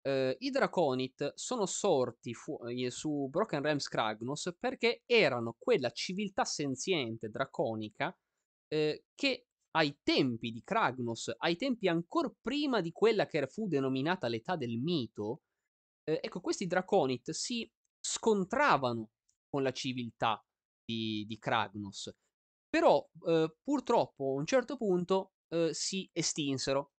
eh, 0.00 0.36
i 0.40 0.50
Draconit 0.50 1.34
sono 1.36 1.66
sorti 1.66 2.34
fu- 2.34 2.58
eh, 2.66 2.90
su 2.90 3.28
Broken 3.30 3.62
Realms 3.62 3.86
Kragnos 3.86 4.56
perché 4.58 5.02
erano 5.06 5.54
quella 5.56 5.90
civiltà 5.92 6.44
senziente 6.44 7.28
draconica 7.28 8.12
eh, 8.66 9.04
che 9.14 9.46
ai 9.76 10.00
tempi 10.02 10.50
di 10.50 10.64
Kragnos, 10.64 11.32
ai 11.38 11.54
tempi 11.54 11.86
ancora 11.86 12.28
prima 12.40 12.80
di 12.80 12.90
quella 12.90 13.26
che 13.26 13.46
fu 13.46 13.68
denominata 13.68 14.26
l'età 14.26 14.56
del 14.56 14.78
mito, 14.78 15.42
eh, 16.02 16.18
ecco, 16.20 16.40
questi 16.40 16.66
Draconit 16.66 17.30
si 17.30 17.70
scontravano 18.00 19.10
con 19.48 19.62
la 19.62 19.70
civiltà 19.70 20.44
di, 20.84 21.24
di 21.24 21.38
Kragnos 21.38 22.12
però 22.72 23.06
eh, 23.26 23.54
purtroppo 23.62 24.30
a 24.30 24.38
un 24.38 24.46
certo 24.46 24.78
punto 24.78 25.32
eh, 25.48 25.74
si 25.74 26.08
estinsero. 26.10 26.92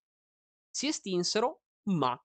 Si 0.70 0.86
estinsero, 0.86 1.62
ma. 1.90 2.16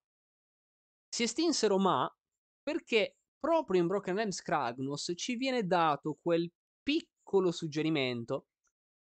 Si 1.09 1.23
estinsero, 1.23 1.79
ma 1.79 2.15
perché 2.62 3.16
proprio 3.39 3.81
in 3.81 3.87
Broken 3.87 4.16
Realms 4.16 4.43
Kragnos 4.43 5.12
ci 5.16 5.37
viene 5.37 5.66
dato 5.66 6.19
quel 6.20 6.53
piccolo 6.83 7.51
suggerimento 7.51 8.49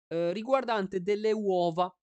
eh, 0.09 0.33
riguardante 0.33 1.03
delle 1.03 1.33
uova, 1.33 1.95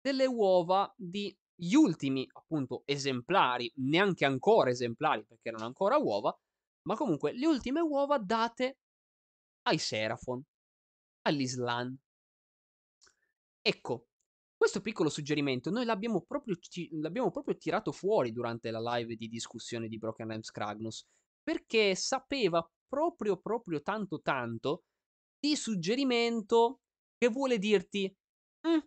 delle 0.00 0.26
uova 0.26 0.92
di 0.96 1.36
gli 1.58 1.74
ultimi 1.74 2.28
appunto 2.32 2.82
esemplari, 2.84 3.72
neanche 3.78 4.24
ancora 4.24 4.70
esemplari 4.70 5.24
perché 5.24 5.48
erano 5.48 5.64
ancora 5.64 5.96
uova, 5.96 6.32
ma 6.82 6.94
comunque 6.94 7.32
le 7.32 7.46
ultime 7.46 7.80
uova 7.80 8.18
date 8.18 8.78
ai 9.62 9.78
Seraphon 9.78 10.44
all'Islam. 11.26 11.96
Ecco, 13.60 14.06
questo 14.56 14.80
piccolo 14.80 15.08
suggerimento 15.10 15.70
noi 15.70 15.84
l'abbiamo 15.84 16.22
proprio, 16.22 16.56
l'abbiamo 17.00 17.30
proprio 17.30 17.56
tirato 17.56 17.92
fuori 17.92 18.32
durante 18.32 18.70
la 18.70 18.80
live 18.80 19.16
di 19.16 19.28
discussione 19.28 19.88
di 19.88 19.98
Broken 19.98 20.28
Realms 20.28 20.50
Kragnus, 20.50 21.04
perché 21.42 21.94
sapeva 21.94 22.66
proprio, 22.88 23.38
proprio 23.40 23.82
tanto, 23.82 24.20
tanto 24.20 24.84
di 25.38 25.56
suggerimento 25.56 26.80
che 27.18 27.28
vuole 27.28 27.58
dirti, 27.58 28.12
mm, 28.68 28.78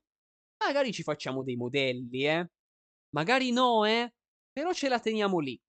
magari 0.65 0.91
ci 0.93 1.03
facciamo 1.03 1.43
dei 1.43 1.55
modelli, 1.55 2.25
eh? 2.25 2.49
Magari 3.09 3.51
no, 3.51 3.85
eh? 3.85 4.13
Però 4.51 4.73
ce 4.73 4.89
la 4.89 4.99
teniamo 4.99 5.39
lì. 5.39 5.59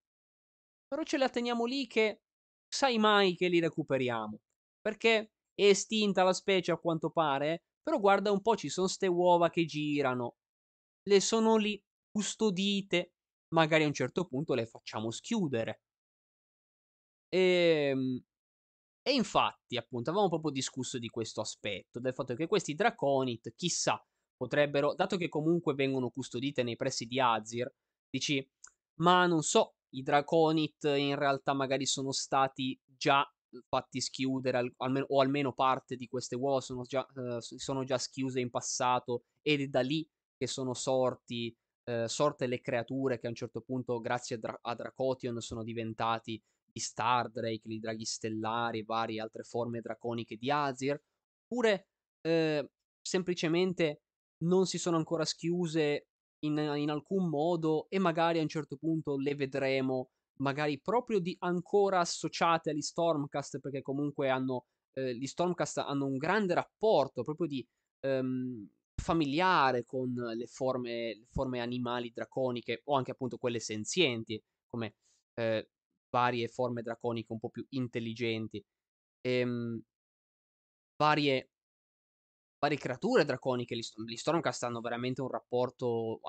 Però 0.87 1.03
ce 1.03 1.17
la 1.17 1.29
teniamo 1.29 1.65
lì 1.65 1.87
che 1.87 2.21
sai 2.67 2.97
mai 2.97 3.35
che 3.35 3.47
li 3.47 3.59
recuperiamo. 3.59 4.39
Perché 4.81 5.31
è 5.53 5.65
estinta 5.65 6.23
la 6.23 6.33
specie 6.33 6.71
a 6.71 6.77
quanto 6.77 7.09
pare, 7.09 7.63
però 7.81 7.99
guarda 7.99 8.31
un 8.31 8.41
po', 8.41 8.55
ci 8.55 8.69
sono 8.69 8.87
ste 8.87 9.07
uova 9.07 9.49
che 9.49 9.65
girano. 9.65 10.35
Le 11.03 11.19
sono 11.19 11.57
lì, 11.57 11.81
custodite. 12.11 13.13
Magari 13.53 13.83
a 13.83 13.87
un 13.87 13.93
certo 13.93 14.25
punto 14.25 14.53
le 14.53 14.65
facciamo 14.65 15.11
schiudere. 15.11 15.81
E, 17.29 17.89
ehm, 17.91 18.23
e 19.03 19.13
infatti, 19.13 19.77
appunto, 19.77 20.09
avevamo 20.09 20.29
proprio 20.29 20.51
discusso 20.51 20.99
di 20.99 21.09
questo 21.09 21.41
aspetto, 21.41 21.99
del 21.99 22.13
fatto 22.13 22.35
che 22.35 22.47
questi 22.47 22.75
Draconit, 22.75 23.53
chissà, 23.55 24.03
potrebbero, 24.35 24.93
dato 24.95 25.17
che 25.17 25.29
comunque 25.29 25.73
vengono 25.73 26.11
custodite 26.11 26.63
nei 26.63 26.75
pressi 26.75 27.05
di 27.07 27.19
Azir, 27.19 27.71
dici, 28.09 28.47
ma 28.99 29.25
non 29.25 29.41
so, 29.41 29.75
i 29.95 30.03
Draconit 30.03 30.83
in 30.97 31.15
realtà 31.15 31.53
magari 31.53 31.85
sono 31.85 32.11
stati 32.11 32.79
già 32.85 33.27
fatti 33.67 34.01
schiudere, 34.01 34.57
al, 34.57 34.73
almeno, 34.77 35.05
o 35.09 35.21
almeno 35.21 35.53
parte 35.53 35.95
di 35.95 36.07
queste 36.07 36.35
uova 36.35 36.61
sono 36.61 36.83
già, 36.83 37.05
uh, 37.13 37.39
sono 37.39 37.83
già 37.83 37.97
schiuse 37.97 38.39
in 38.39 38.49
passato 38.49 39.23
ed 39.41 39.61
è 39.61 39.67
da 39.67 39.81
lì 39.81 40.07
che 40.37 40.47
sono 40.47 40.73
sorti, 40.73 41.55
uh, 41.91 42.07
sorte 42.07 42.47
le 42.47 42.61
creature 42.61 43.19
che 43.19 43.27
a 43.27 43.29
un 43.29 43.35
certo 43.35 43.61
punto, 43.61 43.99
grazie 43.99 44.35
a, 44.35 44.39
Dra- 44.39 44.59
a 44.61 44.75
Dracotion, 44.75 45.39
sono 45.41 45.63
diventati 45.63 46.41
i 46.73 46.79
Stardrake, 46.79 47.67
i 47.67 47.79
draghi 47.79 48.05
stellari 48.05 48.83
varie 48.83 49.19
altre 49.19 49.43
forme 49.43 49.81
draconiche 49.81 50.37
di 50.37 50.49
Azir, 50.49 50.99
oppure 51.43 51.87
uh, 52.27 52.65
semplicemente 53.01 54.03
non 54.43 54.65
si 54.65 54.77
sono 54.77 54.97
ancora 54.97 55.25
schiuse 55.25 56.07
in, 56.45 56.57
in 56.57 56.89
alcun 56.89 57.29
modo 57.29 57.87
e 57.89 57.99
magari 57.99 58.39
a 58.39 58.41
un 58.41 58.47
certo 58.47 58.77
punto 58.77 59.17
le 59.17 59.35
vedremo 59.35 60.11
magari 60.41 60.79
proprio 60.79 61.19
di 61.19 61.35
ancora 61.39 61.99
associate 61.99 62.71
agli 62.71 62.81
Stormcast, 62.81 63.59
perché 63.59 63.81
comunque 63.81 64.29
hanno, 64.29 64.65
eh, 64.93 65.15
gli 65.15 65.27
Stormcast 65.27 65.79
hanno 65.79 66.05
un 66.05 66.17
grande 66.17 66.53
rapporto 66.53 67.23
proprio 67.23 67.47
di 67.47 67.65
ehm, 68.01 68.67
familiare 68.95 69.85
con 69.85 70.13
le 70.13 70.47
forme, 70.47 71.15
le 71.15 71.27
forme, 71.29 71.59
animali 71.61 72.11
draconiche 72.13 72.81
o 72.85 72.95
anche 72.95 73.11
appunto 73.11 73.37
quelle 73.37 73.59
senzienti, 73.59 74.41
come 74.67 74.95
eh, 75.35 75.69
varie 76.09 76.47
forme 76.47 76.81
draconiche 76.81 77.31
un 77.31 77.39
po' 77.39 77.49
più 77.49 77.65
intelligenti. 77.69 78.63
Ehm, 79.21 79.81
varie 80.97 81.49
varie 82.59 82.77
creature 82.77 83.25
draconiche. 83.25 83.75
Gli, 83.75 83.81
gli 84.05 84.15
Stormcast 84.15 84.63
hanno 84.63 84.81
veramente 84.81 85.21
un 85.21 85.29
rapporto 85.29 86.21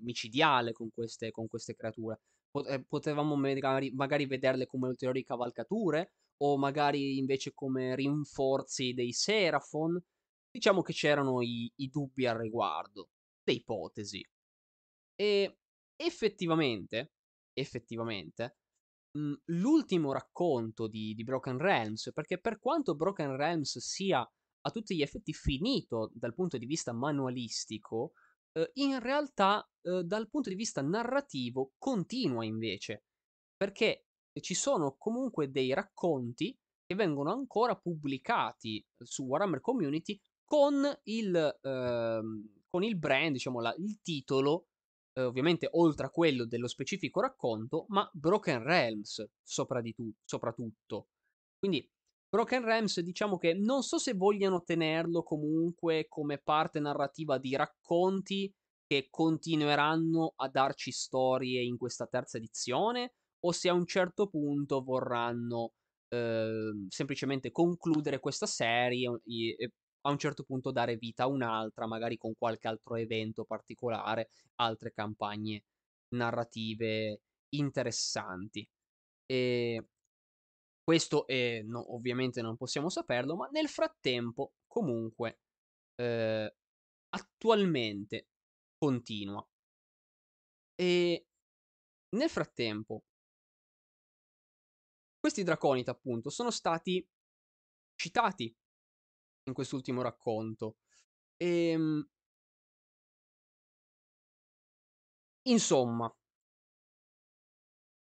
micidiale 0.00 0.72
con 0.72 0.90
queste, 0.92 1.30
con 1.30 1.48
queste 1.48 1.74
creature. 1.74 2.20
Eh, 2.52 2.84
potevamo 2.84 3.36
magari, 3.36 3.92
magari 3.92 4.26
vederle 4.26 4.66
come 4.66 4.88
ulteriori 4.88 5.24
cavalcature 5.24 6.12
o 6.38 6.56
magari 6.56 7.18
invece 7.18 7.52
come 7.52 7.94
rinforzi 7.94 8.94
dei 8.94 9.12
Seraphon. 9.12 10.00
Diciamo 10.50 10.82
che 10.82 10.92
c'erano 10.92 11.42
i, 11.42 11.70
i 11.76 11.88
dubbi 11.88 12.26
al 12.26 12.38
riguardo, 12.38 13.10
le 13.44 13.52
ipotesi. 13.52 14.26
E 15.14 15.58
effettivamente, 15.96 17.12
effettivamente, 17.52 18.56
mh, 19.12 19.34
l'ultimo 19.46 20.12
racconto 20.12 20.86
di, 20.88 21.14
di 21.14 21.24
Broken 21.24 21.58
Realms, 21.58 22.12
perché 22.14 22.40
per 22.40 22.58
quanto 22.58 22.94
Broken 22.94 23.36
Realms 23.36 23.78
sia 23.78 24.20
a 24.20 24.70
tutti 24.70 24.96
gli 24.96 25.02
effetti 25.02 25.32
finito 25.32 26.10
dal 26.14 26.34
punto 26.34 26.56
di 26.58 26.66
vista 26.66 26.92
manualistico, 26.92 28.12
eh, 28.58 28.70
in 28.74 28.98
realtà 29.00 29.68
eh, 29.82 30.02
dal 30.04 30.28
punto 30.28 30.48
di 30.48 30.56
vista 30.56 30.82
narrativo 30.82 31.74
continua 31.78 32.44
invece, 32.44 33.04
perché 33.56 34.06
ci 34.40 34.54
sono 34.54 34.96
comunque 34.96 35.50
dei 35.50 35.72
racconti 35.72 36.56
che 36.84 36.94
vengono 36.94 37.32
ancora 37.32 37.76
pubblicati 37.76 38.84
su 38.98 39.24
Warhammer 39.24 39.60
Community 39.60 40.18
con 40.44 40.84
il, 41.04 41.58
eh, 41.60 42.20
con 42.68 42.82
il 42.82 42.96
brand, 42.96 43.32
diciamo 43.32 43.60
la, 43.60 43.74
il 43.76 44.00
titolo, 44.00 44.68
eh, 45.12 45.22
ovviamente 45.22 45.68
oltre 45.72 46.06
a 46.06 46.10
quello 46.10 46.46
dello 46.46 46.68
specifico 46.68 47.20
racconto, 47.20 47.86
ma 47.88 48.08
Broken 48.12 48.62
Realms 48.62 49.28
sopra 49.42 49.82
tu- 49.82 50.12
soprattutto. 50.24 51.08
Quindi 51.58 51.88
Broken 52.28 52.62
Realms 52.62 53.00
diciamo 53.00 53.38
che 53.38 53.54
non 53.54 53.82
so 53.82 53.98
se 53.98 54.12
vogliano 54.12 54.62
tenerlo 54.62 55.22
comunque 55.22 56.06
come 56.08 56.38
parte 56.38 56.78
narrativa 56.78 57.38
di 57.38 57.56
racconti 57.56 58.52
che 58.86 59.08
continueranno 59.10 60.34
a 60.36 60.48
darci 60.48 60.92
storie 60.92 61.62
in 61.62 61.76
questa 61.78 62.06
terza 62.06 62.36
edizione 62.36 63.12
o 63.40 63.52
se 63.52 63.68
a 63.68 63.72
un 63.72 63.86
certo 63.86 64.28
punto 64.28 64.82
vorranno 64.82 65.72
eh, 66.08 66.86
semplicemente 66.88 67.50
concludere 67.50 68.18
questa 68.18 68.46
serie 68.46 69.20
e 69.24 69.70
a 70.02 70.10
un 70.10 70.18
certo 70.18 70.44
punto 70.44 70.70
dare 70.70 70.96
vita 70.96 71.24
a 71.24 71.28
un'altra, 71.28 71.86
magari 71.86 72.16
con 72.16 72.34
qualche 72.36 72.68
altro 72.68 72.96
evento 72.96 73.44
particolare, 73.44 74.30
altre 74.56 74.92
campagne 74.92 75.64
narrative 76.14 77.20
interessanti. 77.50 78.66
E 79.26 79.84
questo 80.88 81.26
è, 81.26 81.60
no, 81.60 81.94
ovviamente 81.94 82.40
non 82.40 82.56
possiamo 82.56 82.88
saperlo, 82.88 83.36
ma 83.36 83.46
nel 83.48 83.68
frattempo, 83.68 84.54
comunque, 84.66 85.40
eh, 85.96 86.56
attualmente 87.10 88.28
continua. 88.78 89.46
E 90.74 91.26
nel 92.16 92.30
frattempo, 92.30 93.04
questi 95.20 95.42
Draconita, 95.42 95.90
appunto, 95.90 96.30
sono 96.30 96.50
stati 96.50 97.06
citati 97.94 98.56
in 99.42 99.52
quest'ultimo 99.52 100.00
racconto. 100.00 100.78
E, 101.36 101.72
ehm 101.72 102.08
insomma, 105.42 106.10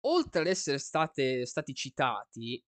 oltre 0.06 0.40
ad 0.42 0.46
essere 0.46 0.78
state, 0.78 1.46
stati 1.46 1.74
citati, 1.74 2.62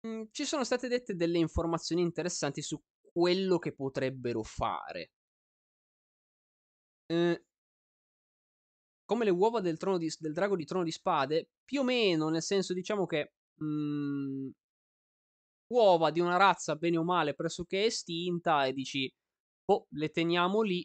mh, 0.00 0.08
mhmm, 0.08 0.28
ci 0.30 0.44
sono 0.44 0.64
state 0.64 0.88
dette 0.88 1.14
delle 1.16 1.38
informazioni 1.38 2.02
interessanti 2.02 2.62
su 2.62 2.80
quello 3.12 3.58
che 3.58 3.74
potrebbero 3.74 4.42
fare. 4.42 5.10
Eh, 7.08 7.44
come 9.04 9.24
le 9.24 9.30
uova 9.30 9.60
del, 9.60 9.76
di, 9.98 10.12
del, 10.18 10.32
drago 10.32 10.56
di 10.56 10.64
trono 10.64 10.84
di 10.84 10.90
spade, 10.90 11.50
più 11.64 11.80
o 11.80 11.84
meno, 11.84 12.28
nel 12.28 12.42
senso 12.42 12.74
diciamo 12.74 13.06
che 13.06 13.32
mh, 13.54 13.64
mhmm, 13.66 14.50
uova 15.68 16.10
di 16.10 16.20
una 16.20 16.36
razza 16.36 16.76
bene 16.76 16.98
o 16.98 17.04
male 17.04 17.34
pressoché 17.34 17.84
estinta 17.84 18.66
e 18.66 18.72
dici, 18.72 19.12
boh, 19.64 19.86
le 19.90 20.10
teniamo 20.10 20.62
lì, 20.62 20.84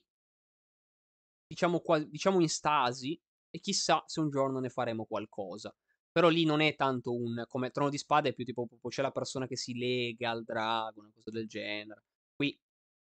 diciamo, 1.48 1.80
qua, 1.82 2.00
diciamo 2.00 2.40
in 2.40 2.50
stasi, 2.50 3.20
e 3.52 3.60
chissà 3.60 4.04
se 4.08 4.20
un 4.20 4.30
giorno 4.30 4.60
ne 4.60 4.70
faremo 4.70 5.06
qualcosa. 5.06 5.74
Però 6.12 6.28
lì 6.30 6.44
non 6.44 6.62
è 6.62 6.76
tanto 6.76 7.14
un 7.14 7.46
come 7.48 7.70
Trono 7.70 7.90
di 7.90 7.98
Spade, 7.98 8.30
è 8.30 8.34
più 8.34 8.44
tipo 8.44 8.68
c'è 8.90 9.02
la 9.02 9.12
persona 9.12 9.48
che 9.48 9.56
si 9.56 9.78
lega 9.78 10.32
al 10.32 10.44
drago, 10.44 11.02
una 11.02 11.12
cosa 11.14 11.30
del 11.32 11.48
genere. 11.48 12.04
Qui 12.36 12.60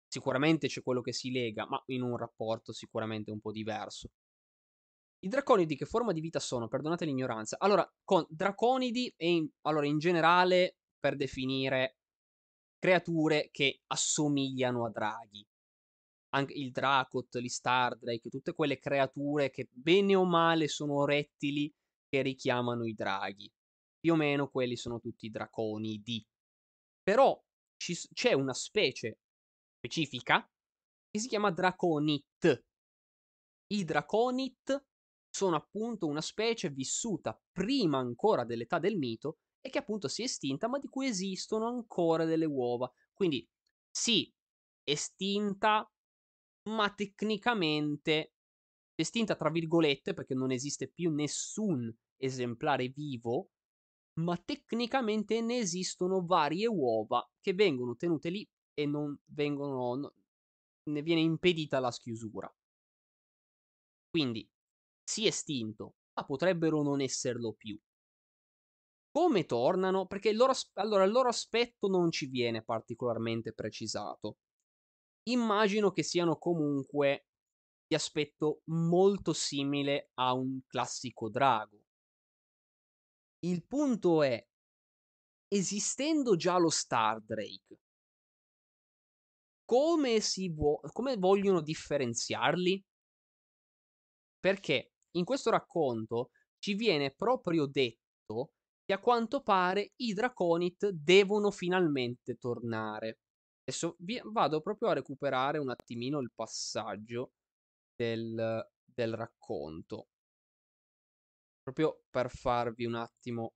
sicuramente 0.06 0.68
c'è 0.68 0.82
quello 0.82 1.00
che 1.00 1.12
si 1.12 1.32
lega, 1.32 1.66
ma 1.66 1.82
in 1.86 2.02
un 2.02 2.16
rapporto 2.16 2.72
sicuramente 2.72 3.30
un 3.30 3.40
po' 3.40 3.50
diverso. 3.50 4.10
I 5.24 5.28
draconidi 5.28 5.76
che 5.76 5.86
forma 5.86 6.12
di 6.12 6.20
vita 6.20 6.40
sono? 6.40 6.68
Perdonate 6.68 7.04
l'ignoranza. 7.04 7.56
Allora, 7.58 7.88
con 8.04 8.24
draconidi 8.28 9.12
e 9.16 9.30
in, 9.30 9.48
allora, 9.62 9.86
in 9.86 9.98
generale 9.98 10.78
per 10.98 11.16
definire 11.16 11.98
creature 12.78 13.48
che 13.52 13.82
assomigliano 13.86 14.84
a 14.84 14.90
draghi 14.90 15.46
anche 16.34 16.54
il 16.54 16.70
Dracot, 16.70 17.38
gli 17.38 17.48
Stardrake, 17.48 18.30
tutte 18.30 18.54
quelle 18.54 18.78
creature 18.78 19.50
che 19.50 19.68
bene 19.70 20.14
o 20.14 20.24
male 20.24 20.68
sono 20.68 21.04
rettili 21.04 21.72
che 22.08 22.22
richiamano 22.22 22.86
i 22.86 22.94
draghi. 22.94 23.50
Più 23.98 24.12
o 24.12 24.16
meno 24.16 24.48
quelli 24.48 24.76
sono 24.76 25.00
tutti 25.00 25.30
draconidi. 25.30 26.26
Però 27.02 27.40
ci, 27.76 27.94
c'è 28.12 28.32
una 28.32 28.54
specie 28.54 29.18
specifica 29.78 30.48
che 31.10 31.18
si 31.18 31.28
chiama 31.28 31.50
Draconit. 31.50 32.64
I 33.68 33.84
Draconit 33.84 34.86
sono 35.28 35.56
appunto 35.56 36.06
una 36.06 36.20
specie 36.20 36.70
vissuta 36.70 37.38
prima 37.50 37.98
ancora 37.98 38.44
dell'età 38.44 38.78
del 38.78 38.96
mito 38.96 39.38
e 39.60 39.70
che 39.70 39.78
appunto 39.78 40.08
si 40.08 40.22
è 40.22 40.24
estinta, 40.24 40.68
ma 40.68 40.78
di 40.78 40.88
cui 40.88 41.06
esistono 41.06 41.66
ancora 41.66 42.24
delle 42.24 42.44
uova. 42.44 42.90
Quindi 43.12 43.46
sì, 43.90 44.32
estinta 44.84 45.90
ma 46.70 46.92
tecnicamente 46.92 48.34
estinta 48.94 49.34
tra 49.34 49.50
virgolette 49.50 50.14
perché 50.14 50.34
non 50.34 50.50
esiste 50.50 50.88
più 50.88 51.10
nessun 51.10 51.94
esemplare 52.16 52.88
vivo, 52.88 53.50
ma 54.20 54.36
tecnicamente 54.36 55.40
ne 55.40 55.58
esistono 55.58 56.24
varie 56.24 56.66
uova 56.66 57.28
che 57.40 57.54
vengono 57.54 57.96
tenute 57.96 58.28
lì 58.28 58.48
e 58.74 58.86
non 58.86 59.18
vengono 59.26 59.94
no, 59.94 60.14
ne 60.90 61.02
viene 61.02 61.20
impedita 61.20 61.80
la 61.80 61.90
schiusura. 61.90 62.52
Quindi 64.10 64.48
si 65.02 65.24
è 65.24 65.28
estinto, 65.28 65.94
ma 66.14 66.24
potrebbero 66.24 66.82
non 66.82 67.00
esserlo 67.00 67.54
più. 67.54 67.78
Come 69.10 69.44
tornano? 69.44 70.06
Perché 70.06 70.30
il 70.30 70.36
loro, 70.36 70.52
allora, 70.74 71.04
il 71.04 71.10
loro 71.10 71.28
aspetto 71.28 71.88
non 71.88 72.10
ci 72.10 72.26
viene 72.26 72.62
particolarmente 72.62 73.52
precisato. 73.52 74.38
Immagino 75.24 75.92
che 75.92 76.02
siano 76.02 76.36
comunque 76.36 77.26
di 77.86 77.94
aspetto 77.94 78.62
molto 78.66 79.32
simile 79.32 80.10
a 80.14 80.32
un 80.32 80.60
classico 80.66 81.28
drago. 81.28 81.78
Il 83.44 83.64
punto 83.64 84.22
è, 84.22 84.44
esistendo 85.48 86.36
già 86.36 86.58
lo 86.58 86.70
Stardrake, 86.70 87.78
come, 89.64 90.20
si 90.20 90.48
vo- 90.48 90.80
come 90.92 91.16
vogliono 91.16 91.60
differenziarli? 91.60 92.84
Perché 94.40 94.92
in 95.12 95.24
questo 95.24 95.50
racconto 95.50 96.30
ci 96.58 96.74
viene 96.74 97.12
proprio 97.14 97.66
detto 97.66 98.52
che 98.84 98.92
a 98.92 98.98
quanto 98.98 99.42
pare 99.42 99.92
i 99.96 100.12
Draconit 100.12 100.88
devono 100.88 101.50
finalmente 101.50 102.36
tornare. 102.36 103.18
Adesso 103.64 103.96
vi- 104.00 104.20
vado 104.24 104.60
proprio 104.60 104.88
a 104.88 104.94
recuperare 104.94 105.58
un 105.58 105.70
attimino 105.70 106.18
il 106.20 106.32
passaggio 106.34 107.32
del, 107.94 108.68
del 108.84 109.14
racconto. 109.14 110.08
Proprio 111.62 112.02
per 112.10 112.28
farvi 112.28 112.84
un 112.84 112.94
attimo 112.94 113.54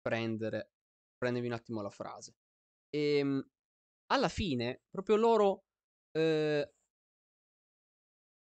prendere, 0.00 0.72
prendervi 1.16 1.48
un 1.48 1.54
attimo 1.54 1.80
la 1.80 1.90
frase. 1.90 2.34
E 2.90 3.16
ehm, 3.18 3.48
alla 4.06 4.28
fine, 4.28 4.82
proprio 4.90 5.16
loro 5.16 5.64
eh, 6.10 6.70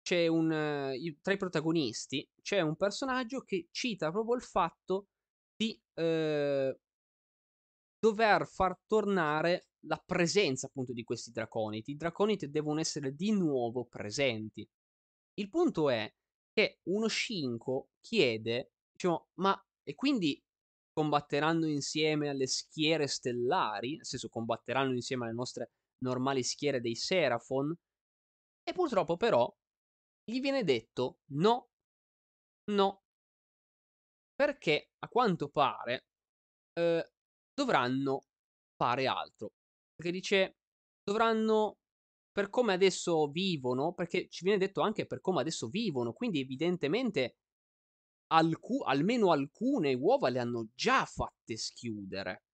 c'è 0.01 0.27
un 0.27 0.49
tra 1.22 1.34
i 1.34 1.38
protagonisti 1.38 2.27
c'è 2.41 2.59
un 2.61 2.76
personaggio 2.76 3.41
che 3.41 3.68
cita 3.72 4.09
proprio 4.11 4.35
il 4.35 4.41
fatto 4.41 5.07
di 5.55 5.80
uh, 5.93 6.76
dover 7.99 8.47
far 8.47 8.77
tornare 8.88 9.68
la 9.87 9.97
presenza 9.97 10.67
appunto 10.67 10.93
di 10.93 11.03
questi 11.03 11.31
draconiti. 11.31 11.91
I 11.91 11.97
draconiti 11.97 12.49
devono 12.49 12.79
essere 12.79 13.15
di 13.15 13.31
nuovo 13.31 13.85
presenti. 13.85 14.67
Il 15.35 15.49
punto 15.49 15.89
è 15.89 16.11
che 16.53 16.79
uno 16.83 17.07
Shinko 17.07 17.89
chiede, 17.99 18.73
diciamo, 18.91 19.29
ma 19.35 19.59
e 19.83 19.95
quindi 19.95 20.41
combatteranno 20.93 21.67
insieme 21.67 22.29
alle 22.29 22.47
schiere 22.47 23.07
stellari, 23.07 23.95
nel 23.95 24.05
senso 24.05 24.29
combatteranno 24.29 24.93
insieme 24.93 25.25
alle 25.25 25.33
nostre 25.33 25.71
normali 25.99 26.43
schiere 26.43 26.81
dei 26.81 26.95
Seraphon, 26.95 27.73
e 28.63 28.73
purtroppo 28.73 29.17
però 29.17 29.51
gli 30.23 30.39
viene 30.39 30.63
detto 30.63 31.19
no, 31.31 31.69
no, 32.71 33.03
perché 34.35 34.91
a 34.99 35.07
quanto 35.07 35.49
pare 35.49 36.05
eh, 36.73 37.11
dovranno 37.53 38.25
fare 38.75 39.07
altro. 39.07 39.53
Perché 40.02 40.18
dice 40.18 40.56
dovranno, 41.03 41.78
per 42.32 42.49
come 42.49 42.73
adesso 42.73 43.28
vivono, 43.28 43.94
perché 43.94 44.28
ci 44.30 44.44
viene 44.44 44.57
detto 44.57 44.82
anche 44.82 45.06
per 45.06 45.22
come 45.22 45.41
adesso 45.41 45.68
vivono, 45.68 46.11
quindi 46.11 46.40
evidentemente 46.40 47.36
alcu- 48.34 48.84
almeno 48.88 49.32
alcune 49.32 49.94
uova 49.94 50.30
le 50.30 50.40
hanno 50.40 50.69
già 50.73 51.06
fatte 51.06 51.56
schiudere. 51.56 52.45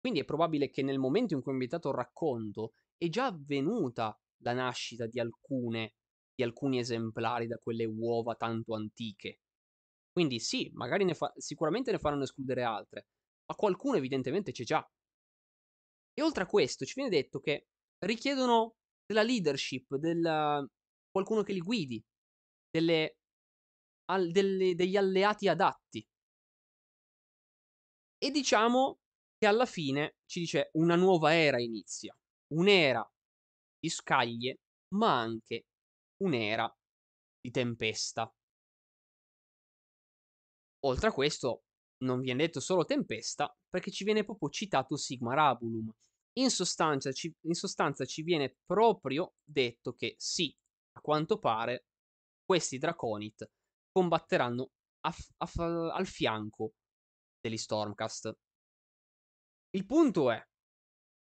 Quindi 0.00 0.20
è 0.20 0.24
probabile 0.24 0.70
che 0.70 0.82
nel 0.82 0.98
momento 0.98 1.34
in 1.34 1.42
cui 1.42 1.52
ho 1.52 1.54
invitato 1.54 1.90
il 1.90 1.94
racconto 1.94 2.72
è 2.96 3.08
già 3.08 3.26
avvenuta 3.26 4.18
la 4.42 4.52
nascita 4.52 5.06
di 5.06 5.20
alcune 5.20 5.94
di 6.34 6.42
alcuni 6.42 6.78
esemplari 6.78 7.46
da 7.46 7.58
quelle 7.58 7.84
uova 7.84 8.34
tanto 8.34 8.74
antiche. 8.74 9.40
Quindi 10.10 10.40
sì, 10.40 10.70
magari 10.72 11.04
ne 11.04 11.14
fa- 11.14 11.32
sicuramente 11.36 11.92
ne 11.92 11.98
faranno 11.98 12.22
escludere 12.24 12.62
altre, 12.64 13.06
ma 13.46 13.54
qualcuno 13.54 13.96
evidentemente 13.98 14.50
c'è 14.50 14.64
già. 14.64 14.90
E 16.20 16.22
oltre 16.22 16.42
a 16.42 16.46
questo 16.46 16.84
ci 16.84 16.92
viene 16.96 17.08
detto 17.08 17.40
che 17.40 17.68
richiedono 18.04 18.74
della 19.06 19.22
leadership, 19.22 19.96
della... 19.96 20.62
qualcuno 21.10 21.42
che 21.42 21.54
li 21.54 21.62
guidi, 21.62 22.04
delle... 22.68 23.16
Al... 24.10 24.30
delle... 24.30 24.74
degli 24.74 24.98
alleati 24.98 25.48
adatti. 25.48 26.06
E 28.18 28.30
diciamo 28.30 28.98
che 29.38 29.46
alla 29.46 29.64
fine 29.64 30.16
ci 30.26 30.40
dice 30.40 30.68
una 30.74 30.94
nuova 30.94 31.34
era 31.34 31.58
inizia, 31.58 32.14
un'era 32.52 33.02
di 33.78 33.88
scaglie, 33.88 34.58
ma 34.94 35.18
anche 35.18 35.68
un'era 36.22 36.70
di 37.40 37.50
tempesta. 37.50 38.30
Oltre 40.80 41.08
a 41.08 41.12
questo, 41.12 41.62
non 42.04 42.20
viene 42.20 42.44
detto 42.44 42.60
solo 42.60 42.84
tempesta, 42.84 43.50
perché 43.70 43.90
ci 43.90 44.04
viene 44.04 44.22
proprio 44.22 44.50
citato 44.50 44.98
Sigmarabulum. 44.98 45.90
In 46.34 46.50
sostanza, 46.50 47.12
ci, 47.12 47.32
in 47.42 47.54
sostanza 47.54 48.04
ci 48.04 48.22
viene 48.22 48.56
proprio 48.64 49.34
detto 49.42 49.92
che 49.94 50.14
sì, 50.18 50.54
a 50.92 51.00
quanto 51.00 51.38
pare, 51.38 51.86
questi 52.44 52.78
Draconit 52.78 53.50
combatteranno 53.90 54.70
a, 55.00 55.14
a, 55.38 55.92
al 55.92 56.06
fianco 56.06 56.74
degli 57.40 57.56
Stormcast. 57.56 58.36
Il 59.70 59.84
punto 59.84 60.30
è 60.30 60.40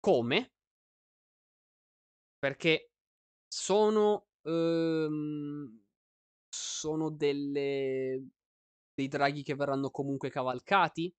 come? 0.00 0.52
Perché 2.38 2.90
sono 3.48 4.26
Uhm, 4.44 5.84
sono 6.48 7.10
delle 7.10 8.26
dei 8.92 9.06
draghi 9.08 9.44
che 9.44 9.54
verranno 9.54 9.90
comunque 9.90 10.30
cavalcati? 10.30 11.14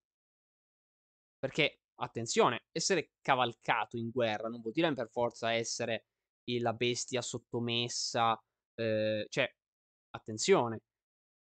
Perché, 1.38 1.78
attenzione, 1.96 2.64
essere 2.72 3.12
cavalcato 3.20 3.96
in 3.96 4.10
guerra 4.10 4.48
non 4.48 4.60
vuol 4.60 4.72
dire 4.72 4.92
per 4.94 5.08
forza 5.10 5.52
essere 5.52 6.06
la 6.60 6.72
bestia 6.74 7.22
sottomessa, 7.22 8.38
ehm, 8.74 9.24
cioè, 9.28 9.50
attenzione, 10.10 10.80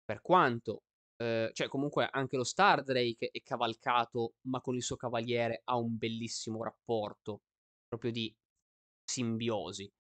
per 0.04 0.22
quanto, 0.22 0.84
ehm, 1.18 1.52
cioè 1.54 1.68
comunque 1.68 2.08
anche 2.12 2.38
lo 2.38 2.44
Stardrake 2.44 3.30
è 3.32 3.42
cavalcato, 3.44 4.36
ma 4.48 4.62
con 4.62 4.76
il 4.76 4.84
suo 4.84 4.96
cavaliere 4.96 5.62
ha 5.66 5.78
un 5.78 5.98
bellissimo 5.98 6.64
rapporto, 6.64 7.42
proprio 7.88 8.12
di 8.12 8.34
simbiosi. 9.04 9.84
In 9.84 9.92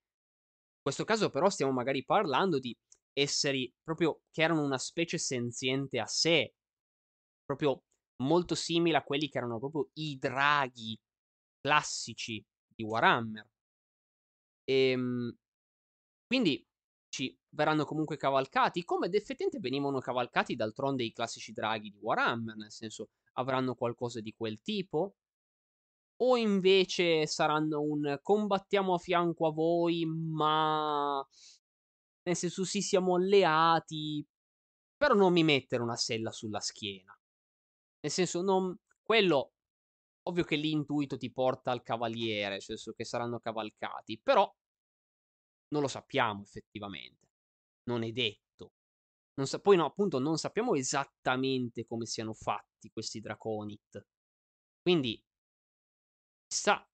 questo 0.81 1.03
caso 1.05 1.29
però 1.29 1.49
stiamo 1.49 1.71
magari 1.71 2.05
parlando 2.05 2.59
di 2.59 2.75
esseri 3.13 3.71
proprio 3.83 4.21
che 4.31 4.41
erano 4.43 4.63
una 4.63 4.77
specie 4.77 5.17
senziente 5.17 5.99
a 5.99 6.05
sé, 6.07 6.53
proprio 7.45 7.83
molto 8.19 8.55
simile 8.55 8.97
a 8.97 9.03
quelli 9.03 9.29
che 9.29 9.37
erano 9.37 9.59
proprio 9.59 9.89
i 9.93 10.17
draghi 10.17 10.99
classici 11.61 12.43
di 12.67 12.83
Warhammer. 12.83 13.47
E, 14.65 14.91
ehm, 14.91 15.35
quindi 16.27 16.65
ci 17.09 17.37
verranno 17.49 17.85
comunque 17.85 18.17
cavalcati, 18.17 18.83
come 18.85 19.07
effettivamente 19.07 19.59
venivano 19.59 19.99
cavalcati 19.99 20.55
d'altronde 20.55 21.03
i 21.03 21.11
classici 21.13 21.53
draghi 21.53 21.91
di 21.91 21.97
Warhammer, 21.99 22.55
nel 22.55 22.71
senso 22.71 23.09
avranno 23.33 23.75
qualcosa 23.75 24.21
di 24.21 24.33
quel 24.37 24.61
tipo, 24.61 25.15
o 26.21 26.37
invece 26.37 27.25
saranno 27.27 27.81
un 27.81 28.19
combattiamo 28.21 28.93
a 28.93 28.97
fianco 28.97 29.47
a 29.47 29.51
voi, 29.51 30.05
ma 30.05 31.25
nel 32.23 32.35
senso 32.35 32.63
sì 32.65 32.81
siamo 32.81 33.15
alleati, 33.15 34.25
però 34.97 35.15
non 35.15 35.33
mi 35.33 35.43
mettere 35.43 35.83
una 35.83 35.97
sella 35.97 36.31
sulla 36.31 36.59
schiena. 36.61 37.18
Nel 38.01 38.11
senso 38.11 38.41
non 38.41 38.77
quello 39.01 39.53
ovvio 40.23 40.43
che 40.43 40.55
l'intuito 40.55 41.17
ti 41.17 41.31
porta 41.31 41.71
al 41.71 41.83
cavaliere, 41.83 42.49
nel 42.49 42.61
senso 42.61 42.93
che 42.93 43.03
saranno 43.05 43.39
cavalcati, 43.39 44.19
però 44.21 44.53
non 45.69 45.81
lo 45.81 45.87
sappiamo 45.87 46.41
effettivamente. 46.41 47.27
Non 47.83 48.03
è 48.03 48.11
detto. 48.11 48.73
Non 49.35 49.47
sa- 49.47 49.59
poi 49.59 49.77
no, 49.77 49.85
appunto 49.85 50.19
non 50.19 50.37
sappiamo 50.37 50.75
esattamente 50.75 51.85
come 51.85 52.05
siano 52.05 52.33
fatti 52.33 52.89
questi 52.91 53.19
Draconit. 53.19 54.05
Quindi 54.81 55.23
Chissà. 56.47 56.85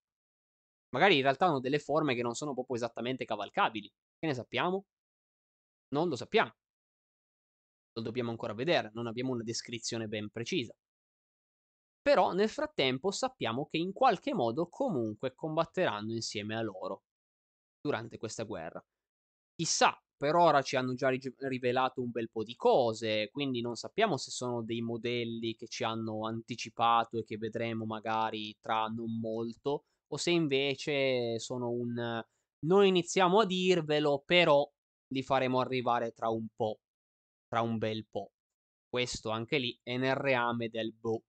Magari 0.89 1.15
in 1.17 1.21
realtà 1.23 1.45
hanno 1.47 1.59
delle 1.59 1.79
forme 1.79 2.15
che 2.15 2.21
non 2.21 2.35
sono 2.35 2.53
proprio 2.53 2.75
esattamente 2.77 3.25
cavalcabili. 3.25 3.91
Che 4.17 4.27
ne 4.27 4.33
sappiamo? 4.33 4.85
Non 5.89 6.09
lo 6.09 6.15
sappiamo. 6.15 6.53
Lo 7.93 8.01
dobbiamo 8.03 8.29
ancora 8.29 8.53
vedere, 8.53 8.91
non 8.93 9.07
abbiamo 9.07 9.31
una 9.31 9.41
descrizione 9.41 10.07
ben 10.07 10.29
precisa. 10.29 10.75
Però 12.05 12.33
nel 12.33 12.49
frattempo 12.49 13.09
sappiamo 13.09 13.65
che 13.65 13.77
in 13.77 13.91
qualche 13.91 14.33
modo 14.33 14.69
comunque 14.69 15.33
combatteranno 15.33 16.11
insieme 16.11 16.55
a 16.55 16.61
loro. 16.61 17.03
durante 17.81 18.17
questa 18.17 18.43
guerra. 18.43 18.83
Chissà, 19.55 19.97
per 20.17 20.35
ora 20.35 20.61
ci 20.61 20.75
hanno 20.75 20.93
già 20.95 21.09
rivelato 21.09 22.01
un 22.01 22.11
bel 22.11 22.29
po' 22.31 22.43
di 22.43 22.55
cose, 22.55 23.29
quindi 23.31 23.61
non 23.61 23.75
sappiamo 23.75 24.17
se 24.17 24.31
sono 24.31 24.63
dei 24.63 24.81
modelli 24.81 25.55
che 25.55 25.67
ci 25.67 25.83
hanno 25.83 26.25
anticipato 26.27 27.17
e 27.19 27.23
che 27.25 27.37
vedremo 27.37 27.85
magari 27.85 28.57
tra 28.61 28.87
non 28.87 29.19
molto, 29.19 29.85
o 30.07 30.17
se 30.17 30.31
invece 30.31 31.39
sono 31.39 31.69
un 31.71 32.23
noi 32.65 32.87
iniziamo 32.87 33.41
a 33.41 33.45
dirvelo, 33.45 34.23
però 34.25 34.67
li 35.09 35.23
faremo 35.23 35.59
arrivare 35.59 36.11
tra 36.13 36.29
un 36.29 36.47
po', 36.55 36.79
tra 37.47 37.61
un 37.61 37.77
bel 37.77 38.07
po'. 38.09 38.31
Questo 38.89 39.29
anche 39.31 39.57
lì 39.59 39.79
è 39.83 39.97
nel 39.97 40.15
reame 40.15 40.69
del 40.69 40.93
boh. 40.93 41.23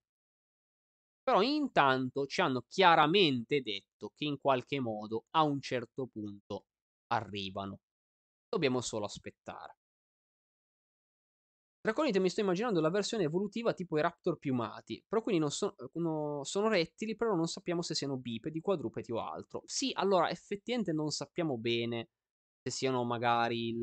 Però 1.27 1.43
intanto 1.43 2.27
ci 2.27 2.41
hanno 2.41 2.65
chiaramente 2.69 3.61
detto 3.61 4.13
che 4.15 4.27
in 4.27 4.39
qualche 4.39 4.79
modo 4.79 5.25
a 5.31 5.43
un 5.43 5.61
certo 5.61 6.07
punto 6.07 6.67
arrivano. 7.09 7.81
Dobbiamo 8.49 8.81
solo 8.81 9.07
aspettare. 9.07 9.77
Draconite 11.81 12.19
mi 12.19 12.29
sto 12.29 12.41
immaginando 12.41 12.81
la 12.81 12.91
versione 12.91 13.25
evolutiva 13.25 13.73
tipo 13.73 13.97
i 13.97 14.03
raptor 14.03 14.39
piumati, 14.39 15.05
però 15.07 15.23
quindi 15.23 15.41
non 15.41 15.51
so, 15.53 15.77
no, 15.95 16.41
sono 16.43 16.69
rettili, 16.69 17.15
però 17.15 17.35
non 17.37 17.47
sappiamo 17.47 17.81
se 17.83 17.95
siano 17.95 18.17
bipedi, 18.17 18.61
quadrupedi 18.61 19.13
o 19.13 19.21
altro. 19.21 19.63
Sì, 19.67 19.93
allora 19.95 20.29
effettivamente 20.31 20.93
non 20.93 21.11
sappiamo 21.11 21.57
bene 21.59 22.09
se 22.63 22.71
siano 22.73 23.05
magari 23.05 23.69
il, 23.69 23.81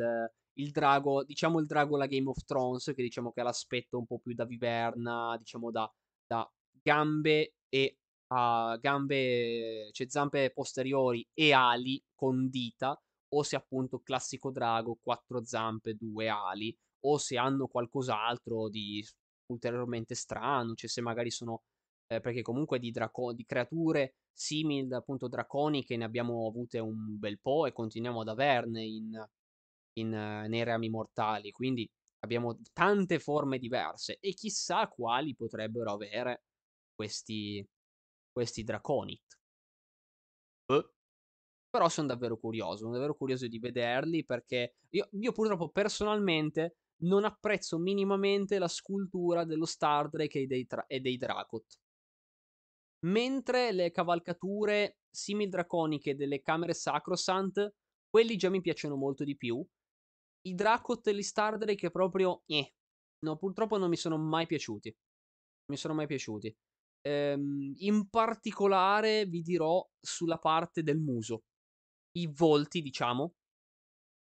il 0.56 0.72
drago, 0.72 1.24
diciamo 1.24 1.60
il 1.60 1.66
drago 1.66 1.96
la 1.96 2.06
Game 2.08 2.28
of 2.30 2.44
Thrones, 2.44 2.86
che 2.94 3.02
diciamo 3.04 3.32
che 3.32 3.40
ha 3.40 3.44
l'aspetto 3.44 3.98
un 3.98 4.06
po' 4.06 4.20
più 4.20 4.34
da 4.34 4.44
viverna, 4.46 5.38
diciamo 5.38 5.72
da, 5.72 5.90
da 6.28 6.50
gambe 6.84 7.56
e 7.70 7.98
uh, 8.28 8.80
gambe, 8.80 9.90
cioè 9.92 10.08
zampe 10.10 10.52
posteriori 10.52 11.28
e 11.34 11.54
ali 11.54 12.04
con 12.14 12.50
dita, 12.50 13.00
o 13.36 13.44
se 13.44 13.56
appunto 13.56 14.00
classico 14.02 14.52
drago, 14.52 15.00
quattro 15.02 15.44
zampe, 15.44 15.96
due 15.96 16.30
ali, 16.30 16.76
o 17.06 17.18
se 17.18 17.38
hanno 17.38 17.68
qualcos'altro 17.68 18.70
di 18.70 19.04
ulteriormente 19.48 20.16
strano, 20.16 20.74
cioè 20.76 20.90
se 20.90 21.02
magari 21.02 21.32
sono 21.32 21.64
eh, 22.08 22.20
perché 22.22 22.42
comunque 22.42 22.80
di, 22.80 22.92
draco- 22.92 23.34
di 23.34 23.46
creature 23.46 24.16
simili 24.32 24.94
appunto 24.94 25.28
draconiche 25.28 25.96
ne 25.98 26.04
abbiamo 26.04 26.48
avute 26.48 26.80
un 26.80 27.18
bel 27.20 27.40
po' 27.40 27.66
e 27.66 27.72
continuiamo 27.72 28.22
ad 28.22 28.28
averne 28.30 28.84
in, 28.84 29.28
in, 29.94 30.08
uh, 30.08 30.48
nei 30.48 30.64
rami 30.64 30.90
mortali, 30.90 31.52
quindi 31.52 31.90
abbiamo 32.20 32.58
tante 32.72 33.20
forme 33.20 33.58
diverse 33.58 34.18
e 34.20 34.34
chissà 34.34 34.88
quali 34.88 35.36
potrebbero 35.36 35.92
avere 35.92 36.44
questi, 36.94 37.68
questi 38.32 38.64
Draconit. 38.64 39.40
Eh. 40.66 40.90
Però 41.70 41.90
sono 41.90 42.08
davvero 42.08 42.38
curioso, 42.38 42.78
sono 42.78 42.92
davvero 42.94 43.16
curioso 43.16 43.48
di 43.48 43.60
vederli 43.60 44.24
perché 44.24 44.76
io, 44.90 45.10
io 45.12 45.32
purtroppo 45.32 45.70
personalmente 45.70 46.78
non 47.04 47.26
apprezzo 47.26 47.78
minimamente 47.80 48.60
la 48.60 48.68
scultura 48.68 49.44
dello 49.44 49.66
Star 49.66 50.10
Drake 50.10 50.42
e 50.42 50.48
dei, 50.48 50.66
tra- 50.66 50.86
e 50.86 51.00
dei 51.00 51.18
Dracot. 51.18 51.80
Mentre 53.06 53.72
le 53.72 53.92
cavalcature 53.92 55.00
simil 55.10 55.50
draconiche 55.50 56.16
delle 56.16 56.42
camere 56.42 56.74
Sacrosant, 56.74 57.74
quelli 58.10 58.38
già 58.38 58.50
mi 58.50 58.62
piacciono 58.62 58.96
molto 58.96 59.24
di 59.24 59.36
più. 59.36 59.66
I 60.46 60.54
Dracot 60.54 61.08
e 61.08 61.16
gli 61.16 61.24
Star 61.24 61.58
Drake 61.58 61.92
proprio... 61.92 62.44
Eh. 62.46 62.74
No, 63.24 63.38
purtroppo 63.38 63.78
non 63.78 63.90
mi 63.90 63.96
sono 63.96 64.18
mai 64.18 64.46
piaciuti. 64.46 64.90
Non 64.90 65.68
mi 65.68 65.78
sono 65.78 65.94
mai 65.94 66.08
piaciuti. 66.08 66.56
Ehm, 67.06 67.74
in 67.78 68.10
particolare 68.10 69.26
vi 69.26 69.42
dirò 69.42 69.86
sulla 70.00 70.38
parte 70.38 70.84
del 70.84 71.00
muso. 71.00 71.44
I 72.18 72.28
volti, 72.28 72.82
diciamo, 72.82 73.36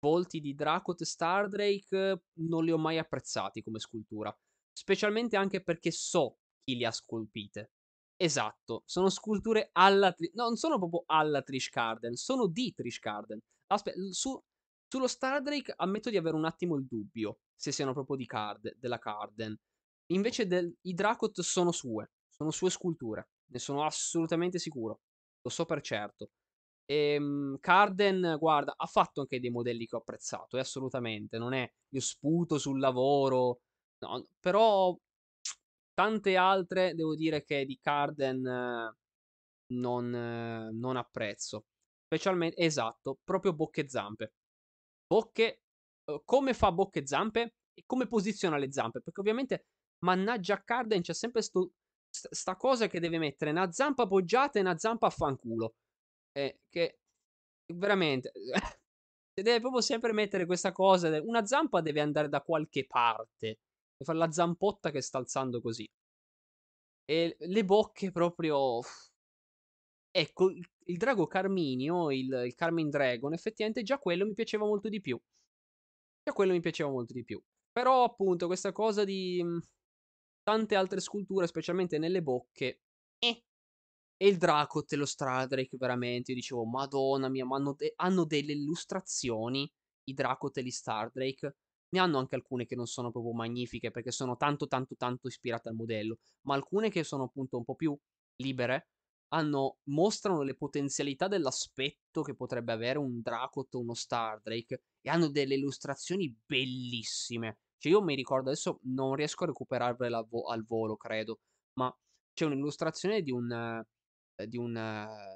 volti 0.00 0.40
di 0.40 0.54
Dracot 0.54 1.00
e 1.00 1.04
Stardrake 1.04 2.24
non 2.40 2.64
li 2.64 2.72
ho 2.72 2.78
mai 2.78 2.98
apprezzati 2.98 3.62
come 3.62 3.78
scultura. 3.78 4.34
Specialmente 4.72 5.36
anche 5.36 5.62
perché 5.62 5.90
so 5.90 6.38
chi 6.64 6.76
li 6.76 6.84
ha 6.84 6.90
scolpite. 6.90 7.72
Esatto, 8.16 8.82
sono 8.86 9.08
sculture 9.08 9.70
alla... 9.72 10.12
Tri- 10.12 10.30
no, 10.34 10.44
non 10.44 10.56
sono 10.56 10.78
proprio 10.78 11.04
alla 11.06 11.42
Trish 11.42 11.68
Carden, 11.68 12.14
sono 12.14 12.46
di 12.46 12.72
Trish 12.72 12.98
Carden. 12.98 13.38
Aspetta, 13.72 13.98
su, 14.10 14.40
sullo 14.86 15.06
Stardrake 15.06 15.74
ammetto 15.76 16.10
di 16.10 16.16
avere 16.16 16.36
un 16.36 16.44
attimo 16.44 16.76
il 16.76 16.86
dubbio 16.86 17.40
se 17.54 17.72
siano 17.72 17.92
proprio 17.92 18.16
di 18.16 18.26
Card, 18.26 18.74
della 18.78 18.98
Carden. 18.98 19.54
Invece 20.12 20.46
del, 20.46 20.74
i 20.82 20.94
Dracot 20.94 21.40
sono 21.40 21.72
sue, 21.72 22.10
sono 22.40 22.50
sue 22.50 22.70
sculture, 22.70 23.28
ne 23.52 23.58
sono 23.58 23.84
assolutamente 23.84 24.58
sicuro. 24.58 25.00
Lo 25.42 25.50
so 25.50 25.66
per 25.66 25.82
certo. 25.82 26.30
E, 26.86 27.16
um, 27.18 27.58
Carden, 27.60 28.36
guarda, 28.38 28.74
ha 28.76 28.86
fatto 28.86 29.20
anche 29.20 29.40
dei 29.40 29.50
modelli 29.50 29.86
che 29.86 29.96
ho 29.96 29.98
apprezzato, 29.98 30.56
eh, 30.56 30.60
assolutamente. 30.60 31.38
Non 31.38 31.52
è 31.52 31.70
io 31.90 32.00
sputo 32.00 32.58
sul 32.58 32.80
lavoro, 32.80 33.60
no, 33.98 34.26
però 34.40 34.96
tante 35.92 36.36
altre 36.36 36.94
devo 36.94 37.14
dire 37.14 37.44
che 37.44 37.66
di 37.66 37.78
Carden 37.78 38.46
eh, 38.46 38.96
non, 39.74 40.14
eh, 40.14 40.70
non 40.72 40.96
apprezzo. 40.96 41.66
Specialmente, 42.06 42.56
esatto, 42.62 43.18
proprio 43.22 43.52
bocche 43.54 43.82
e 43.82 43.88
zampe. 43.88 44.32
Bocche, 45.06 45.62
eh, 46.04 46.22
come 46.24 46.54
fa 46.54 46.72
bocche 46.72 47.00
e 47.00 47.06
zampe 47.06 47.54
e 47.74 47.82
come 47.86 48.06
posiziona 48.06 48.56
le 48.56 48.72
zampe, 48.72 49.00
perché 49.02 49.20
ovviamente, 49.20 49.66
mannaggia 50.04 50.62
Carden, 50.64 51.02
c'è 51.02 51.14
sempre 51.14 51.42
sto, 51.42 51.72
sta 52.10 52.56
cosa 52.56 52.88
che 52.88 53.00
deve 53.00 53.18
mettere 53.18 53.50
una 53.50 53.70
zampa 53.72 54.02
appoggiata 54.02 54.58
e 54.58 54.62
una 54.62 54.78
zampa 54.78 55.06
a 55.06 55.10
fanculo. 55.10 55.74
Eh, 56.32 56.60
che 56.68 57.00
veramente 57.74 58.32
deve 59.34 59.60
proprio 59.60 59.80
sempre 59.80 60.12
mettere 60.12 60.46
questa 60.46 60.72
cosa. 60.72 61.20
Una 61.22 61.46
zampa 61.46 61.80
deve 61.80 62.00
andare 62.00 62.28
da 62.28 62.42
qualche 62.42 62.86
parte. 62.86 63.46
Deve 63.46 64.04
fare 64.04 64.18
la 64.18 64.30
zampotta 64.30 64.90
che 64.90 65.00
sta 65.00 65.18
alzando 65.18 65.60
così. 65.60 65.88
E 67.04 67.36
le 67.38 67.64
bocche 67.64 68.10
proprio. 68.12 68.80
Ecco, 70.12 70.50
il, 70.50 70.96
drago 70.96 71.26
Carminio, 71.26 72.10
il, 72.10 72.32
il 72.46 72.54
Carmine 72.54 72.90
Dragon, 72.90 73.32
effettivamente 73.32 73.82
già 73.82 73.98
quello 73.98 74.26
mi 74.26 74.34
piaceva 74.34 74.64
molto 74.66 74.88
di 74.88 75.00
più. 75.00 75.20
Già 76.22 76.32
quello 76.32 76.52
mi 76.52 76.60
piaceva 76.60 76.90
molto 76.90 77.12
di 77.12 77.24
più. 77.24 77.40
Però, 77.72 78.04
appunto, 78.04 78.46
questa 78.46 78.72
cosa 78.72 79.04
di 79.04 79.44
tante 80.42 80.74
altre 80.74 81.00
sculture, 81.00 81.46
specialmente 81.46 81.98
nelle 81.98 82.22
bocche, 82.22 82.82
eh, 83.18 83.44
e 84.16 84.28
il 84.28 84.36
Dracot 84.36 84.92
e 84.92 84.96
lo 84.96 85.06
Stradrake, 85.06 85.76
veramente, 85.78 86.32
io 86.32 86.36
dicevo, 86.36 86.64
madonna 86.64 87.28
mia, 87.28 87.44
ma 87.46 87.56
hanno, 87.56 87.74
de- 87.74 87.94
hanno 87.96 88.24
delle 88.24 88.52
illustrazioni, 88.52 89.70
i 90.04 90.14
Dracot 90.14 90.56
e 90.58 90.62
gli 90.62 90.70
Stardrake. 90.70 91.56
Ne 91.92 91.98
hanno 91.98 92.18
anche 92.18 92.34
alcune 92.36 92.66
che 92.66 92.76
non 92.76 92.86
sono 92.86 93.10
proprio 93.10 93.32
magnifiche, 93.32 93.90
perché 93.90 94.10
sono 94.12 94.36
tanto, 94.36 94.68
tanto, 94.68 94.94
tanto 94.96 95.26
ispirate 95.26 95.68
al 95.70 95.74
modello, 95.74 96.18
ma 96.42 96.54
alcune 96.54 96.90
che 96.90 97.02
sono 97.02 97.24
appunto 97.24 97.56
un 97.56 97.64
po' 97.64 97.74
più 97.74 97.98
libere, 98.36 98.90
hanno, 99.32 99.78
mostrano 99.84 100.42
le 100.42 100.54
potenzialità 100.54 101.26
dell'aspetto 101.26 102.22
che 102.22 102.34
potrebbe 102.34 102.72
avere 102.72 102.98
un 102.98 103.20
Dracot 103.20 103.74
o 103.74 103.80
uno 103.80 103.94
Stardrake, 103.94 104.82
e 105.00 105.10
hanno 105.10 105.28
delle 105.28 105.54
illustrazioni 105.54 106.36
bellissime. 106.46 107.58
Cioè 107.80 107.92
io 107.92 108.02
mi 108.02 108.14
ricordo, 108.14 108.50
adesso 108.50 108.80
non 108.84 109.14
riesco 109.14 109.44
a 109.44 109.46
recuperarvela 109.48 110.22
vo- 110.22 110.48
al 110.48 110.64
volo, 110.66 110.96
credo, 110.96 111.40
ma 111.78 111.92
c'è 112.32 112.44
un'illustrazione 112.44 113.22
di 113.22 113.30
un 113.30 113.50
eh, 114.40 114.46
di, 114.46 114.56
un, 114.56 114.72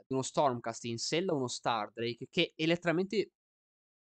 di 0.07 0.13
uno 0.13 0.23
Stormcast 0.23 0.85
in 0.85 0.99
sella 0.99 1.35
uno 1.35 1.49
Stardrake 1.49 2.29
che 2.31 2.53
è 2.55 2.67
letteralmente 2.67 3.33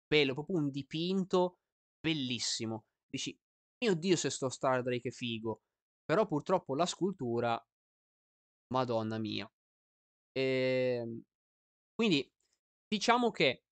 bello, 0.06 0.34
proprio 0.34 0.56
un 0.56 0.70
dipinto 0.70 1.58
bellissimo. 2.00 2.86
Dici, 3.06 3.36
mio 3.82 3.94
dio 3.94 4.16
se 4.16 4.30
sto 4.30 4.48
Stardrake 4.48 5.08
è 5.08 5.12
figo. 5.12 5.62
Però 6.04 6.26
purtroppo 6.26 6.74
la 6.74 6.86
scultura, 6.86 7.62
madonna 8.72 9.18
mia. 9.18 9.50
E... 10.32 10.40
Ehm, 11.00 11.22
quindi 11.94 12.30
diciamo 12.86 13.30
che 13.30 13.64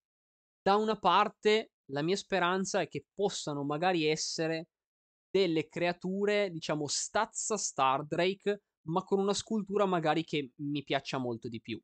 da 0.62 0.76
una 0.76 0.98
parte 0.98 1.72
la 1.90 2.02
mia 2.02 2.16
speranza 2.16 2.80
è 2.80 2.88
che 2.88 3.06
possano 3.14 3.64
magari 3.64 4.06
essere 4.06 4.68
delle 5.30 5.68
creature, 5.68 6.50
diciamo, 6.50 6.86
stazza 6.88 7.56
Stardrake 7.56 8.62
ma 8.88 9.04
con 9.04 9.18
una 9.18 9.34
scultura 9.34 9.86
magari 9.86 10.24
che 10.24 10.52
mi 10.56 10.82
piaccia 10.82 11.18
molto 11.18 11.48
di 11.48 11.60
più. 11.60 11.80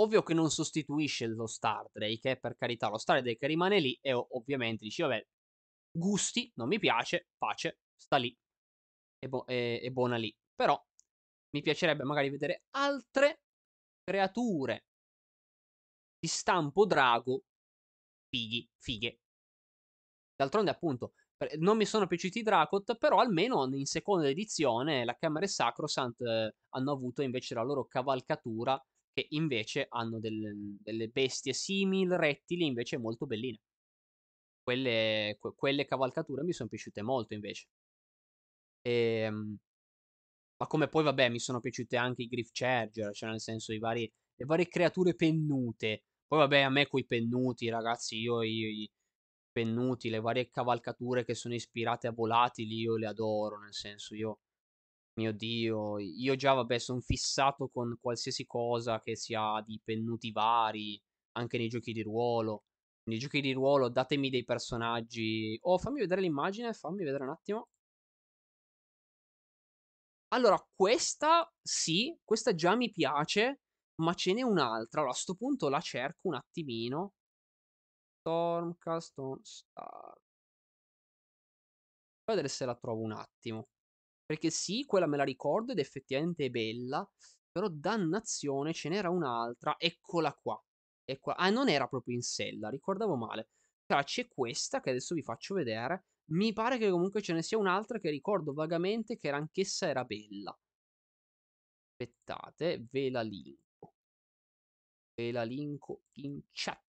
Ovvio 0.00 0.22
che 0.22 0.34
non 0.34 0.50
sostituisce 0.50 1.26
lo 1.26 1.46
Star 1.46 1.88
Drake, 1.92 2.30
eh, 2.30 2.38
per 2.38 2.56
carità, 2.56 2.88
lo 2.88 2.98
Star 2.98 3.22
Drake 3.22 3.46
rimane 3.46 3.78
lì 3.78 3.96
e 4.02 4.12
ovviamente 4.12 4.84
dici, 4.84 5.02
vabbè, 5.02 5.24
gusti, 5.92 6.50
non 6.56 6.68
mi 6.68 6.78
piace, 6.78 7.28
pace, 7.38 7.78
sta 7.94 8.16
lì, 8.16 8.36
è, 9.18 9.28
bu- 9.28 9.44
è, 9.44 9.80
è 9.80 9.90
buona 9.90 10.16
lì. 10.16 10.34
Però 10.54 10.80
mi 11.50 11.62
piacerebbe 11.62 12.02
magari 12.04 12.30
vedere 12.30 12.64
altre 12.70 13.42
creature 14.02 14.84
di 16.18 16.28
stampo 16.28 16.86
drago 16.86 17.44
fighi, 18.28 18.68
fighe. 18.78 19.20
D'altronde, 20.36 20.70
appunto, 20.70 21.12
non 21.58 21.76
mi 21.76 21.84
sono 21.84 22.06
piaciuti 22.06 22.38
i 22.40 22.42
Dracot, 22.42 22.96
però 22.96 23.18
almeno 23.20 23.68
in 23.74 23.86
seconda 23.86 24.28
edizione 24.28 25.04
la 25.04 25.16
Camera 25.16 25.44
e 25.44 25.48
Sacrosant 25.48 26.20
eh, 26.22 26.54
hanno 26.70 26.92
avuto 26.92 27.22
invece 27.22 27.54
la 27.54 27.62
loro 27.62 27.86
cavalcatura 27.86 28.80
che 29.12 29.26
invece 29.30 29.86
hanno 29.88 30.18
delle, 30.18 30.52
delle 30.80 31.08
bestie 31.08 31.52
simili, 31.52 32.16
rettili, 32.16 32.66
invece 32.66 32.98
molto 32.98 33.26
belline. 33.26 33.58
Quelle, 34.62 35.36
que- 35.38 35.54
quelle 35.54 35.84
cavalcature 35.86 36.42
mi 36.42 36.52
sono 36.52 36.68
piaciute 36.68 37.00
molto 37.02 37.34
invece. 37.34 37.68
E, 38.84 39.24
ehm, 39.26 39.56
ma 40.56 40.66
come 40.66 40.88
poi, 40.88 41.02
vabbè, 41.04 41.28
mi 41.28 41.38
sono 41.40 41.60
piaciute 41.60 41.96
anche 41.96 42.22
i 42.22 42.28
Griff 42.28 42.50
Charger, 42.52 43.12
cioè 43.14 43.30
nel 43.30 43.40
senso 43.40 43.72
i 43.72 43.78
vari, 43.78 44.10
le 44.36 44.44
varie 44.46 44.68
creature 44.68 45.14
pennute. 45.14 46.04
Poi, 46.26 46.38
vabbè, 46.40 46.60
a 46.60 46.70
me 46.70 46.86
quei 46.86 47.04
pennuti, 47.06 47.68
ragazzi, 47.68 48.18
io, 48.18 48.42
io 48.42 48.68
i 48.68 48.90
pennuti, 49.54 50.10
le 50.10 50.20
varie 50.20 50.50
cavalcature 50.50 51.24
che 51.24 51.34
sono 51.34 51.54
ispirate 51.54 52.08
a 52.08 52.12
volatili, 52.12 52.80
io 52.80 52.96
le 52.96 53.06
adoro, 53.06 53.58
nel 53.60 53.72
senso, 53.74 54.14
io, 54.16 54.40
mio 55.20 55.32
Dio, 55.32 55.98
io 55.98 56.34
già, 56.36 56.54
vabbè, 56.54 56.78
sono 56.78 57.00
fissato 57.00 57.68
con 57.68 57.96
qualsiasi 58.00 58.46
cosa 58.46 59.00
che 59.00 59.16
sia 59.16 59.62
di 59.66 59.80
pennuti 59.82 60.32
vari, 60.32 61.00
anche 61.38 61.58
nei 61.58 61.68
giochi 61.68 61.92
di 61.92 62.02
ruolo. 62.02 62.64
Nei 63.04 63.18
giochi 63.18 63.40
di 63.40 63.52
ruolo 63.52 63.88
datemi 63.90 64.30
dei 64.30 64.44
personaggi. 64.44 65.58
Oh, 65.62 65.78
fammi 65.78 66.00
vedere 66.00 66.20
l'immagine, 66.22 66.72
fammi 66.72 67.04
vedere 67.04 67.24
un 67.24 67.30
attimo. 67.30 67.68
Allora, 70.34 70.58
questa 70.74 71.48
sì, 71.62 72.16
questa 72.24 72.54
già 72.54 72.74
mi 72.74 72.90
piace, 72.90 73.60
ma 74.02 74.14
ce 74.14 74.32
n'è 74.32 74.42
un'altra. 74.42 75.00
Allora, 75.00 75.14
a 75.14 75.18
sto 75.18 75.34
punto 75.34 75.68
la 75.68 75.80
cerco 75.80 76.28
un 76.28 76.34
attimino. 76.34 77.12
Stormcast 78.24 79.20
Star. 79.42 80.16
Voglio 82.24 82.40
vedere 82.40 82.48
se 82.48 82.64
la 82.64 82.74
trovo 82.74 83.02
un 83.02 83.12
attimo. 83.12 83.68
Perché 84.24 84.48
sì, 84.48 84.86
quella 84.86 85.06
me 85.06 85.18
la 85.18 85.24
ricordo 85.24 85.72
ed 85.72 85.78
effettivamente 85.78 86.46
è 86.46 86.50
bella. 86.50 87.06
Però 87.52 87.68
dannazione, 87.68 88.72
ce 88.72 88.88
n'era 88.88 89.10
un'altra. 89.10 89.76
Eccola 89.78 90.32
qua. 90.32 90.58
Eccola. 91.04 91.36
Ah, 91.36 91.50
non 91.50 91.68
era 91.68 91.86
proprio 91.86 92.14
in 92.14 92.22
sella, 92.22 92.70
ricordavo 92.70 93.14
male. 93.14 93.50
Allora, 93.88 94.06
c'è 94.06 94.26
questa 94.26 94.80
che 94.80 94.88
adesso 94.88 95.14
vi 95.14 95.22
faccio 95.22 95.54
vedere. 95.54 96.06
Mi 96.30 96.54
pare 96.54 96.78
che 96.78 96.88
comunque 96.88 97.20
ce 97.20 97.34
ne 97.34 97.42
sia 97.42 97.58
un'altra 97.58 97.98
che 97.98 98.08
ricordo 98.08 98.54
vagamente 98.54 99.16
che 99.18 99.28
era 99.28 99.36
anch'essa 99.36 99.86
era 99.86 100.04
bella. 100.04 100.58
Aspettate, 101.90 102.86
ve 102.90 103.10
la 103.10 103.20
linko. 103.20 103.94
Ve 105.16 105.32
la 105.32 105.44
linko 105.44 106.02
in 106.14 106.40
chat. 106.52 106.83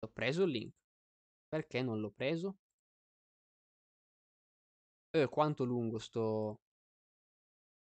L'ho 0.00 0.08
preso 0.12 0.44
il 0.44 0.50
link. 0.50 0.74
Perché 1.48 1.82
non 1.82 2.00
l'ho 2.00 2.10
preso? 2.10 2.56
Eh, 5.12 5.28
quanto 5.28 5.64
lungo 5.64 5.98
sto... 5.98 6.60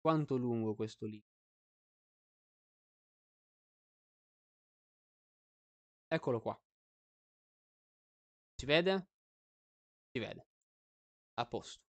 Quanto 0.01 0.38
lungo 0.38 0.73
questo 0.75 1.05
link? 1.05 1.25
Eccolo 6.09 6.39
qua. 6.41 6.57
Si 8.59 8.65
vede? 8.65 9.07
Si 10.11 10.19
vede. 10.19 10.47
A 11.35 11.45
posto. 11.45 11.81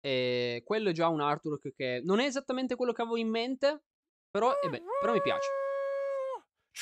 E 0.00 0.62
quello 0.64 0.90
è 0.90 0.92
già 0.92 1.08
un 1.08 1.20
artwork 1.20 1.74
che 1.74 2.00
non 2.04 2.20
è 2.20 2.26
esattamente 2.26 2.76
quello 2.76 2.92
che 2.92 3.02
avevo 3.02 3.16
in 3.16 3.28
mente, 3.28 3.84
però, 4.30 4.52
eh 4.60 4.68
beh, 4.68 4.82
però 5.00 5.12
mi 5.14 5.22
piace. 5.22 5.63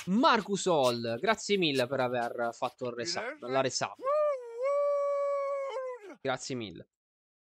Marcus 0.06 0.66
Hall, 0.66 1.19
grazie 1.20 1.59
mille 1.59 1.86
per 1.86 2.01
aver 2.01 2.48
fatto 2.52 2.93
resa- 2.94 3.36
la 3.40 3.60
resap. 3.60 3.97
Grazie 6.20 6.55
mille. 6.55 6.89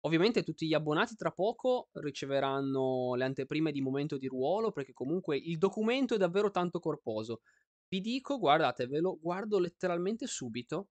Ovviamente 0.02 0.44
tutti 0.44 0.68
gli 0.68 0.74
abbonati 0.74 1.16
tra 1.16 1.32
poco 1.32 1.90
riceveranno 1.94 3.16
le 3.16 3.26
anteprime 3.26 3.72
di 3.72 3.82
momento 3.82 4.18
di 4.18 4.28
ruolo 4.28 4.72
perché 4.72 4.94
comunque 4.94 5.38
il 5.38 5.58
documento 5.58 6.16
è 6.16 6.18
davvero 6.18 6.50
tanto 6.50 6.80
corposo. 6.80 7.42
Vi 7.90 8.00
dico, 8.00 8.38
guardate, 8.38 8.88
ve 8.88 9.00
lo 9.00 9.18
guardo 9.20 9.60
letteralmente 9.60 10.28
subito. 10.28 10.90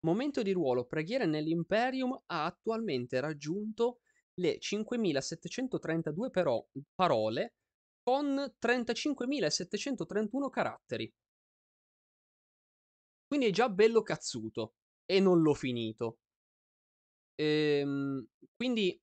Momento 0.00 0.42
di 0.42 0.52
ruolo, 0.52 0.86
preghiere 0.86 1.26
nell'Imperium 1.26 2.18
ha 2.26 2.44
attualmente 2.46 3.20
raggiunto 3.20 4.00
le 4.34 4.58
5732 4.58 6.30
però, 6.30 6.64
parole 6.94 7.54
con 8.10 8.52
35.731 8.58 10.50
caratteri. 10.50 11.14
Quindi 13.24 13.46
è 13.46 13.50
già 13.52 13.68
bello 13.68 14.02
cazzuto 14.02 14.74
e 15.04 15.20
non 15.20 15.40
l'ho 15.40 15.54
finito. 15.54 16.18
Ehm, 17.36 18.26
quindi 18.56 19.00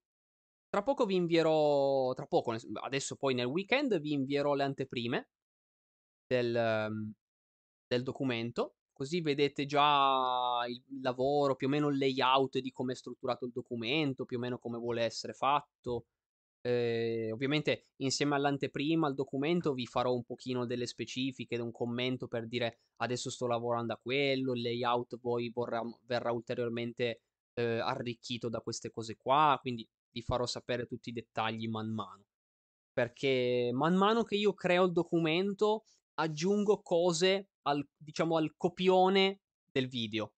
tra 0.68 0.84
poco 0.84 1.06
vi 1.06 1.16
invierò, 1.16 2.14
tra 2.16 2.26
poco, 2.26 2.54
adesso 2.84 3.16
poi 3.16 3.34
nel 3.34 3.46
weekend 3.46 3.98
vi 4.02 4.12
invierò 4.12 4.54
le 4.56 4.64
anteprime 4.64 5.30
del, 6.28 6.54
ehm, 6.54 7.14
del 7.88 8.04
documento, 8.04 8.76
così 8.92 9.22
vedete 9.22 9.66
già 9.66 10.66
il 10.68 10.84
lavoro, 11.02 11.56
più 11.56 11.68
o 11.68 11.70
meno 11.70 11.88
il 11.88 11.98
layout 11.98 12.60
di 12.60 12.72
come 12.74 12.92
è 12.92 12.96
strutturato 12.98 13.46
il 13.46 13.54
documento, 13.54 14.26
più 14.26 14.36
o 14.36 14.42
meno 14.42 14.60
come 14.60 14.78
vuole 14.78 15.04
essere 15.04 15.32
fatto. 15.32 16.08
Eh, 16.62 17.32
ovviamente 17.32 17.88
insieme 17.98 18.36
all'anteprima, 18.36 19.08
al 19.08 19.14
documento, 19.14 19.74
vi 19.74 19.86
farò 19.86 20.14
un 20.14 20.24
pochino 20.24 20.66
delle 20.66 20.86
specifiche, 20.86 21.58
un 21.58 21.72
commento 21.72 22.28
per 22.28 22.48
dire 22.48 22.80
adesso 22.98 23.30
sto 23.30 23.48
lavorando 23.48 23.94
a 23.94 24.00
quello, 24.02 24.54
il 24.54 24.62
layout 24.62 25.18
poi 25.18 25.50
vorrà, 25.50 25.82
verrà 26.06 26.32
ulteriormente 26.32 27.22
eh, 27.54 27.80
arricchito 27.80 28.50
da 28.50 28.60
queste 28.60 28.92
cose 28.92 29.16
qua, 29.16 29.58
quindi 29.62 29.88
vi 30.12 30.22
farò 30.22 30.46
sapere 30.46 30.86
tutti 30.86 31.10
i 31.10 31.14
dettagli 31.14 31.68
man 31.68 31.94
mano. 31.94 32.26
Perché 32.92 33.70
man 33.74 33.96
mano 33.96 34.24
che 34.24 34.36
io 34.36 34.54
creo 34.54 34.86
il 34.86 34.92
documento, 34.92 35.84
aggiungo 36.16 36.82
cose 36.82 37.50
al, 37.64 37.88
diciamo, 37.96 38.38
al 38.38 38.56
copione 38.58 39.42
del 39.72 39.88
video. 39.88 40.34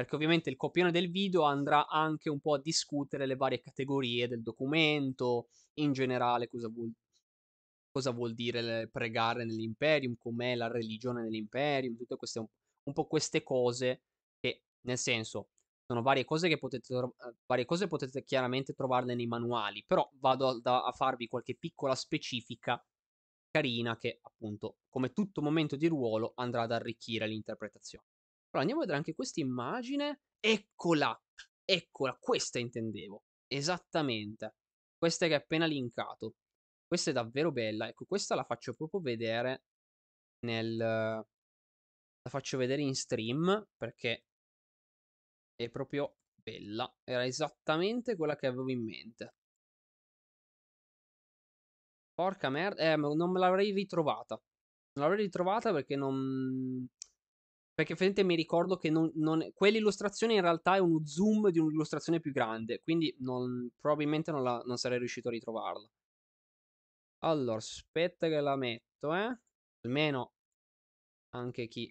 Perché 0.00 0.14
ovviamente 0.14 0.48
il 0.48 0.56
copione 0.56 0.90
del 0.90 1.10
video 1.10 1.42
andrà 1.42 1.86
anche 1.86 2.30
un 2.30 2.40
po' 2.40 2.54
a 2.54 2.58
discutere 2.58 3.26
le 3.26 3.36
varie 3.36 3.60
categorie 3.60 4.28
del 4.28 4.42
documento, 4.42 5.48
in 5.74 5.92
generale 5.92 6.48
cosa 6.48 6.68
vuol, 6.70 6.90
cosa 7.90 8.10
vuol 8.10 8.32
dire 8.32 8.88
pregare 8.88 9.44
nell'Imperium, 9.44 10.16
com'è 10.16 10.54
la 10.54 10.68
religione 10.68 11.20
nell'Imperium, 11.20 11.98
tutte 11.98 12.16
queste 12.16 12.38
un, 12.38 12.92
po' 12.94 13.06
queste 13.06 13.42
cose 13.42 14.04
che, 14.40 14.62
nel 14.86 14.96
senso, 14.96 15.50
sono 15.84 16.00
varie 16.00 16.24
cose 16.24 16.48
che 16.48 16.56
potete, 16.56 16.94
varie 17.44 17.66
cose 17.66 17.86
potete 17.86 18.24
chiaramente 18.24 18.72
trovarle 18.72 19.14
nei 19.14 19.26
manuali, 19.26 19.84
però 19.86 20.10
vado 20.14 20.60
a, 20.62 20.82
a 20.82 20.92
farvi 20.92 21.28
qualche 21.28 21.56
piccola 21.56 21.94
specifica 21.94 22.82
carina 23.50 23.98
che 23.98 24.18
appunto, 24.22 24.78
come 24.88 25.12
tutto 25.12 25.42
momento 25.42 25.76
di 25.76 25.88
ruolo, 25.88 26.32
andrà 26.36 26.62
ad 26.62 26.72
arricchire 26.72 27.26
l'interpretazione. 27.26 28.06
Allora 28.52 28.60
andiamo 28.60 28.80
a 28.80 28.84
vedere 28.84 28.98
anche 28.98 29.14
questa 29.14 29.40
immagine. 29.40 30.22
Eccola! 30.40 31.16
Eccola, 31.64 32.16
questa 32.18 32.58
intendevo. 32.58 33.22
Esattamente. 33.46 34.56
Questa 34.96 35.26
che 35.26 35.34
hai 35.34 35.40
appena 35.40 35.66
linkato. 35.66 36.34
Questa 36.86 37.10
è 37.10 37.12
davvero 37.12 37.52
bella. 37.52 37.88
Ecco, 37.88 38.06
questa 38.06 38.34
la 38.34 38.44
faccio 38.44 38.74
proprio 38.74 39.00
vedere 39.00 39.62
nel... 40.40 40.76
La 40.76 42.28
faccio 42.28 42.58
vedere 42.58 42.82
in 42.82 42.94
stream 42.94 43.68
perché 43.76 44.24
è 45.54 45.70
proprio 45.70 46.16
bella. 46.34 46.92
Era 47.04 47.24
esattamente 47.24 48.16
quella 48.16 48.36
che 48.36 48.46
avevo 48.48 48.70
in 48.70 48.84
mente. 48.84 49.34
Porca 52.12 52.50
merda, 52.50 52.92
eh, 52.92 52.96
non 52.96 53.30
me 53.30 53.38
l'avrei 53.38 53.72
ritrovata. 53.72 54.34
Non 54.92 55.06
l'avrei 55.06 55.24
ritrovata 55.24 55.72
perché 55.72 55.96
non... 55.96 56.86
Perché 57.80 57.94
effettivamente 57.94 58.34
mi 58.34 58.36
ricordo 58.36 58.76
che 58.76 58.90
non, 58.90 59.10
non... 59.14 59.52
quell'illustrazione 59.54 60.34
in 60.34 60.42
realtà 60.42 60.74
è 60.74 60.80
uno 60.80 61.06
zoom 61.06 61.48
di 61.48 61.58
un'illustrazione 61.58 62.20
più 62.20 62.30
grande, 62.30 62.82
quindi 62.82 63.16
non... 63.20 63.70
probabilmente 63.80 64.30
non, 64.30 64.42
la... 64.42 64.60
non 64.66 64.76
sarei 64.76 64.98
riuscito 64.98 65.28
a 65.28 65.30
ritrovarla. 65.30 65.88
Allora, 67.20 67.56
aspetta 67.56 68.28
che 68.28 68.38
la 68.38 68.54
metto, 68.56 69.14
eh. 69.14 69.40
Almeno 69.80 70.34
anche 71.30 71.68
chi... 71.68 71.90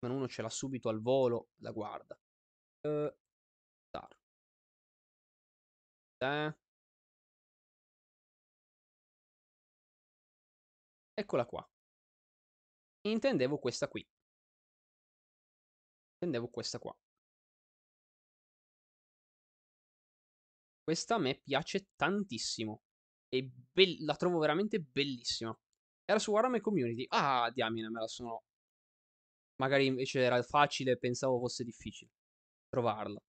Almeno 0.00 0.18
uno 0.18 0.28
ce 0.28 0.42
l'ha 0.42 0.50
subito 0.50 0.88
al 0.88 1.00
volo, 1.00 1.50
la 1.60 1.70
guarda. 1.70 2.18
Uh. 2.80 3.14
Eccola 11.14 11.46
qua. 11.46 11.73
Intendevo 13.06 13.58
questa 13.58 13.88
qui. 13.88 14.06
Intendevo 16.14 16.48
questa 16.48 16.78
qua. 16.78 16.96
Questa 20.82 21.14
a 21.14 21.18
me 21.18 21.40
piace 21.42 21.88
tantissimo. 21.96 22.82
E 23.28 23.50
la 24.00 24.14
trovo 24.16 24.38
veramente 24.38 24.80
bellissima. 24.80 25.56
Era 26.04 26.18
su 26.18 26.30
Warhammer 26.30 26.60
Community. 26.60 27.06
Ah, 27.08 27.50
diamine, 27.52 27.90
me 27.90 28.00
la 28.00 28.06
sono... 28.08 28.44
Magari 29.56 29.86
invece 29.86 30.20
era 30.20 30.42
facile, 30.42 30.98
pensavo 30.98 31.38
fosse 31.38 31.64
difficile 31.64 32.10
trovarla. 32.68 33.20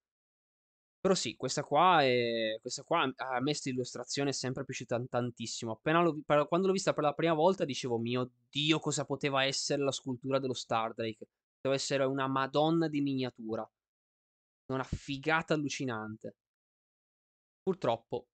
Però 1.06 1.14
sì, 1.16 1.36
questa 1.36 1.64
qua, 1.64 2.02
è, 2.02 2.58
questa 2.60 2.82
qua 2.82 3.04
a 3.04 3.40
me 3.40 3.44
questa 3.44 3.70
illustrazione 3.70 4.32
è 4.32 4.34
sempre 4.34 4.66
piaciuta 4.66 5.00
tantissimo. 5.08 5.74
Appena 5.74 6.02
l'ho, 6.02 6.20
quando 6.48 6.66
l'ho 6.66 6.74
vista 6.74 6.96
per 6.96 7.04
la 7.04 7.14
prima 7.14 7.36
volta 7.36 7.64
dicevo, 7.64 8.00
mio 8.00 8.32
Dio, 8.50 8.80
cosa 8.80 9.06
poteva 9.06 9.44
essere 9.44 9.84
la 9.84 9.92
scultura 9.92 10.40
dello 10.40 10.56
Stardrake? 10.56 11.28
Poteva 11.58 11.76
essere 11.76 12.06
una 12.06 12.26
madonna 12.28 12.88
di 12.88 13.02
miniatura. 13.02 13.70
Una 14.74 14.84
figata 14.84 15.54
allucinante. 15.54 16.38
Purtroppo, 17.62 18.26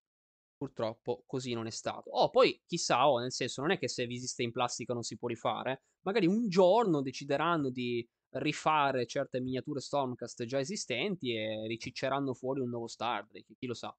purtroppo 0.56 1.24
così 1.26 1.54
non 1.54 1.66
è 1.66 1.70
stato. 1.70 2.10
Oh, 2.10 2.30
poi 2.30 2.62
chissà, 2.68 3.08
oh, 3.08 3.18
nel 3.18 3.32
senso, 3.32 3.62
non 3.62 3.72
è 3.72 3.78
che 3.80 3.88
se 3.88 4.04
esiste 4.04 4.44
in 4.44 4.52
plastica 4.52 4.92
non 4.92 5.02
si 5.02 5.18
può 5.18 5.26
rifare. 5.26 5.82
Magari 6.02 6.28
un 6.28 6.48
giorno 6.48 7.02
decideranno 7.02 7.68
di 7.68 8.08
rifare 8.32 9.06
certe 9.06 9.40
miniature 9.40 9.80
Stormcast 9.80 10.44
già 10.44 10.58
esistenti 10.58 11.34
e 11.34 11.66
ricicceranno 11.66 12.34
fuori 12.34 12.60
un 12.60 12.68
nuovo 12.70 12.86
Star 12.86 13.26
Drake, 13.26 13.54
chi 13.58 13.66
lo 13.66 13.74
sa. 13.74 13.96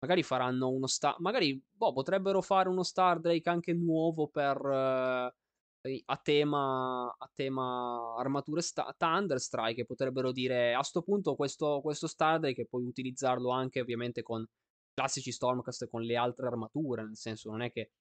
Magari 0.00 0.22
faranno 0.22 0.68
uno 0.68 0.86
Star... 0.86 1.16
Magari, 1.18 1.60
boh, 1.70 1.92
potrebbero 1.92 2.40
fare 2.40 2.68
uno 2.68 2.82
Star 2.82 3.20
Drake 3.20 3.48
anche 3.48 3.72
nuovo 3.72 4.28
per... 4.28 4.60
Uh, 4.60 5.32
a 6.06 6.16
tema, 6.16 7.14
a 7.16 7.30
tema 7.34 8.16
armature 8.18 8.60
sta- 8.60 8.92
Thunderstrike 8.96 9.86
potrebbero 9.86 10.32
dire 10.32 10.74
a 10.74 10.82
sto 10.82 11.02
punto 11.02 11.36
questo, 11.36 11.80
questo 11.80 12.08
Drake 12.16 12.66
puoi 12.66 12.84
utilizzarlo 12.84 13.50
anche 13.50 13.80
ovviamente 13.80 14.22
con 14.22 14.46
classici 14.92 15.30
Stormcast 15.30 15.88
con 15.88 16.02
le 16.02 16.16
altre 16.16 16.46
armature 16.48 17.04
nel 17.04 17.16
senso 17.16 17.50
non 17.50 17.62
è 17.62 17.70
che 17.70 17.92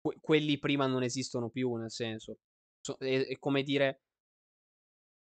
que- 0.00 0.16
quelli 0.20 0.58
prima 0.58 0.86
non 0.86 1.02
esistono 1.02 1.50
più 1.50 1.74
nel 1.74 1.90
senso 1.90 2.38
so- 2.80 2.96
è, 2.98 3.26
è 3.26 3.38
come 3.38 3.62
dire 3.62 4.05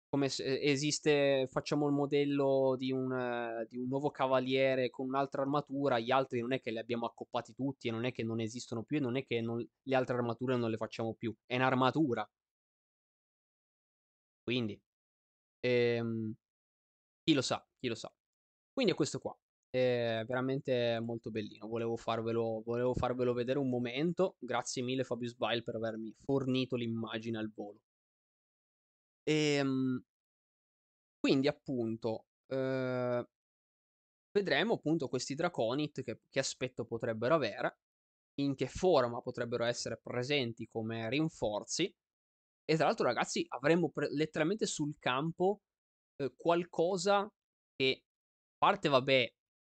come 0.08 0.28
se 0.28 0.60
esiste, 0.60 1.46
facciamo 1.50 1.86
il 1.86 1.92
modello 1.92 2.76
di 2.78 2.90
un, 2.92 3.66
di 3.68 3.76
un, 3.76 3.86
nuovo 3.88 4.10
cavaliere 4.10 4.90
con 4.90 5.06
un'altra 5.06 5.42
armatura, 5.42 5.98
gli 5.98 6.10
altri 6.10 6.40
non 6.40 6.52
è 6.52 6.60
che 6.60 6.70
li 6.70 6.78
abbiamo 6.78 7.06
accoppati 7.06 7.54
tutti 7.54 7.88
e 7.88 7.90
non 7.90 8.04
è 8.04 8.12
che 8.12 8.22
non 8.24 8.40
esistono 8.40 8.82
più 8.82 8.98
e 8.98 9.00
non 9.00 9.16
è 9.16 9.24
che 9.24 9.40
non, 9.40 9.58
le 9.82 9.96
altre 9.96 10.16
armature 10.16 10.56
non 10.56 10.70
le 10.70 10.76
facciamo 10.78 11.14
più, 11.14 11.34
è 11.46 11.56
un'armatura. 11.56 12.28
Quindi, 14.42 14.80
ehm, 15.60 16.34
chi 17.24 17.34
lo 17.34 17.42
sa, 17.42 17.64
chi 17.78 17.88
lo 17.88 17.94
sa. 17.94 18.12
Quindi 18.72 18.92
è 18.92 18.96
questo 18.96 19.18
qua, 19.18 19.36
è 19.70 20.24
veramente 20.26 20.98
molto 21.00 21.30
bellino, 21.30 21.66
volevo 21.68 21.96
farvelo, 21.96 22.62
volevo 22.64 22.94
farvelo 22.94 23.32
vedere 23.34 23.58
un 23.58 23.68
momento, 23.68 24.36
grazie 24.38 24.82
mille 24.82 25.04
Fabius 25.04 25.34
Bile 25.36 25.62
per 25.62 25.74
avermi 25.76 26.14
fornito 26.24 26.76
l'immagine 26.76 27.38
al 27.38 27.50
volo. 27.54 27.80
Ehm, 29.28 30.00
quindi 31.20 31.48
appunto, 31.48 32.26
ehm, 32.48 33.24
vedremo 34.32 34.74
appunto 34.74 35.08
questi 35.08 35.34
Draconit 35.34 36.02
che, 36.02 36.20
che 36.28 36.38
aspetto 36.38 36.84
potrebbero 36.84 37.34
avere, 37.34 37.78
in 38.40 38.54
che 38.54 38.68
forma 38.68 39.20
potrebbero 39.20 39.64
essere 39.64 39.98
presenti 40.02 40.68
come 40.68 41.08
rinforzi. 41.08 41.92
E 42.64 42.76
tra 42.76 42.86
l'altro, 42.86 43.06
ragazzi, 43.06 43.44
avremo 43.48 43.90
pre- 43.90 44.12
letteralmente 44.12 44.66
sul 44.66 44.94
campo 44.98 45.62
eh, 46.16 46.32
qualcosa 46.36 47.28
che, 47.74 48.04
parte, 48.56 48.88
vabbè, 48.88 49.28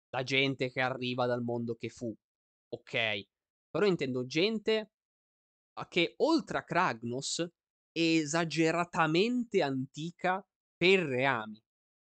la 0.09 0.23
gente 0.23 0.71
che 0.71 0.81
arriva 0.81 1.25
dal 1.25 1.43
mondo 1.43 1.75
che 1.75 1.89
fu, 1.89 2.13
ok, 2.69 3.23
però 3.69 3.85
intendo 3.85 4.25
gente 4.25 4.91
che 5.89 6.13
oltre 6.17 6.57
a 6.57 6.63
Kragnos 6.63 7.45
esageratamente 7.95 9.61
antica 9.61 10.45
per 10.75 10.99
reami. 10.99 11.61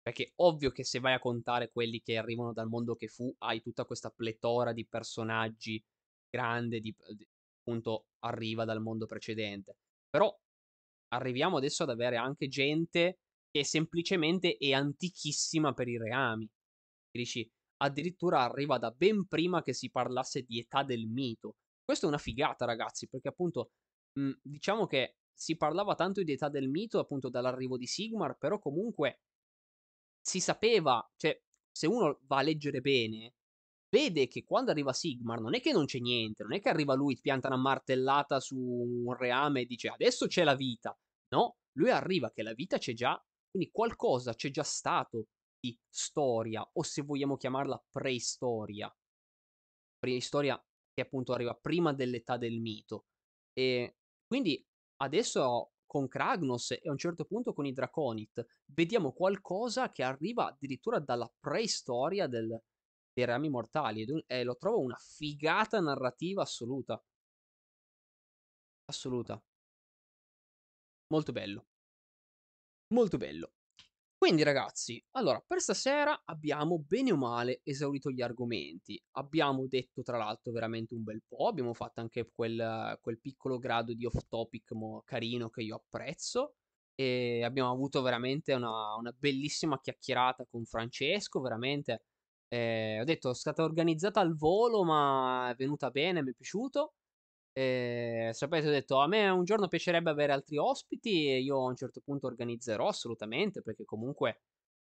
Perché 0.02 0.32
ovvio 0.36 0.72
che 0.72 0.84
se 0.84 1.00
vai 1.00 1.14
a 1.14 1.20
contare 1.20 1.72
quelli 1.72 2.00
che 2.02 2.18
arrivano 2.18 2.54
dal 2.54 2.68
mondo 2.68 2.96
che 2.96 3.08
fu, 3.08 3.34
hai 3.40 3.62
tutta 3.62 3.86
questa 3.86 4.10
pletora 4.10 4.72
di 4.72 4.88
personaggi 4.88 5.84
grande, 6.30 6.80
di, 6.80 6.96
di, 7.16 7.28
appunto 7.60 8.06
arriva 8.20 8.66
dal 8.66 8.82
mondo 8.82 9.06
precedente. 9.06 9.78
Però 10.10 10.34
arriviamo 11.10 11.58
adesso 11.58 11.84
ad 11.84 11.90
avere 11.90 12.18
anche 12.18 12.48
gente 12.48 13.20
che 13.50 13.66
semplicemente 13.66 14.58
è 14.58 14.72
antichissima 14.72 15.74
per 15.74 15.88
i 15.88 15.98
reami. 15.98 16.48
Dici, 17.10 17.50
addirittura 17.78 18.44
arriva 18.44 18.78
da 18.78 18.92
ben 18.92 19.26
prima 19.28 19.64
che 19.64 19.74
si 19.74 19.90
parlasse 19.90 20.44
di 20.44 20.60
età 20.60 20.84
del 20.84 21.08
mito. 21.08 21.56
Questa 21.84 22.06
è 22.06 22.10
una 22.10 22.18
figata, 22.18 22.66
ragazzi, 22.66 23.08
perché 23.08 23.30
appunto 23.30 23.72
mh, 24.20 24.32
diciamo 24.42 24.86
che 24.86 25.16
si 25.36 25.58
parlava 25.58 25.96
tanto 25.96 26.24
di 26.24 26.32
età 26.32 26.50
del 26.50 26.70
mito, 26.70 27.00
appunto 27.00 27.30
dall'arrivo 27.30 27.78
di 27.78 27.86
Sigmar, 27.86 28.38
però 28.38 28.58
comunque 28.58 29.20
si 30.22 30.40
sapeva, 30.40 31.08
cioè, 31.18 31.40
se 31.72 31.88
uno 31.88 32.20
va 32.24 32.38
a 32.38 32.42
leggere 32.42 32.80
bene, 32.82 33.36
vede 33.90 34.28
che 34.28 34.44
quando 34.44 34.72
arriva 34.72 34.94
Sigmar 34.94 35.42
non 35.42 35.54
è 35.56 35.62
che 35.62 35.72
non 35.72 35.86
c'è 35.86 36.00
niente, 36.00 36.44
non 36.44 36.54
è 36.54 36.62
che 36.62 36.70
arriva 36.70 36.96
lui, 36.96 37.20
pianta 37.20 37.48
una 37.48 37.58
martellata 37.58 38.40
su 38.40 38.58
un 38.58 39.14
reame 39.16 39.62
e 39.62 39.66
dice 39.66 39.90
adesso 39.90 40.28
c'è 40.28 40.44
la 40.44 40.56
vita. 40.56 40.98
No, 41.30 41.58
lui 41.74 41.92
arriva 41.92 42.32
che 42.32 42.44
la 42.44 42.54
vita 42.54 42.78
c'è 42.78 42.94
già, 42.94 43.22
quindi 43.50 43.70
qualcosa 43.72 44.34
c'è 44.34 44.50
già 44.50 44.64
stato 44.64 45.28
di 45.60 45.78
storia, 45.90 46.68
o 46.74 46.84
se 46.84 47.02
vogliamo 47.02 47.38
chiamarla 47.38 47.84
preistoria. 47.90 48.94
Preistoria 49.98 50.64
che 50.94 51.02
appunto 51.02 51.34
arriva 51.34 51.54
prima 51.56 51.94
dell'età 51.94 52.38
del 52.38 52.60
mito. 52.60 53.08
E 53.54 53.98
quindi 54.26 54.66
adesso 54.98 55.72
con 55.86 56.08
Kragnos 56.08 56.72
e 56.72 56.82
a 56.86 56.92
un 56.92 56.98
certo 56.98 57.26
punto 57.26 57.54
con 57.54 57.66
i 57.66 57.72
Draconit 57.72 58.46
vediamo 58.66 59.14
qualcosa 59.14 59.92
che 59.92 60.04
arriva 60.04 60.48
addirittura 60.48 61.00
dalla 61.00 61.32
preistoria 61.40 62.28
del, 62.28 62.60
dei 63.14 63.26
rami 63.26 63.50
mortali 63.50 64.06
e 64.28 64.44
lo 64.44 64.58
trovo 64.58 64.80
una 64.80 64.98
figata 64.98 65.80
narrativa 65.80 66.42
assoluta. 66.42 67.02
Assoluta. 68.88 69.42
Molto 71.08 71.32
bello. 71.32 71.66
Molto 72.94 73.18
bello. 73.18 73.55
Quindi 74.26 74.42
ragazzi, 74.42 75.00
allora 75.12 75.40
per 75.46 75.62
stasera 75.62 76.24
abbiamo 76.26 76.80
bene 76.80 77.12
o 77.12 77.16
male 77.16 77.62
esaurito 77.62 78.10
gli 78.10 78.24
argomenti. 78.24 79.00
Abbiamo 79.18 79.68
detto 79.68 80.02
tra 80.02 80.18
l'altro 80.18 80.52
veramente 80.52 80.96
un 80.96 81.04
bel 81.04 81.22
po', 81.28 81.48
abbiamo 81.48 81.76
fatto 81.76 82.02
anche 82.02 82.32
quel, 82.34 82.98
quel 83.02 83.20
piccolo 83.20 83.60
grado 83.60 83.94
di 83.94 84.04
off 84.04 84.18
topic 84.28 84.72
carino 85.04 85.52
che 85.52 85.62
io 85.62 85.76
apprezzo 85.76 86.56
e 86.96 87.44
abbiamo 87.44 87.70
avuto 87.70 88.02
veramente 88.02 88.54
una, 88.54 88.96
una 88.96 89.14
bellissima 89.16 89.80
chiacchierata 89.80 90.48
con 90.50 90.66
Francesco, 90.66 91.40
veramente. 91.40 92.06
Eh, 92.48 93.02
ho 93.02 93.04
detto, 93.04 93.30
è 93.30 93.36
stata 93.36 93.64
organizzata 93.64 94.22
al 94.22 94.36
volo 94.36 94.84
ma 94.84 95.52
è 95.52 95.54
venuta 95.54 95.92
bene, 95.92 96.24
mi 96.24 96.32
è 96.32 96.34
piaciuto. 96.34 96.94
E 97.58 98.32
sapete, 98.34 98.68
ho 98.68 98.72
detto, 98.72 99.00
a 99.00 99.08
me 99.08 99.30
un 99.30 99.46
giorno 99.46 99.70
piacerebbe 99.70 100.10
avere 100.10 100.34
altri 100.34 100.58
ospiti 100.58 101.30
e 101.30 101.40
io 101.40 101.58
a 101.64 101.70
un 101.70 101.76
certo 101.78 102.02
punto 102.04 102.28
organizzerò 102.28 102.90
assolutamente, 102.90 103.62
perché 103.62 103.86
comunque 103.86 104.42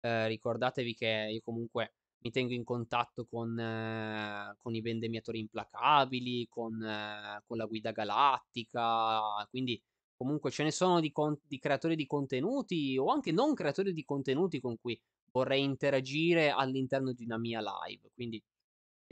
eh, 0.02 0.28
ricordatevi 0.28 0.94
che 0.94 1.30
io 1.32 1.42
comunque 1.44 1.94
mi 2.20 2.30
tengo 2.30 2.54
in 2.54 2.64
contatto 2.64 3.26
con, 3.26 3.58
eh, 3.60 4.56
con 4.58 4.76
i 4.76 4.82
vendemmiatori 4.82 5.40
implacabili, 5.40 6.48
con, 6.50 6.84
eh, 6.84 7.42
con, 7.48 7.58
la 7.58 7.66
guida 7.66 7.92
galattica, 7.92 9.22
quindi 9.50 9.82
comunque 10.16 10.52
ce 10.52 10.62
ne 10.64 10.72
sono 10.72 11.00
di, 11.00 11.12
con- 11.12 11.40
di 11.44 11.58
creatori 11.58 11.96
di 11.96 12.06
contenuti 12.06 12.96
o 12.98 13.08
anche 13.08 13.32
non 13.32 13.56
creatori 13.56 13.92
di 13.92 14.04
contenuti 14.06 14.60
con 14.60 14.78
cui 14.80 15.00
vorrei 15.32 15.64
interagire 15.64 16.52
all'interno 16.52 17.12
di 17.12 17.24
una 17.24 17.40
mia 17.40 17.60
live, 17.60 18.12
quindi 18.14 18.40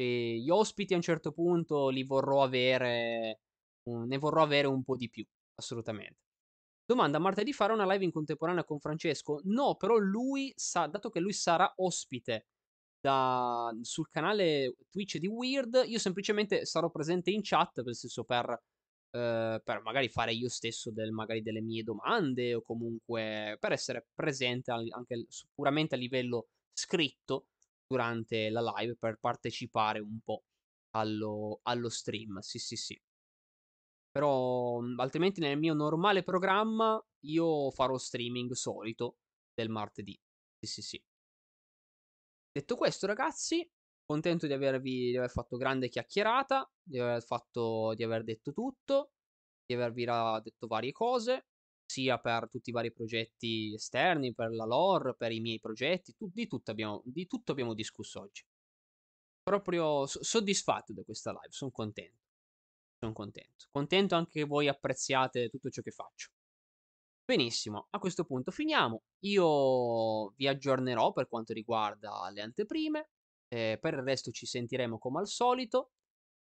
gli 0.03 0.49
ospiti 0.49 0.93
a 0.93 0.97
un 0.97 1.01
certo 1.01 1.31
punto 1.31 1.89
li 1.89 2.03
vorrò 2.03 2.43
avere, 2.43 3.41
ne 3.83 4.17
vorrò 4.17 4.43
avere 4.43 4.67
un 4.67 4.83
po' 4.83 4.95
di 4.95 5.09
più, 5.09 5.25
assolutamente. 5.55 6.17
Domanda, 6.85 7.19
martedì 7.19 7.53
farà 7.53 7.73
una 7.73 7.91
live 7.91 8.03
in 8.05 8.11
contemporanea 8.11 8.63
con 8.63 8.79
Francesco? 8.79 9.41
No, 9.43 9.75
però 9.75 9.97
lui 9.97 10.51
sa, 10.55 10.87
dato 10.87 11.09
che 11.09 11.19
lui 11.19 11.33
sarà 11.33 11.71
ospite 11.77 12.47
da, 12.99 13.71
sul 13.81 14.09
canale 14.09 14.75
Twitch 14.89 15.17
di 15.17 15.27
Weird, 15.27 15.83
io 15.85 15.99
semplicemente 15.99 16.65
sarò 16.65 16.89
presente 16.89 17.29
in 17.29 17.41
chat, 17.43 17.81
nel 17.83 17.95
senso 17.95 18.23
per, 18.23 18.49
eh, 19.11 19.61
per 19.63 19.81
magari 19.83 20.09
fare 20.09 20.33
io 20.33 20.49
stesso 20.49 20.91
del, 20.91 21.11
magari 21.11 21.41
delle 21.41 21.61
mie 21.61 21.83
domande 21.83 22.55
o 22.55 22.61
comunque 22.61 23.57
per 23.59 23.71
essere 23.71 24.07
presente 24.15 24.71
anche 24.71 25.27
puramente 25.53 25.95
a 25.95 25.97
livello 25.97 26.47
scritto 26.73 27.47
durante 27.89 28.49
la 28.51 28.61
live 28.77 28.95
per 28.97 29.17
partecipare 29.19 29.99
un 29.99 30.19
po' 30.23 30.43
allo, 30.91 31.59
allo 31.63 31.89
stream. 31.89 32.37
Sì, 32.39 32.59
sì, 32.59 32.75
sì. 32.75 33.01
Però 34.11 34.79
mhmm, 34.81 34.99
altrimenti 34.99 35.39
nel 35.39 35.57
mio 35.57 35.73
normale 35.73 36.23
programma 36.23 37.03
io 37.25 37.71
farò 37.71 37.97
streaming 37.97 38.51
solito 38.53 39.17
del 39.53 39.69
martedì. 39.69 40.19
Sì, 40.59 40.67
sì, 40.67 40.81
sì. 40.81 41.03
Detto 42.51 42.75
questo, 42.75 43.05
ragazzi, 43.05 43.67
contento 44.05 44.47
di 44.47 44.53
avervi 44.53 45.11
di 45.11 45.17
aver 45.17 45.29
fatto 45.29 45.55
grande 45.57 45.87
chiacchierata, 45.89 46.69
di 46.81 46.99
aver, 46.99 47.23
fatto, 47.23 47.93
di 47.95 48.03
aver 48.03 48.23
detto 48.23 48.51
tutto, 48.51 49.11
di 49.65 49.75
avervi 49.75 50.05
detto 50.43 50.67
varie 50.67 50.91
cose. 50.91 51.47
Sia 51.89 52.19
per 52.19 52.47
tutti 52.49 52.69
i 52.69 52.73
vari 52.73 52.91
progetti 52.91 53.73
esterni, 53.73 54.35
per 54.35 54.51
la 54.51 54.65
lore, 54.65 55.15
per 55.15 55.31
i 55.31 55.39
miei 55.39 55.59
progetti, 55.59 56.15
tu, 56.15 56.29
di, 56.31 56.47
tutto 56.47 56.69
abbiamo, 56.69 57.01
di 57.03 57.25
tutto 57.25 57.51
abbiamo 57.51 57.73
discusso 57.73 58.21
oggi. 58.21 58.45
Proprio 59.41 60.05
soddisfatto 60.05 60.93
da 60.93 61.01
questa 61.03 61.31
live, 61.31 61.49
sono 61.49 61.71
contento. 61.71 62.27
Sono 62.99 63.13
contento. 63.13 63.65
Contento 63.71 64.13
anche 64.13 64.41
che 64.41 64.45
voi 64.45 64.67
apprezziate 64.67 65.49
tutto 65.49 65.71
ciò 65.71 65.81
che 65.81 65.89
faccio. 65.89 66.29
Benissimo, 67.25 67.87
a 67.89 67.97
questo 67.97 68.23
punto 68.23 68.51
finiamo. 68.51 69.01
Io 69.21 70.29
vi 70.35 70.47
aggiornerò 70.47 71.11
per 71.11 71.27
quanto 71.27 71.53
riguarda 71.53 72.29
le 72.29 72.41
anteprime. 72.41 73.09
Eh, 73.47 73.79
per 73.81 73.95
il 73.95 74.03
resto 74.03 74.29
ci 74.29 74.45
sentiremo 74.45 74.99
come 74.99 75.19
al 75.19 75.27
solito. 75.27 75.93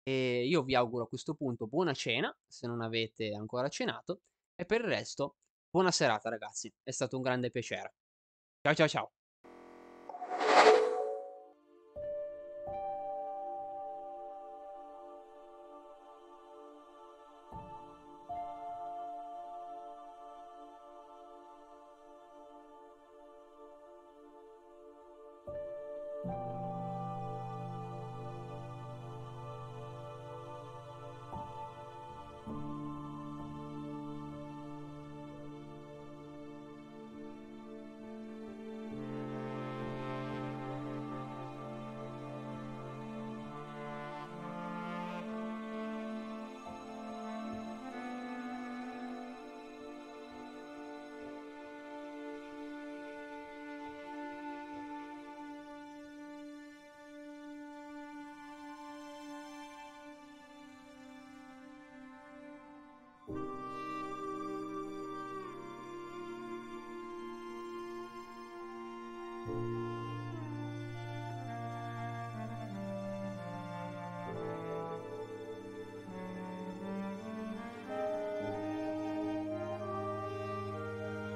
E 0.03 0.47
io 0.47 0.63
vi 0.63 0.75
auguro 0.75 1.05
a 1.05 1.09
questo 1.09 1.35
punto 1.35 1.67
buona 1.67 1.93
cena, 1.93 2.35
se 2.47 2.67
non 2.67 2.81
avete 2.81 3.35
ancora 3.35 3.69
cenato. 3.69 4.23
E 4.59 4.65
per 4.65 4.81
il 4.81 4.87
resto, 4.89 5.37
buona 5.71 5.91
serata 5.91 6.31
ragazzi, 6.31 6.73
è 6.83 6.91
stato 6.91 7.17
un 7.17 7.23
grande 7.23 7.51
piacere. 7.51 7.95
Ciao 8.63 8.75
ciao 8.75 8.89
ciao. 8.89 9.16